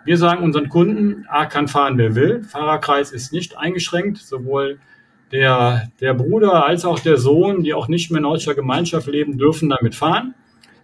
Wir 0.05 0.17
sagen 0.17 0.43
unseren 0.43 0.69
Kunden, 0.69 1.25
A 1.27 1.45
kann 1.45 1.67
fahren, 1.67 1.99
wer 1.99 2.15
will. 2.15 2.41
Fahrerkreis 2.41 3.11
ist 3.11 3.31
nicht 3.31 3.57
eingeschränkt. 3.57 4.17
Sowohl 4.17 4.79
der, 5.31 5.91
der 6.01 6.15
Bruder 6.15 6.65
als 6.65 6.83
auch 6.83 6.99
der 6.99 7.17
Sohn, 7.17 7.61
die 7.61 7.75
auch 7.75 7.87
nicht 7.87 8.09
mehr 8.09 8.19
in 8.19 8.23
deutscher 8.23 8.55
Gemeinschaft 8.55 9.05
leben, 9.07 9.37
dürfen 9.37 9.69
damit 9.69 9.93
fahren. 9.93 10.33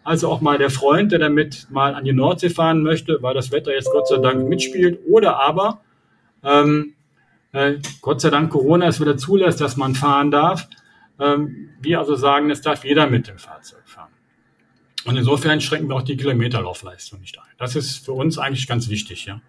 Also 0.04 0.30
auch 0.30 0.42
mal 0.42 0.60
der 0.60 0.70
Freund, 0.70 1.12
der 1.12 1.20
damit 1.20 1.68
mal 1.72 1.96
an 1.96 2.04
die 2.04 2.14
Nordsee 2.14 2.50
fahren 2.50 2.84
möchte, 2.84 3.20
weil 3.22 3.34
das 3.34 3.52
Wetter 3.52 3.74
jetzt 3.74 3.90
Gott 3.92 4.08
sei 4.10 4.18
Dank 4.18 4.48
mitspielt. 4.48 5.00
Oder 5.08 5.40
aber 5.42 5.80
ähm, 6.44 6.94
äh, 7.52 7.76
Gott 8.02 8.22
sei 8.22 8.30
Dank 8.30 8.52
Corona 8.52 8.88
es 8.88 9.00
wieder 9.00 9.18
zulässt, 9.18 9.62
dass 9.62 9.78
man 9.78 9.96
fahren 9.96 10.32
darf. 10.32 10.68
Ähm, 11.20 11.70
wir 11.82 12.00
also 12.00 12.16
sagen, 12.16 12.50
es 12.50 12.62
darf 12.62 12.84
jeder 12.84 13.10
mit 13.10 13.28
dem 13.28 13.38
Fahrzeug 13.38 13.84
fahren. 13.86 14.12
Und 15.06 15.18
insofern 15.18 15.62
schränken 15.62 15.90
wir 15.90 15.96
auch 15.96 16.04
die 16.04 16.18
Kilometerlaufleistung 16.18 17.20
nicht 17.20 17.38
ein. 17.38 17.52
Das 17.58 17.76
ist 17.76 18.06
für 18.06 18.14
uns 18.14 18.38
eigentlich 18.38 18.68
ganz 18.68 18.90
wichtig, 18.90 19.26
ja. 19.26 19.42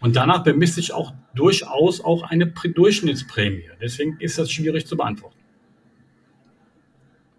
Und 0.00 0.16
danach 0.16 0.42
bemisst 0.42 0.74
sich 0.74 0.92
auch 0.92 1.12
durchaus 1.34 2.00
auch 2.00 2.24
eine 2.24 2.46
Durchschnittsprämie. 2.46 3.70
Deswegen 3.80 4.16
ist 4.18 4.36
das 4.36 4.50
schwierig 4.50 4.86
zu 4.86 4.96
beantworten. 4.96 5.38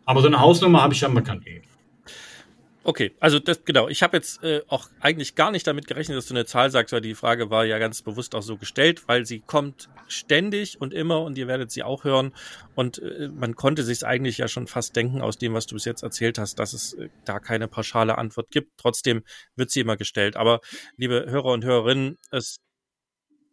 Aber 0.06 0.22
so 0.22 0.28
eine 0.28 0.40
Hausnummer 0.40 0.82
habe 0.82 0.94
ich 0.94 1.02
ja 1.02 1.10
bekannt 1.10 1.44
gegeben. 1.44 1.66
Okay, 2.86 3.16
also 3.22 3.40
das 3.40 3.64
genau. 3.64 3.88
Ich 3.88 4.04
habe 4.04 4.18
jetzt 4.18 4.44
äh, 4.44 4.62
auch 4.68 4.90
eigentlich 5.00 5.36
gar 5.36 5.52
nicht 5.52 5.66
damit 5.66 5.88
gerechnet, 5.88 6.18
dass 6.18 6.28
du 6.28 6.34
eine 6.34 6.46
Zahl 6.46 6.70
sagst, 6.70 6.92
weil 6.92 7.00
die 7.00 7.16
Frage 7.16 7.50
war 7.50 7.64
ja 7.64 7.80
ganz 7.80 8.02
bewusst 8.02 8.36
auch 8.36 8.42
so 8.42 8.58
gestellt, 8.58 9.08
weil 9.08 9.26
sie 9.26 9.40
kommt 9.40 9.88
ständig 10.10 10.82
und 10.82 10.94
immer 10.94 11.22
und 11.22 11.38
ihr 11.38 11.48
werdet 11.48 11.72
sie 11.72 11.82
auch 11.82 12.04
hören. 12.04 12.34
Und 12.76 13.00
äh, 13.00 13.30
man 13.34 13.56
konnte 13.56 13.84
sich 13.84 14.06
eigentlich 14.06 14.38
ja 14.38 14.50
schon 14.50 14.68
fast 14.68 14.98
denken 14.98 15.22
aus 15.22 15.38
dem, 15.38 15.54
was 15.54 15.66
du 15.66 15.76
bis 15.76 15.86
jetzt 15.86 16.04
erzählt 16.04 16.38
hast, 16.38 16.60
dass 16.60 16.74
es 16.74 16.94
äh, 16.96 17.08
da 17.24 17.40
keine 17.40 17.70
pauschale 17.70 18.18
Antwort 18.18 18.52
gibt. 18.52 18.78
Trotzdem 18.78 19.24
wird 19.56 19.72
sie 19.72 19.80
immer 19.80 19.96
gestellt. 19.96 20.36
Aber 20.36 20.60
liebe 20.98 21.26
Hörer 21.30 21.54
und 21.54 21.64
Hörerinnen, 21.64 22.18
es 22.32 22.60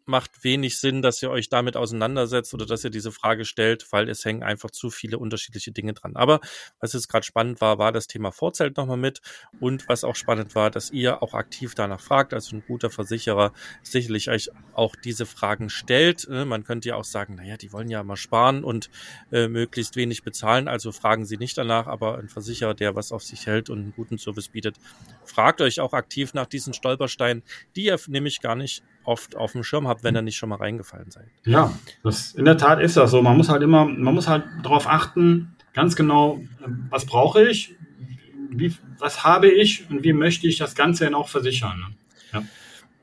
macht 0.06 0.44
wenig 0.44 0.78
Sinn, 0.78 1.02
dass 1.02 1.22
ihr 1.22 1.30
euch 1.30 1.48
damit 1.48 1.76
auseinandersetzt 1.76 2.52
oder 2.54 2.66
dass 2.66 2.84
ihr 2.84 2.90
diese 2.90 3.12
Frage 3.12 3.44
stellt, 3.44 3.86
weil 3.92 4.08
es 4.08 4.24
hängen 4.24 4.42
einfach 4.42 4.70
zu 4.70 4.90
viele 4.90 5.18
unterschiedliche 5.18 5.72
Dinge 5.72 5.92
dran. 5.92 6.16
Aber 6.16 6.40
was 6.80 6.92
jetzt 6.92 7.08
gerade 7.08 7.24
spannend 7.24 7.60
war, 7.60 7.78
war 7.78 7.92
das 7.92 8.06
Thema 8.06 8.32
Vorzelt 8.32 8.76
nochmal 8.76 8.96
mit 8.96 9.20
und 9.60 9.88
was 9.88 10.04
auch 10.04 10.16
spannend 10.16 10.54
war, 10.54 10.70
dass 10.70 10.90
ihr 10.90 11.22
auch 11.22 11.34
aktiv 11.34 11.74
danach 11.74 12.00
fragt, 12.00 12.34
also 12.34 12.56
ein 12.56 12.64
guter 12.66 12.90
Versicherer 12.90 13.52
sicherlich 13.82 14.30
euch 14.30 14.50
auch 14.74 14.96
diese 14.96 15.26
Fragen 15.26 15.70
stellt. 15.70 16.28
Ne? 16.28 16.44
Man 16.44 16.64
könnte 16.64 16.88
ja 16.88 16.96
auch 16.96 17.04
sagen, 17.04 17.36
naja, 17.36 17.56
die 17.56 17.72
wollen 17.72 17.88
ja 17.88 18.02
mal 18.02 18.16
sparen 18.16 18.64
und 18.64 18.90
äh, 19.32 19.48
möglichst 19.48 19.96
wenig 19.96 20.22
bezahlen, 20.22 20.68
also 20.68 20.92
fragen 20.92 21.24
sie 21.24 21.36
nicht 21.36 21.56
danach, 21.58 21.86
aber 21.86 22.18
ein 22.18 22.28
Versicherer, 22.28 22.74
der 22.74 22.94
was 22.94 23.12
auf 23.12 23.22
sich 23.22 23.46
hält 23.46 23.70
und 23.70 23.78
einen 23.78 23.92
guten 23.94 24.18
Service 24.18 24.48
bietet, 24.48 24.76
fragt 25.24 25.60
euch 25.60 25.80
auch 25.80 25.92
aktiv 25.92 26.34
nach 26.34 26.46
diesen 26.46 26.74
Stolpersteinen, 26.74 27.42
die 27.76 27.84
ihr 27.84 27.98
nämlich 28.08 28.40
gar 28.40 28.56
nicht 28.56 28.82
oft 29.04 29.36
auf 29.36 29.52
dem 29.52 29.64
Schirm 29.64 29.88
habt, 29.88 30.04
wenn 30.04 30.14
ihr 30.16 30.22
nicht 30.22 30.36
schon 30.36 30.48
mal 30.48 30.56
reingefallen 30.56 31.10
seid. 31.10 31.28
Ja, 31.44 31.72
das, 32.02 32.32
in 32.32 32.44
der 32.44 32.56
Tat 32.56 32.80
ist 32.80 32.96
das 32.96 33.10
so. 33.10 33.22
Man 33.22 33.36
muss 33.36 33.48
halt 33.48 33.62
immer, 33.62 33.84
man 33.84 34.14
muss 34.14 34.28
halt 34.28 34.44
darauf 34.62 34.86
achten, 34.86 35.56
ganz 35.72 35.96
genau, 35.96 36.40
was 36.90 37.06
brauche 37.06 37.46
ich, 37.46 37.74
wie, 38.50 38.74
was 38.98 39.24
habe 39.24 39.48
ich 39.48 39.88
und 39.90 40.04
wie 40.04 40.12
möchte 40.12 40.46
ich 40.46 40.58
das 40.58 40.74
Ganze 40.74 41.04
denn 41.04 41.14
auch 41.14 41.28
versichern. 41.28 41.78
Ne? 41.78 41.86
Ja. 42.32 42.42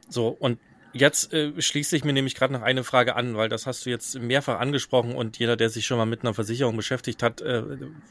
So, 0.09 0.27
und 0.27 0.59
Jetzt 0.99 1.33
äh, 1.33 1.61
schließt 1.61 1.89
sich 1.89 2.03
mir 2.03 2.13
nämlich 2.13 2.33
gerade 2.33 2.53
noch 2.53 2.61
eine 2.61 2.83
Frage 2.83 3.15
an, 3.15 3.35
weil 3.35 3.49
das 3.49 3.67
hast 3.67 3.85
du 3.85 3.89
jetzt 3.89 4.19
mehrfach 4.19 4.59
angesprochen 4.59 5.15
und 5.15 5.37
jeder, 5.37 5.55
der 5.55 5.69
sich 5.69 5.85
schon 5.85 5.97
mal 5.97 6.05
mit 6.05 6.21
einer 6.21 6.33
Versicherung 6.33 6.75
beschäftigt 6.75 7.21
hat, 7.23 7.41
äh, 7.41 7.63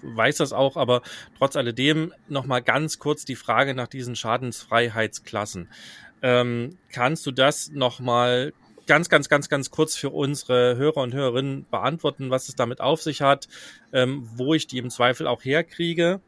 weiß 0.02 0.36
das 0.36 0.52
auch. 0.52 0.76
Aber 0.76 1.02
trotz 1.38 1.56
alledem 1.56 2.12
nochmal 2.28 2.62
ganz 2.62 2.98
kurz 2.98 3.24
die 3.24 3.34
Frage 3.34 3.74
nach 3.74 3.88
diesen 3.88 4.14
Schadensfreiheitsklassen. 4.14 5.68
Ähm, 6.26 6.76
kannst 6.90 7.24
du 7.24 7.30
das 7.30 7.70
nochmal 7.70 8.52
ganz, 8.88 9.08
ganz, 9.08 9.28
ganz, 9.28 9.48
ganz 9.48 9.70
kurz 9.70 9.94
für 9.94 10.10
unsere 10.10 10.76
Hörer 10.76 11.02
und 11.02 11.14
Hörerinnen 11.14 11.66
beantworten, 11.70 12.30
was 12.30 12.48
es 12.48 12.56
damit 12.56 12.80
auf 12.80 13.00
sich 13.00 13.22
hat, 13.22 13.46
ähm, 13.92 14.28
wo 14.34 14.52
ich 14.52 14.66
die 14.66 14.78
im 14.78 14.90
Zweifel 14.90 15.28
auch 15.28 15.44
herkriege. 15.44 16.20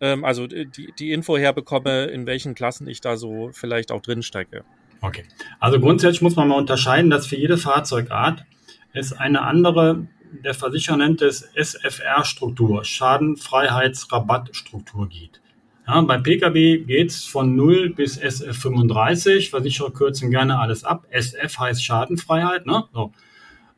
Ähm, 0.00 0.24
also 0.24 0.46
die, 0.46 0.90
die 0.98 1.12
Info 1.12 1.36
herbekomme, 1.36 2.06
in 2.06 2.24
welchen 2.24 2.54
Klassen 2.54 2.88
ich 2.88 3.02
da 3.02 3.18
so 3.18 3.50
vielleicht 3.52 3.92
auch 3.92 4.00
drin 4.00 4.22
stecke. 4.22 4.64
Okay. 5.02 5.24
Also 5.60 5.80
grundsätzlich 5.80 6.22
muss 6.22 6.36
man 6.36 6.48
mal 6.48 6.56
unterscheiden, 6.56 7.10
dass 7.10 7.26
für 7.26 7.36
jede 7.36 7.58
Fahrzeugart 7.58 8.46
es 8.94 9.12
eine 9.12 9.42
andere, 9.42 10.06
der 10.44 10.54
Versicherer 10.54 10.96
nennt 10.96 11.20
es 11.20 11.42
SFR-Struktur, 11.54 12.86
Schadenfreiheitsrabattstruktur 12.86 15.10
gibt. 15.10 15.42
Ja, 15.86 16.00
beim 16.00 16.22
Pkw 16.22 16.78
geht 16.78 17.10
es 17.10 17.24
von 17.24 17.54
0 17.54 17.90
bis 17.90 18.20
SF35. 18.20 19.50
Versicherer 19.50 19.92
kürzen 19.92 20.30
gerne 20.30 20.58
alles 20.58 20.84
ab. 20.84 21.06
SF 21.10 21.58
heißt 21.58 21.84
Schadenfreiheit. 21.84 22.66
Ne? 22.66 22.84
So. 22.92 23.12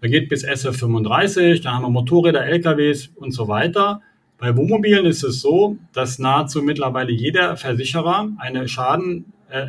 Da 0.00 0.08
geht 0.08 0.28
bis 0.28 0.46
SF35, 0.46 1.62
dann 1.62 1.74
haben 1.74 1.82
wir 1.82 1.90
Motorräder, 1.90 2.46
LKWs 2.46 3.08
und 3.16 3.32
so 3.32 3.48
weiter. 3.48 4.00
Bei 4.38 4.56
Wohnmobilen 4.56 5.04
ist 5.06 5.24
es 5.24 5.40
so, 5.40 5.76
dass 5.92 6.20
nahezu 6.20 6.62
mittlerweile 6.62 7.10
jeder 7.10 7.56
Versicherer 7.56 8.30
eine 8.38 8.68
Schaden 8.68 9.32
äh, 9.50 9.66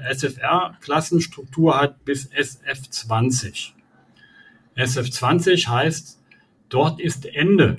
hat 1.74 2.06
bis 2.06 2.30
SF20. 2.32 3.72
SF20 4.78 5.68
heißt, 5.68 6.22
dort 6.70 7.02
ist 7.02 7.26
Ende. 7.26 7.78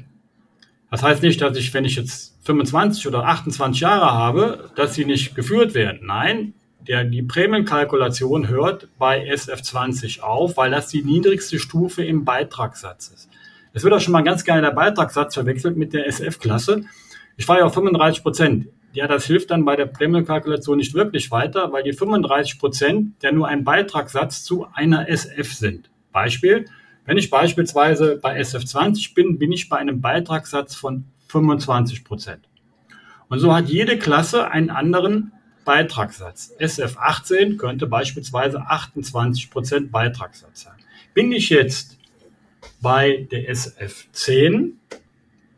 Das 0.91 1.03
heißt 1.03 1.23
nicht, 1.23 1.41
dass 1.41 1.57
ich, 1.57 1.73
wenn 1.73 1.85
ich 1.85 1.97
jetzt 1.97 2.37
25 2.45 3.07
oder 3.07 3.25
28 3.25 3.81
Jahre 3.81 4.13
habe, 4.13 4.71
dass 4.75 4.95
sie 4.95 5.05
nicht 5.05 5.35
geführt 5.35 5.75
werden. 5.75 6.01
Nein, 6.05 6.55
der, 6.87 7.05
die 7.05 7.23
Prämienkalkulation 7.23 8.49
hört 8.49 8.89
bei 8.99 9.31
SF20 9.31 10.21
auf, 10.21 10.57
weil 10.57 10.71
das 10.71 10.89
die 10.89 11.03
niedrigste 11.03 11.59
Stufe 11.59 12.03
im 12.03 12.25
Beitragssatz 12.25 13.09
ist. 13.09 13.29
Es 13.73 13.85
wird 13.85 13.95
auch 13.95 14.01
schon 14.01 14.13
mal 14.13 14.23
ganz 14.23 14.45
gerne 14.45 14.63
der 14.63 14.73
Beitragssatz 14.73 15.35
verwechselt 15.35 15.77
mit 15.77 15.93
der 15.93 16.07
SF-Klasse. 16.09 16.83
Ich 17.37 17.47
fahre 17.47 17.61
ja 17.61 17.67
auf 17.67 17.75
35 17.75 18.23
Prozent. 18.23 18.69
Ja, 18.93 19.07
das 19.07 19.25
hilft 19.27 19.53
dann 19.53 19.65
bei 19.65 19.77
der 19.77 19.87
Prämienkalkulation 19.87 20.79
nicht 20.79 20.95
wirklich 20.95 21.31
weiter, 21.31 21.73
weil 21.73 21.85
die 21.85 21.93
35 21.93 22.59
Prozent 22.59 23.23
ja 23.23 23.31
nur 23.31 23.47
ein 23.47 23.63
Beitragssatz 23.63 24.43
zu 24.43 24.67
einer 24.75 25.09
SF 25.09 25.53
sind. 25.53 25.91
Beispiel, 26.11 26.65
wenn 27.11 27.19
ich 27.19 27.29
beispielsweise 27.29 28.21
bei 28.23 28.41
SF20 28.41 29.15
bin, 29.15 29.37
bin 29.37 29.51
ich 29.51 29.69
bei 29.69 29.79
einem 29.79 30.01
Beitragssatz 30.01 30.77
von 30.77 31.07
25 31.27 32.05
Prozent. 32.05 32.49
Und 33.29 33.41
so 33.41 33.53
hat 33.53 33.69
jede 33.69 33.99
Klasse 33.99 34.49
einen 34.49 34.71
anderen 34.71 35.33
Beitragssatz. 35.65 36.55
SF18 36.61 37.57
könnte 37.57 37.89
beispielsweise 37.89 38.61
28 38.61 39.51
Prozent 39.51 39.91
Beitragssatz 39.91 40.63
sein. 40.63 40.77
Bin 41.13 41.33
ich 41.33 41.51
jetzt 41.51 41.99
bei 42.81 43.27
der 43.33 43.53
SF10, 43.53 44.75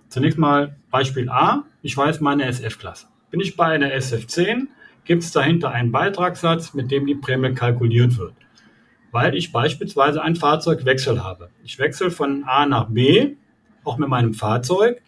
zunächst 0.08 0.38
mal 0.38 0.74
Beispiel 0.90 1.28
A, 1.28 1.64
ich 1.82 1.94
weiß 1.94 2.20
meine 2.20 2.46
SF-Klasse. 2.46 3.08
Bin 3.30 3.40
ich 3.40 3.56
bei 3.56 3.66
einer 3.66 3.92
SF10, 3.92 4.68
gibt 5.04 5.22
es 5.22 5.32
dahinter 5.32 5.70
einen 5.70 5.92
Beitragssatz, 5.92 6.72
mit 6.72 6.90
dem 6.90 7.06
die 7.06 7.14
Prämie 7.14 7.52
kalkuliert 7.52 8.16
wird 8.16 8.32
weil 9.12 9.36
ich 9.36 9.52
beispielsweise 9.52 10.22
einen 10.22 10.36
Fahrzeugwechsel 10.36 11.22
habe. 11.22 11.50
Ich 11.62 11.78
wechsle 11.78 12.10
von 12.10 12.44
A 12.44 12.66
nach 12.66 12.88
B, 12.88 13.36
auch 13.84 13.98
mit 13.98 14.08
meinem 14.08 14.34
Fahrzeug. 14.34 15.00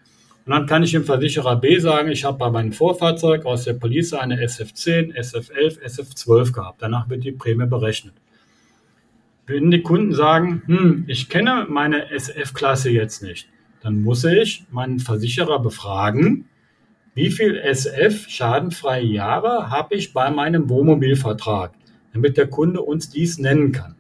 Und 0.45 0.53
dann 0.53 0.67
kann 0.67 0.83
ich 0.83 0.93
dem 0.93 1.05
Versicherer 1.05 1.57
B 1.57 1.79
sagen, 1.79 2.11
ich 2.11 2.25
habe 2.25 2.37
bei 2.37 2.51
meinem 2.51 2.73
Vorfahrzeug 2.73 3.47
aus 3.47 3.65
der 3.65 3.73
Police 3.73 4.13
eine 4.13 4.45
SF10, 4.45 5.17
SF11, 5.17 5.81
SF12 5.83 6.53
gehabt. 6.53 6.83
Danach 6.83 7.09
wird 7.09 7.25
die 7.25 7.33
Prämie 7.33 7.67
berechnet. 7.67 8.13
Wenn 9.47 9.71
die 9.71 9.83
Kunden 9.83 10.15
sagen, 10.15 10.63
hm, 10.67 11.05
ich 11.07 11.31
kenne 11.31 11.67
meine 11.69 12.11
SF-Klasse 12.11 12.91
jetzt 12.91 13.23
nicht, 13.23 13.49
dann 13.83 14.03
muss 14.03 14.25
ich 14.25 14.65
meinen 14.71 14.99
Versicherer 14.99 15.61
befragen, 15.61 16.47
wie 17.15 17.31
viel 17.31 17.57
SF 17.57 18.29
schadenfreie 18.29 19.05
Jahre 19.05 19.71
habe 19.71 19.95
ich 19.95 20.13
bei 20.13 20.31
meinem 20.31 20.69
Wohnmobilvertrag 20.69 21.73
damit 22.15 22.39
der 22.39 22.47
Kunde 22.47 22.81
uns 22.81 23.11
dies 23.11 23.39
nennen 23.39 23.73
kann. 23.73 23.97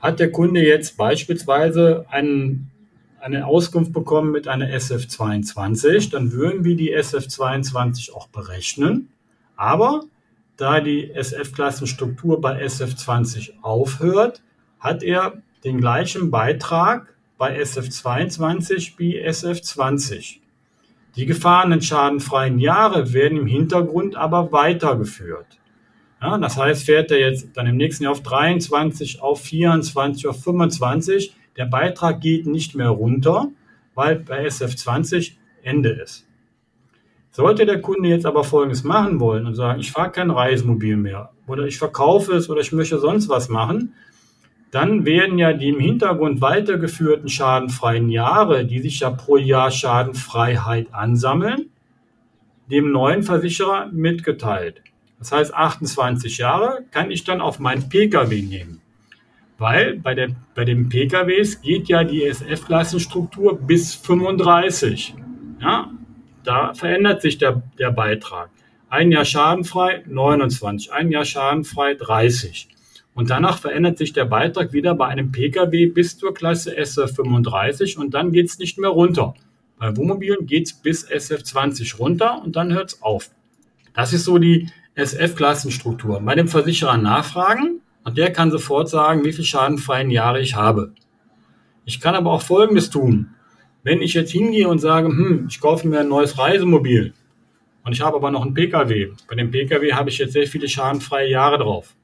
Hat 0.00 0.18
der 0.18 0.32
Kunde 0.32 0.60
jetzt 0.66 0.96
beispielsweise 0.96 2.06
einen, 2.08 2.70
eine 3.20 3.46
Auskunft 3.46 3.92
bekommen 3.92 4.32
mit 4.32 4.48
einer 4.48 4.66
SF22, 4.66 6.10
dann 6.10 6.32
würden 6.32 6.64
wir 6.64 6.74
die 6.74 6.96
SF22 6.96 8.12
auch 8.12 8.28
berechnen. 8.28 9.10
Aber 9.56 10.04
da 10.56 10.80
die 10.80 11.12
SF-Klassenstruktur 11.14 12.40
bei 12.40 12.64
SF20 12.64 13.52
aufhört, 13.62 14.42
hat 14.78 15.02
er 15.02 15.42
den 15.62 15.78
gleichen 15.78 16.30
Beitrag 16.30 17.14
bei 17.36 17.60
SF22 17.60 18.94
wie 18.96 19.20
SF20. 19.20 20.38
Die 21.16 21.26
gefahrenen 21.26 21.82
schadenfreien 21.82 22.58
Jahre 22.58 23.12
werden 23.12 23.38
im 23.38 23.46
Hintergrund 23.46 24.16
aber 24.16 24.52
weitergeführt. 24.52 25.60
Ja, 26.22 26.36
das 26.36 26.56
heißt, 26.56 26.84
fährt 26.84 27.10
er 27.10 27.18
jetzt 27.18 27.56
dann 27.56 27.66
im 27.66 27.76
nächsten 27.76 28.04
Jahr 28.04 28.12
auf 28.12 28.22
23, 28.22 29.22
auf 29.22 29.40
24, 29.40 30.26
auf 30.26 30.42
25. 30.42 31.34
Der 31.56 31.64
Beitrag 31.64 32.20
geht 32.20 32.46
nicht 32.46 32.74
mehr 32.74 32.90
runter, 32.90 33.48
weil 33.94 34.16
bei 34.16 34.46
SF20 34.46 35.32
Ende 35.62 35.90
ist. 35.90 36.26
Sollte 37.30 37.64
der 37.64 37.80
Kunde 37.80 38.08
jetzt 38.08 38.26
aber 38.26 38.44
Folgendes 38.44 38.84
machen 38.84 39.20
wollen 39.20 39.46
und 39.46 39.54
sagen, 39.54 39.80
ich 39.80 39.92
fahre 39.92 40.10
kein 40.10 40.30
Reisemobil 40.30 40.96
mehr 40.96 41.30
oder 41.46 41.64
ich 41.64 41.78
verkaufe 41.78 42.32
es 42.32 42.50
oder 42.50 42.60
ich 42.60 42.72
möchte 42.72 42.98
sonst 42.98 43.28
was 43.28 43.48
machen, 43.48 43.94
dann 44.70 45.04
werden 45.04 45.38
ja 45.38 45.52
die 45.52 45.70
im 45.70 45.80
Hintergrund 45.80 46.40
weitergeführten 46.40 47.28
schadenfreien 47.28 48.08
Jahre, 48.08 48.64
die 48.64 48.80
sich 48.80 49.00
ja 49.00 49.10
pro 49.10 49.36
Jahr 49.36 49.70
Schadenfreiheit 49.70 50.92
ansammeln, 50.92 51.70
dem 52.70 52.92
neuen 52.92 53.22
Versicherer 53.22 53.88
mitgeteilt. 53.92 54.82
Das 55.20 55.32
heißt, 55.32 55.54
28 55.54 56.38
Jahre 56.38 56.84
kann 56.90 57.10
ich 57.10 57.24
dann 57.24 57.40
auf 57.40 57.60
meinen 57.60 57.88
Pkw 57.88 58.42
nehmen. 58.42 58.80
Weil 59.58 59.96
bei, 59.96 60.14
der, 60.14 60.30
bei 60.54 60.64
den 60.64 60.88
PKWs 60.88 61.60
geht 61.60 61.88
ja 61.88 62.02
die 62.02 62.24
SF-Klassenstruktur 62.24 63.58
bis 63.60 63.94
35. 63.94 65.14
Ja, 65.60 65.90
da 66.42 66.72
verändert 66.72 67.20
sich 67.20 67.36
der, 67.36 67.62
der 67.78 67.90
Beitrag. 67.90 68.48
Ein 68.88 69.12
Jahr 69.12 69.26
schadenfrei 69.26 70.02
29, 70.06 70.92
ein 70.92 71.12
Jahr 71.12 71.26
schadenfrei 71.26 71.94
30. 71.94 72.68
Und 73.12 73.28
danach 73.28 73.58
verändert 73.58 73.98
sich 73.98 74.14
der 74.14 74.24
Beitrag 74.24 74.72
wieder 74.72 74.94
bei 74.94 75.06
einem 75.06 75.30
Pkw 75.30 75.86
bis 75.86 76.16
zur 76.16 76.32
Klasse 76.32 76.74
SF35 76.78 77.98
und 77.98 78.14
dann 78.14 78.32
geht 78.32 78.46
es 78.46 78.58
nicht 78.58 78.78
mehr 78.78 78.88
runter. 78.88 79.34
Bei 79.78 79.94
Wohnmobilen 79.94 80.46
geht 80.46 80.68
es 80.68 80.72
bis 80.72 81.06
SF20 81.06 81.98
runter 81.98 82.40
und 82.42 82.56
dann 82.56 82.72
hört 82.72 82.92
es 82.92 83.02
auf. 83.02 83.30
Das 83.92 84.14
ist 84.14 84.24
so 84.24 84.38
die 84.38 84.70
SF-Klassenstruktur. 85.00 86.20
Bei 86.20 86.34
dem 86.34 86.48
Versicherer 86.48 86.96
nachfragen 86.96 87.80
und 88.04 88.18
der 88.18 88.32
kann 88.32 88.50
sofort 88.50 88.88
sagen, 88.88 89.24
wie 89.24 89.32
viel 89.32 89.44
schadenfreien 89.44 90.10
Jahre 90.10 90.40
ich 90.40 90.54
habe. 90.54 90.92
Ich 91.84 92.00
kann 92.00 92.14
aber 92.14 92.30
auch 92.32 92.42
Folgendes 92.42 92.90
tun. 92.90 93.34
Wenn 93.82 94.02
ich 94.02 94.14
jetzt 94.14 94.30
hingehe 94.30 94.68
und 94.68 94.78
sage, 94.78 95.08
hm, 95.08 95.46
ich 95.48 95.60
kaufe 95.60 95.88
mir 95.88 96.00
ein 96.00 96.08
neues 96.08 96.38
Reisemobil 96.38 97.14
und 97.84 97.92
ich 97.92 98.00
habe 98.02 98.16
aber 98.16 98.30
noch 98.30 98.44
einen 98.44 98.54
Pkw. 98.54 99.12
Bei 99.28 99.34
dem 99.34 99.50
Pkw 99.50 99.92
habe 99.94 100.10
ich 100.10 100.18
jetzt 100.18 100.34
sehr 100.34 100.46
viele 100.46 100.68
schadenfreie 100.68 101.30
Jahre 101.30 101.58
drauf. 101.58 101.94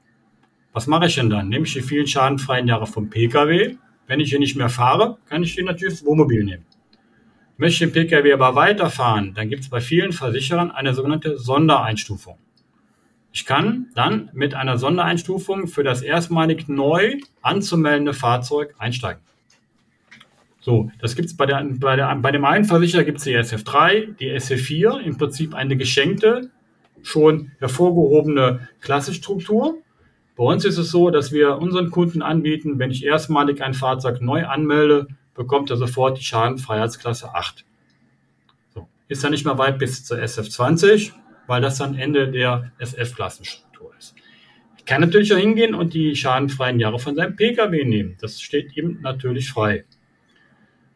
Was 0.73 0.87
mache 0.87 1.05
ich 1.05 1.15
denn 1.15 1.29
dann? 1.29 1.49
Nehme 1.49 1.65
ich 1.65 1.73
die 1.73 1.81
vielen 1.81 2.07
schadenfreien 2.07 2.67
Jahre 2.67 2.87
vom 2.87 3.09
Pkw. 3.09 3.77
Wenn 4.07 4.19
ich 4.19 4.29
hier 4.29 4.39
nicht 4.39 4.55
mehr 4.55 4.69
fahre, 4.69 5.17
kann 5.29 5.43
ich 5.43 5.55
den 5.55 5.65
natürlich 5.65 5.95
das 5.95 6.05
Wohnmobil 6.05 6.43
nehmen. 6.43 6.65
Möchte 7.57 7.85
ich 7.85 7.91
den 7.91 8.07
Pkw 8.07 8.33
aber 8.33 8.55
weiterfahren, 8.55 9.33
dann 9.33 9.49
gibt 9.49 9.63
es 9.63 9.69
bei 9.69 9.81
vielen 9.81 10.11
Versicherern 10.11 10.69
eine 10.69 10.93
sogenannte 10.93 11.37
Sondereinstufung. 11.37 12.37
Ich 13.37 13.45
kann 13.45 13.91
dann 13.93 14.31
mit 14.33 14.55
einer 14.55 14.79
Sondereinstufung 14.79 15.67
für 15.67 15.83
das 15.83 16.01
erstmalig 16.01 16.67
neu 16.67 17.17
anzumeldende 17.43 18.13
Fahrzeug 18.15 18.73
einsteigen. 18.79 19.21
So, 20.59 20.89
das 20.97 21.15
gibt 21.15 21.27
es 21.27 21.37
bei, 21.37 21.45
der, 21.45 21.63
bei, 21.63 21.95
der, 21.95 22.15
bei 22.15 22.31
dem 22.31 22.45
einen 22.45 22.65
Versicherer 22.65 23.03
gibt 23.03 23.19
es 23.19 23.25
die 23.25 23.37
SF3, 23.37 24.15
die 24.15 24.31
SF4, 24.31 25.01
im 25.01 25.19
Prinzip 25.19 25.53
eine 25.53 25.77
geschenkte, 25.77 26.49
schon 27.03 27.51
hervorgehobene 27.59 28.69
Klassestruktur. 28.81 29.83
Bei 30.35 30.43
uns 30.43 30.65
ist 30.65 30.79
es 30.79 30.89
so, 30.89 31.11
dass 31.11 31.31
wir 31.31 31.59
unseren 31.59 31.91
Kunden 31.91 32.23
anbieten, 32.23 32.79
wenn 32.79 32.89
ich 32.89 33.05
erstmalig 33.05 33.61
ein 33.61 33.75
Fahrzeug 33.75 34.19
neu 34.19 34.47
anmelde, 34.47 35.09
bekommt 35.35 35.69
er 35.69 35.77
sofort 35.77 36.17
die 36.17 36.23
Schadenfreiheitsklasse 36.23 37.35
8. 37.35 37.65
So, 38.73 38.87
ist 39.09 39.23
dann 39.23 39.29
nicht 39.29 39.45
mehr 39.45 39.59
weit 39.59 39.77
bis 39.77 40.03
zur 40.05 40.17
SF20, 40.17 41.13
weil 41.47 41.61
das 41.61 41.77
dann 41.77 41.95
Ende 41.95 42.29
der 42.29 42.71
SF-Klassenstruktur 42.77 43.93
ist. 43.97 44.15
Ich 44.77 44.85
kann 44.85 45.01
natürlich 45.01 45.33
auch 45.33 45.37
hingehen 45.37 45.73
und 45.73 45.93
die 45.93 46.15
schadenfreien 46.15 46.79
Jahre 46.79 46.99
von 46.99 47.15
seinem 47.15 47.35
Pkw 47.35 47.83
nehmen. 47.83 48.17
Das 48.21 48.39
steht 48.41 48.75
ihm 48.77 48.99
natürlich 49.01 49.49
frei. 49.49 49.85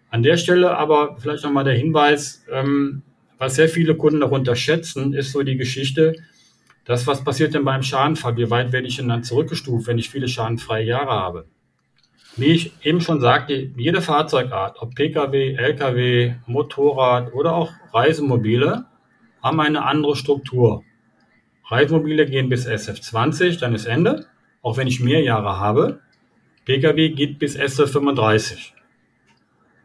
An 0.09 0.23
der 0.23 0.37
Stelle 0.37 0.77
aber 0.77 1.17
vielleicht 1.19 1.43
nochmal 1.43 1.63
der 1.63 1.75
Hinweis, 1.75 2.45
ähm, 2.51 3.01
was 3.37 3.55
sehr 3.55 3.69
viele 3.69 3.95
Kunden 3.95 4.19
darunter 4.19 4.55
schätzen, 4.55 5.13
ist 5.13 5.31
so 5.31 5.41
die 5.41 5.57
Geschichte, 5.57 6.15
dass 6.85 7.07
was 7.07 7.23
passiert 7.23 7.53
denn 7.53 7.65
beim 7.65 7.81
Schadenfall? 7.81 8.37
Wie 8.37 8.49
weit 8.49 8.71
werde 8.71 8.87
ich 8.87 8.97
denn 8.97 9.07
dann 9.07 9.23
zurückgestuft, 9.23 9.87
wenn 9.87 9.97
ich 9.97 10.09
viele 10.09 10.27
schadenfreie 10.27 10.85
Jahre 10.85 11.11
habe? 11.11 11.45
wie 12.37 12.53
ich 12.53 12.73
eben 12.83 13.01
schon 13.01 13.19
sagte, 13.19 13.53
jede 13.75 14.01
Fahrzeugart, 14.01 14.81
ob 14.81 14.95
Pkw, 14.95 15.55
Lkw, 15.55 16.35
Motorrad 16.45 17.33
oder 17.33 17.53
auch 17.53 17.71
Reisemobile, 17.93 18.85
haben 19.41 19.59
eine 19.59 19.83
andere 19.83 20.15
Struktur. 20.15 20.83
Reisemobile 21.69 22.25
gehen 22.25 22.49
bis 22.49 22.67
SF20, 22.67 23.59
dann 23.59 23.73
ist 23.73 23.85
Ende, 23.85 24.27
auch 24.61 24.77
wenn 24.77 24.87
ich 24.87 24.99
mehr 24.99 25.21
Jahre 25.21 25.59
habe. 25.59 26.01
Pkw 26.65 27.09
geht 27.09 27.39
bis 27.39 27.57
SF35. 27.57 28.73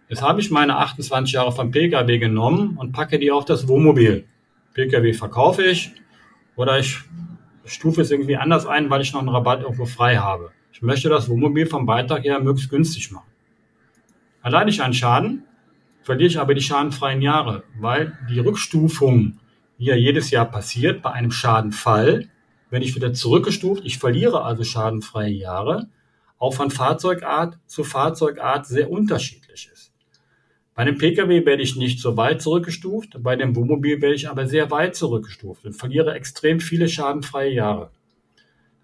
Jetzt 0.08 0.22
habe 0.22 0.40
ich 0.40 0.50
meine 0.50 0.76
28 0.76 1.32
Jahre 1.32 1.52
vom 1.52 1.70
Pkw 1.70 2.18
genommen 2.18 2.76
und 2.76 2.92
packe 2.92 3.18
die 3.18 3.32
auf 3.32 3.44
das 3.44 3.66
Wohnmobil. 3.66 4.26
Pkw 4.74 5.12
verkaufe 5.14 5.64
ich 5.64 5.92
oder 6.54 6.78
ich 6.78 7.00
stufe 7.64 8.02
es 8.02 8.10
irgendwie 8.10 8.36
anders 8.36 8.66
ein, 8.66 8.90
weil 8.90 9.00
ich 9.00 9.12
noch 9.12 9.20
einen 9.20 9.30
Rabatt 9.30 9.62
irgendwo 9.62 9.86
frei 9.86 10.16
habe. 10.16 10.52
Ich 10.72 10.82
möchte 10.82 11.08
das 11.08 11.28
Wohnmobil 11.28 11.66
vom 11.66 11.86
Beitrag 11.86 12.24
her 12.24 12.38
möglichst 12.40 12.70
günstig 12.70 13.10
machen. 13.10 13.30
Allein 14.42 14.68
ich 14.68 14.82
einen 14.82 14.94
Schaden, 14.94 15.44
verliere 16.02 16.28
ich 16.28 16.38
aber 16.38 16.54
die 16.54 16.60
schadenfreien 16.60 17.22
Jahre, 17.22 17.64
weil 17.80 18.16
die 18.30 18.38
Rückstufung, 18.38 19.40
die 19.78 19.86
ja 19.86 19.96
jedes 19.96 20.30
Jahr 20.30 20.50
passiert, 20.50 21.02
bei 21.02 21.12
einem 21.12 21.30
Schadenfall, 21.30 22.28
wenn 22.70 22.82
ich 22.82 22.94
wieder 22.94 23.12
zurückgestuft, 23.12 23.84
ich 23.84 23.98
verliere 23.98 24.42
also 24.42 24.64
schadenfreie 24.64 25.32
Jahre, 25.32 25.88
auch 26.38 26.54
von 26.54 26.70
Fahrzeugart 26.70 27.58
zu 27.66 27.84
Fahrzeugart 27.84 28.66
sehr 28.66 28.90
unterschiedlich 28.90 29.70
ist. 29.72 29.92
Bei 30.74 30.82
einem 30.82 30.98
Pkw 30.98 31.46
werde 31.46 31.62
ich 31.62 31.76
nicht 31.76 32.00
so 32.00 32.16
weit 32.18 32.42
zurückgestuft, 32.42 33.22
bei 33.22 33.36
dem 33.36 33.56
Wohnmobil 33.56 34.02
werde 34.02 34.14
ich 34.14 34.28
aber 34.28 34.46
sehr 34.46 34.70
weit 34.70 34.94
zurückgestuft 34.94 35.64
und 35.64 35.72
verliere 35.72 36.14
extrem 36.14 36.60
viele 36.60 36.88
schadenfreie 36.88 37.52
Jahre. 37.52 37.90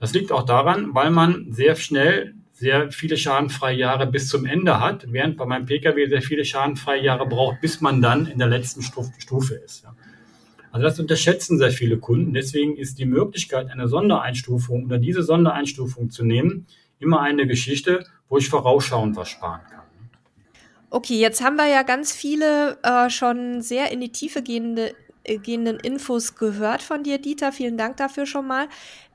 Das 0.00 0.14
liegt 0.14 0.32
auch 0.32 0.44
daran, 0.44 0.94
weil 0.94 1.10
man 1.10 1.52
sehr 1.52 1.76
schnell 1.76 2.34
sehr 2.52 2.92
viele 2.92 3.16
schadenfreie 3.16 3.76
Jahre 3.76 4.06
bis 4.06 4.28
zum 4.28 4.46
Ende 4.46 4.80
hat, 4.80 5.06
während 5.12 5.36
bei 5.36 5.46
meinem 5.46 5.66
Pkw 5.66 6.06
sehr 6.06 6.22
viele 6.22 6.44
schadenfreie 6.44 7.02
Jahre 7.02 7.26
braucht, 7.26 7.60
bis 7.60 7.80
man 7.80 8.00
dann 8.00 8.26
in 8.26 8.38
der 8.38 8.48
letzten 8.48 8.82
Stufe 8.82 9.54
ist. 9.54 9.84
Also 10.72 10.84
das 10.84 10.98
unterschätzen 10.98 11.58
sehr 11.58 11.70
viele 11.70 11.98
Kunden. 11.98 12.32
Deswegen 12.32 12.76
ist 12.76 12.98
die 12.98 13.04
Möglichkeit, 13.04 13.70
eine 13.70 13.88
Sondereinstufung 13.88 14.86
oder 14.86 14.98
diese 14.98 15.22
Sondereinstufung 15.22 16.10
zu 16.10 16.24
nehmen, 16.24 16.66
immer 16.98 17.20
eine 17.20 17.46
Geschichte, 17.46 18.06
wo 18.28 18.38
ich 18.38 18.48
vorausschauend 18.48 19.14
was 19.14 19.28
sparen 19.28 19.60
kann. 19.70 19.82
Okay, 20.88 21.18
jetzt 21.18 21.42
haben 21.42 21.56
wir 21.56 21.66
ja 21.66 21.82
ganz 21.82 22.12
viele 22.12 22.78
äh, 22.82 23.10
schon 23.10 23.62
sehr 23.62 23.92
in 23.92 24.00
die 24.00 24.12
Tiefe 24.12 24.42
gehende 24.42 24.94
äh, 25.24 25.38
gehenden 25.38 25.78
Infos 25.78 26.34
gehört 26.34 26.82
von 26.82 27.02
dir, 27.02 27.18
Dieter. 27.18 27.52
Vielen 27.52 27.76
Dank 27.76 27.96
dafür 27.98 28.26
schon 28.26 28.46
mal. 28.46 28.68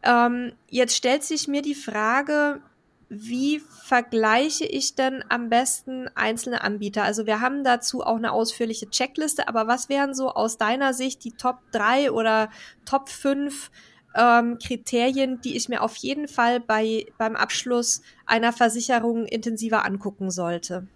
Ähm, 0.04 0.54
jetzt 0.70 0.96
stellt 0.96 1.24
sich 1.24 1.48
mir 1.48 1.62
die 1.62 1.76
Frage, 1.76 2.62
wie 3.10 3.62
vergleiche 3.84 4.66
ich 4.66 4.96
denn 4.96 5.24
am 5.30 5.50
besten 5.50 6.10
einzelne 6.16 6.62
Anbieter? 6.62 7.04
Also 7.04 7.26
wir 7.26 7.40
haben 7.40 7.64
dazu 7.64 8.04
auch 8.04 8.18
eine 8.18 8.34
ausführliche 8.34 8.90
Checkliste, 8.90 9.48
aber 9.48 9.68
was 9.68 9.88
wären 9.88 10.14
so 10.14 10.30
aus 10.30 10.58
deiner 10.58 10.94
Sicht 10.94 11.24
die 11.24 11.32
Top 11.32 11.60
3 11.72 12.12
oder 12.12 12.50
Top 12.86 13.08
5 13.08 13.72
ähm, 14.16 14.58
Kriterien, 14.58 15.40
die 15.42 15.56
ich 15.56 15.70
mir 15.70 15.82
auf 15.82 15.96
jeden 15.98 16.28
Fall 16.28 16.60
bei, 16.60 17.06
beim 17.18 17.36
Abschluss 17.36 18.02
einer 18.26 18.52
Versicherung 18.52 19.26
intensiver 19.26 19.86
angucken 19.86 20.30
sollte? 20.30 20.88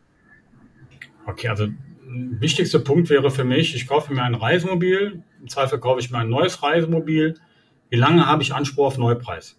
Okay, 1.26 1.48
also 1.48 1.68
wichtigster 2.04 2.80
Punkt 2.80 3.10
wäre 3.10 3.32
für 3.32 3.46
mich, 3.46 3.74
ich 3.74 3.88
kaufe 3.88 4.14
mir 4.14 4.24
ein 4.24 4.36
Reisemobil, 4.36 5.24
im 5.40 5.48
Zweifel 5.48 5.80
kaufe 5.80 6.02
ich 6.02 6.12
mir 6.12 6.18
ein 6.18 6.30
neues 6.30 6.62
Reisemobil. 6.62 7.40
Wie 7.90 7.96
lange 7.96 8.26
habe 8.26 8.44
ich 8.44 8.54
Anspruch 8.54 8.88
auf 8.88 8.98
Neupreis? 8.98 9.56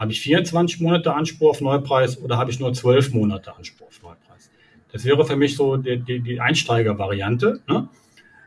Habe 0.00 0.12
ich 0.12 0.22
24 0.22 0.80
Monate 0.80 1.12
Anspruch 1.12 1.50
auf 1.50 1.60
Neupreis 1.60 2.18
oder 2.22 2.38
habe 2.38 2.50
ich 2.50 2.58
nur 2.58 2.72
12 2.72 3.12
Monate 3.12 3.54
Anspruch 3.54 3.88
auf 3.88 4.02
Neupreis? 4.02 4.50
Das 4.90 5.04
wäre 5.04 5.26
für 5.26 5.36
mich 5.36 5.56
so 5.56 5.76
die, 5.76 5.98
die, 5.98 6.20
die 6.20 6.40
Einsteigervariante. 6.40 7.60
Ne? 7.68 7.86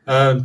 Äh, 0.08 0.42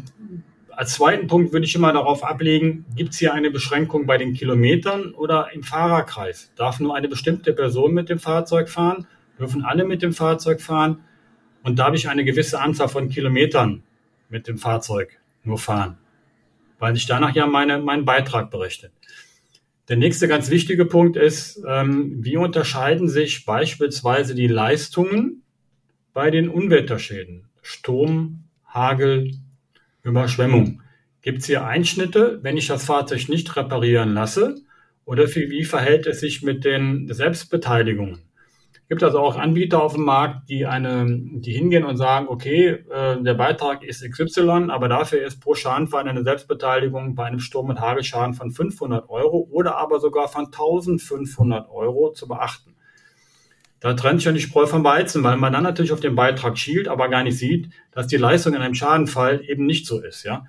als 0.68 0.92
zweiten 0.92 1.26
Punkt 1.26 1.54
würde 1.54 1.64
ich 1.64 1.74
immer 1.74 1.94
darauf 1.94 2.22
ablegen, 2.22 2.84
gibt 2.94 3.14
es 3.14 3.18
hier 3.18 3.32
eine 3.32 3.50
Beschränkung 3.50 4.04
bei 4.04 4.18
den 4.18 4.34
Kilometern 4.34 5.14
oder 5.14 5.48
im 5.54 5.62
Fahrerkreis? 5.62 6.52
Darf 6.56 6.78
nur 6.78 6.94
eine 6.94 7.08
bestimmte 7.08 7.54
Person 7.54 7.94
mit 7.94 8.10
dem 8.10 8.18
Fahrzeug 8.18 8.68
fahren? 8.68 9.06
Dürfen 9.38 9.64
alle 9.64 9.84
mit 9.84 10.02
dem 10.02 10.12
Fahrzeug 10.12 10.60
fahren? 10.60 11.00
Und 11.62 11.78
darf 11.78 11.94
ich 11.94 12.10
eine 12.10 12.24
gewisse 12.26 12.60
Anzahl 12.60 12.88
von 12.88 13.08
Kilometern 13.08 13.82
mit 14.28 14.46
dem 14.46 14.58
Fahrzeug 14.58 15.18
nur 15.42 15.58
fahren, 15.58 15.96
weil 16.78 16.94
ich 16.96 17.06
danach 17.06 17.34
ja 17.34 17.46
meine, 17.46 17.78
meinen 17.78 18.04
Beitrag 18.04 18.50
berechnet. 18.50 18.92
Der 19.88 19.96
nächste 19.96 20.28
ganz 20.28 20.50
wichtige 20.50 20.84
Punkt 20.84 21.16
ist, 21.16 21.62
ähm, 21.66 22.16
wie 22.18 22.36
unterscheiden 22.36 23.08
sich 23.08 23.46
beispielsweise 23.46 24.34
die 24.34 24.46
Leistungen 24.46 25.42
bei 26.12 26.30
den 26.30 26.50
Unwetterschäden? 26.50 27.48
Sturm, 27.62 28.44
Hagel, 28.66 29.32
Überschwemmung. 30.02 30.82
Gibt 31.22 31.38
es 31.38 31.46
hier 31.46 31.66
Einschnitte, 31.66 32.38
wenn 32.42 32.58
ich 32.58 32.66
das 32.66 32.84
Fahrzeug 32.84 33.28
nicht 33.28 33.56
reparieren 33.56 34.12
lasse? 34.12 34.56
Oder 35.06 35.26
wie 35.34 35.64
verhält 35.64 36.06
es 36.06 36.20
sich 36.20 36.42
mit 36.42 36.66
den 36.66 37.12
Selbstbeteiligungen? 37.12 38.27
Gibt 38.88 39.02
also 39.02 39.18
auch 39.18 39.36
Anbieter 39.36 39.82
auf 39.82 39.94
dem 39.94 40.04
Markt, 40.04 40.48
die 40.48 40.64
eine, 40.64 41.06
die 41.06 41.52
hingehen 41.52 41.84
und 41.84 41.96
sagen, 41.98 42.26
okay, 42.28 42.84
äh, 42.90 43.22
der 43.22 43.34
Beitrag 43.34 43.82
ist 43.82 44.02
XY, 44.02 44.70
aber 44.70 44.88
dafür 44.88 45.22
ist 45.22 45.40
pro 45.40 45.54
Schadenfall 45.54 46.08
eine 46.08 46.24
Selbstbeteiligung 46.24 47.14
bei 47.14 47.24
einem 47.24 47.38
Sturm- 47.38 47.68
und 47.68 47.80
Hagelschaden 47.80 48.34
von 48.34 48.50
500 48.50 49.10
Euro 49.10 49.46
oder 49.50 49.76
aber 49.76 50.00
sogar 50.00 50.28
von 50.28 50.46
1500 50.46 51.68
Euro 51.68 52.12
zu 52.12 52.26
beachten. 52.26 52.74
Da 53.80 53.94
trennt 53.94 54.20
sich 54.20 54.26
ja 54.26 54.32
die 54.32 54.40
Spreu 54.40 54.66
vom 54.66 54.82
Weizen, 54.82 55.22
weil 55.22 55.36
man 55.36 55.52
dann 55.52 55.62
natürlich 55.62 55.92
auf 55.92 56.00
den 56.00 56.16
Beitrag 56.16 56.58
schielt, 56.58 56.88
aber 56.88 57.08
gar 57.08 57.22
nicht 57.22 57.38
sieht, 57.38 57.70
dass 57.92 58.06
die 58.06 58.16
Leistung 58.16 58.54
in 58.54 58.62
einem 58.62 58.74
Schadenfall 58.74 59.42
eben 59.44 59.66
nicht 59.66 59.86
so 59.86 60.00
ist, 60.00 60.24
ja. 60.24 60.46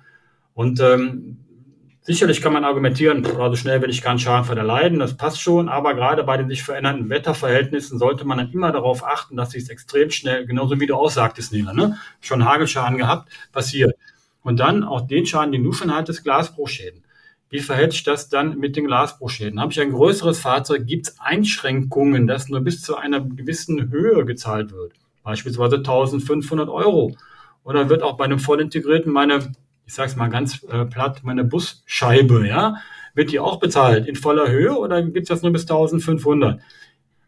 Und 0.54 0.80
ähm, 0.80 1.44
Sicherlich 2.02 2.40
kann 2.40 2.54
man 2.54 2.64
argumentieren, 2.64 3.26
also 3.38 3.56
schnell 3.56 3.82
will 3.82 3.90
ich 3.90 4.00
keinen 4.00 4.18
Schaden 4.18 4.56
erleiden, 4.56 4.98
das 4.98 5.18
passt 5.18 5.40
schon, 5.42 5.68
aber 5.68 5.94
gerade 5.94 6.24
bei 6.24 6.38
den 6.38 6.48
sich 6.48 6.62
verändernden 6.62 7.10
Wetterverhältnissen 7.10 7.98
sollte 7.98 8.24
man 8.24 8.38
dann 8.38 8.50
immer 8.52 8.72
darauf 8.72 9.04
achten, 9.04 9.36
dass 9.36 9.50
sich 9.50 9.68
extrem 9.68 10.10
schnell, 10.10 10.46
genauso 10.46 10.80
wie 10.80 10.86
du 10.86 10.94
aussagtest, 10.94 11.52
Nela, 11.52 11.74
ne? 11.74 11.98
schon 12.20 12.46
Hagelschaden 12.46 12.96
gehabt, 12.96 13.30
passiert. 13.52 13.94
Und 14.42 14.60
dann 14.60 14.82
auch 14.82 15.02
den 15.06 15.26
Schaden, 15.26 15.52
den 15.52 15.62
du 15.62 15.72
schon 15.72 15.94
hattest, 15.94 16.24
Glasbruchschäden. 16.24 17.04
Wie 17.50 17.60
verhält 17.60 17.92
sich 17.92 18.04
das 18.04 18.30
dann 18.30 18.58
mit 18.58 18.76
den 18.76 18.86
Glasbruchschäden? 18.86 19.60
Habe 19.60 19.72
ich 19.72 19.80
ein 19.80 19.92
größeres 19.92 20.38
Fahrzeug, 20.38 20.86
gibt 20.86 21.08
es 21.08 21.20
Einschränkungen, 21.20 22.26
dass 22.26 22.48
nur 22.48 22.60
bis 22.60 22.80
zu 22.80 22.96
einer 22.96 23.20
gewissen 23.20 23.90
Höhe 23.90 24.24
gezahlt 24.24 24.72
wird? 24.72 24.92
Beispielsweise 25.22 25.76
1500 25.76 26.68
Euro. 26.70 27.14
Oder 27.62 27.90
wird 27.90 28.02
auch 28.02 28.16
bei 28.16 28.24
einem 28.24 28.38
voll 28.38 28.60
integrierten 28.60 29.12
meine 29.12 29.52
ich 29.90 29.96
sage 29.96 30.08
es 30.08 30.14
mal 30.14 30.28
ganz 30.28 30.62
äh, 30.70 30.84
platt, 30.84 31.22
meine 31.24 31.42
Busscheibe, 31.42 32.46
ja, 32.46 32.76
wird 33.12 33.32
die 33.32 33.40
auch 33.40 33.58
bezahlt 33.58 34.06
in 34.06 34.14
voller 34.14 34.48
Höhe 34.48 34.78
oder 34.78 35.02
gibt 35.02 35.24
es 35.24 35.28
das 35.30 35.42
nur 35.42 35.50
bis 35.50 35.62
1500? 35.62 36.60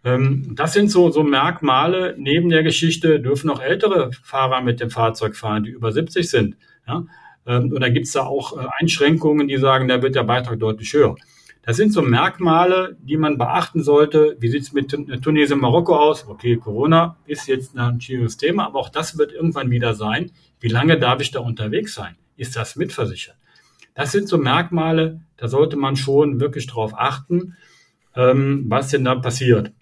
Ähm, 0.04 0.52
das 0.54 0.72
sind 0.72 0.88
so, 0.88 1.10
so 1.10 1.24
Merkmale 1.24 2.14
neben 2.16 2.50
der 2.50 2.62
Geschichte, 2.62 3.18
dürfen 3.18 3.50
auch 3.50 3.60
ältere 3.60 4.12
Fahrer 4.22 4.60
mit 4.60 4.78
dem 4.78 4.90
Fahrzeug 4.90 5.34
fahren, 5.34 5.64
die 5.64 5.70
über 5.70 5.90
70 5.90 6.30
sind. 6.30 6.56
Ja? 6.86 7.04
Ähm, 7.46 7.72
oder 7.72 7.90
gibt 7.90 8.06
es 8.06 8.12
da 8.12 8.26
auch 8.26 8.56
äh, 8.56 8.64
Einschränkungen, 8.78 9.48
die 9.48 9.56
sagen, 9.56 9.88
da 9.88 10.00
wird 10.00 10.14
der 10.14 10.22
Beitrag 10.22 10.60
deutlich 10.60 10.92
höher? 10.92 11.16
Das 11.62 11.76
sind 11.76 11.92
so 11.92 12.00
Merkmale, 12.00 12.96
die 13.00 13.16
man 13.16 13.38
beachten 13.38 13.82
sollte. 13.82 14.36
Wie 14.38 14.48
sieht 14.48 14.62
es 14.62 14.72
mit 14.72 14.88
Tunesien, 15.20 15.58
Marokko 15.58 15.96
aus? 15.96 16.28
Okay, 16.28 16.58
Corona 16.58 17.16
ist 17.26 17.48
jetzt 17.48 17.76
ein 17.76 18.00
schwieriges 18.00 18.36
Thema, 18.36 18.66
aber 18.66 18.78
auch 18.78 18.88
das 18.88 19.18
wird 19.18 19.32
irgendwann 19.32 19.72
wieder 19.72 19.94
sein. 19.94 20.30
Wie 20.60 20.68
lange 20.68 20.96
darf 20.96 21.20
ich 21.20 21.32
da 21.32 21.40
unterwegs 21.40 21.94
sein? 21.94 22.14
Ist 22.36 22.56
das 22.56 22.76
mitversichert? 22.76 23.36
Das 23.94 24.12
sind 24.12 24.28
so 24.28 24.38
Merkmale, 24.38 25.20
da 25.36 25.48
sollte 25.48 25.76
man 25.76 25.96
schon 25.96 26.40
wirklich 26.40 26.66
drauf 26.66 26.92
achten, 26.96 27.56
ähm, 28.14 28.64
was 28.68 28.88
denn 28.88 29.04
da 29.04 29.14
passiert. 29.16 29.72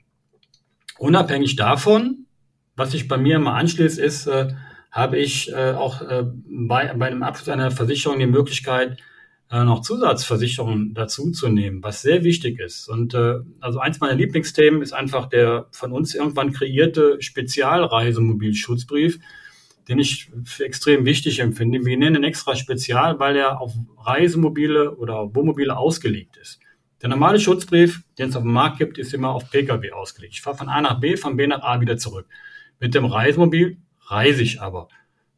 Unabhängig 0.98 1.57
davon, 1.57 2.26
was 2.76 2.92
sich 2.92 3.09
bei 3.09 3.16
mir 3.16 3.36
immer 3.36 3.55
anschließt, 3.55 3.98
ist, 3.98 4.26
äh, 4.26 4.48
habe 4.90 5.18
ich 5.18 5.53
äh, 5.53 5.72
auch 5.72 6.03
äh, 6.03 6.24
bei, 6.46 6.92
bei 6.94 7.07
einem 7.07 7.22
Abschluss 7.22 7.48
einer 7.48 7.70
Versicherung 7.70 8.18
die 8.18 8.26
Möglichkeit, 8.26 8.98
äh, 9.51 9.64
noch 9.64 9.82
Zusatzversicherungen 9.82 10.94
dazu 10.94 11.30
zu 11.32 11.48
nehmen, 11.48 11.82
was 11.82 12.03
sehr 12.03 12.22
wichtig 12.24 12.61
ist. 12.61 12.88
Und 12.88 13.14
äh, 13.14 13.40
also 13.61 13.78
eins 13.80 14.01
meiner 14.01 14.14
Lieblingsthemen 14.14 14.82
ist 14.82 14.92
einfach 14.92 15.26
der 15.26 15.66
von 15.72 15.92
uns 15.92 16.14
irgendwann 16.14 16.53
kreierte 16.53 17.16
Spezialreisemobilschutzbrief, 17.20 19.18
den 19.91 19.99
ich 19.99 20.30
für 20.45 20.64
extrem 20.64 21.05
wichtig 21.05 21.41
empfinde. 21.41 21.84
Wir 21.84 21.99
nennen 21.99 22.22
ihn 22.22 22.24
extra 22.24 22.55
spezial, 22.55 23.18
weil 23.18 23.36
er 23.36 23.61
auf 23.61 23.72
Reisemobile 23.99 24.97
oder 24.97 25.34
Wohnmobile 25.34 25.76
ausgelegt 25.76 26.36
ist. 26.36 26.61
Der 27.03 27.09
normale 27.09 27.41
Schutzbrief, 27.41 28.03
den 28.16 28.28
es 28.28 28.36
auf 28.36 28.43
dem 28.43 28.53
Markt 28.53 28.78
gibt, 28.78 28.99
ist 28.99 29.12
immer 29.12 29.30
auf 29.30 29.51
Pkw 29.51 29.91
ausgelegt. 29.91 30.34
Ich 30.34 30.43
fahre 30.43 30.57
von 30.57 30.68
A 30.68 30.80
nach 30.80 31.01
B, 31.01 31.16
von 31.16 31.36
B 31.36 31.47
nach 31.47 31.62
A 31.62 31.80
wieder 31.80 31.97
zurück. 31.97 32.26
Mit 32.78 32.95
dem 32.95 33.05
Reisemobil 33.05 33.78
reise 34.07 34.43
ich 34.43 34.62
aber. 34.62 34.88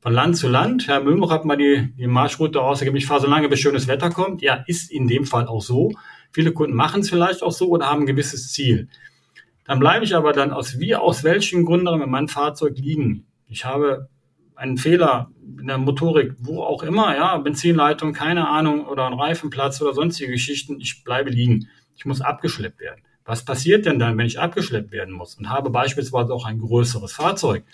Von 0.01 0.13
Land 0.13 0.37
zu 0.37 0.49
Land. 0.49 0.87
Herr 0.87 1.01
Müller 1.01 1.31
hat 1.31 1.47
mal 1.47 1.57
die, 1.57 1.95
die 1.97 2.07
Marschroute 2.07 2.61
ausgegeben. 2.61 2.97
Ich 2.99 3.07
fahre 3.07 3.23
so 3.23 3.29
lange, 3.29 3.49
bis 3.49 3.61
schönes 3.61 3.89
Wetter 3.89 4.11
kommt. 4.11 4.43
Ja, 4.43 4.65
ist 4.67 4.91
in 4.91 5.07
dem 5.07 5.25
Fall 5.25 5.47
auch 5.47 5.63
so. 5.63 5.93
Viele 6.31 6.53
Kunden 6.53 6.77
machen 6.77 7.01
es 7.01 7.09
vielleicht 7.09 7.43
auch 7.43 7.53
so 7.53 7.69
oder 7.69 7.87
haben 7.87 8.03
ein 8.03 8.07
gewisses 8.07 8.53
Ziel. 8.53 8.89
Dann 9.65 9.79
bleibe 9.79 10.05
ich 10.05 10.15
aber 10.15 10.33
dann 10.33 10.51
aus 10.51 10.79
wie 10.79 10.95
aus 10.95 11.25
welchen 11.25 11.65
Gründen 11.65 11.99
mit 11.99 12.09
meinem 12.09 12.29
Fahrzeug 12.29 12.77
liegen. 12.77 13.27
Ich 13.47 13.65
habe 13.65 14.09
einen 14.57 14.77
Fehler 14.77 15.31
in 15.59 15.67
der 15.67 15.79
Motorik, 15.79 16.35
wo 16.39 16.63
auch 16.63 16.83
immer, 16.83 17.15
ja, 17.17 17.37
Benzinleitung, 17.39 18.13
keine 18.13 18.49
Ahnung, 18.49 18.87
oder 18.87 19.07
ein 19.07 19.15
Reifenplatz 19.15 19.81
oder 19.81 19.95
sonstige 19.95 20.33
Geschichten, 20.33 20.81
ich 20.81 21.05
bleibe 21.05 21.31
liegen. 21.31 21.69
Ich 21.95 22.05
muss 22.05 22.21
abgeschleppt 22.21 22.81
werden. 22.81 23.03
Was 23.25 23.45
passiert 23.45 23.87
denn 23.87 23.99
dann, 23.99 24.19
wenn 24.19 24.27
ich 24.27 24.41
abgeschleppt 24.41 24.91
werden 24.91 25.15
muss 25.15 25.37
und 25.37 25.49
habe 25.49 25.71
beispielsweise 25.71 26.33
auch 26.33 26.47
ein 26.47 26.59
größeres 26.59 27.13
Fahrzeug? 27.13 27.65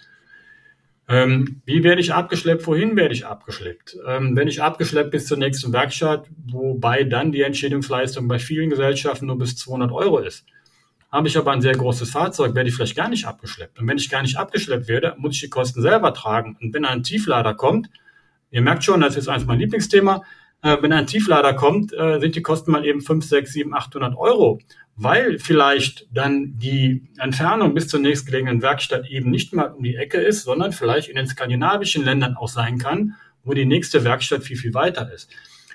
Ähm, 1.09 1.62
wie 1.64 1.83
werde 1.85 2.03
ich 2.03 2.12
abgeschleppt? 2.12 2.66
Wohin 2.66 2.95
werde 2.95 3.14
ich 3.14 3.24
abgeschleppt? 3.24 3.97
Ähm, 4.07 4.37
wenn 4.37 4.47
ich 4.47 4.62
abgeschleppt 4.62 5.11
bis 5.11 5.26
zur 5.26 5.39
nächsten 5.39 5.72
Werkstatt, 5.72 6.29
wobei 6.47 7.05
dann 7.05 7.33
die 7.33 7.41
Entschädigungsleistung 7.41 8.29
bei 8.29 8.39
vielen 8.39 8.68
Gesellschaften 8.68 9.26
nur 9.26 9.39
bis 9.39 9.57
200 9.57 9.91
Euro 9.91 10.18
ist. 10.18 10.45
Habe 11.11 11.29
ich 11.29 11.39
aber 11.39 11.53
ein 11.53 11.63
sehr 11.63 11.75
großes 11.75 12.11
Fahrzeug, 12.11 12.55
werde 12.55 12.69
ich 12.69 12.75
vielleicht 12.75 12.97
gar 12.97 13.09
nicht 13.09 13.27
abgeschleppt. 13.27 13.79
Und 13.79 13.89
wenn 13.89 13.97
ich 13.97 14.11
gar 14.11 14.23
nicht 14.23 14.37
abgeschleppt 14.37 14.89
werde, 14.89 15.15
muss 15.19 15.35
ich 15.35 15.41
die 15.41 15.49
Kosten 15.49 15.81
selber 15.81 16.13
tragen. 16.13 16.57
Und 16.61 16.75
wenn 16.75 16.85
ein 16.85 17.03
Tieflader 17.03 17.55
kommt, 17.55 17.89
ihr 18.51 18.61
merkt 18.61 18.85
schon, 18.85 19.01
das 19.01 19.17
ist 19.17 19.29
eines 19.29 19.47
mein 19.47 19.59
Lieblingsthema, 19.59 20.23
äh, 20.63 20.77
wenn 20.81 20.93
ein 20.93 21.07
Tieflader 21.07 21.55
kommt, 21.55 21.93
äh, 21.93 22.19
sind 22.21 22.35
die 22.35 22.43
Kosten 22.43 22.73
mal 22.73 22.85
eben 22.85 23.01
5, 23.01 23.25
6, 23.25 23.53
7, 23.53 23.75
800 23.75 24.17
Euro 24.17 24.61
weil 24.99 25.39
vielleicht 25.39 26.09
dann 26.13 26.59
die 26.59 27.09
Entfernung 27.19 27.73
bis 27.73 27.87
zur 27.87 28.01
nächstgelegenen 28.01 28.63
Werkstatt 28.63 29.09
eben 29.09 29.31
nicht 29.31 29.55
mal 29.55 29.73
um 29.73 29.85
die 29.85 29.95
Ecke 29.95 30.19
ist, 30.19 30.43
sondern 30.43 30.73
vielleicht 30.73 31.09
in 31.09 31.17
den 31.17 31.29
skandinavischen 31.29 32.05
Ländern 32.05 32.37
auch 32.37 32.49
sein 32.49 32.79
kann, 32.79 33.15
wo 33.45 33.55
die 33.55 33.65
nächste 33.65 34.03
Werkstatt 34.03 34.43
viel, 34.43 34.57
viel 34.57 34.75
weiter 34.75 35.11
ist. 35.13 35.31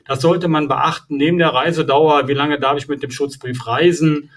Das 0.05 0.19
sollte 0.19 0.49
man 0.49 0.67
beachten, 0.67 1.15
neben 1.15 1.37
der 1.37 1.53
Reisedauer, 1.53 2.27
wie 2.27 2.33
lange 2.33 2.59
darf 2.59 2.77
ich 2.77 2.89
mit 2.89 3.01
dem 3.01 3.11
Schutzbrief 3.11 3.65
reisen, 3.65 4.29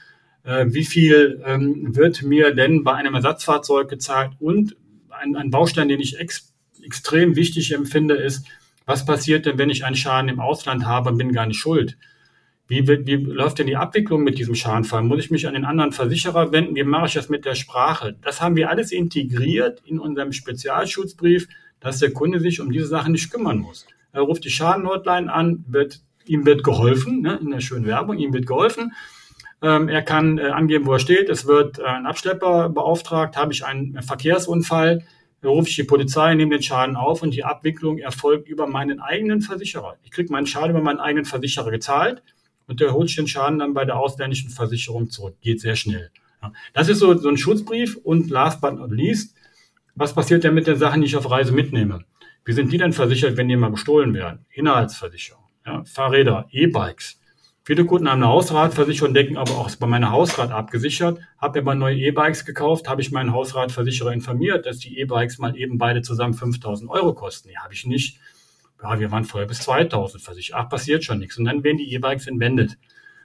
äh, 0.46 0.66
wie 0.68 0.84
viel 0.84 1.42
ähm, 1.44 1.94
wird 1.94 2.22
mir 2.22 2.54
denn 2.54 2.84
bei 2.84 2.94
einem 2.94 3.14
Ersatzfahrzeug 3.14 3.88
gezahlt 3.88 4.32
und 4.38 4.76
ein, 5.10 5.36
ein 5.36 5.50
Baustein, 5.50 5.88
den 5.88 6.00
ich 6.00 6.18
ex 6.18 6.52
extrem 6.82 7.34
wichtig 7.34 7.72
empfinde, 7.72 8.14
ist, 8.14 8.46
was 8.84 9.04
passiert 9.04 9.44
denn, 9.44 9.58
wenn 9.58 9.70
ich 9.70 9.84
einen 9.84 9.96
Schaden 9.96 10.30
im 10.30 10.38
Ausland 10.38 10.86
habe 10.86 11.10
und 11.10 11.18
bin 11.18 11.32
gar 11.32 11.46
nicht 11.46 11.58
schuld? 11.58 11.98
Wie, 12.68 12.86
wie 12.86 13.16
läuft 13.16 13.58
denn 13.58 13.66
die 13.66 13.76
Abwicklung 13.76 14.22
mit 14.22 14.38
diesem 14.38 14.54
Schadenfall? 14.54 15.02
Muss 15.02 15.18
ich 15.18 15.32
mich 15.32 15.48
an 15.48 15.54
den 15.54 15.64
anderen 15.64 15.90
Versicherer 15.90 16.52
wenden? 16.52 16.76
Wie 16.76 16.84
mache 16.84 17.06
ich 17.06 17.14
das 17.14 17.28
mit 17.28 17.44
der 17.44 17.56
Sprache? 17.56 18.16
Das 18.22 18.40
haben 18.40 18.54
wir 18.54 18.70
alles 18.70 18.92
integriert 18.92 19.82
in 19.84 19.98
unserem 19.98 20.32
Spezialschutzbrief, 20.32 21.48
dass 21.80 21.98
der 21.98 22.12
Kunde 22.12 22.38
sich 22.38 22.60
um 22.60 22.70
diese 22.70 22.86
Sachen 22.86 23.12
nicht 23.12 23.32
kümmern 23.32 23.58
muss. 23.58 23.86
Er 24.12 24.22
ruft 24.22 24.44
die 24.44 24.50
Schadenhotline 24.50 25.32
an, 25.32 25.64
wird, 25.66 26.02
ihm 26.24 26.46
wird 26.46 26.62
geholfen, 26.62 27.22
ne, 27.22 27.36
in 27.42 27.50
der 27.50 27.60
schönen 27.60 27.86
Werbung, 27.86 28.18
ihm 28.18 28.32
wird 28.32 28.46
geholfen. 28.46 28.92
Ähm, 29.62 29.88
er 29.88 30.02
kann 30.02 30.38
äh, 30.38 30.48
angeben, 30.48 30.86
wo 30.86 30.92
er 30.92 30.98
steht. 30.98 31.28
Es 31.28 31.46
wird 31.46 31.78
äh, 31.78 31.84
ein 31.84 32.06
Abschlepper 32.06 32.68
beauftragt. 32.68 33.36
Habe 33.36 33.52
ich 33.52 33.64
einen 33.64 34.02
Verkehrsunfall? 34.02 35.04
rufe 35.44 35.68
ich 35.68 35.76
die 35.76 35.84
Polizei, 35.84 36.34
nehme 36.34 36.56
den 36.56 36.62
Schaden 36.62 36.96
auf 36.96 37.22
und 37.22 37.32
die 37.32 37.44
Abwicklung 37.44 37.98
erfolgt 37.98 38.48
über 38.48 38.66
meinen 38.66 39.00
eigenen 39.00 39.40
Versicherer. 39.40 39.96
Ich 40.02 40.10
kriege 40.10 40.32
meinen 40.32 40.46
Schaden 40.46 40.70
über 40.70 40.82
meinen 40.82 40.98
eigenen 40.98 41.24
Versicherer 41.24 41.70
gezahlt 41.70 42.22
und 42.66 42.80
der 42.80 42.92
holt 42.92 43.16
den 43.16 43.28
Schaden 43.28 43.58
dann 43.58 43.74
bei 43.74 43.84
der 43.84 43.98
ausländischen 43.98 44.50
Versicherung 44.50 45.10
zurück. 45.10 45.36
Geht 45.40 45.60
sehr 45.60 45.76
schnell. 45.76 46.10
Das 46.74 46.88
ist 46.88 46.98
so, 46.98 47.16
so 47.16 47.28
ein 47.28 47.36
Schutzbrief 47.36 47.96
und 47.96 48.30
last 48.30 48.60
but 48.60 48.74
not 48.74 48.90
least, 48.90 49.36
was 49.94 50.14
passiert 50.14 50.44
denn 50.44 50.54
mit 50.54 50.66
den 50.66 50.76
Sachen, 50.76 51.00
die 51.00 51.06
ich 51.06 51.16
auf 51.16 51.30
Reise 51.30 51.52
mitnehme? 51.52 52.04
Wie 52.44 52.52
sind 52.52 52.70
die 52.70 52.78
denn 52.78 52.92
versichert, 52.92 53.36
wenn 53.36 53.48
die 53.48 53.56
mal 53.56 53.70
gestohlen 53.70 54.14
werden? 54.14 54.46
Inhaltsversicherung, 54.52 55.44
ja, 55.64 55.82
Fahrräder, 55.84 56.46
E-Bikes. 56.50 57.20
Viele 57.66 57.84
Kunden 57.84 58.08
haben 58.08 58.22
eine 58.22 58.30
Hausratversicherung, 58.30 59.12
denken 59.12 59.36
aber 59.36 59.58
auch, 59.58 59.66
ist 59.66 59.78
bei 59.78 59.88
meiner 59.88 60.12
Hausrat 60.12 60.52
abgesichert. 60.52 61.18
Habe 61.36 61.58
mir 61.58 61.64
mal 61.64 61.74
neue 61.74 61.96
E-Bikes 61.96 62.44
gekauft, 62.44 62.88
habe 62.88 63.00
ich 63.00 63.10
meinen 63.10 63.32
Hausratversicherer 63.32 64.12
informiert, 64.12 64.66
dass 64.66 64.78
die 64.78 64.96
E-Bikes 64.98 65.38
mal 65.38 65.56
eben 65.56 65.76
beide 65.76 66.00
zusammen 66.00 66.34
5000 66.34 66.88
Euro 66.88 67.12
kosten. 67.12 67.48
Nee, 67.48 67.56
habe 67.56 67.74
ich 67.74 67.84
nicht 67.84 68.20
ja, 68.82 69.00
wir 69.00 69.10
waren 69.10 69.24
vorher 69.24 69.48
bis 69.48 69.60
2000 69.60 70.22
versichert. 70.22 70.56
Ach, 70.58 70.68
passiert 70.68 71.04
schon 71.04 71.18
nichts. 71.18 71.38
Und 71.38 71.44
dann 71.44 71.64
werden 71.64 71.78
die 71.78 71.92
E-Bikes 71.94 72.26
entwendet. 72.26 72.78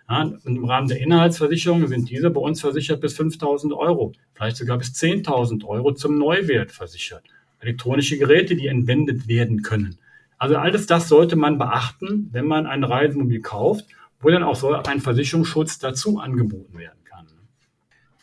Ja, 0.09 0.23
und 0.23 0.45
im 0.45 0.65
Rahmen 0.65 0.87
der 0.87 0.99
Inhaltsversicherung 0.99 1.87
sind 1.87 2.09
diese 2.09 2.29
bei 2.29 2.41
uns 2.41 2.61
versichert 2.61 3.01
bis 3.01 3.15
5000 3.15 3.73
Euro, 3.73 4.13
vielleicht 4.33 4.57
sogar 4.57 4.77
bis 4.77 4.89
10.000 4.93 5.65
Euro 5.65 5.93
zum 5.93 6.17
Neuwert 6.17 6.71
versichert. 6.71 7.23
Elektronische 7.59 8.17
Geräte, 8.17 8.55
die 8.55 8.67
entwendet 8.67 9.27
werden 9.27 9.61
können. 9.61 9.97
Also 10.37 10.57
alles 10.57 10.87
das 10.87 11.07
sollte 11.07 11.35
man 11.35 11.59
beachten, 11.59 12.29
wenn 12.31 12.45
man 12.45 12.65
ein 12.65 12.83
Reisemobil 12.83 13.41
kauft, 13.41 13.85
wo 14.22 14.30
dann 14.30 14.43
auch 14.43 14.55
so 14.55 14.74
ein 14.74 15.01
Versicherungsschutz 15.01 15.80
dazu 15.80 16.19
angeboten 16.19 16.78
werden 16.78 17.01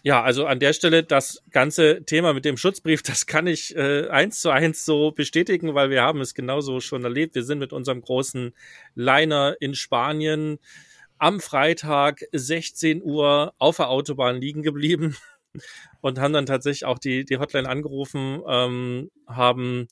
ja, 0.03 0.23
also 0.23 0.47
an 0.47 0.61
der 0.61 0.73
Stelle 0.73 1.03
das 1.03 1.43
ganze 1.51 2.05
Thema 2.05 2.33
mit 2.33 2.45
dem 2.45 2.57
Schutzbrief, 2.57 3.03
das 3.03 3.27
kann 3.27 3.47
ich 3.47 3.77
äh, 3.77 4.09
eins 4.09 4.41
zu 4.41 4.51
eins 4.51 4.85
so 4.85 5.11
bestätigen, 5.11 5.75
weil 5.75 5.91
wir 5.91 6.03
haben 6.03 6.21
es 6.21 6.35
genauso 6.35 6.81
schon 6.81 7.05
erlebt. 7.05 7.35
Wir 7.35 7.45
sind 7.45 7.59
mit 7.59 7.73
unserem 7.73 8.01
großen 8.01 8.55
Liner 8.95 9.57
in 9.61 9.75
Spanien 9.75 10.59
am 11.19 11.41
Freitag 11.41 12.23
16 12.33 13.03
Uhr 13.03 13.53
auf 13.59 13.77
der 13.77 13.91
Autobahn 13.91 14.41
liegen 14.41 14.63
geblieben 14.63 15.17
und 16.01 16.19
haben 16.19 16.33
dann 16.33 16.47
tatsächlich 16.47 16.87
auch 16.87 16.99
die, 16.99 17.25
die 17.25 17.39
Hotline 17.39 17.69
angerufen, 17.69 18.41
ähm, 18.49 19.11
haben 19.27 19.89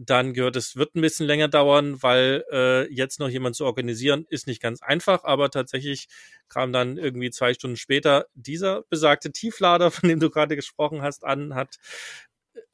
dann 0.00 0.32
gehört, 0.32 0.54
es 0.54 0.76
wird 0.76 0.94
ein 0.94 1.00
bisschen 1.00 1.26
länger 1.26 1.48
dauern, 1.48 2.00
weil 2.04 2.44
äh, 2.52 2.92
jetzt 2.92 3.18
noch 3.18 3.28
jemand 3.28 3.56
zu 3.56 3.64
organisieren 3.64 4.26
ist 4.28 4.46
nicht 4.46 4.62
ganz 4.62 4.80
einfach, 4.80 5.24
aber 5.24 5.50
tatsächlich 5.50 6.06
kam 6.48 6.72
dann 6.72 6.98
irgendwie 6.98 7.30
zwei 7.30 7.52
Stunden 7.52 7.76
später 7.76 8.26
dieser 8.34 8.84
besagte 8.90 9.32
Tieflader, 9.32 9.90
von 9.90 10.08
dem 10.08 10.20
du 10.20 10.30
gerade 10.30 10.54
gesprochen 10.54 11.02
hast, 11.02 11.24
an, 11.24 11.56
hat 11.56 11.78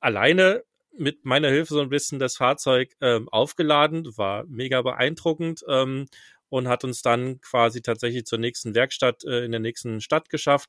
alleine 0.01 0.65
mit 0.97 1.25
meiner 1.25 1.49
Hilfe 1.49 1.73
so 1.73 1.81
ein 1.81 1.89
bisschen 1.89 2.19
das 2.19 2.37
Fahrzeug 2.37 2.95
ähm, 3.01 3.29
aufgeladen, 3.31 4.07
war 4.19 4.45
mega 4.45 4.83
beeindruckend 4.83 5.65
ähm, 5.67 6.07
und 6.51 6.69
hat 6.69 6.85
uns 6.85 7.01
dann 7.01 7.41
quasi 7.41 7.81
tatsächlich 7.81 8.27
zur 8.27 8.39
nächsten 8.39 8.75
Werkstatt 8.75 9.25
äh, 9.25 9.47
in 9.47 9.51
der 9.51 9.61
nächsten 9.61 10.03
Stadt 10.03 10.29
geschafft. 10.29 10.69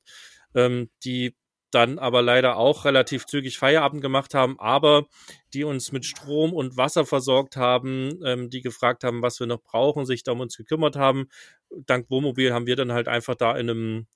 Ähm, 0.55 0.89
die 1.03 1.35
dann 1.71 1.99
aber 1.99 2.21
leider 2.21 2.57
auch 2.57 2.85
relativ 2.85 3.25
zügig 3.25 3.57
Feierabend 3.57 4.01
gemacht 4.01 4.33
haben, 4.33 4.59
aber 4.59 5.05
die 5.53 5.63
uns 5.63 5.91
mit 5.91 6.05
Strom 6.05 6.53
und 6.53 6.77
Wasser 6.77 7.05
versorgt 7.05 7.57
haben, 7.57 8.19
ähm, 8.25 8.49
die 8.49 8.61
gefragt 8.61 9.03
haben, 9.03 9.21
was 9.21 9.39
wir 9.39 9.47
noch 9.47 9.61
brauchen, 9.61 10.05
sich 10.05 10.23
da 10.23 10.33
um 10.33 10.41
uns 10.41 10.57
gekümmert 10.57 10.95
haben. 10.95 11.27
Dank 11.69 12.09
Wohnmobil 12.09 12.53
haben 12.53 12.67
wir 12.67 12.75
dann 12.75 12.93
halt 12.93 13.07
einfach 13.07 13.35
da 13.35 13.57
in 13.57 13.69
einem 13.69 14.07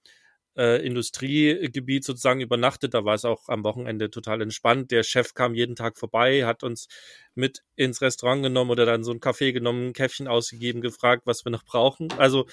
äh, 0.58 0.86
Industriegebiet 0.86 2.04
sozusagen 2.04 2.42
übernachtet. 2.42 2.94
Da 2.94 3.06
war 3.06 3.16
es 3.16 3.26
auch 3.26 3.48
am 3.48 3.64
Wochenende 3.64 4.12
total 4.12 4.42
entspannt. 4.42 4.92
Der 4.92 5.04
Chef 5.04 5.34
kam 5.34 5.56
jeden 5.56 5.76
Tag 5.76 5.98
vorbei, 5.98 6.46
hat 6.46 6.64
uns 6.64 6.88
mit 7.36 7.64
ins 7.76 8.02
Restaurant 8.02 8.44
genommen 8.44 8.72
oder 8.72 8.86
dann 8.86 9.04
so 9.04 9.12
ein 9.12 9.22
Kaffee 9.22 9.54
genommen, 9.54 9.88
ein 9.88 9.94
Käffchen 9.94 10.28
ausgegeben, 10.28 10.82
gefragt, 10.82 11.24
was 11.26 11.46
wir 11.46 11.52
noch 11.52 11.64
brauchen. 11.64 12.10
Also 12.18 12.46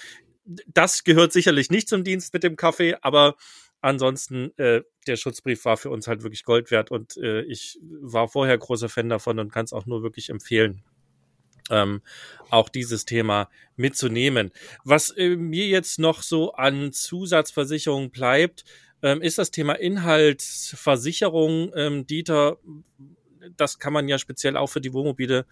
das 0.68 1.02
gehört 1.02 1.32
sicherlich 1.32 1.70
nicht 1.70 1.88
zum 1.88 2.04
Dienst 2.04 2.32
mit 2.32 2.44
dem 2.44 2.54
Kaffee, 2.54 2.96
aber 3.02 3.34
ansonsten, 3.80 4.56
äh, 4.58 4.82
der 5.06 5.16
Schutzbrief 5.16 5.64
war 5.64 5.76
für 5.76 5.90
uns 5.90 6.08
halt 6.08 6.22
wirklich 6.22 6.44
Gold 6.44 6.70
wert 6.70 6.90
und 6.90 7.16
äh, 7.16 7.42
ich 7.42 7.78
war 7.82 8.28
vorher 8.28 8.56
großer 8.58 8.88
Fan 8.88 9.08
davon 9.08 9.38
und 9.38 9.52
kann 9.52 9.64
es 9.64 9.72
auch 9.72 9.86
nur 9.86 10.02
wirklich 10.02 10.30
empfehlen. 10.30 10.82
Ähm, 11.68 12.00
auch 12.50 12.68
dieses 12.68 13.06
Thema 13.06 13.48
mitzunehmen. 13.74 14.52
Was 14.84 15.10
äh, 15.10 15.34
mir 15.34 15.66
jetzt 15.66 15.98
noch 15.98 16.22
so 16.22 16.52
an 16.52 16.92
Zusatzversicherungen 16.92 18.10
bleibt, 18.10 18.64
ähm, 19.02 19.20
ist 19.20 19.38
das 19.38 19.50
Thema 19.50 19.72
Inhaltsversicherung. 19.74 21.72
Ähm, 21.74 22.06
Dieter, 22.06 22.58
das 23.56 23.78
kann 23.78 23.92
man 23.92 24.08
ja 24.08 24.18
speziell 24.18 24.56
auch 24.56 24.68
für 24.68 24.80
die 24.80 24.92
Wohnmobile 24.92 25.46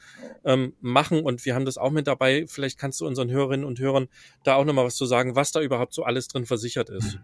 ähm, 0.45 0.75
machen 0.81 1.21
und 1.23 1.45
wir 1.45 1.55
haben 1.55 1.65
das 1.65 1.79
auch 1.79 1.91
mit 1.91 2.07
dabei. 2.07 2.47
Vielleicht 2.47 2.79
kannst 2.79 3.01
du 3.01 3.07
unseren 3.07 3.31
Hörerinnen 3.31 3.67
und 3.67 3.79
Hörern 3.79 4.09
da 4.45 4.55
auch 4.55 4.65
nochmal 4.65 4.85
was 4.87 4.97
zu 4.97 5.07
sagen, 5.07 5.37
was 5.37 5.53
da 5.53 5.61
überhaupt 5.61 5.95
so 5.95 6.05
alles 6.05 6.29
drin 6.29 6.47
versichert 6.47 6.91
ist. 6.91 7.19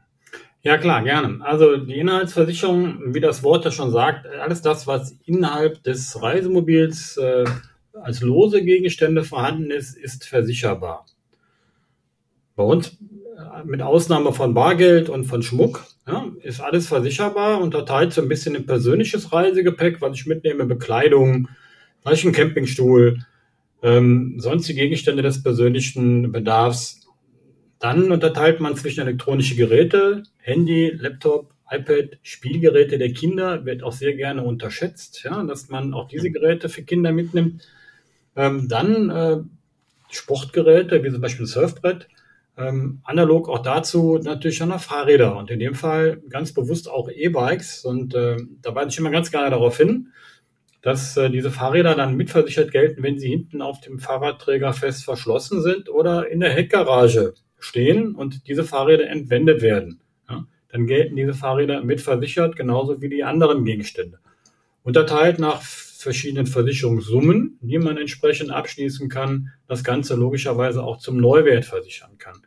Ja, 0.62 0.76
klar, 0.76 1.02
gerne. 1.02 1.38
Also 1.42 1.78
die 1.78 1.98
Inhaltsversicherung, 1.98 3.14
wie 3.14 3.20
das 3.20 3.42
Wort 3.42 3.64
ja 3.64 3.70
schon 3.70 3.90
sagt, 3.90 4.26
alles 4.26 4.60
das, 4.60 4.86
was 4.86 5.16
innerhalb 5.24 5.82
des 5.84 6.20
Reisemobils 6.20 7.16
äh, 7.16 7.44
als 7.94 8.20
lose 8.20 8.62
Gegenstände 8.62 9.24
vorhanden 9.24 9.70
ist, 9.70 9.96
ist 9.96 10.26
versicherbar. 10.26 11.06
Bei 12.56 12.62
uns, 12.62 12.98
äh, 13.38 13.64
mit 13.64 13.80
Ausnahme 13.80 14.34
von 14.34 14.52
Bargeld 14.52 15.08
und 15.08 15.24
von 15.24 15.42
Schmuck, 15.42 15.86
ja, 16.06 16.26
ist 16.42 16.60
alles 16.60 16.88
versicherbar, 16.88 17.60
unterteilt 17.62 18.12
so 18.12 18.20
ein 18.20 18.28
bisschen 18.28 18.54
in 18.54 18.66
persönliches 18.66 19.32
Reisegepäck, 19.32 20.02
was 20.02 20.16
ich 20.16 20.26
mitnehme, 20.26 20.66
Bekleidung, 20.66 21.48
vielleicht 22.02 22.26
ein 22.26 22.32
Campingstuhl, 22.32 23.24
ähm, 23.82 24.34
sonstige 24.38 24.82
Gegenstände 24.82 25.22
des 25.22 25.42
persönlichen 25.42 26.32
Bedarfs 26.32 26.99
dann 27.80 28.12
unterteilt 28.12 28.60
man 28.60 28.76
zwischen 28.76 29.00
elektronische 29.00 29.56
Geräte, 29.56 30.22
Handy, 30.38 30.90
Laptop, 30.90 31.52
iPad, 31.68 32.18
Spielgeräte 32.22 32.98
der 32.98 33.12
Kinder, 33.12 33.64
wird 33.64 33.82
auch 33.82 33.92
sehr 33.92 34.14
gerne 34.14 34.44
unterschätzt, 34.44 35.24
ja, 35.24 35.42
dass 35.42 35.68
man 35.68 35.94
auch 35.94 36.06
diese 36.06 36.30
Geräte 36.30 36.68
für 36.68 36.84
Kinder 36.84 37.10
mitnimmt. 37.12 37.66
Ähm, 38.36 38.68
dann 38.68 39.10
äh, 39.10 39.38
Sportgeräte, 40.10 41.02
wie 41.02 41.10
zum 41.10 41.20
Beispiel 41.20 41.46
ein 41.46 41.48
Surfbrett, 41.48 42.06
Ähm, 42.58 43.00
analog 43.04 43.48
auch 43.48 43.62
dazu 43.62 44.18
natürlich 44.22 44.62
auch 44.62 44.66
noch 44.66 44.80
Fahrräder 44.82 45.36
und 45.36 45.50
in 45.50 45.60
dem 45.60 45.74
Fall 45.74 46.20
ganz 46.28 46.52
bewusst 46.52 46.88
auch 46.90 47.08
E-Bikes. 47.08 47.84
Und 47.86 48.14
äh, 48.14 48.36
da 48.60 48.74
weise 48.74 48.90
ich 48.90 48.98
immer 48.98 49.10
ganz 49.10 49.30
gerne 49.30 49.50
darauf 49.50 49.78
hin, 49.78 50.08
dass 50.82 51.16
äh, 51.16 51.30
diese 51.30 51.50
Fahrräder 51.50 51.94
dann 51.94 52.16
mitversichert 52.16 52.70
gelten, 52.72 53.02
wenn 53.02 53.18
sie 53.18 53.30
hinten 53.30 53.62
auf 53.62 53.80
dem 53.80 53.98
Fahrradträger 53.98 54.72
fest 54.74 55.04
verschlossen 55.04 55.62
sind 55.62 55.88
oder 55.88 56.28
in 56.28 56.40
der 56.40 56.50
Heckgarage 56.52 57.34
stehen 57.60 58.14
und 58.14 58.48
diese 58.48 58.64
Fahrräder 58.64 59.08
entwendet 59.08 59.62
werden. 59.62 60.00
Ja, 60.28 60.46
dann 60.68 60.86
gelten 60.86 61.16
diese 61.16 61.34
Fahrräder 61.34 61.82
mitversichert, 61.82 62.56
genauso 62.56 63.00
wie 63.00 63.08
die 63.08 63.24
anderen 63.24 63.64
Gegenstände. 63.64 64.18
Unterteilt 64.82 65.38
nach 65.38 65.62
verschiedenen 65.62 66.46
Versicherungssummen, 66.46 67.58
die 67.60 67.78
man 67.78 67.98
entsprechend 67.98 68.50
abschließen 68.50 69.08
kann, 69.08 69.52
das 69.68 69.84
Ganze 69.84 70.14
logischerweise 70.14 70.82
auch 70.82 70.98
zum 70.98 71.18
Neuwert 71.18 71.66
versichern 71.66 72.16
kann. 72.18 72.42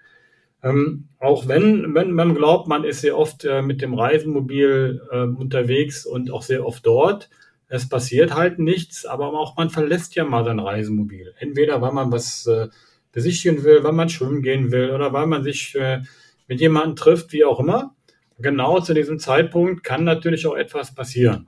Ähm, 0.64 1.10
auch 1.20 1.48
wenn, 1.48 1.94
wenn 1.94 2.12
man 2.12 2.36
glaubt, 2.36 2.68
man 2.68 2.84
ist 2.84 3.02
sehr 3.02 3.18
oft 3.18 3.44
äh, 3.44 3.62
mit 3.62 3.82
dem 3.82 3.94
Reisemobil 3.94 5.02
äh, 5.12 5.24
unterwegs 5.24 6.06
und 6.06 6.32
auch 6.32 6.42
sehr 6.42 6.66
oft 6.66 6.86
dort, 6.86 7.30
es 7.68 7.90
passiert 7.90 8.36
halt 8.36 8.60
nichts, 8.60 9.06
aber 9.06 9.34
auch 9.34 9.58
man 9.58 9.70
verlässt 9.70 10.16
ja 10.16 10.26
mal 10.26 10.46
sein 10.46 10.60
Reisemobil. 10.60 11.34
Entweder 11.40 11.82
weil 11.82 11.92
man 11.92 12.12
was 12.12 12.46
äh, 12.48 12.70
besichtigen 13.14 13.64
will, 13.64 13.84
weil 13.84 13.94
man 13.94 14.10
schwimmen 14.10 14.42
gehen 14.42 14.72
will 14.72 14.92
oder 14.92 15.14
weil 15.14 15.28
man 15.28 15.44
sich 15.44 15.76
äh, 15.76 16.02
mit 16.48 16.60
jemandem 16.60 16.98
trifft, 16.98 17.32
wie 17.32 17.46
auch 17.46 17.62
immer. 17.62 17.96
Genau 18.40 18.82
zu 18.82 18.94
diesem 18.94 19.20
Zeitpunkt 19.20 19.86
kann 19.86 20.04
natürlich 20.04 20.46
auch 20.46 20.56
etwas 20.56 20.94
passieren. 20.94 21.48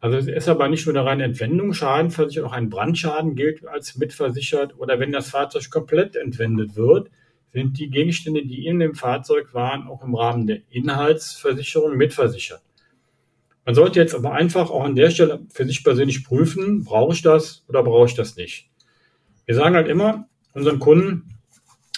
Also 0.00 0.16
es 0.16 0.26
ist 0.26 0.48
aber 0.48 0.68
nicht 0.68 0.86
nur 0.86 0.94
der 0.94 1.04
reine 1.04 1.24
Entwendungsschaden 1.24 2.10
versichert, 2.10 2.44
auch 2.44 2.52
ein 2.52 2.70
Brandschaden 2.70 3.36
gilt 3.36 3.66
als 3.66 3.96
mitversichert 3.96 4.78
oder 4.78 4.98
wenn 4.98 5.12
das 5.12 5.30
Fahrzeug 5.30 5.70
komplett 5.70 6.16
entwendet 6.16 6.74
wird, 6.74 7.10
sind 7.52 7.78
die 7.78 7.90
Gegenstände, 7.90 8.46
die 8.46 8.66
in 8.66 8.78
dem 8.78 8.94
Fahrzeug 8.94 9.52
waren, 9.52 9.86
auch 9.86 10.02
im 10.02 10.14
Rahmen 10.14 10.46
der 10.46 10.60
Inhaltsversicherung 10.70 11.96
mitversichert. 11.96 12.62
Man 13.64 13.74
sollte 13.74 14.00
jetzt 14.00 14.14
aber 14.14 14.32
einfach 14.32 14.70
auch 14.70 14.84
an 14.84 14.96
der 14.96 15.10
Stelle 15.10 15.46
für 15.50 15.66
sich 15.66 15.84
persönlich 15.84 16.24
prüfen, 16.24 16.82
brauche 16.82 17.12
ich 17.12 17.22
das 17.22 17.64
oder 17.68 17.82
brauche 17.82 18.06
ich 18.06 18.14
das 18.14 18.36
nicht. 18.36 18.70
Wir 19.44 19.54
sagen 19.54 19.76
halt 19.76 19.88
immer 19.88 20.28
unseren 20.54 20.78
Kunden, 20.78 21.38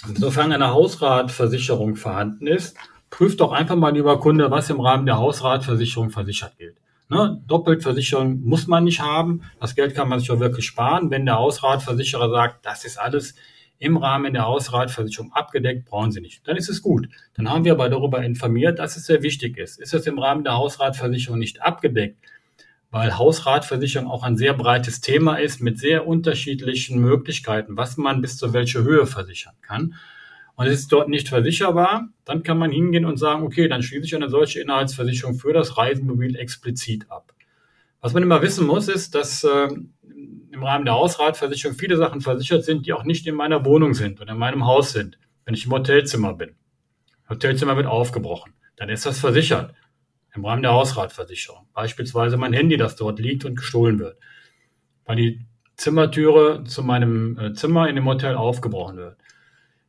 insofern 0.08 0.52
eine 0.52 0.70
Hausratversicherung 0.70 1.96
vorhanden 1.96 2.46
ist, 2.46 2.76
prüft 3.10 3.40
doch 3.40 3.52
einfach 3.52 3.76
mal, 3.76 3.92
lieber 3.92 4.18
Kunde, 4.18 4.50
was 4.50 4.70
im 4.70 4.80
Rahmen 4.80 5.06
der 5.06 5.18
Hausratversicherung 5.18 6.10
versichert 6.10 6.56
gilt. 6.58 6.76
Ne? 7.08 7.40
Doppeltversicherung 7.46 8.40
muss 8.44 8.66
man 8.66 8.84
nicht 8.84 9.00
haben. 9.00 9.42
Das 9.60 9.74
Geld 9.74 9.94
kann 9.94 10.08
man 10.08 10.18
sich 10.18 10.30
auch 10.30 10.40
wirklich 10.40 10.66
sparen. 10.66 11.10
Wenn 11.10 11.26
der 11.26 11.36
Hausratversicherer 11.36 12.30
sagt, 12.30 12.66
das 12.66 12.84
ist 12.84 12.98
alles 12.98 13.34
im 13.78 13.96
Rahmen 13.96 14.32
der 14.32 14.46
Hausratversicherung 14.46 15.32
abgedeckt, 15.32 15.84
brauchen 15.84 16.12
Sie 16.12 16.20
nicht. 16.20 16.46
Dann 16.48 16.56
ist 16.56 16.68
es 16.68 16.80
gut. 16.80 17.08
Dann 17.36 17.50
haben 17.50 17.64
wir 17.64 17.72
aber 17.72 17.88
darüber 17.88 18.24
informiert, 18.24 18.78
dass 18.78 18.96
es 18.96 19.04
sehr 19.04 19.22
wichtig 19.22 19.58
ist. 19.58 19.78
Ist 19.80 19.94
es 19.94 20.06
im 20.06 20.18
Rahmen 20.18 20.44
der 20.44 20.54
Hausratversicherung 20.54 21.38
nicht 21.38 21.62
abgedeckt, 21.62 22.18
weil 22.94 23.18
Hausratversicherung 23.18 24.08
auch 24.08 24.22
ein 24.22 24.36
sehr 24.36 24.54
breites 24.54 25.00
Thema 25.00 25.34
ist 25.34 25.60
mit 25.60 25.80
sehr 25.80 26.06
unterschiedlichen 26.06 27.00
Möglichkeiten, 27.00 27.76
was 27.76 27.96
man 27.96 28.20
bis 28.20 28.36
zu 28.36 28.52
welcher 28.52 28.84
Höhe 28.84 29.04
versichern 29.04 29.56
kann. 29.62 29.96
Und 30.54 30.66
es 30.66 30.78
ist 30.78 30.92
dort 30.92 31.08
nicht 31.08 31.28
versicherbar, 31.28 32.10
dann 32.24 32.44
kann 32.44 32.56
man 32.56 32.70
hingehen 32.70 33.04
und 33.04 33.16
sagen, 33.16 33.42
okay, 33.42 33.66
dann 33.66 33.82
schließe 33.82 34.04
ich 34.04 34.14
eine 34.14 34.28
solche 34.28 34.60
Inhaltsversicherung 34.60 35.34
für 35.34 35.52
das 35.52 35.76
Reisemobil 35.76 36.36
explizit 36.36 37.10
ab. 37.10 37.34
Was 38.00 38.12
man 38.12 38.22
immer 38.22 38.42
wissen 38.42 38.64
muss, 38.64 38.86
ist, 38.86 39.16
dass 39.16 39.42
äh, 39.42 39.70
im 40.52 40.62
Rahmen 40.62 40.84
der 40.84 40.94
Hausratversicherung 40.94 41.76
viele 41.76 41.96
Sachen 41.96 42.20
versichert 42.20 42.62
sind, 42.62 42.86
die 42.86 42.92
auch 42.92 43.02
nicht 43.02 43.26
in 43.26 43.34
meiner 43.34 43.64
Wohnung 43.64 43.94
sind 43.94 44.20
oder 44.20 44.34
in 44.34 44.38
meinem 44.38 44.66
Haus 44.66 44.92
sind, 44.92 45.18
wenn 45.44 45.54
ich 45.54 45.66
im 45.66 45.72
Hotelzimmer 45.72 46.34
bin. 46.34 46.54
Hotelzimmer 47.28 47.76
wird 47.76 47.88
aufgebrochen, 47.88 48.52
dann 48.76 48.88
ist 48.88 49.04
das 49.04 49.18
versichert 49.18 49.74
im 50.34 50.44
Rahmen 50.44 50.62
der 50.62 50.72
Hausratversicherung. 50.72 51.66
Beispielsweise 51.74 52.36
mein 52.36 52.52
Handy, 52.52 52.76
das 52.76 52.96
dort 52.96 53.18
liegt 53.18 53.44
und 53.44 53.56
gestohlen 53.56 53.98
wird, 53.98 54.18
weil 55.04 55.16
die 55.16 55.46
Zimmertüre 55.76 56.64
zu 56.64 56.82
meinem 56.82 57.38
äh, 57.38 57.52
Zimmer 57.54 57.88
in 57.88 57.96
dem 57.96 58.06
Hotel 58.06 58.36
aufgebrochen 58.36 58.96
wird. 58.96 59.16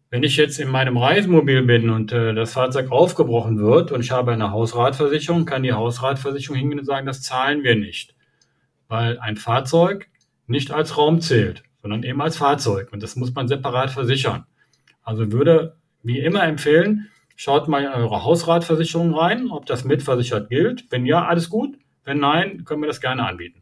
Wenn 0.09 0.23
ich 0.23 0.37
jetzt 0.37 0.59
in 0.59 0.69
meinem 0.69 0.97
Reisemobil 0.97 1.63
bin 1.63 1.89
und 1.89 2.11
äh, 2.11 2.33
das 2.33 2.53
Fahrzeug 2.53 2.91
aufgebrochen 2.91 3.59
wird 3.59 3.91
und 3.91 4.01
ich 4.01 4.11
habe 4.11 4.31
eine 4.31 4.51
Hausratversicherung, 4.51 5.45
kann 5.45 5.63
die 5.63 5.73
Hausratversicherung 5.73 6.57
hingehen 6.57 6.79
und 6.79 6.85
sagen, 6.85 7.05
das 7.05 7.21
zahlen 7.21 7.63
wir 7.63 7.75
nicht, 7.75 8.15
weil 8.87 9.19
ein 9.19 9.37
Fahrzeug 9.37 10.07
nicht 10.47 10.71
als 10.71 10.97
Raum 10.97 11.21
zählt, 11.21 11.63
sondern 11.81 12.03
eben 12.03 12.21
als 12.21 12.37
Fahrzeug. 12.37 12.89
Und 12.91 13.03
das 13.03 13.15
muss 13.15 13.33
man 13.33 13.47
separat 13.47 13.91
versichern. 13.91 14.45
Also 15.03 15.31
würde 15.31 15.75
wie 16.03 16.19
immer 16.19 16.43
empfehlen, 16.43 17.09
schaut 17.35 17.67
mal 17.67 17.83
in 17.83 17.91
eure 17.91 18.23
Hausratversicherung 18.23 19.13
rein, 19.13 19.49
ob 19.49 19.65
das 19.65 19.83
mitversichert 19.83 20.49
gilt. 20.49 20.85
Wenn 20.89 21.05
ja, 21.05 21.25
alles 21.25 21.49
gut. 21.49 21.77
Wenn 22.03 22.19
nein, 22.19 22.65
können 22.65 22.81
wir 22.81 22.87
das 22.87 23.01
gerne 23.01 23.25
anbieten. 23.25 23.61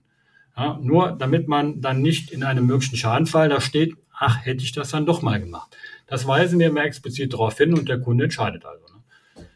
Ja, 0.56 0.78
nur 0.82 1.14
damit 1.14 1.48
man 1.48 1.82
dann 1.82 2.02
nicht 2.02 2.32
in 2.32 2.44
einem 2.44 2.66
möglichen 2.66 2.98
Schadenfall 2.98 3.50
da 3.50 3.60
steht, 3.60 3.96
ach, 4.12 4.46
hätte 4.46 4.64
ich 4.64 4.72
das 4.72 4.92
dann 4.92 5.06
doch 5.06 5.22
mal 5.22 5.40
gemacht. 5.40 5.76
Das 6.06 6.28
weisen 6.28 6.60
wir 6.60 6.68
immer 6.68 6.84
explizit 6.84 7.34
darauf 7.34 7.58
hin 7.58 7.74
und 7.74 7.90
der 7.90 8.00
Kunde 8.00 8.26
entscheidet 8.26 8.66
also. 8.66 8.86
Ne? 8.94 9.48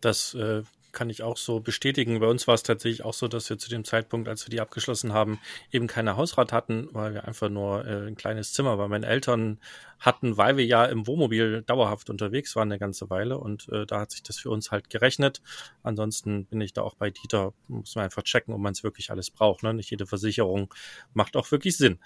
Das 0.00 0.34
äh, 0.34 0.62
kann 0.96 1.10
ich 1.10 1.22
auch 1.22 1.36
so 1.36 1.60
bestätigen. 1.60 2.18
Bei 2.18 2.26
uns 2.26 2.48
war 2.48 2.54
es 2.54 2.62
tatsächlich 2.62 3.04
auch 3.04 3.14
so, 3.14 3.28
dass 3.28 3.48
wir 3.50 3.58
zu 3.58 3.68
dem 3.68 3.84
Zeitpunkt, 3.84 4.28
als 4.28 4.46
wir 4.46 4.50
die 4.50 4.60
abgeschlossen 4.60 5.12
haben, 5.12 5.38
eben 5.70 5.86
keine 5.86 6.16
Hausrat 6.16 6.52
hatten, 6.52 6.88
weil 6.92 7.14
wir 7.14 7.28
einfach 7.28 7.50
nur 7.50 7.86
äh, 7.86 8.08
ein 8.08 8.16
kleines 8.16 8.54
Zimmer 8.54 8.76
bei 8.78 8.88
meinen 8.88 9.04
Eltern 9.04 9.60
hatten, 10.00 10.36
weil 10.36 10.56
wir 10.56 10.64
ja 10.64 10.86
im 10.86 11.06
Wohnmobil 11.06 11.62
dauerhaft 11.62 12.10
unterwegs 12.10 12.56
waren 12.56 12.72
eine 12.72 12.78
ganze 12.78 13.10
Weile 13.10 13.38
und 13.38 13.68
äh, 13.68 13.86
da 13.86 14.00
hat 14.00 14.10
sich 14.10 14.22
das 14.22 14.38
für 14.38 14.50
uns 14.50 14.70
halt 14.70 14.90
gerechnet. 14.90 15.42
Ansonsten 15.82 16.46
bin 16.46 16.60
ich 16.62 16.72
da 16.72 16.82
auch 16.82 16.94
bei 16.94 17.10
Dieter, 17.10 17.52
muss 17.68 17.94
man 17.94 18.04
einfach 18.04 18.22
checken, 18.22 18.54
ob 18.54 18.60
man 18.60 18.72
es 18.72 18.82
wirklich 18.82 19.10
alles 19.10 19.30
braucht. 19.30 19.62
Ne? 19.62 19.74
Nicht 19.74 19.90
jede 19.90 20.06
Versicherung 20.06 20.72
macht 21.12 21.36
auch 21.36 21.50
wirklich 21.50 21.76
Sinn. 21.76 21.98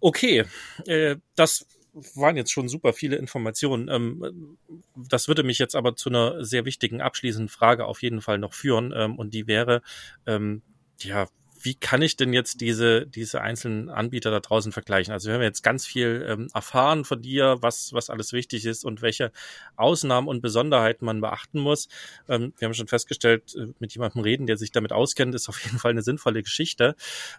Okay, 0.00 0.44
äh, 0.86 1.16
das 1.34 1.66
waren 2.14 2.36
jetzt 2.36 2.52
schon 2.52 2.68
super 2.68 2.92
viele 2.92 3.16
Informationen. 3.16 3.88
Ähm, 3.88 4.58
das 4.94 5.28
würde 5.28 5.42
mich 5.42 5.58
jetzt 5.58 5.74
aber 5.74 5.96
zu 5.96 6.10
einer 6.10 6.44
sehr 6.44 6.64
wichtigen 6.64 7.00
abschließenden 7.00 7.48
Frage 7.48 7.86
auf 7.86 8.02
jeden 8.02 8.20
Fall 8.20 8.38
noch 8.38 8.54
führen. 8.54 8.92
Ähm, 8.94 9.16
und 9.16 9.32
die 9.32 9.46
wäre, 9.46 9.82
ähm, 10.26 10.62
ja, 11.00 11.28
wie 11.66 11.74
kann 11.74 12.00
ich 12.00 12.16
denn 12.16 12.32
jetzt 12.32 12.60
diese, 12.60 13.08
diese 13.08 13.40
einzelnen 13.40 13.90
Anbieter 13.90 14.30
da 14.30 14.38
draußen 14.38 14.70
vergleichen? 14.70 15.12
Also 15.12 15.26
wir 15.26 15.34
haben 15.34 15.42
jetzt 15.42 15.64
ganz 15.64 15.84
viel 15.84 16.24
ähm, 16.28 16.48
erfahren 16.54 17.04
von 17.04 17.20
dir, 17.20 17.56
was, 17.60 17.92
was 17.92 18.08
alles 18.08 18.32
wichtig 18.32 18.64
ist 18.66 18.84
und 18.84 19.02
welche 19.02 19.32
Ausnahmen 19.74 20.28
und 20.28 20.42
Besonderheiten 20.42 21.04
man 21.04 21.20
beachten 21.20 21.58
muss. 21.58 21.88
Ähm, 22.28 22.54
wir 22.56 22.66
haben 22.66 22.74
schon 22.74 22.86
festgestellt, 22.86 23.56
äh, 23.56 23.66
mit 23.80 23.92
jemandem 23.92 24.22
reden, 24.22 24.46
der 24.46 24.58
sich 24.58 24.70
damit 24.70 24.92
auskennt, 24.92 25.34
ist 25.34 25.48
auf 25.48 25.60
jeden 25.64 25.80
Fall 25.80 25.90
eine 25.90 26.02
sinnvolle 26.02 26.44
Geschichte. 26.44 26.94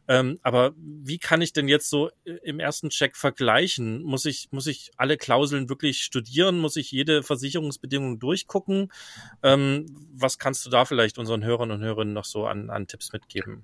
Ähm, 0.09 0.39
aber 0.43 0.73
wie 0.77 1.19
kann 1.19 1.41
ich 1.41 1.53
denn 1.53 1.69
jetzt 1.69 1.89
so 1.89 2.09
äh, 2.25 2.31
im 2.43 2.59
ersten 2.59 2.89
Check 2.89 3.15
vergleichen? 3.15 4.03
Muss 4.03 4.25
ich, 4.25 4.49
muss 4.51 4.67
ich 4.67 4.91
alle 4.97 5.15
Klauseln 5.15 5.69
wirklich 5.69 6.03
studieren? 6.03 6.59
Muss 6.59 6.75
ich 6.75 6.91
jede 6.91 7.23
Versicherungsbedingung 7.23 8.19
durchgucken? 8.19 8.91
Ähm, 9.41 9.85
was 10.11 10.37
kannst 10.37 10.65
du 10.65 10.69
da 10.69 10.83
vielleicht 10.83 11.17
unseren 11.17 11.45
Hörern 11.45 11.71
und 11.71 11.81
Hörerinnen 11.81 12.13
noch 12.13 12.25
so 12.25 12.45
an, 12.45 12.69
an 12.69 12.87
Tipps 12.87 13.13
mitgeben? 13.13 13.63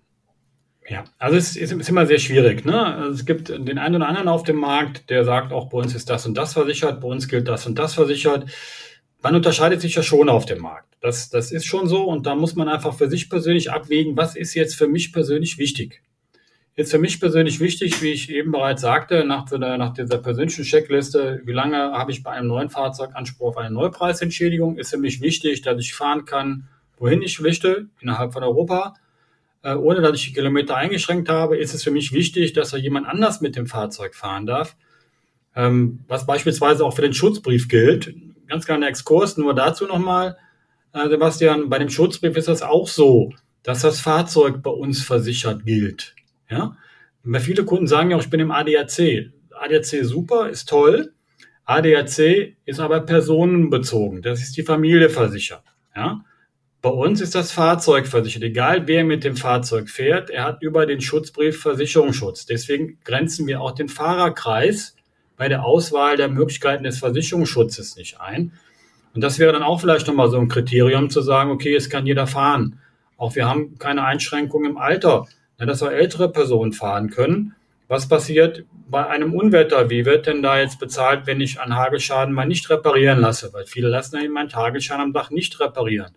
Ja, 0.90 1.06
also 1.18 1.38
es 1.38 1.56
ist, 1.56 1.72
ist 1.72 1.90
immer 1.90 2.06
sehr 2.06 2.20
schwierig. 2.20 2.66
Ne? 2.66 2.86
Also 2.86 3.14
es 3.14 3.26
gibt 3.26 3.50
den 3.50 3.78
einen 3.78 3.96
oder 3.96 4.08
anderen 4.08 4.28
auf 4.28 4.44
dem 4.44 4.58
Markt, 4.58 5.10
der 5.10 5.24
sagt, 5.24 5.54
auch 5.54 5.70
bei 5.70 5.78
uns 5.78 5.96
ist 5.96 6.10
das 6.10 6.26
und 6.26 6.36
das 6.36 6.54
versichert, 6.54 7.02
bei 7.02 7.08
uns 7.08 7.28
gilt 7.28 7.48
das 7.48 7.66
und 7.66 7.80
das 7.80 7.94
versichert. 7.94 8.50
Man 9.22 9.36
unterscheidet 9.36 9.80
sich 9.80 9.96
ja 9.96 10.04
schon 10.04 10.28
auf 10.28 10.46
dem 10.46 10.60
Markt. 10.60 10.98
Das, 11.00 11.30
das 11.30 11.52
ist 11.52 11.66
schon 11.66 11.88
so 11.88 12.04
und 12.04 12.26
da 12.26 12.36
muss 12.36 12.56
man 12.56 12.68
einfach 12.68 12.94
für 12.94 13.10
sich 13.10 13.30
persönlich 13.30 13.72
abwägen, 13.72 14.18
was 14.18 14.36
ist 14.36 14.54
jetzt 14.54 14.76
für 14.76 14.88
mich 14.88 15.14
persönlich 15.14 15.58
wichtig. 15.58 16.02
Jetzt 16.76 16.92
für 16.92 16.98
mich 16.98 17.20
persönlich 17.20 17.60
wichtig, 17.60 18.02
wie 18.02 18.12
ich 18.12 18.32
eben 18.32 18.52
bereits 18.52 18.82
sagte, 18.82 19.24
nach, 19.26 19.46
der, 19.46 19.78
nach 19.78 19.94
dieser 19.94 20.18
persönlichen 20.18 20.64
Checkliste, 20.64 21.42
wie 21.46 21.52
lange 21.52 21.78
habe 21.78 22.12
ich 22.12 22.24
bei 22.24 22.32
einem 22.32 22.48
neuen 22.48 22.70
Fahrzeug 22.70 23.12
Anspruch 23.14 23.50
auf 23.50 23.58
eine 23.58 23.70
Neupreisentschädigung, 23.72 24.78
ist 24.78 24.90
für 24.90 24.98
mich 24.98 25.22
wichtig, 25.22 25.62
dass 25.62 25.80
ich 25.80 25.94
fahren 25.94 26.26
kann, 26.26 26.68
wohin 26.98 27.22
ich 27.22 27.40
möchte, 27.40 27.88
innerhalb 28.02 28.34
von 28.34 28.44
Europa 28.44 28.96
äh, 29.64 29.74
ohne 29.74 30.02
dass 30.02 30.18
ich 30.18 30.28
die 30.28 30.34
Kilometer 30.34 30.76
eingeschränkt 30.76 31.30
habe, 31.30 31.58
ist 31.58 31.74
es 31.74 31.84
für 31.84 31.92
mich 31.92 32.12
wichtig, 32.12 32.54
dass 32.54 32.72
da 32.72 32.78
jemand 32.78 33.08
anders 33.08 33.42
mit 33.42 33.56
dem 33.56 33.66
Fahrzeug 33.66 34.14
fahren 34.14 34.46
darf. 34.46 34.76
Ähm, 35.56 36.00
was 36.08 36.26
beispielsweise 36.26 36.86
auch 36.86 36.96
für 36.96 37.02
den 37.02 37.14
Schutzbrief 37.14 37.68
gilt. 37.68 38.14
Ganz 38.48 38.66
kleiner 38.66 38.88
Exkurs, 38.88 39.38
nur 39.38 39.56
dazu 39.56 39.86
nochmal, 39.88 40.38
äh, 40.94 41.10
Sebastian, 41.10 41.70
bei 41.70 41.80
dem 41.80 41.90
Schutzbrief 41.90 42.36
ist 42.38 42.48
das 42.48 42.62
auch 42.62 42.88
so, 42.88 43.34
dass 43.64 43.82
das 43.82 44.00
Fahrzeug 44.00 44.62
bei 44.62 44.72
uns 44.72 45.02
versichert 45.02 45.66
gilt. 45.66 46.16
Ja? 46.50 46.78
Weil 47.24 47.42
viele 47.42 47.66
Kunden 47.66 47.88
sagen 47.88 48.12
ja 48.12 48.18
auch, 48.18 48.22
ich 48.22 48.30
bin 48.30 48.40
im 48.40 48.52
ADAC. 48.52 49.32
ADAC 49.52 50.04
super, 50.04 50.50
ist 50.50 50.68
toll. 50.68 51.14
ADAC 51.66 52.58
ist 52.66 52.80
aber 52.80 53.00
personenbezogen. 53.02 54.22
Das 54.22 54.42
ist 54.42 54.58
die 54.58 54.64
Familie 54.64 55.10
versichert. 55.10 55.64
Ja? 55.96 56.26
Bei 56.84 56.90
uns 56.90 57.22
ist 57.22 57.34
das 57.34 57.54
Fahrzeug 57.54 58.08
versichert. 58.08 58.44
Egal 58.44 58.90
wer 58.90 59.06
mit 59.06 59.24
dem 59.24 59.38
Fahrzeug 59.38 59.90
fährt, 59.90 60.30
er 60.30 60.44
hat 60.44 60.62
über 60.62 60.86
den 60.86 61.00
Schutzbrief 61.00 61.62
Versicherungsschutz. 61.62 62.46
Deswegen 62.46 62.98
grenzen 63.06 63.48
wir 63.48 63.62
auch 63.62 63.72
den 63.72 63.88
Fahrerkreis 63.88 64.94
bei 65.38 65.48
der 65.48 65.64
Auswahl 65.64 66.18
der 66.18 66.28
Möglichkeiten 66.28 66.84
des 66.84 67.00
Versicherungsschutzes 67.00 67.96
nicht 67.96 68.20
ein. 68.20 68.52
Und 69.16 69.22
das 69.22 69.40
wäre 69.40 69.54
dann 69.54 69.64
auch 69.64 69.80
vielleicht 69.80 70.08
nochmal 70.08 70.30
so 70.30 70.38
ein 70.38 70.50
Kriterium 70.50 71.10
zu 71.10 71.22
sagen, 71.22 71.52
okay, 71.52 71.74
es 71.74 71.90
kann 71.90 72.06
jeder 72.06 72.28
fahren. 72.28 72.82
Auch 73.16 73.34
wir 73.36 73.48
haben 73.48 73.78
keine 73.80 74.04
Einschränkungen 74.04 74.72
im 74.72 74.78
Alter, 74.78 75.26
dass 75.58 75.84
auch 75.84 75.90
ältere 75.90 76.34
Personen 76.34 76.74
fahren 76.74 77.10
können. 77.10 77.56
Was 77.88 78.10
passiert 78.10 78.66
bei 78.90 79.08
einem 79.08 79.34
Unwetter? 79.34 79.90
Wie 79.90 80.04
wird 80.04 80.28
denn 80.28 80.44
da 80.44 80.60
jetzt 80.60 80.80
bezahlt, 80.80 81.28
wenn 81.28 81.40
ich 81.40 81.62
einen 81.62 81.78
Hagelschaden 81.78 82.34
mal 82.34 82.46
nicht 82.46 82.70
reparieren 82.70 83.22
lasse? 83.22 83.54
Weil 83.54 83.68
viele 83.68 83.88
lassen 83.88 84.22
ja 84.22 84.30
meinen 84.30 84.54
Hagelschaden 84.54 85.02
am 85.02 85.14
Dach 85.14 85.30
nicht 85.30 85.58
reparieren. 85.62 86.14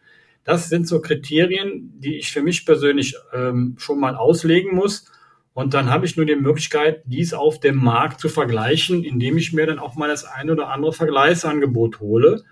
Das 0.47 0.69
sind 0.69 0.87
so 0.87 1.01
Kriterien, 1.01 1.93
die 1.99 2.19
ich 2.19 2.31
für 2.31 2.41
mich 2.41 2.65
persönlich 2.65 3.17
ähm, 3.35 3.75
schon 3.79 3.99
mal 3.99 4.15
auslegen 4.15 4.77
muss. 4.77 5.11
Und 5.55 5.75
dann 5.75 5.91
habe 5.91 6.07
ich 6.07 6.17
nur 6.17 6.25
die 6.25 6.37
Möglichkeit, 6.37 7.03
dies 7.05 7.35
auf 7.35 7.59
dem 7.59 7.77
Markt 7.77 8.21
zu 8.21 8.29
vergleichen, 8.29 9.03
indem 9.03 9.39
ich 9.39 9.53
mir 9.53 9.67
dann 9.67 9.81
auch 9.81 9.97
mal 9.97 10.09
das 10.09 10.25
ein 10.25 10.49
oder 10.49 10.69
andere 10.69 10.93
Vergleichsangebot 10.93 11.99
hole. 11.99 12.45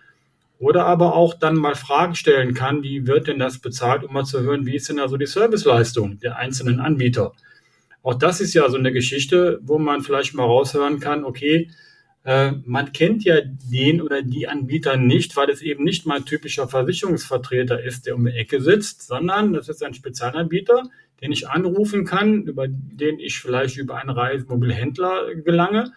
Oder 0.59 0.87
aber 0.87 1.15
auch 1.15 1.35
dann 1.35 1.55
mal 1.55 1.77
Fragen 1.77 2.17
stellen 2.17 2.53
kann, 2.53 2.83
wie 2.83 3.07
wird 3.07 3.29
denn 3.29 3.39
das 3.39 3.61
bezahlt, 3.61 4.03
um 4.03 4.13
mal 4.13 4.25
zu 4.25 4.41
hören, 4.41 4.67
wie 4.67 4.75
ist 4.75 4.89
denn 4.89 4.99
also 4.99 5.17
die 5.17 5.27
Serviceleistung 5.27 6.19
der 6.19 6.37
einzelnen 6.37 6.81
Anbieter. 6.81 7.33
Auch 8.03 8.15
das 8.15 8.41
ist 8.41 8.55
ja 8.55 8.69
so 8.71 8.77
eine 8.77 8.93
Geschichte, 8.93 9.61
wo 9.63 9.79
man 9.79 10.01
vielleicht 10.01 10.35
mal 10.35 10.45
raushören 10.45 10.99
kann, 10.99 11.25
okay, 11.25 11.71
man 12.27 12.93
kennt 12.95 13.23
ja 13.25 13.43
den 13.43 14.01
oder 14.01 14.23
die 14.23 14.49
Anbieter 14.49 14.97
nicht, 14.97 15.37
weil 15.37 15.51
es 15.51 15.61
eben 15.61 15.85
nicht 15.85 16.07
mal 16.07 16.23
typischer 16.23 16.67
Versicherungsvertreter 16.67 17.83
ist, 17.83 18.07
der 18.07 18.17
um 18.17 18.25
die 18.25 18.33
Ecke 18.33 18.63
sitzt, 18.63 19.07
sondern 19.07 19.53
das 19.53 19.69
ist 19.69 19.83
ein 19.83 19.93
Spezialanbieter, 19.93 20.85
den 21.21 21.33
ich 21.33 21.49
anrufen 21.49 22.05
kann, 22.05 22.43
über 22.43 22.67
den 22.69 23.19
ich 23.19 23.39
vielleicht 23.39 23.77
über 23.77 23.97
einen 23.97 24.11
Reisemobilhändler 24.11 25.35
gelange, 25.37 25.93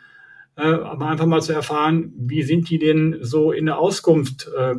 äh, 0.55 0.61
aber 0.63 1.07
einfach 1.07 1.25
mal 1.25 1.41
zu 1.41 1.53
erfahren, 1.53 2.13
wie 2.17 2.43
sind 2.43 2.69
die 2.69 2.79
denn 2.79 3.17
so 3.21 3.51
in 3.51 3.65
der 3.65 3.77
Auskunft 3.77 4.49
äh, 4.57 4.75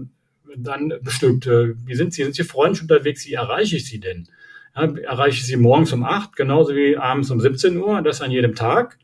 dann 0.56 0.94
bestückt? 1.02 1.46
Äh, 1.46 1.74
wie 1.86 1.94
sind 1.94 2.12
sie? 2.14 2.24
Sind 2.24 2.34
sie 2.34 2.44
freundlich 2.44 2.82
unterwegs? 2.82 3.26
Wie 3.26 3.34
erreiche 3.34 3.76
ich 3.76 3.86
sie 3.86 4.00
denn? 4.00 4.28
Erreiche 4.74 5.40
ich 5.40 5.46
sie 5.46 5.56
morgens 5.56 5.92
um 5.92 6.04
acht, 6.04 6.36
genauso 6.36 6.74
wie 6.74 6.96
abends 6.96 7.30
um 7.30 7.40
17 7.40 7.76
Uhr, 7.78 8.00
das 8.02 8.20
an 8.20 8.30
jedem 8.30 8.54
Tag 8.54 8.98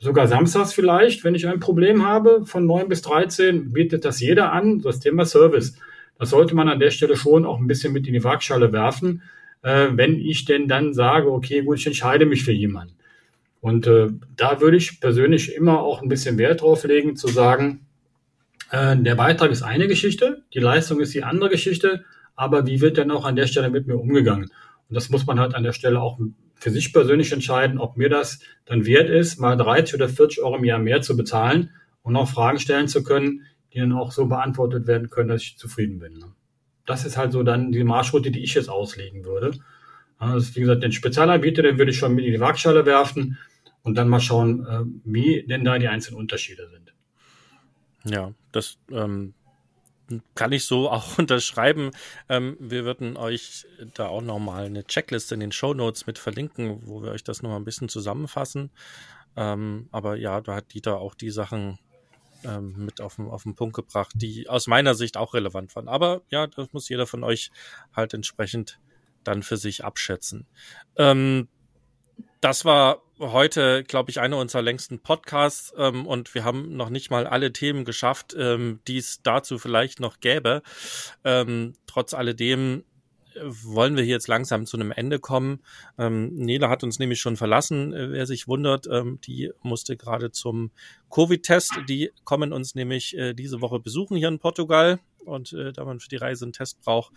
sogar 0.00 0.26
samstags 0.26 0.72
vielleicht, 0.72 1.22
wenn 1.24 1.34
ich 1.34 1.46
ein 1.46 1.60
Problem 1.60 2.04
habe, 2.04 2.44
von 2.46 2.66
9 2.66 2.88
bis 2.88 3.02
13, 3.02 3.72
bietet 3.72 4.04
das 4.04 4.18
jeder 4.18 4.52
an, 4.52 4.80
das 4.80 4.98
Thema 4.98 5.26
Service. 5.26 5.76
Das 6.18 6.30
sollte 6.30 6.54
man 6.54 6.68
an 6.68 6.80
der 6.80 6.90
Stelle 6.90 7.16
schon 7.16 7.44
auch 7.44 7.58
ein 7.58 7.66
bisschen 7.66 7.92
mit 7.92 8.06
in 8.06 8.14
die 8.14 8.24
Waagschale 8.24 8.72
werfen, 8.72 9.22
äh, 9.62 9.88
wenn 9.92 10.18
ich 10.18 10.46
denn 10.46 10.68
dann 10.68 10.94
sage, 10.94 11.30
okay, 11.30 11.62
gut, 11.62 11.78
ich 11.78 11.86
entscheide 11.86 12.26
mich 12.26 12.44
für 12.44 12.52
jemanden. 12.52 12.94
Und 13.60 13.86
äh, 13.86 14.08
da 14.36 14.60
würde 14.62 14.78
ich 14.78 15.00
persönlich 15.00 15.54
immer 15.54 15.80
auch 15.80 16.02
ein 16.02 16.08
bisschen 16.08 16.38
Wert 16.38 16.62
drauf 16.62 16.84
legen, 16.84 17.14
zu 17.14 17.28
sagen, 17.28 17.86
äh, 18.70 18.96
der 18.96 19.14
Beitrag 19.16 19.50
ist 19.50 19.62
eine 19.62 19.86
Geschichte, 19.86 20.42
die 20.54 20.60
Leistung 20.60 21.00
ist 21.00 21.12
die 21.12 21.24
andere 21.24 21.50
Geschichte, 21.50 22.04
aber 22.36 22.66
wie 22.66 22.80
wird 22.80 22.96
denn 22.96 23.10
auch 23.10 23.26
an 23.26 23.36
der 23.36 23.46
Stelle 23.46 23.68
mit 23.68 23.86
mir 23.86 23.98
umgegangen? 23.98 24.44
Und 24.88 24.94
das 24.94 25.10
muss 25.10 25.26
man 25.26 25.38
halt 25.38 25.54
an 25.54 25.62
der 25.62 25.72
Stelle 25.72 26.00
auch 26.00 26.18
für 26.60 26.70
sich 26.70 26.92
persönlich 26.92 27.32
entscheiden, 27.32 27.78
ob 27.78 27.96
mir 27.96 28.08
das 28.08 28.40
dann 28.66 28.84
wert 28.86 29.08
ist, 29.08 29.40
mal 29.40 29.56
30 29.56 29.94
oder 29.94 30.08
40 30.08 30.42
Euro 30.42 30.56
im 30.56 30.64
Jahr 30.64 30.78
mehr 30.78 31.00
zu 31.00 31.16
bezahlen 31.16 31.70
und 32.02 32.16
auch 32.16 32.28
Fragen 32.28 32.58
stellen 32.58 32.86
zu 32.86 33.02
können, 33.02 33.46
die 33.72 33.78
dann 33.78 33.92
auch 33.92 34.12
so 34.12 34.26
beantwortet 34.26 34.86
werden 34.86 35.10
können, 35.10 35.30
dass 35.30 35.42
ich 35.42 35.56
zufrieden 35.56 35.98
bin. 35.98 36.18
Ne? 36.18 36.32
Das 36.86 37.04
ist 37.04 37.16
halt 37.16 37.32
so 37.32 37.42
dann 37.42 37.72
die 37.72 37.82
Marschroute, 37.82 38.30
die 38.30 38.42
ich 38.42 38.54
jetzt 38.54 38.68
auslegen 38.68 39.24
würde. 39.24 39.58
Also 40.18 40.54
wie 40.54 40.60
gesagt, 40.60 40.82
den 40.82 40.92
Spezialanbieter, 40.92 41.62
den 41.62 41.78
würde 41.78 41.92
ich 41.92 41.98
schon 41.98 42.14
mit 42.14 42.26
in 42.26 42.32
die 42.32 42.40
Waagschale 42.40 42.84
werfen 42.84 43.38
und 43.82 43.94
dann 43.96 44.08
mal 44.08 44.20
schauen, 44.20 44.66
äh, 44.66 44.82
wie 45.04 45.46
denn 45.46 45.64
da 45.64 45.78
die 45.78 45.88
einzelnen 45.88 46.18
Unterschiede 46.18 46.68
sind. 46.68 46.92
Ja, 48.04 48.32
das 48.52 48.78
ähm, 48.90 49.34
kann 50.34 50.52
ich 50.52 50.64
so 50.64 50.90
auch 50.90 51.18
unterschreiben. 51.18 51.90
Ähm, 52.28 52.56
wir 52.60 52.84
würden 52.84 53.16
euch 53.16 53.66
da 53.94 54.08
auch 54.08 54.22
nochmal 54.22 54.66
eine 54.66 54.84
Checkliste 54.84 55.34
in 55.34 55.40
den 55.40 55.52
Show 55.52 55.74
Notes 55.74 56.06
mit 56.06 56.18
verlinken, 56.18 56.82
wo 56.86 57.02
wir 57.02 57.12
euch 57.12 57.24
das 57.24 57.42
nochmal 57.42 57.60
ein 57.60 57.64
bisschen 57.64 57.88
zusammenfassen. 57.88 58.70
Ähm, 59.36 59.88
aber 59.92 60.16
ja, 60.16 60.40
da 60.40 60.56
hat 60.56 60.74
Dieter 60.74 60.98
auch 60.98 61.14
die 61.14 61.30
Sachen 61.30 61.78
ähm, 62.44 62.84
mit 62.84 63.00
auf 63.00 63.16
den, 63.16 63.28
auf 63.28 63.44
den 63.44 63.54
Punkt 63.54 63.74
gebracht, 63.74 64.12
die 64.14 64.48
aus 64.48 64.66
meiner 64.66 64.94
Sicht 64.94 65.16
auch 65.16 65.34
relevant 65.34 65.74
waren. 65.76 65.88
Aber 65.88 66.22
ja, 66.30 66.46
das 66.46 66.72
muss 66.72 66.88
jeder 66.88 67.06
von 67.06 67.24
euch 67.24 67.50
halt 67.94 68.14
entsprechend 68.14 68.80
dann 69.24 69.42
für 69.42 69.56
sich 69.56 69.84
abschätzen. 69.84 70.46
Ähm, 70.96 71.48
das 72.40 72.64
war 72.64 73.02
heute, 73.20 73.84
glaube 73.84 74.10
ich, 74.10 74.20
einer 74.20 74.38
unserer 74.38 74.62
längsten 74.62 74.98
Podcasts 74.98 75.72
ähm, 75.76 76.06
und 76.06 76.34
wir 76.34 76.44
haben 76.44 76.76
noch 76.76 76.90
nicht 76.90 77.10
mal 77.10 77.26
alle 77.26 77.52
Themen 77.52 77.84
geschafft, 77.84 78.34
ähm, 78.38 78.80
die 78.88 78.98
es 78.98 79.22
dazu 79.22 79.58
vielleicht 79.58 80.00
noch 80.00 80.20
gäbe. 80.20 80.62
Ähm, 81.24 81.74
trotz 81.86 82.14
alledem 82.14 82.84
wollen 83.44 83.96
wir 83.96 84.02
hier 84.02 84.14
jetzt 84.14 84.28
langsam 84.28 84.66
zu 84.66 84.76
einem 84.76 84.92
Ende 84.92 85.18
kommen. 85.18 85.60
Ähm, 85.98 86.34
Nela 86.34 86.68
hat 86.68 86.84
uns 86.84 86.98
nämlich 86.98 87.20
schon 87.20 87.36
verlassen, 87.36 87.92
äh, 87.92 88.10
wer 88.10 88.26
sich 88.26 88.48
wundert. 88.48 88.86
Ähm, 88.90 89.20
die 89.26 89.50
musste 89.62 89.96
gerade 89.96 90.30
zum 90.30 90.70
Covid-Test. 91.10 91.72
Die 91.88 92.12
kommen 92.24 92.52
uns 92.52 92.74
nämlich 92.74 93.16
äh, 93.16 93.34
diese 93.34 93.60
Woche 93.60 93.80
besuchen 93.80 94.16
hier 94.16 94.28
in 94.28 94.38
Portugal 94.38 95.00
und 95.24 95.52
äh, 95.52 95.72
da 95.72 95.84
man 95.84 96.00
für 96.00 96.08
die 96.08 96.16
Reise 96.16 96.44
einen 96.44 96.52
Test 96.52 96.80
braucht, 96.82 97.12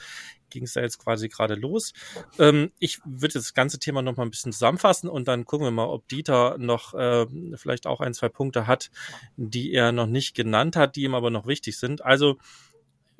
ging 0.49 0.63
es 0.63 0.73
da 0.73 0.81
jetzt 0.81 0.99
quasi 0.99 1.29
gerade 1.29 1.55
los. 1.55 1.93
Ähm, 2.39 2.71
ich 2.79 2.99
würde 3.05 3.33
das 3.33 3.53
ganze 3.53 3.79
Thema 3.79 4.01
noch 4.01 4.15
mal 4.15 4.23
ein 4.23 4.29
bisschen 4.29 4.51
zusammenfassen 4.51 5.09
und 5.09 5.27
dann 5.27 5.45
gucken 5.45 5.65
wir 5.67 5.71
mal, 5.71 5.87
ob 5.87 6.07
Dieter 6.07 6.57
noch 6.57 6.93
äh, 6.93 7.25
vielleicht 7.55 7.87
auch 7.87 8.01
ein, 8.01 8.13
zwei 8.13 8.29
Punkte 8.29 8.67
hat, 8.67 8.91
die 9.35 9.73
er 9.73 9.91
noch 9.91 10.07
nicht 10.07 10.35
genannt 10.35 10.75
hat, 10.75 10.95
die 10.95 11.03
ihm 11.03 11.15
aber 11.15 11.29
noch 11.29 11.47
wichtig 11.47 11.77
sind. 11.77 12.03
Also 12.03 12.37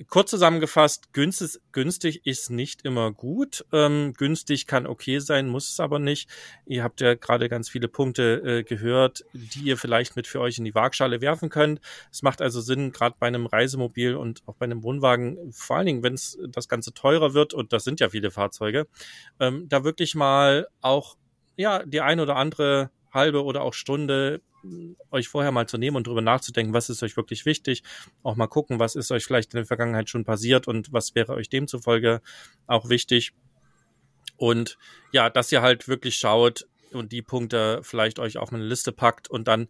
kurz 0.08 0.30
zusammengefasst, 0.30 1.14
günstig, 1.14 1.60
günstig 1.72 2.26
ist 2.26 2.50
nicht 2.50 2.84
immer 2.84 3.12
gut. 3.12 3.66
Ähm, 3.72 4.14
günstig 4.18 4.68
kann 4.68 4.88
okay 4.88 5.20
sein, 5.20 5.48
muss 5.48 5.70
es 5.70 5.80
aber 5.80 6.00
nicht. 6.00 6.30
Ihr 6.66 6.84
habt 6.84 7.02
ja 7.02 7.16
gerade 7.16 7.50
ganz 7.50 7.70
viele 7.70 7.88
Punkte 7.88 8.42
äh, 8.44 8.64
gehört, 8.64 9.26
die 9.34 9.62
ihr 9.62 9.78
vielleicht 9.78 10.16
mit 10.16 10.28
für 10.28 10.42
euch 10.42 10.58
in 10.58 10.66
die 10.66 10.76
Waagschale 10.76 11.22
werfen 11.22 11.50
könnt. 11.50 11.80
Es 12.12 12.22
macht 12.22 12.42
also 12.42 12.62
Sinn, 12.62 12.92
gerade 12.92 13.16
bei 13.20 13.28
einem 13.28 13.46
Reisemobil 13.46 14.16
und 14.16 14.42
auch 14.46 14.56
bei 14.56 14.66
einem 14.66 14.84
Wohnwagen, 14.84 15.52
vor 15.52 15.78
allen 15.78 15.86
Dingen, 15.86 16.04
wenn 16.04 16.14
es 16.14 16.38
das 16.50 16.68
Ganze 16.68 16.94
teurer 16.94 17.34
wird, 17.34 17.54
und 17.54 17.74
das 17.74 17.84
sind 17.84 18.00
ja 18.00 18.10
viele 18.10 18.32
Fahrzeuge, 18.32 18.88
ähm, 19.40 19.68
da 19.70 19.84
wirklich 19.84 20.16
mal 20.16 20.68
auch 20.82 21.18
ja 21.56 21.84
die 21.86 22.02
ein 22.02 22.20
oder 22.20 22.36
andere 22.36 22.90
halbe 23.14 23.44
oder 23.44 23.62
auch 23.62 23.74
Stunde 23.74 24.42
euch 25.12 25.28
vorher 25.28 25.52
mal 25.52 25.68
zu 25.68 25.78
nehmen 25.78 25.98
und 25.98 26.08
darüber 26.08 26.22
nachzudenken, 26.22 26.74
was 26.74 26.90
ist 26.90 27.04
euch 27.04 27.18
wirklich 27.18 27.46
wichtig, 27.46 27.84
auch 28.24 28.36
mal 28.36 28.48
gucken, 28.48 28.80
was 28.80 28.96
ist 28.96 29.12
euch 29.12 29.26
vielleicht 29.26 29.54
in 29.54 29.58
der 29.58 29.66
Vergangenheit 29.66 30.10
schon 30.10 30.24
passiert 30.24 30.68
und 30.68 30.94
was 30.94 31.16
wäre 31.16 31.34
euch 31.34 31.50
demzufolge 31.50 32.22
auch 32.66 32.90
wichtig. 32.90 33.34
Und 34.38 34.78
ja, 35.12 35.30
dass 35.30 35.52
ihr 35.52 35.62
halt 35.62 35.88
wirklich 35.88 36.16
schaut 36.16 36.66
und 36.92 37.12
die 37.12 37.22
Punkte 37.22 37.82
vielleicht 37.84 38.20
euch 38.20 38.38
auf 38.38 38.54
eine 38.54 38.64
Liste 38.64 38.92
packt 38.92 39.30
und 39.30 39.48
dann 39.48 39.68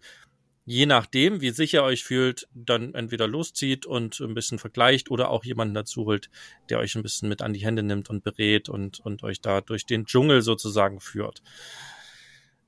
je 0.66 0.86
nachdem, 0.86 1.42
wie 1.42 1.50
sicher 1.50 1.80
ihr 1.80 1.84
euch 1.84 2.04
fühlt, 2.04 2.48
dann 2.54 2.94
entweder 2.94 3.28
loszieht 3.28 3.86
und 3.86 4.20
ein 4.22 4.34
bisschen 4.34 4.60
vergleicht 4.60 5.12
oder 5.12 5.30
auch 5.30 5.44
jemanden 5.44 5.74
dazu 5.74 6.06
holt, 6.06 6.30
der 6.70 6.80
euch 6.80 6.96
ein 6.96 7.04
bisschen 7.04 7.28
mit 7.28 7.42
an 7.42 7.54
die 7.54 7.66
Hände 7.66 7.84
nimmt 7.84 8.10
und 8.10 8.24
berät 8.24 8.70
und, 8.70 9.00
und 9.02 9.24
euch 9.24 9.42
da 9.42 9.62
durch 9.62 9.86
den 9.86 10.06
Dschungel 10.06 10.42
sozusagen 10.42 11.02
führt. 11.02 11.42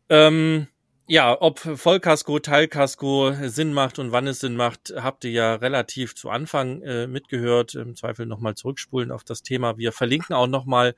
Ähm, 0.09 0.67
ja, 1.07 1.39
ob 1.39 1.59
Vollkasko, 1.59 2.39
Teilkasko 2.39 3.33
Sinn 3.43 3.73
macht 3.73 3.99
und 3.99 4.11
wann 4.11 4.25
es 4.25 4.39
Sinn 4.39 4.55
macht, 4.55 4.93
habt 4.95 5.23
ihr 5.23 5.31
ja 5.31 5.55
relativ 5.55 6.15
zu 6.15 6.29
Anfang 6.29 6.81
äh, 6.81 7.05
mitgehört. 7.05 7.75
Im 7.75 7.95
Zweifel 7.95 8.25
nochmal 8.25 8.55
zurückspulen 8.55 9.11
auf 9.11 9.23
das 9.23 9.43
Thema. 9.43 9.77
Wir 9.77 9.91
verlinken 9.91 10.35
auch 10.35 10.47
nochmal 10.47 10.95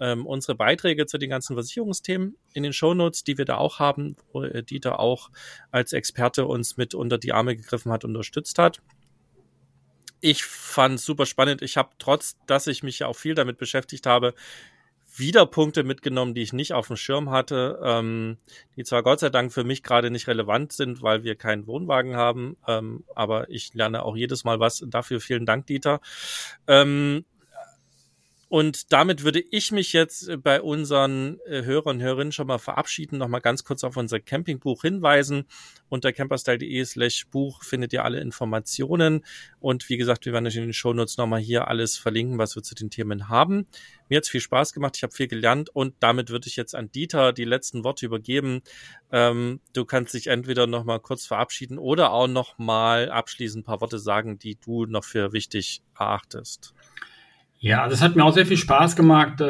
ähm, 0.00 0.26
unsere 0.26 0.54
Beiträge 0.54 1.04
zu 1.04 1.18
den 1.18 1.28
ganzen 1.28 1.54
Versicherungsthemen 1.56 2.36
in 2.54 2.62
den 2.62 2.72
Shownotes, 2.72 3.22
die 3.22 3.36
wir 3.36 3.44
da 3.44 3.58
auch 3.58 3.78
haben, 3.78 4.16
wo 4.32 4.42
äh, 4.42 4.62
Dieter 4.62 4.98
auch 4.98 5.30
als 5.70 5.92
Experte 5.92 6.46
uns 6.46 6.78
mit 6.78 6.94
unter 6.94 7.18
die 7.18 7.32
Arme 7.32 7.54
gegriffen 7.54 7.92
hat, 7.92 8.04
unterstützt 8.04 8.58
hat. 8.58 8.80
Ich 10.22 10.44
fand 10.44 11.00
super 11.00 11.26
spannend. 11.26 11.60
Ich 11.60 11.76
habe 11.76 11.90
trotz, 11.98 12.36
dass 12.46 12.66
ich 12.66 12.82
mich 12.82 13.00
ja 13.00 13.06
auch 13.06 13.16
viel 13.16 13.34
damit 13.34 13.58
beschäftigt 13.58 14.06
habe, 14.06 14.34
wieder 15.16 15.46
Punkte 15.46 15.82
mitgenommen, 15.84 16.34
die 16.34 16.42
ich 16.42 16.52
nicht 16.52 16.72
auf 16.72 16.86
dem 16.86 16.96
Schirm 16.96 17.30
hatte, 17.30 17.80
ähm, 17.82 18.38
die 18.76 18.84
zwar 18.84 19.02
Gott 19.02 19.20
sei 19.20 19.30
Dank 19.30 19.52
für 19.52 19.64
mich 19.64 19.82
gerade 19.82 20.10
nicht 20.10 20.28
relevant 20.28 20.72
sind, 20.72 21.02
weil 21.02 21.24
wir 21.24 21.34
keinen 21.34 21.66
Wohnwagen 21.66 22.16
haben, 22.16 22.56
ähm, 22.66 23.04
aber 23.14 23.50
ich 23.50 23.74
lerne 23.74 24.04
auch 24.04 24.16
jedes 24.16 24.44
Mal 24.44 24.60
was. 24.60 24.84
Dafür 24.86 25.20
vielen 25.20 25.46
Dank, 25.46 25.66
Dieter. 25.66 26.00
Ähm, 26.66 27.24
Und 28.50 28.92
damit 28.92 29.22
würde 29.22 29.44
ich 29.52 29.70
mich 29.70 29.92
jetzt 29.92 30.28
äh, 30.28 30.36
bei 30.36 30.60
unseren 30.60 31.38
äh, 31.46 31.62
Hörern 31.62 31.98
und 31.98 32.02
Hörerinnen 32.02 32.32
schon 32.32 32.48
mal 32.48 32.58
verabschieden, 32.58 33.16
nochmal 33.16 33.40
ganz 33.40 33.62
kurz 33.62 33.84
auf 33.84 33.96
unser 33.96 34.18
Campingbuch 34.18 34.82
hinweisen. 34.82 35.44
Unter 35.88 36.12
camperstyle.de 36.12 36.84
slash 36.84 37.28
Buch 37.28 37.62
findet 37.62 37.92
ihr 37.92 38.04
alle 38.04 38.18
Informationen. 38.20 39.24
Und 39.60 39.88
wie 39.88 39.98
gesagt, 39.98 40.26
wir 40.26 40.32
werden 40.32 40.48
euch 40.48 40.56
in 40.56 40.64
den 40.64 40.72
Shownotes 40.72 41.16
nochmal 41.16 41.38
hier 41.38 41.68
alles 41.68 41.96
verlinken, 41.96 42.38
was 42.38 42.56
wir 42.56 42.64
zu 42.64 42.74
den 42.74 42.90
Themen 42.90 43.28
haben. 43.28 43.68
Mir 44.08 44.16
hat's 44.16 44.28
viel 44.28 44.40
Spaß 44.40 44.72
gemacht, 44.72 44.96
ich 44.96 45.04
habe 45.04 45.12
viel 45.12 45.28
gelernt 45.28 45.70
und 45.70 45.94
damit 46.00 46.30
würde 46.30 46.48
ich 46.48 46.56
jetzt 46.56 46.74
an 46.74 46.90
Dieter 46.90 47.32
die 47.32 47.44
letzten 47.44 47.84
Worte 47.84 48.04
übergeben. 48.04 48.62
Ähm, 49.12 49.60
du 49.74 49.84
kannst 49.84 50.12
dich 50.12 50.26
entweder 50.26 50.66
nochmal 50.66 50.98
kurz 50.98 51.24
verabschieden 51.24 51.78
oder 51.78 52.10
auch 52.10 52.26
nochmal 52.26 53.10
abschließend 53.10 53.62
ein 53.62 53.66
paar 53.66 53.80
Worte 53.80 54.00
sagen, 54.00 54.40
die 54.40 54.56
du 54.56 54.86
noch 54.86 55.04
für 55.04 55.32
wichtig 55.32 55.82
erachtest. 55.96 56.74
Ja, 57.62 57.88
das 57.88 58.00
hat 58.00 58.16
mir 58.16 58.24
auch 58.24 58.32
sehr 58.32 58.46
viel 58.46 58.56
Spaß 58.56 58.96
gemacht 58.96 59.42
äh, 59.42 59.44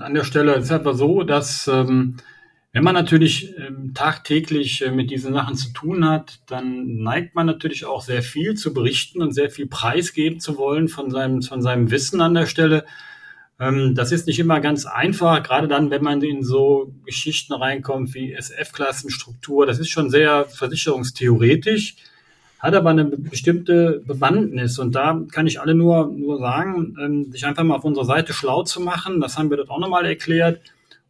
an 0.00 0.12
der 0.12 0.24
Stelle. 0.24 0.54
Es 0.56 0.66
ist 0.66 0.72
einfach 0.72 0.94
so, 0.94 1.22
dass 1.22 1.66
ähm, 1.68 2.18
wenn 2.72 2.84
man 2.84 2.94
natürlich 2.94 3.56
ähm, 3.56 3.94
tagtäglich 3.94 4.84
äh, 4.84 4.90
mit 4.90 5.10
diesen 5.10 5.32
Sachen 5.32 5.56
zu 5.56 5.72
tun 5.72 6.06
hat, 6.06 6.40
dann 6.48 6.98
neigt 6.98 7.34
man 7.34 7.46
natürlich 7.46 7.86
auch 7.86 8.02
sehr 8.02 8.22
viel 8.22 8.56
zu 8.56 8.74
berichten 8.74 9.22
und 9.22 9.32
sehr 9.32 9.48
viel 9.48 9.66
preisgeben 9.66 10.38
zu 10.38 10.58
wollen 10.58 10.88
von 10.88 11.10
seinem, 11.10 11.40
von 11.40 11.62
seinem 11.62 11.90
Wissen 11.90 12.20
an 12.20 12.34
der 12.34 12.44
Stelle. 12.44 12.84
Ähm, 13.58 13.94
das 13.94 14.12
ist 14.12 14.26
nicht 14.26 14.38
immer 14.38 14.60
ganz 14.60 14.84
einfach, 14.84 15.42
gerade 15.42 15.66
dann, 15.66 15.90
wenn 15.90 16.02
man 16.02 16.20
in 16.20 16.42
so 16.42 16.92
Geschichten 17.06 17.54
reinkommt 17.54 18.12
wie 18.12 18.34
SF-Klassenstruktur. 18.34 19.64
Das 19.64 19.78
ist 19.78 19.88
schon 19.88 20.10
sehr 20.10 20.44
versicherungstheoretisch 20.44 21.96
hat 22.58 22.74
aber 22.74 22.90
eine 22.90 23.04
bestimmte 23.04 24.02
Bewandtnis. 24.06 24.78
Und 24.78 24.94
da 24.94 25.20
kann 25.30 25.46
ich 25.46 25.60
alle 25.60 25.74
nur, 25.74 26.06
nur 26.08 26.38
sagen, 26.38 26.96
ähm, 27.00 27.30
sich 27.30 27.44
einfach 27.46 27.64
mal 27.64 27.76
auf 27.76 27.84
unserer 27.84 28.04
Seite 28.04 28.32
schlau 28.32 28.62
zu 28.62 28.80
machen. 28.80 29.20
Das 29.20 29.38
haben 29.38 29.50
wir 29.50 29.56
dort 29.56 29.70
auch 29.70 29.78
nochmal 29.78 30.06
erklärt. 30.06 30.60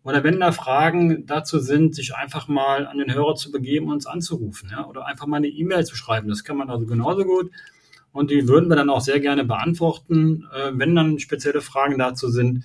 Oder 0.02 0.22
wenn 0.22 0.38
da 0.38 0.52
Fragen 0.52 1.26
dazu 1.26 1.58
sind, 1.58 1.94
sich 1.94 2.14
einfach 2.14 2.46
mal 2.46 2.86
an 2.86 2.98
den 2.98 3.12
Hörer 3.12 3.34
zu 3.34 3.50
begeben 3.50 3.86
und 3.86 3.94
uns 3.94 4.06
anzurufen. 4.06 4.70
Ja? 4.70 4.86
Oder 4.86 5.06
einfach 5.06 5.26
mal 5.26 5.38
eine 5.38 5.48
E-Mail 5.48 5.84
zu 5.84 5.96
schreiben. 5.96 6.28
Das 6.28 6.44
kann 6.44 6.56
man 6.56 6.70
also 6.70 6.86
genauso 6.86 7.24
gut. 7.24 7.50
Und 8.12 8.30
die 8.30 8.48
würden 8.48 8.68
wir 8.68 8.76
dann 8.76 8.88
auch 8.88 9.00
sehr 9.00 9.20
gerne 9.20 9.44
beantworten, 9.44 10.46
äh, 10.54 10.70
wenn 10.74 10.94
dann 10.94 11.18
spezielle 11.18 11.60
Fragen 11.60 11.98
dazu 11.98 12.28
sind. 12.28 12.64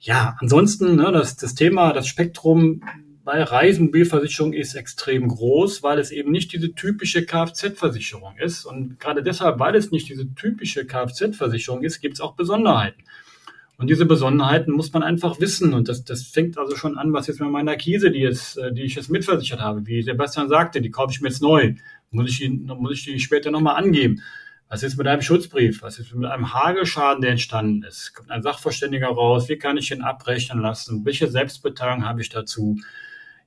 Ja, 0.00 0.36
ansonsten, 0.40 0.96
ne, 0.96 1.12
das, 1.12 1.36
das 1.36 1.54
Thema, 1.54 1.92
das 1.92 2.06
Spektrum 2.08 2.82
bei 3.28 3.42
Reisemobilversicherung 3.42 4.54
ist 4.54 4.74
extrem 4.74 5.28
groß, 5.28 5.82
weil 5.82 5.98
es 5.98 6.10
eben 6.10 6.30
nicht 6.30 6.50
diese 6.50 6.72
typische 6.72 7.26
Kfz-Versicherung 7.26 8.38
ist. 8.38 8.64
Und 8.64 8.98
gerade 8.98 9.22
deshalb, 9.22 9.58
weil 9.58 9.76
es 9.76 9.90
nicht 9.90 10.08
diese 10.08 10.34
typische 10.34 10.86
Kfz-Versicherung 10.86 11.82
ist, 11.82 12.00
gibt 12.00 12.14
es 12.14 12.22
auch 12.22 12.36
Besonderheiten. 12.36 13.02
Und 13.76 13.90
diese 13.90 14.06
Besonderheiten 14.06 14.72
muss 14.72 14.94
man 14.94 15.02
einfach 15.02 15.40
wissen. 15.40 15.74
Und 15.74 15.90
das, 15.90 16.04
das 16.04 16.22
fängt 16.22 16.56
also 16.56 16.74
schon 16.74 16.96
an, 16.96 17.12
was 17.12 17.26
jetzt 17.26 17.38
mit 17.38 17.50
meiner 17.50 17.76
Kise, 17.76 18.10
die, 18.10 18.20
jetzt, 18.20 18.56
äh, 18.56 18.72
die 18.72 18.84
ich 18.84 18.94
jetzt 18.94 19.10
mitversichert 19.10 19.60
habe, 19.60 19.86
wie 19.86 20.00
Sebastian 20.00 20.48
sagte, 20.48 20.80
die 20.80 20.90
kaufe 20.90 21.12
ich 21.12 21.20
mir 21.20 21.28
jetzt 21.28 21.42
neu. 21.42 21.74
Muss 22.10 22.30
ich 22.30 22.38
die, 22.38 22.48
muss 22.48 22.94
ich 22.94 23.04
die 23.04 23.20
später 23.20 23.50
nochmal 23.50 23.76
angeben? 23.76 24.22
Was 24.70 24.82
ist 24.82 24.96
mit 24.96 25.06
einem 25.06 25.20
Schutzbrief? 25.20 25.82
Was 25.82 25.98
ist 25.98 26.14
mit 26.14 26.30
einem 26.30 26.54
Hagelschaden, 26.54 27.20
der 27.20 27.32
entstanden 27.32 27.82
ist? 27.82 28.14
Kommt 28.14 28.30
ein 28.30 28.42
Sachverständiger 28.42 29.08
raus? 29.08 29.50
Wie 29.50 29.58
kann 29.58 29.76
ich 29.76 29.90
den 29.90 30.00
abrechnen 30.00 30.62
lassen? 30.62 31.04
Welche 31.04 31.28
Selbstbeteiligung 31.28 32.06
habe 32.06 32.22
ich 32.22 32.30
dazu? 32.30 32.78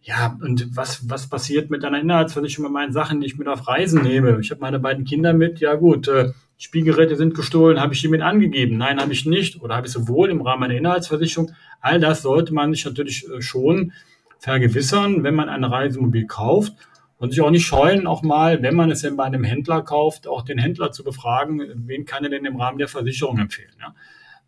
Ja, 0.03 0.35
und 0.41 0.75
was, 0.75 1.09
was 1.09 1.29
passiert 1.29 1.69
mit 1.69 1.85
einer 1.85 1.99
Inhaltsversicherung 1.99 2.65
mit 2.65 2.73
meinen 2.73 2.91
Sachen, 2.91 3.21
die 3.21 3.27
ich 3.27 3.37
mit 3.37 3.47
auf 3.47 3.67
Reisen 3.67 4.01
nehme? 4.01 4.39
Ich 4.41 4.49
habe 4.49 4.61
meine 4.61 4.79
beiden 4.79 5.05
Kinder 5.05 5.33
mit, 5.33 5.59
ja 5.59 5.75
gut, 5.75 6.07
äh, 6.07 6.31
Spielgeräte 6.57 7.15
sind 7.15 7.35
gestohlen, 7.35 7.79
habe 7.79 7.93
ich 7.93 8.01
die 8.01 8.07
mit 8.07 8.21
angegeben? 8.21 8.77
Nein, 8.77 8.99
habe 8.99 9.13
ich 9.13 9.25
nicht. 9.25 9.61
Oder 9.61 9.75
habe 9.75 9.87
ich 9.87 9.93
sowohl 9.93 10.29
im 10.29 10.41
Rahmen 10.41 10.63
einer 10.63 10.75
Inhaltsversicherung? 10.75 11.51
All 11.81 11.99
das 11.99 12.23
sollte 12.23 12.53
man 12.53 12.73
sich 12.73 12.85
natürlich 12.85 13.27
äh, 13.29 13.41
schon 13.41 13.93
vergewissern, 14.39 15.23
wenn 15.23 15.35
man 15.35 15.49
ein 15.49 15.63
Reisemobil 15.63 16.25
kauft 16.25 16.73
und 17.17 17.29
sich 17.29 17.41
auch 17.41 17.51
nicht 17.51 17.65
scheuen, 17.67 18.07
auch 18.07 18.23
mal, 18.23 18.63
wenn 18.63 18.75
man 18.75 18.89
es 18.89 19.01
denn 19.01 19.17
bei 19.17 19.25
einem 19.25 19.43
Händler 19.43 19.83
kauft, 19.83 20.27
auch 20.27 20.41
den 20.41 20.57
Händler 20.57 20.91
zu 20.91 21.03
befragen, 21.03 21.61
wen 21.75 22.05
kann 22.05 22.23
er 22.23 22.31
denn 22.31 22.45
im 22.45 22.59
Rahmen 22.59 22.79
der 22.79 22.87
Versicherung 22.87 23.37
empfehlen. 23.37 23.73
Ja? 23.79 23.93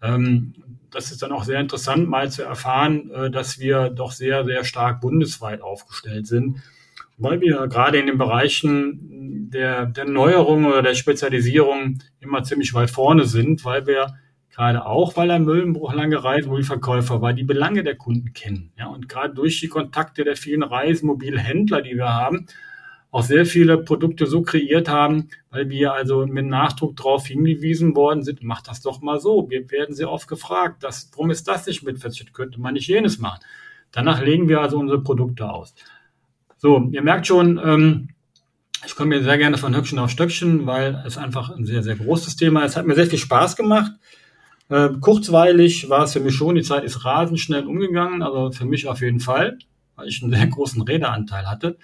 Ähm, 0.03 0.53
das 0.91 1.11
ist 1.11 1.23
dann 1.23 1.31
auch 1.31 1.43
sehr 1.43 1.59
interessant, 1.59 2.07
mal 2.07 2.29
zu 2.29 2.43
erfahren, 2.43 3.09
äh, 3.11 3.31
dass 3.31 3.59
wir 3.59 3.89
doch 3.89 4.11
sehr, 4.11 4.45
sehr 4.45 4.63
stark 4.63 5.01
bundesweit 5.01 5.61
aufgestellt 5.61 6.27
sind, 6.27 6.61
weil 7.17 7.41
wir 7.41 7.67
gerade 7.67 7.97
in 7.97 8.07
den 8.07 8.17
Bereichen 8.17 9.49
der, 9.49 9.85
der 9.85 10.05
Neuerung 10.05 10.65
oder 10.65 10.81
der 10.81 10.95
Spezialisierung 10.95 11.99
immer 12.19 12.43
ziemlich 12.43 12.73
weit 12.73 12.91
vorne 12.91 13.25
sind, 13.25 13.65
weil 13.65 13.87
wir 13.87 14.13
gerade 14.53 14.85
auch, 14.85 15.15
weil 15.17 15.29
er 15.31 15.39
Müllenbruch 15.39 15.93
lange 15.93 16.23
Reisemobilverkäufer 16.23 17.21
war, 17.21 17.33
die 17.33 17.43
Belange 17.43 17.83
der 17.83 17.95
Kunden 17.95 18.33
kennen. 18.33 18.71
Ja, 18.77 18.87
und 18.87 19.09
gerade 19.09 19.33
durch 19.33 19.59
die 19.59 19.67
Kontakte 19.67 20.23
der 20.23 20.35
vielen 20.35 20.63
Reisemobilhändler, 20.63 21.81
die 21.81 21.95
wir 21.95 22.13
haben, 22.13 22.45
auch 23.13 23.21
sehr 23.21 23.45
viele 23.45 23.77
Produkte 23.77 24.25
so 24.25 24.41
kreiert 24.41 24.89
haben, 24.89 25.29
weil 25.51 25.69
wir 25.69 25.93
also 25.93 26.25
mit 26.25 26.47
Nachdruck 26.47 26.95
darauf 26.95 27.27
hingewiesen 27.27 27.95
worden 27.95 28.23
sind, 28.23 28.41
macht 28.41 28.67
das 28.67 28.81
doch 28.81 29.01
mal 29.01 29.19
so. 29.19 29.51
Wir 29.51 29.69
werden 29.69 29.93
sehr 29.93 30.09
oft 30.09 30.27
gefragt, 30.27 30.83
dass, 30.83 31.11
warum 31.11 31.29
ist 31.29 31.47
das 31.47 31.67
nicht 31.67 31.83
mitversichert? 31.83 32.33
Könnte 32.33 32.59
man 32.59 32.73
nicht 32.73 32.87
jenes 32.87 33.19
machen? 33.19 33.39
Danach 33.91 34.19
legen 34.19 34.49
wir 34.49 34.61
also 34.61 34.79
unsere 34.79 35.03
Produkte 35.03 35.47
aus. 35.47 35.75
So, 36.57 36.89
ihr 36.91 37.03
merkt 37.03 37.27
schon, 37.27 37.61
ähm, 37.63 38.09
ich 38.83 38.95
komme 38.95 39.15
mir 39.15 39.23
sehr 39.23 39.37
gerne 39.37 39.59
von 39.59 39.75
Höckchen 39.75 39.99
auf 39.99 40.09
Stöckchen, 40.09 40.65
weil 40.65 41.03
es 41.05 41.19
einfach 41.19 41.51
ein 41.51 41.65
sehr, 41.65 41.83
sehr 41.83 41.95
großes 41.95 42.35
Thema 42.35 42.63
ist. 42.63 42.71
Es 42.71 42.77
hat 42.77 42.87
mir 42.87 42.95
sehr 42.95 43.05
viel 43.05 43.19
Spaß 43.19 43.55
gemacht. 43.55 43.91
Äh, 44.69 44.89
kurzweilig 44.99 45.87
war 45.87 46.05
es 46.05 46.13
für 46.13 46.19
mich 46.19 46.33
schon, 46.33 46.55
die 46.55 46.63
Zeit 46.63 46.83
ist 46.83 47.05
rasend 47.05 47.39
schnell 47.39 47.67
umgegangen, 47.67 48.23
also 48.23 48.51
für 48.51 48.65
mich 48.65 48.87
auf 48.87 49.01
jeden 49.01 49.19
Fall, 49.19 49.59
weil 49.95 50.07
ich 50.07 50.23
einen 50.23 50.33
sehr 50.33 50.47
großen 50.47 50.81
Redeanteil 50.81 51.47
hatte. 51.47 51.77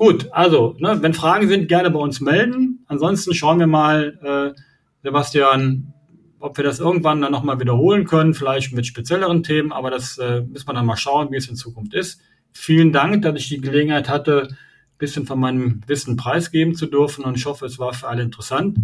Gut, 0.00 0.28
also, 0.32 0.76
ne, 0.78 1.02
wenn 1.02 1.12
Fragen 1.12 1.46
sind, 1.46 1.68
gerne 1.68 1.90
bei 1.90 1.98
uns 1.98 2.22
melden. 2.22 2.86
Ansonsten 2.86 3.34
schauen 3.34 3.58
wir 3.58 3.66
mal, 3.66 4.54
äh, 4.56 4.58
Sebastian, 5.02 5.92
ob 6.38 6.56
wir 6.56 6.64
das 6.64 6.80
irgendwann 6.80 7.20
dann 7.20 7.30
nochmal 7.30 7.60
wiederholen 7.60 8.06
können, 8.06 8.32
vielleicht 8.32 8.72
mit 8.72 8.86
spezielleren 8.86 9.42
Themen, 9.42 9.72
aber 9.72 9.90
das 9.90 10.16
äh, 10.16 10.40
müssen 10.40 10.66
wir 10.66 10.72
dann 10.72 10.86
mal 10.86 10.96
schauen, 10.96 11.30
wie 11.32 11.36
es 11.36 11.50
in 11.50 11.54
Zukunft 11.54 11.92
ist. 11.92 12.22
Vielen 12.50 12.94
Dank, 12.94 13.20
dass 13.20 13.38
ich 13.38 13.50
die 13.50 13.60
Gelegenheit 13.60 14.08
hatte, 14.08 14.48
ein 14.48 14.56
bisschen 14.96 15.26
von 15.26 15.38
meinem 15.38 15.82
Wissen 15.86 16.16
preisgeben 16.16 16.74
zu 16.74 16.86
dürfen 16.86 17.26
und 17.26 17.36
ich 17.36 17.44
hoffe, 17.44 17.66
es 17.66 17.78
war 17.78 17.92
für 17.92 18.08
alle 18.08 18.22
interessant. 18.22 18.78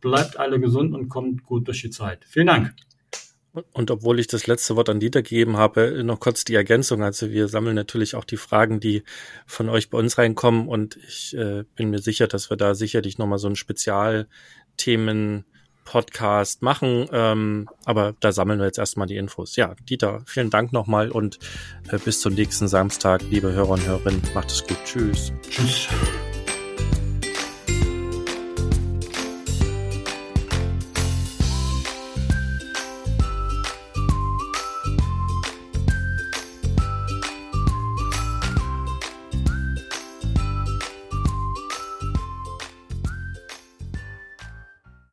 Bleibt 0.00 0.38
alle 0.38 0.58
gesund 0.58 0.94
und 0.94 1.10
kommt 1.10 1.44
gut 1.44 1.68
durch 1.68 1.82
die 1.82 1.90
Zeit. 1.90 2.24
Vielen 2.26 2.46
Dank. 2.46 2.72
Und 3.72 3.90
obwohl 3.90 4.18
ich 4.18 4.28
das 4.28 4.46
letzte 4.46 4.76
Wort 4.76 4.88
an 4.88 5.00
Dieter 5.00 5.22
gegeben 5.22 5.58
habe, 5.58 6.02
noch 6.04 6.20
kurz 6.20 6.44
die 6.44 6.54
Ergänzung. 6.54 7.02
Also 7.02 7.30
wir 7.30 7.48
sammeln 7.48 7.76
natürlich 7.76 8.14
auch 8.14 8.24
die 8.24 8.38
Fragen, 8.38 8.80
die 8.80 9.02
von 9.46 9.68
euch 9.68 9.90
bei 9.90 9.98
uns 9.98 10.16
reinkommen. 10.16 10.68
Und 10.68 10.96
ich 11.06 11.36
äh, 11.36 11.64
bin 11.76 11.90
mir 11.90 11.98
sicher, 11.98 12.28
dass 12.28 12.48
wir 12.48 12.56
da 12.56 12.74
sicherlich 12.74 13.18
nochmal 13.18 13.38
so 13.38 13.48
ein 13.48 13.56
Spezialthemen 13.56 15.44
Podcast 15.84 16.62
machen. 16.62 17.06
Ähm, 17.12 17.68
aber 17.84 18.14
da 18.20 18.32
sammeln 18.32 18.58
wir 18.58 18.66
jetzt 18.66 18.78
erstmal 18.78 19.06
die 19.06 19.16
Infos. 19.16 19.56
Ja, 19.56 19.74
Dieter, 19.88 20.22
vielen 20.26 20.50
Dank 20.50 20.72
nochmal 20.72 21.10
und 21.10 21.38
äh, 21.90 21.98
bis 21.98 22.20
zum 22.20 22.34
nächsten 22.34 22.68
Samstag, 22.68 23.22
liebe 23.30 23.52
Hörer 23.52 23.70
und 23.70 23.86
Hörerinnen. 23.86 24.22
Macht 24.34 24.50
es 24.50 24.66
gut. 24.66 24.78
Tschüss. 24.84 25.32
Tschüss. 25.50 25.88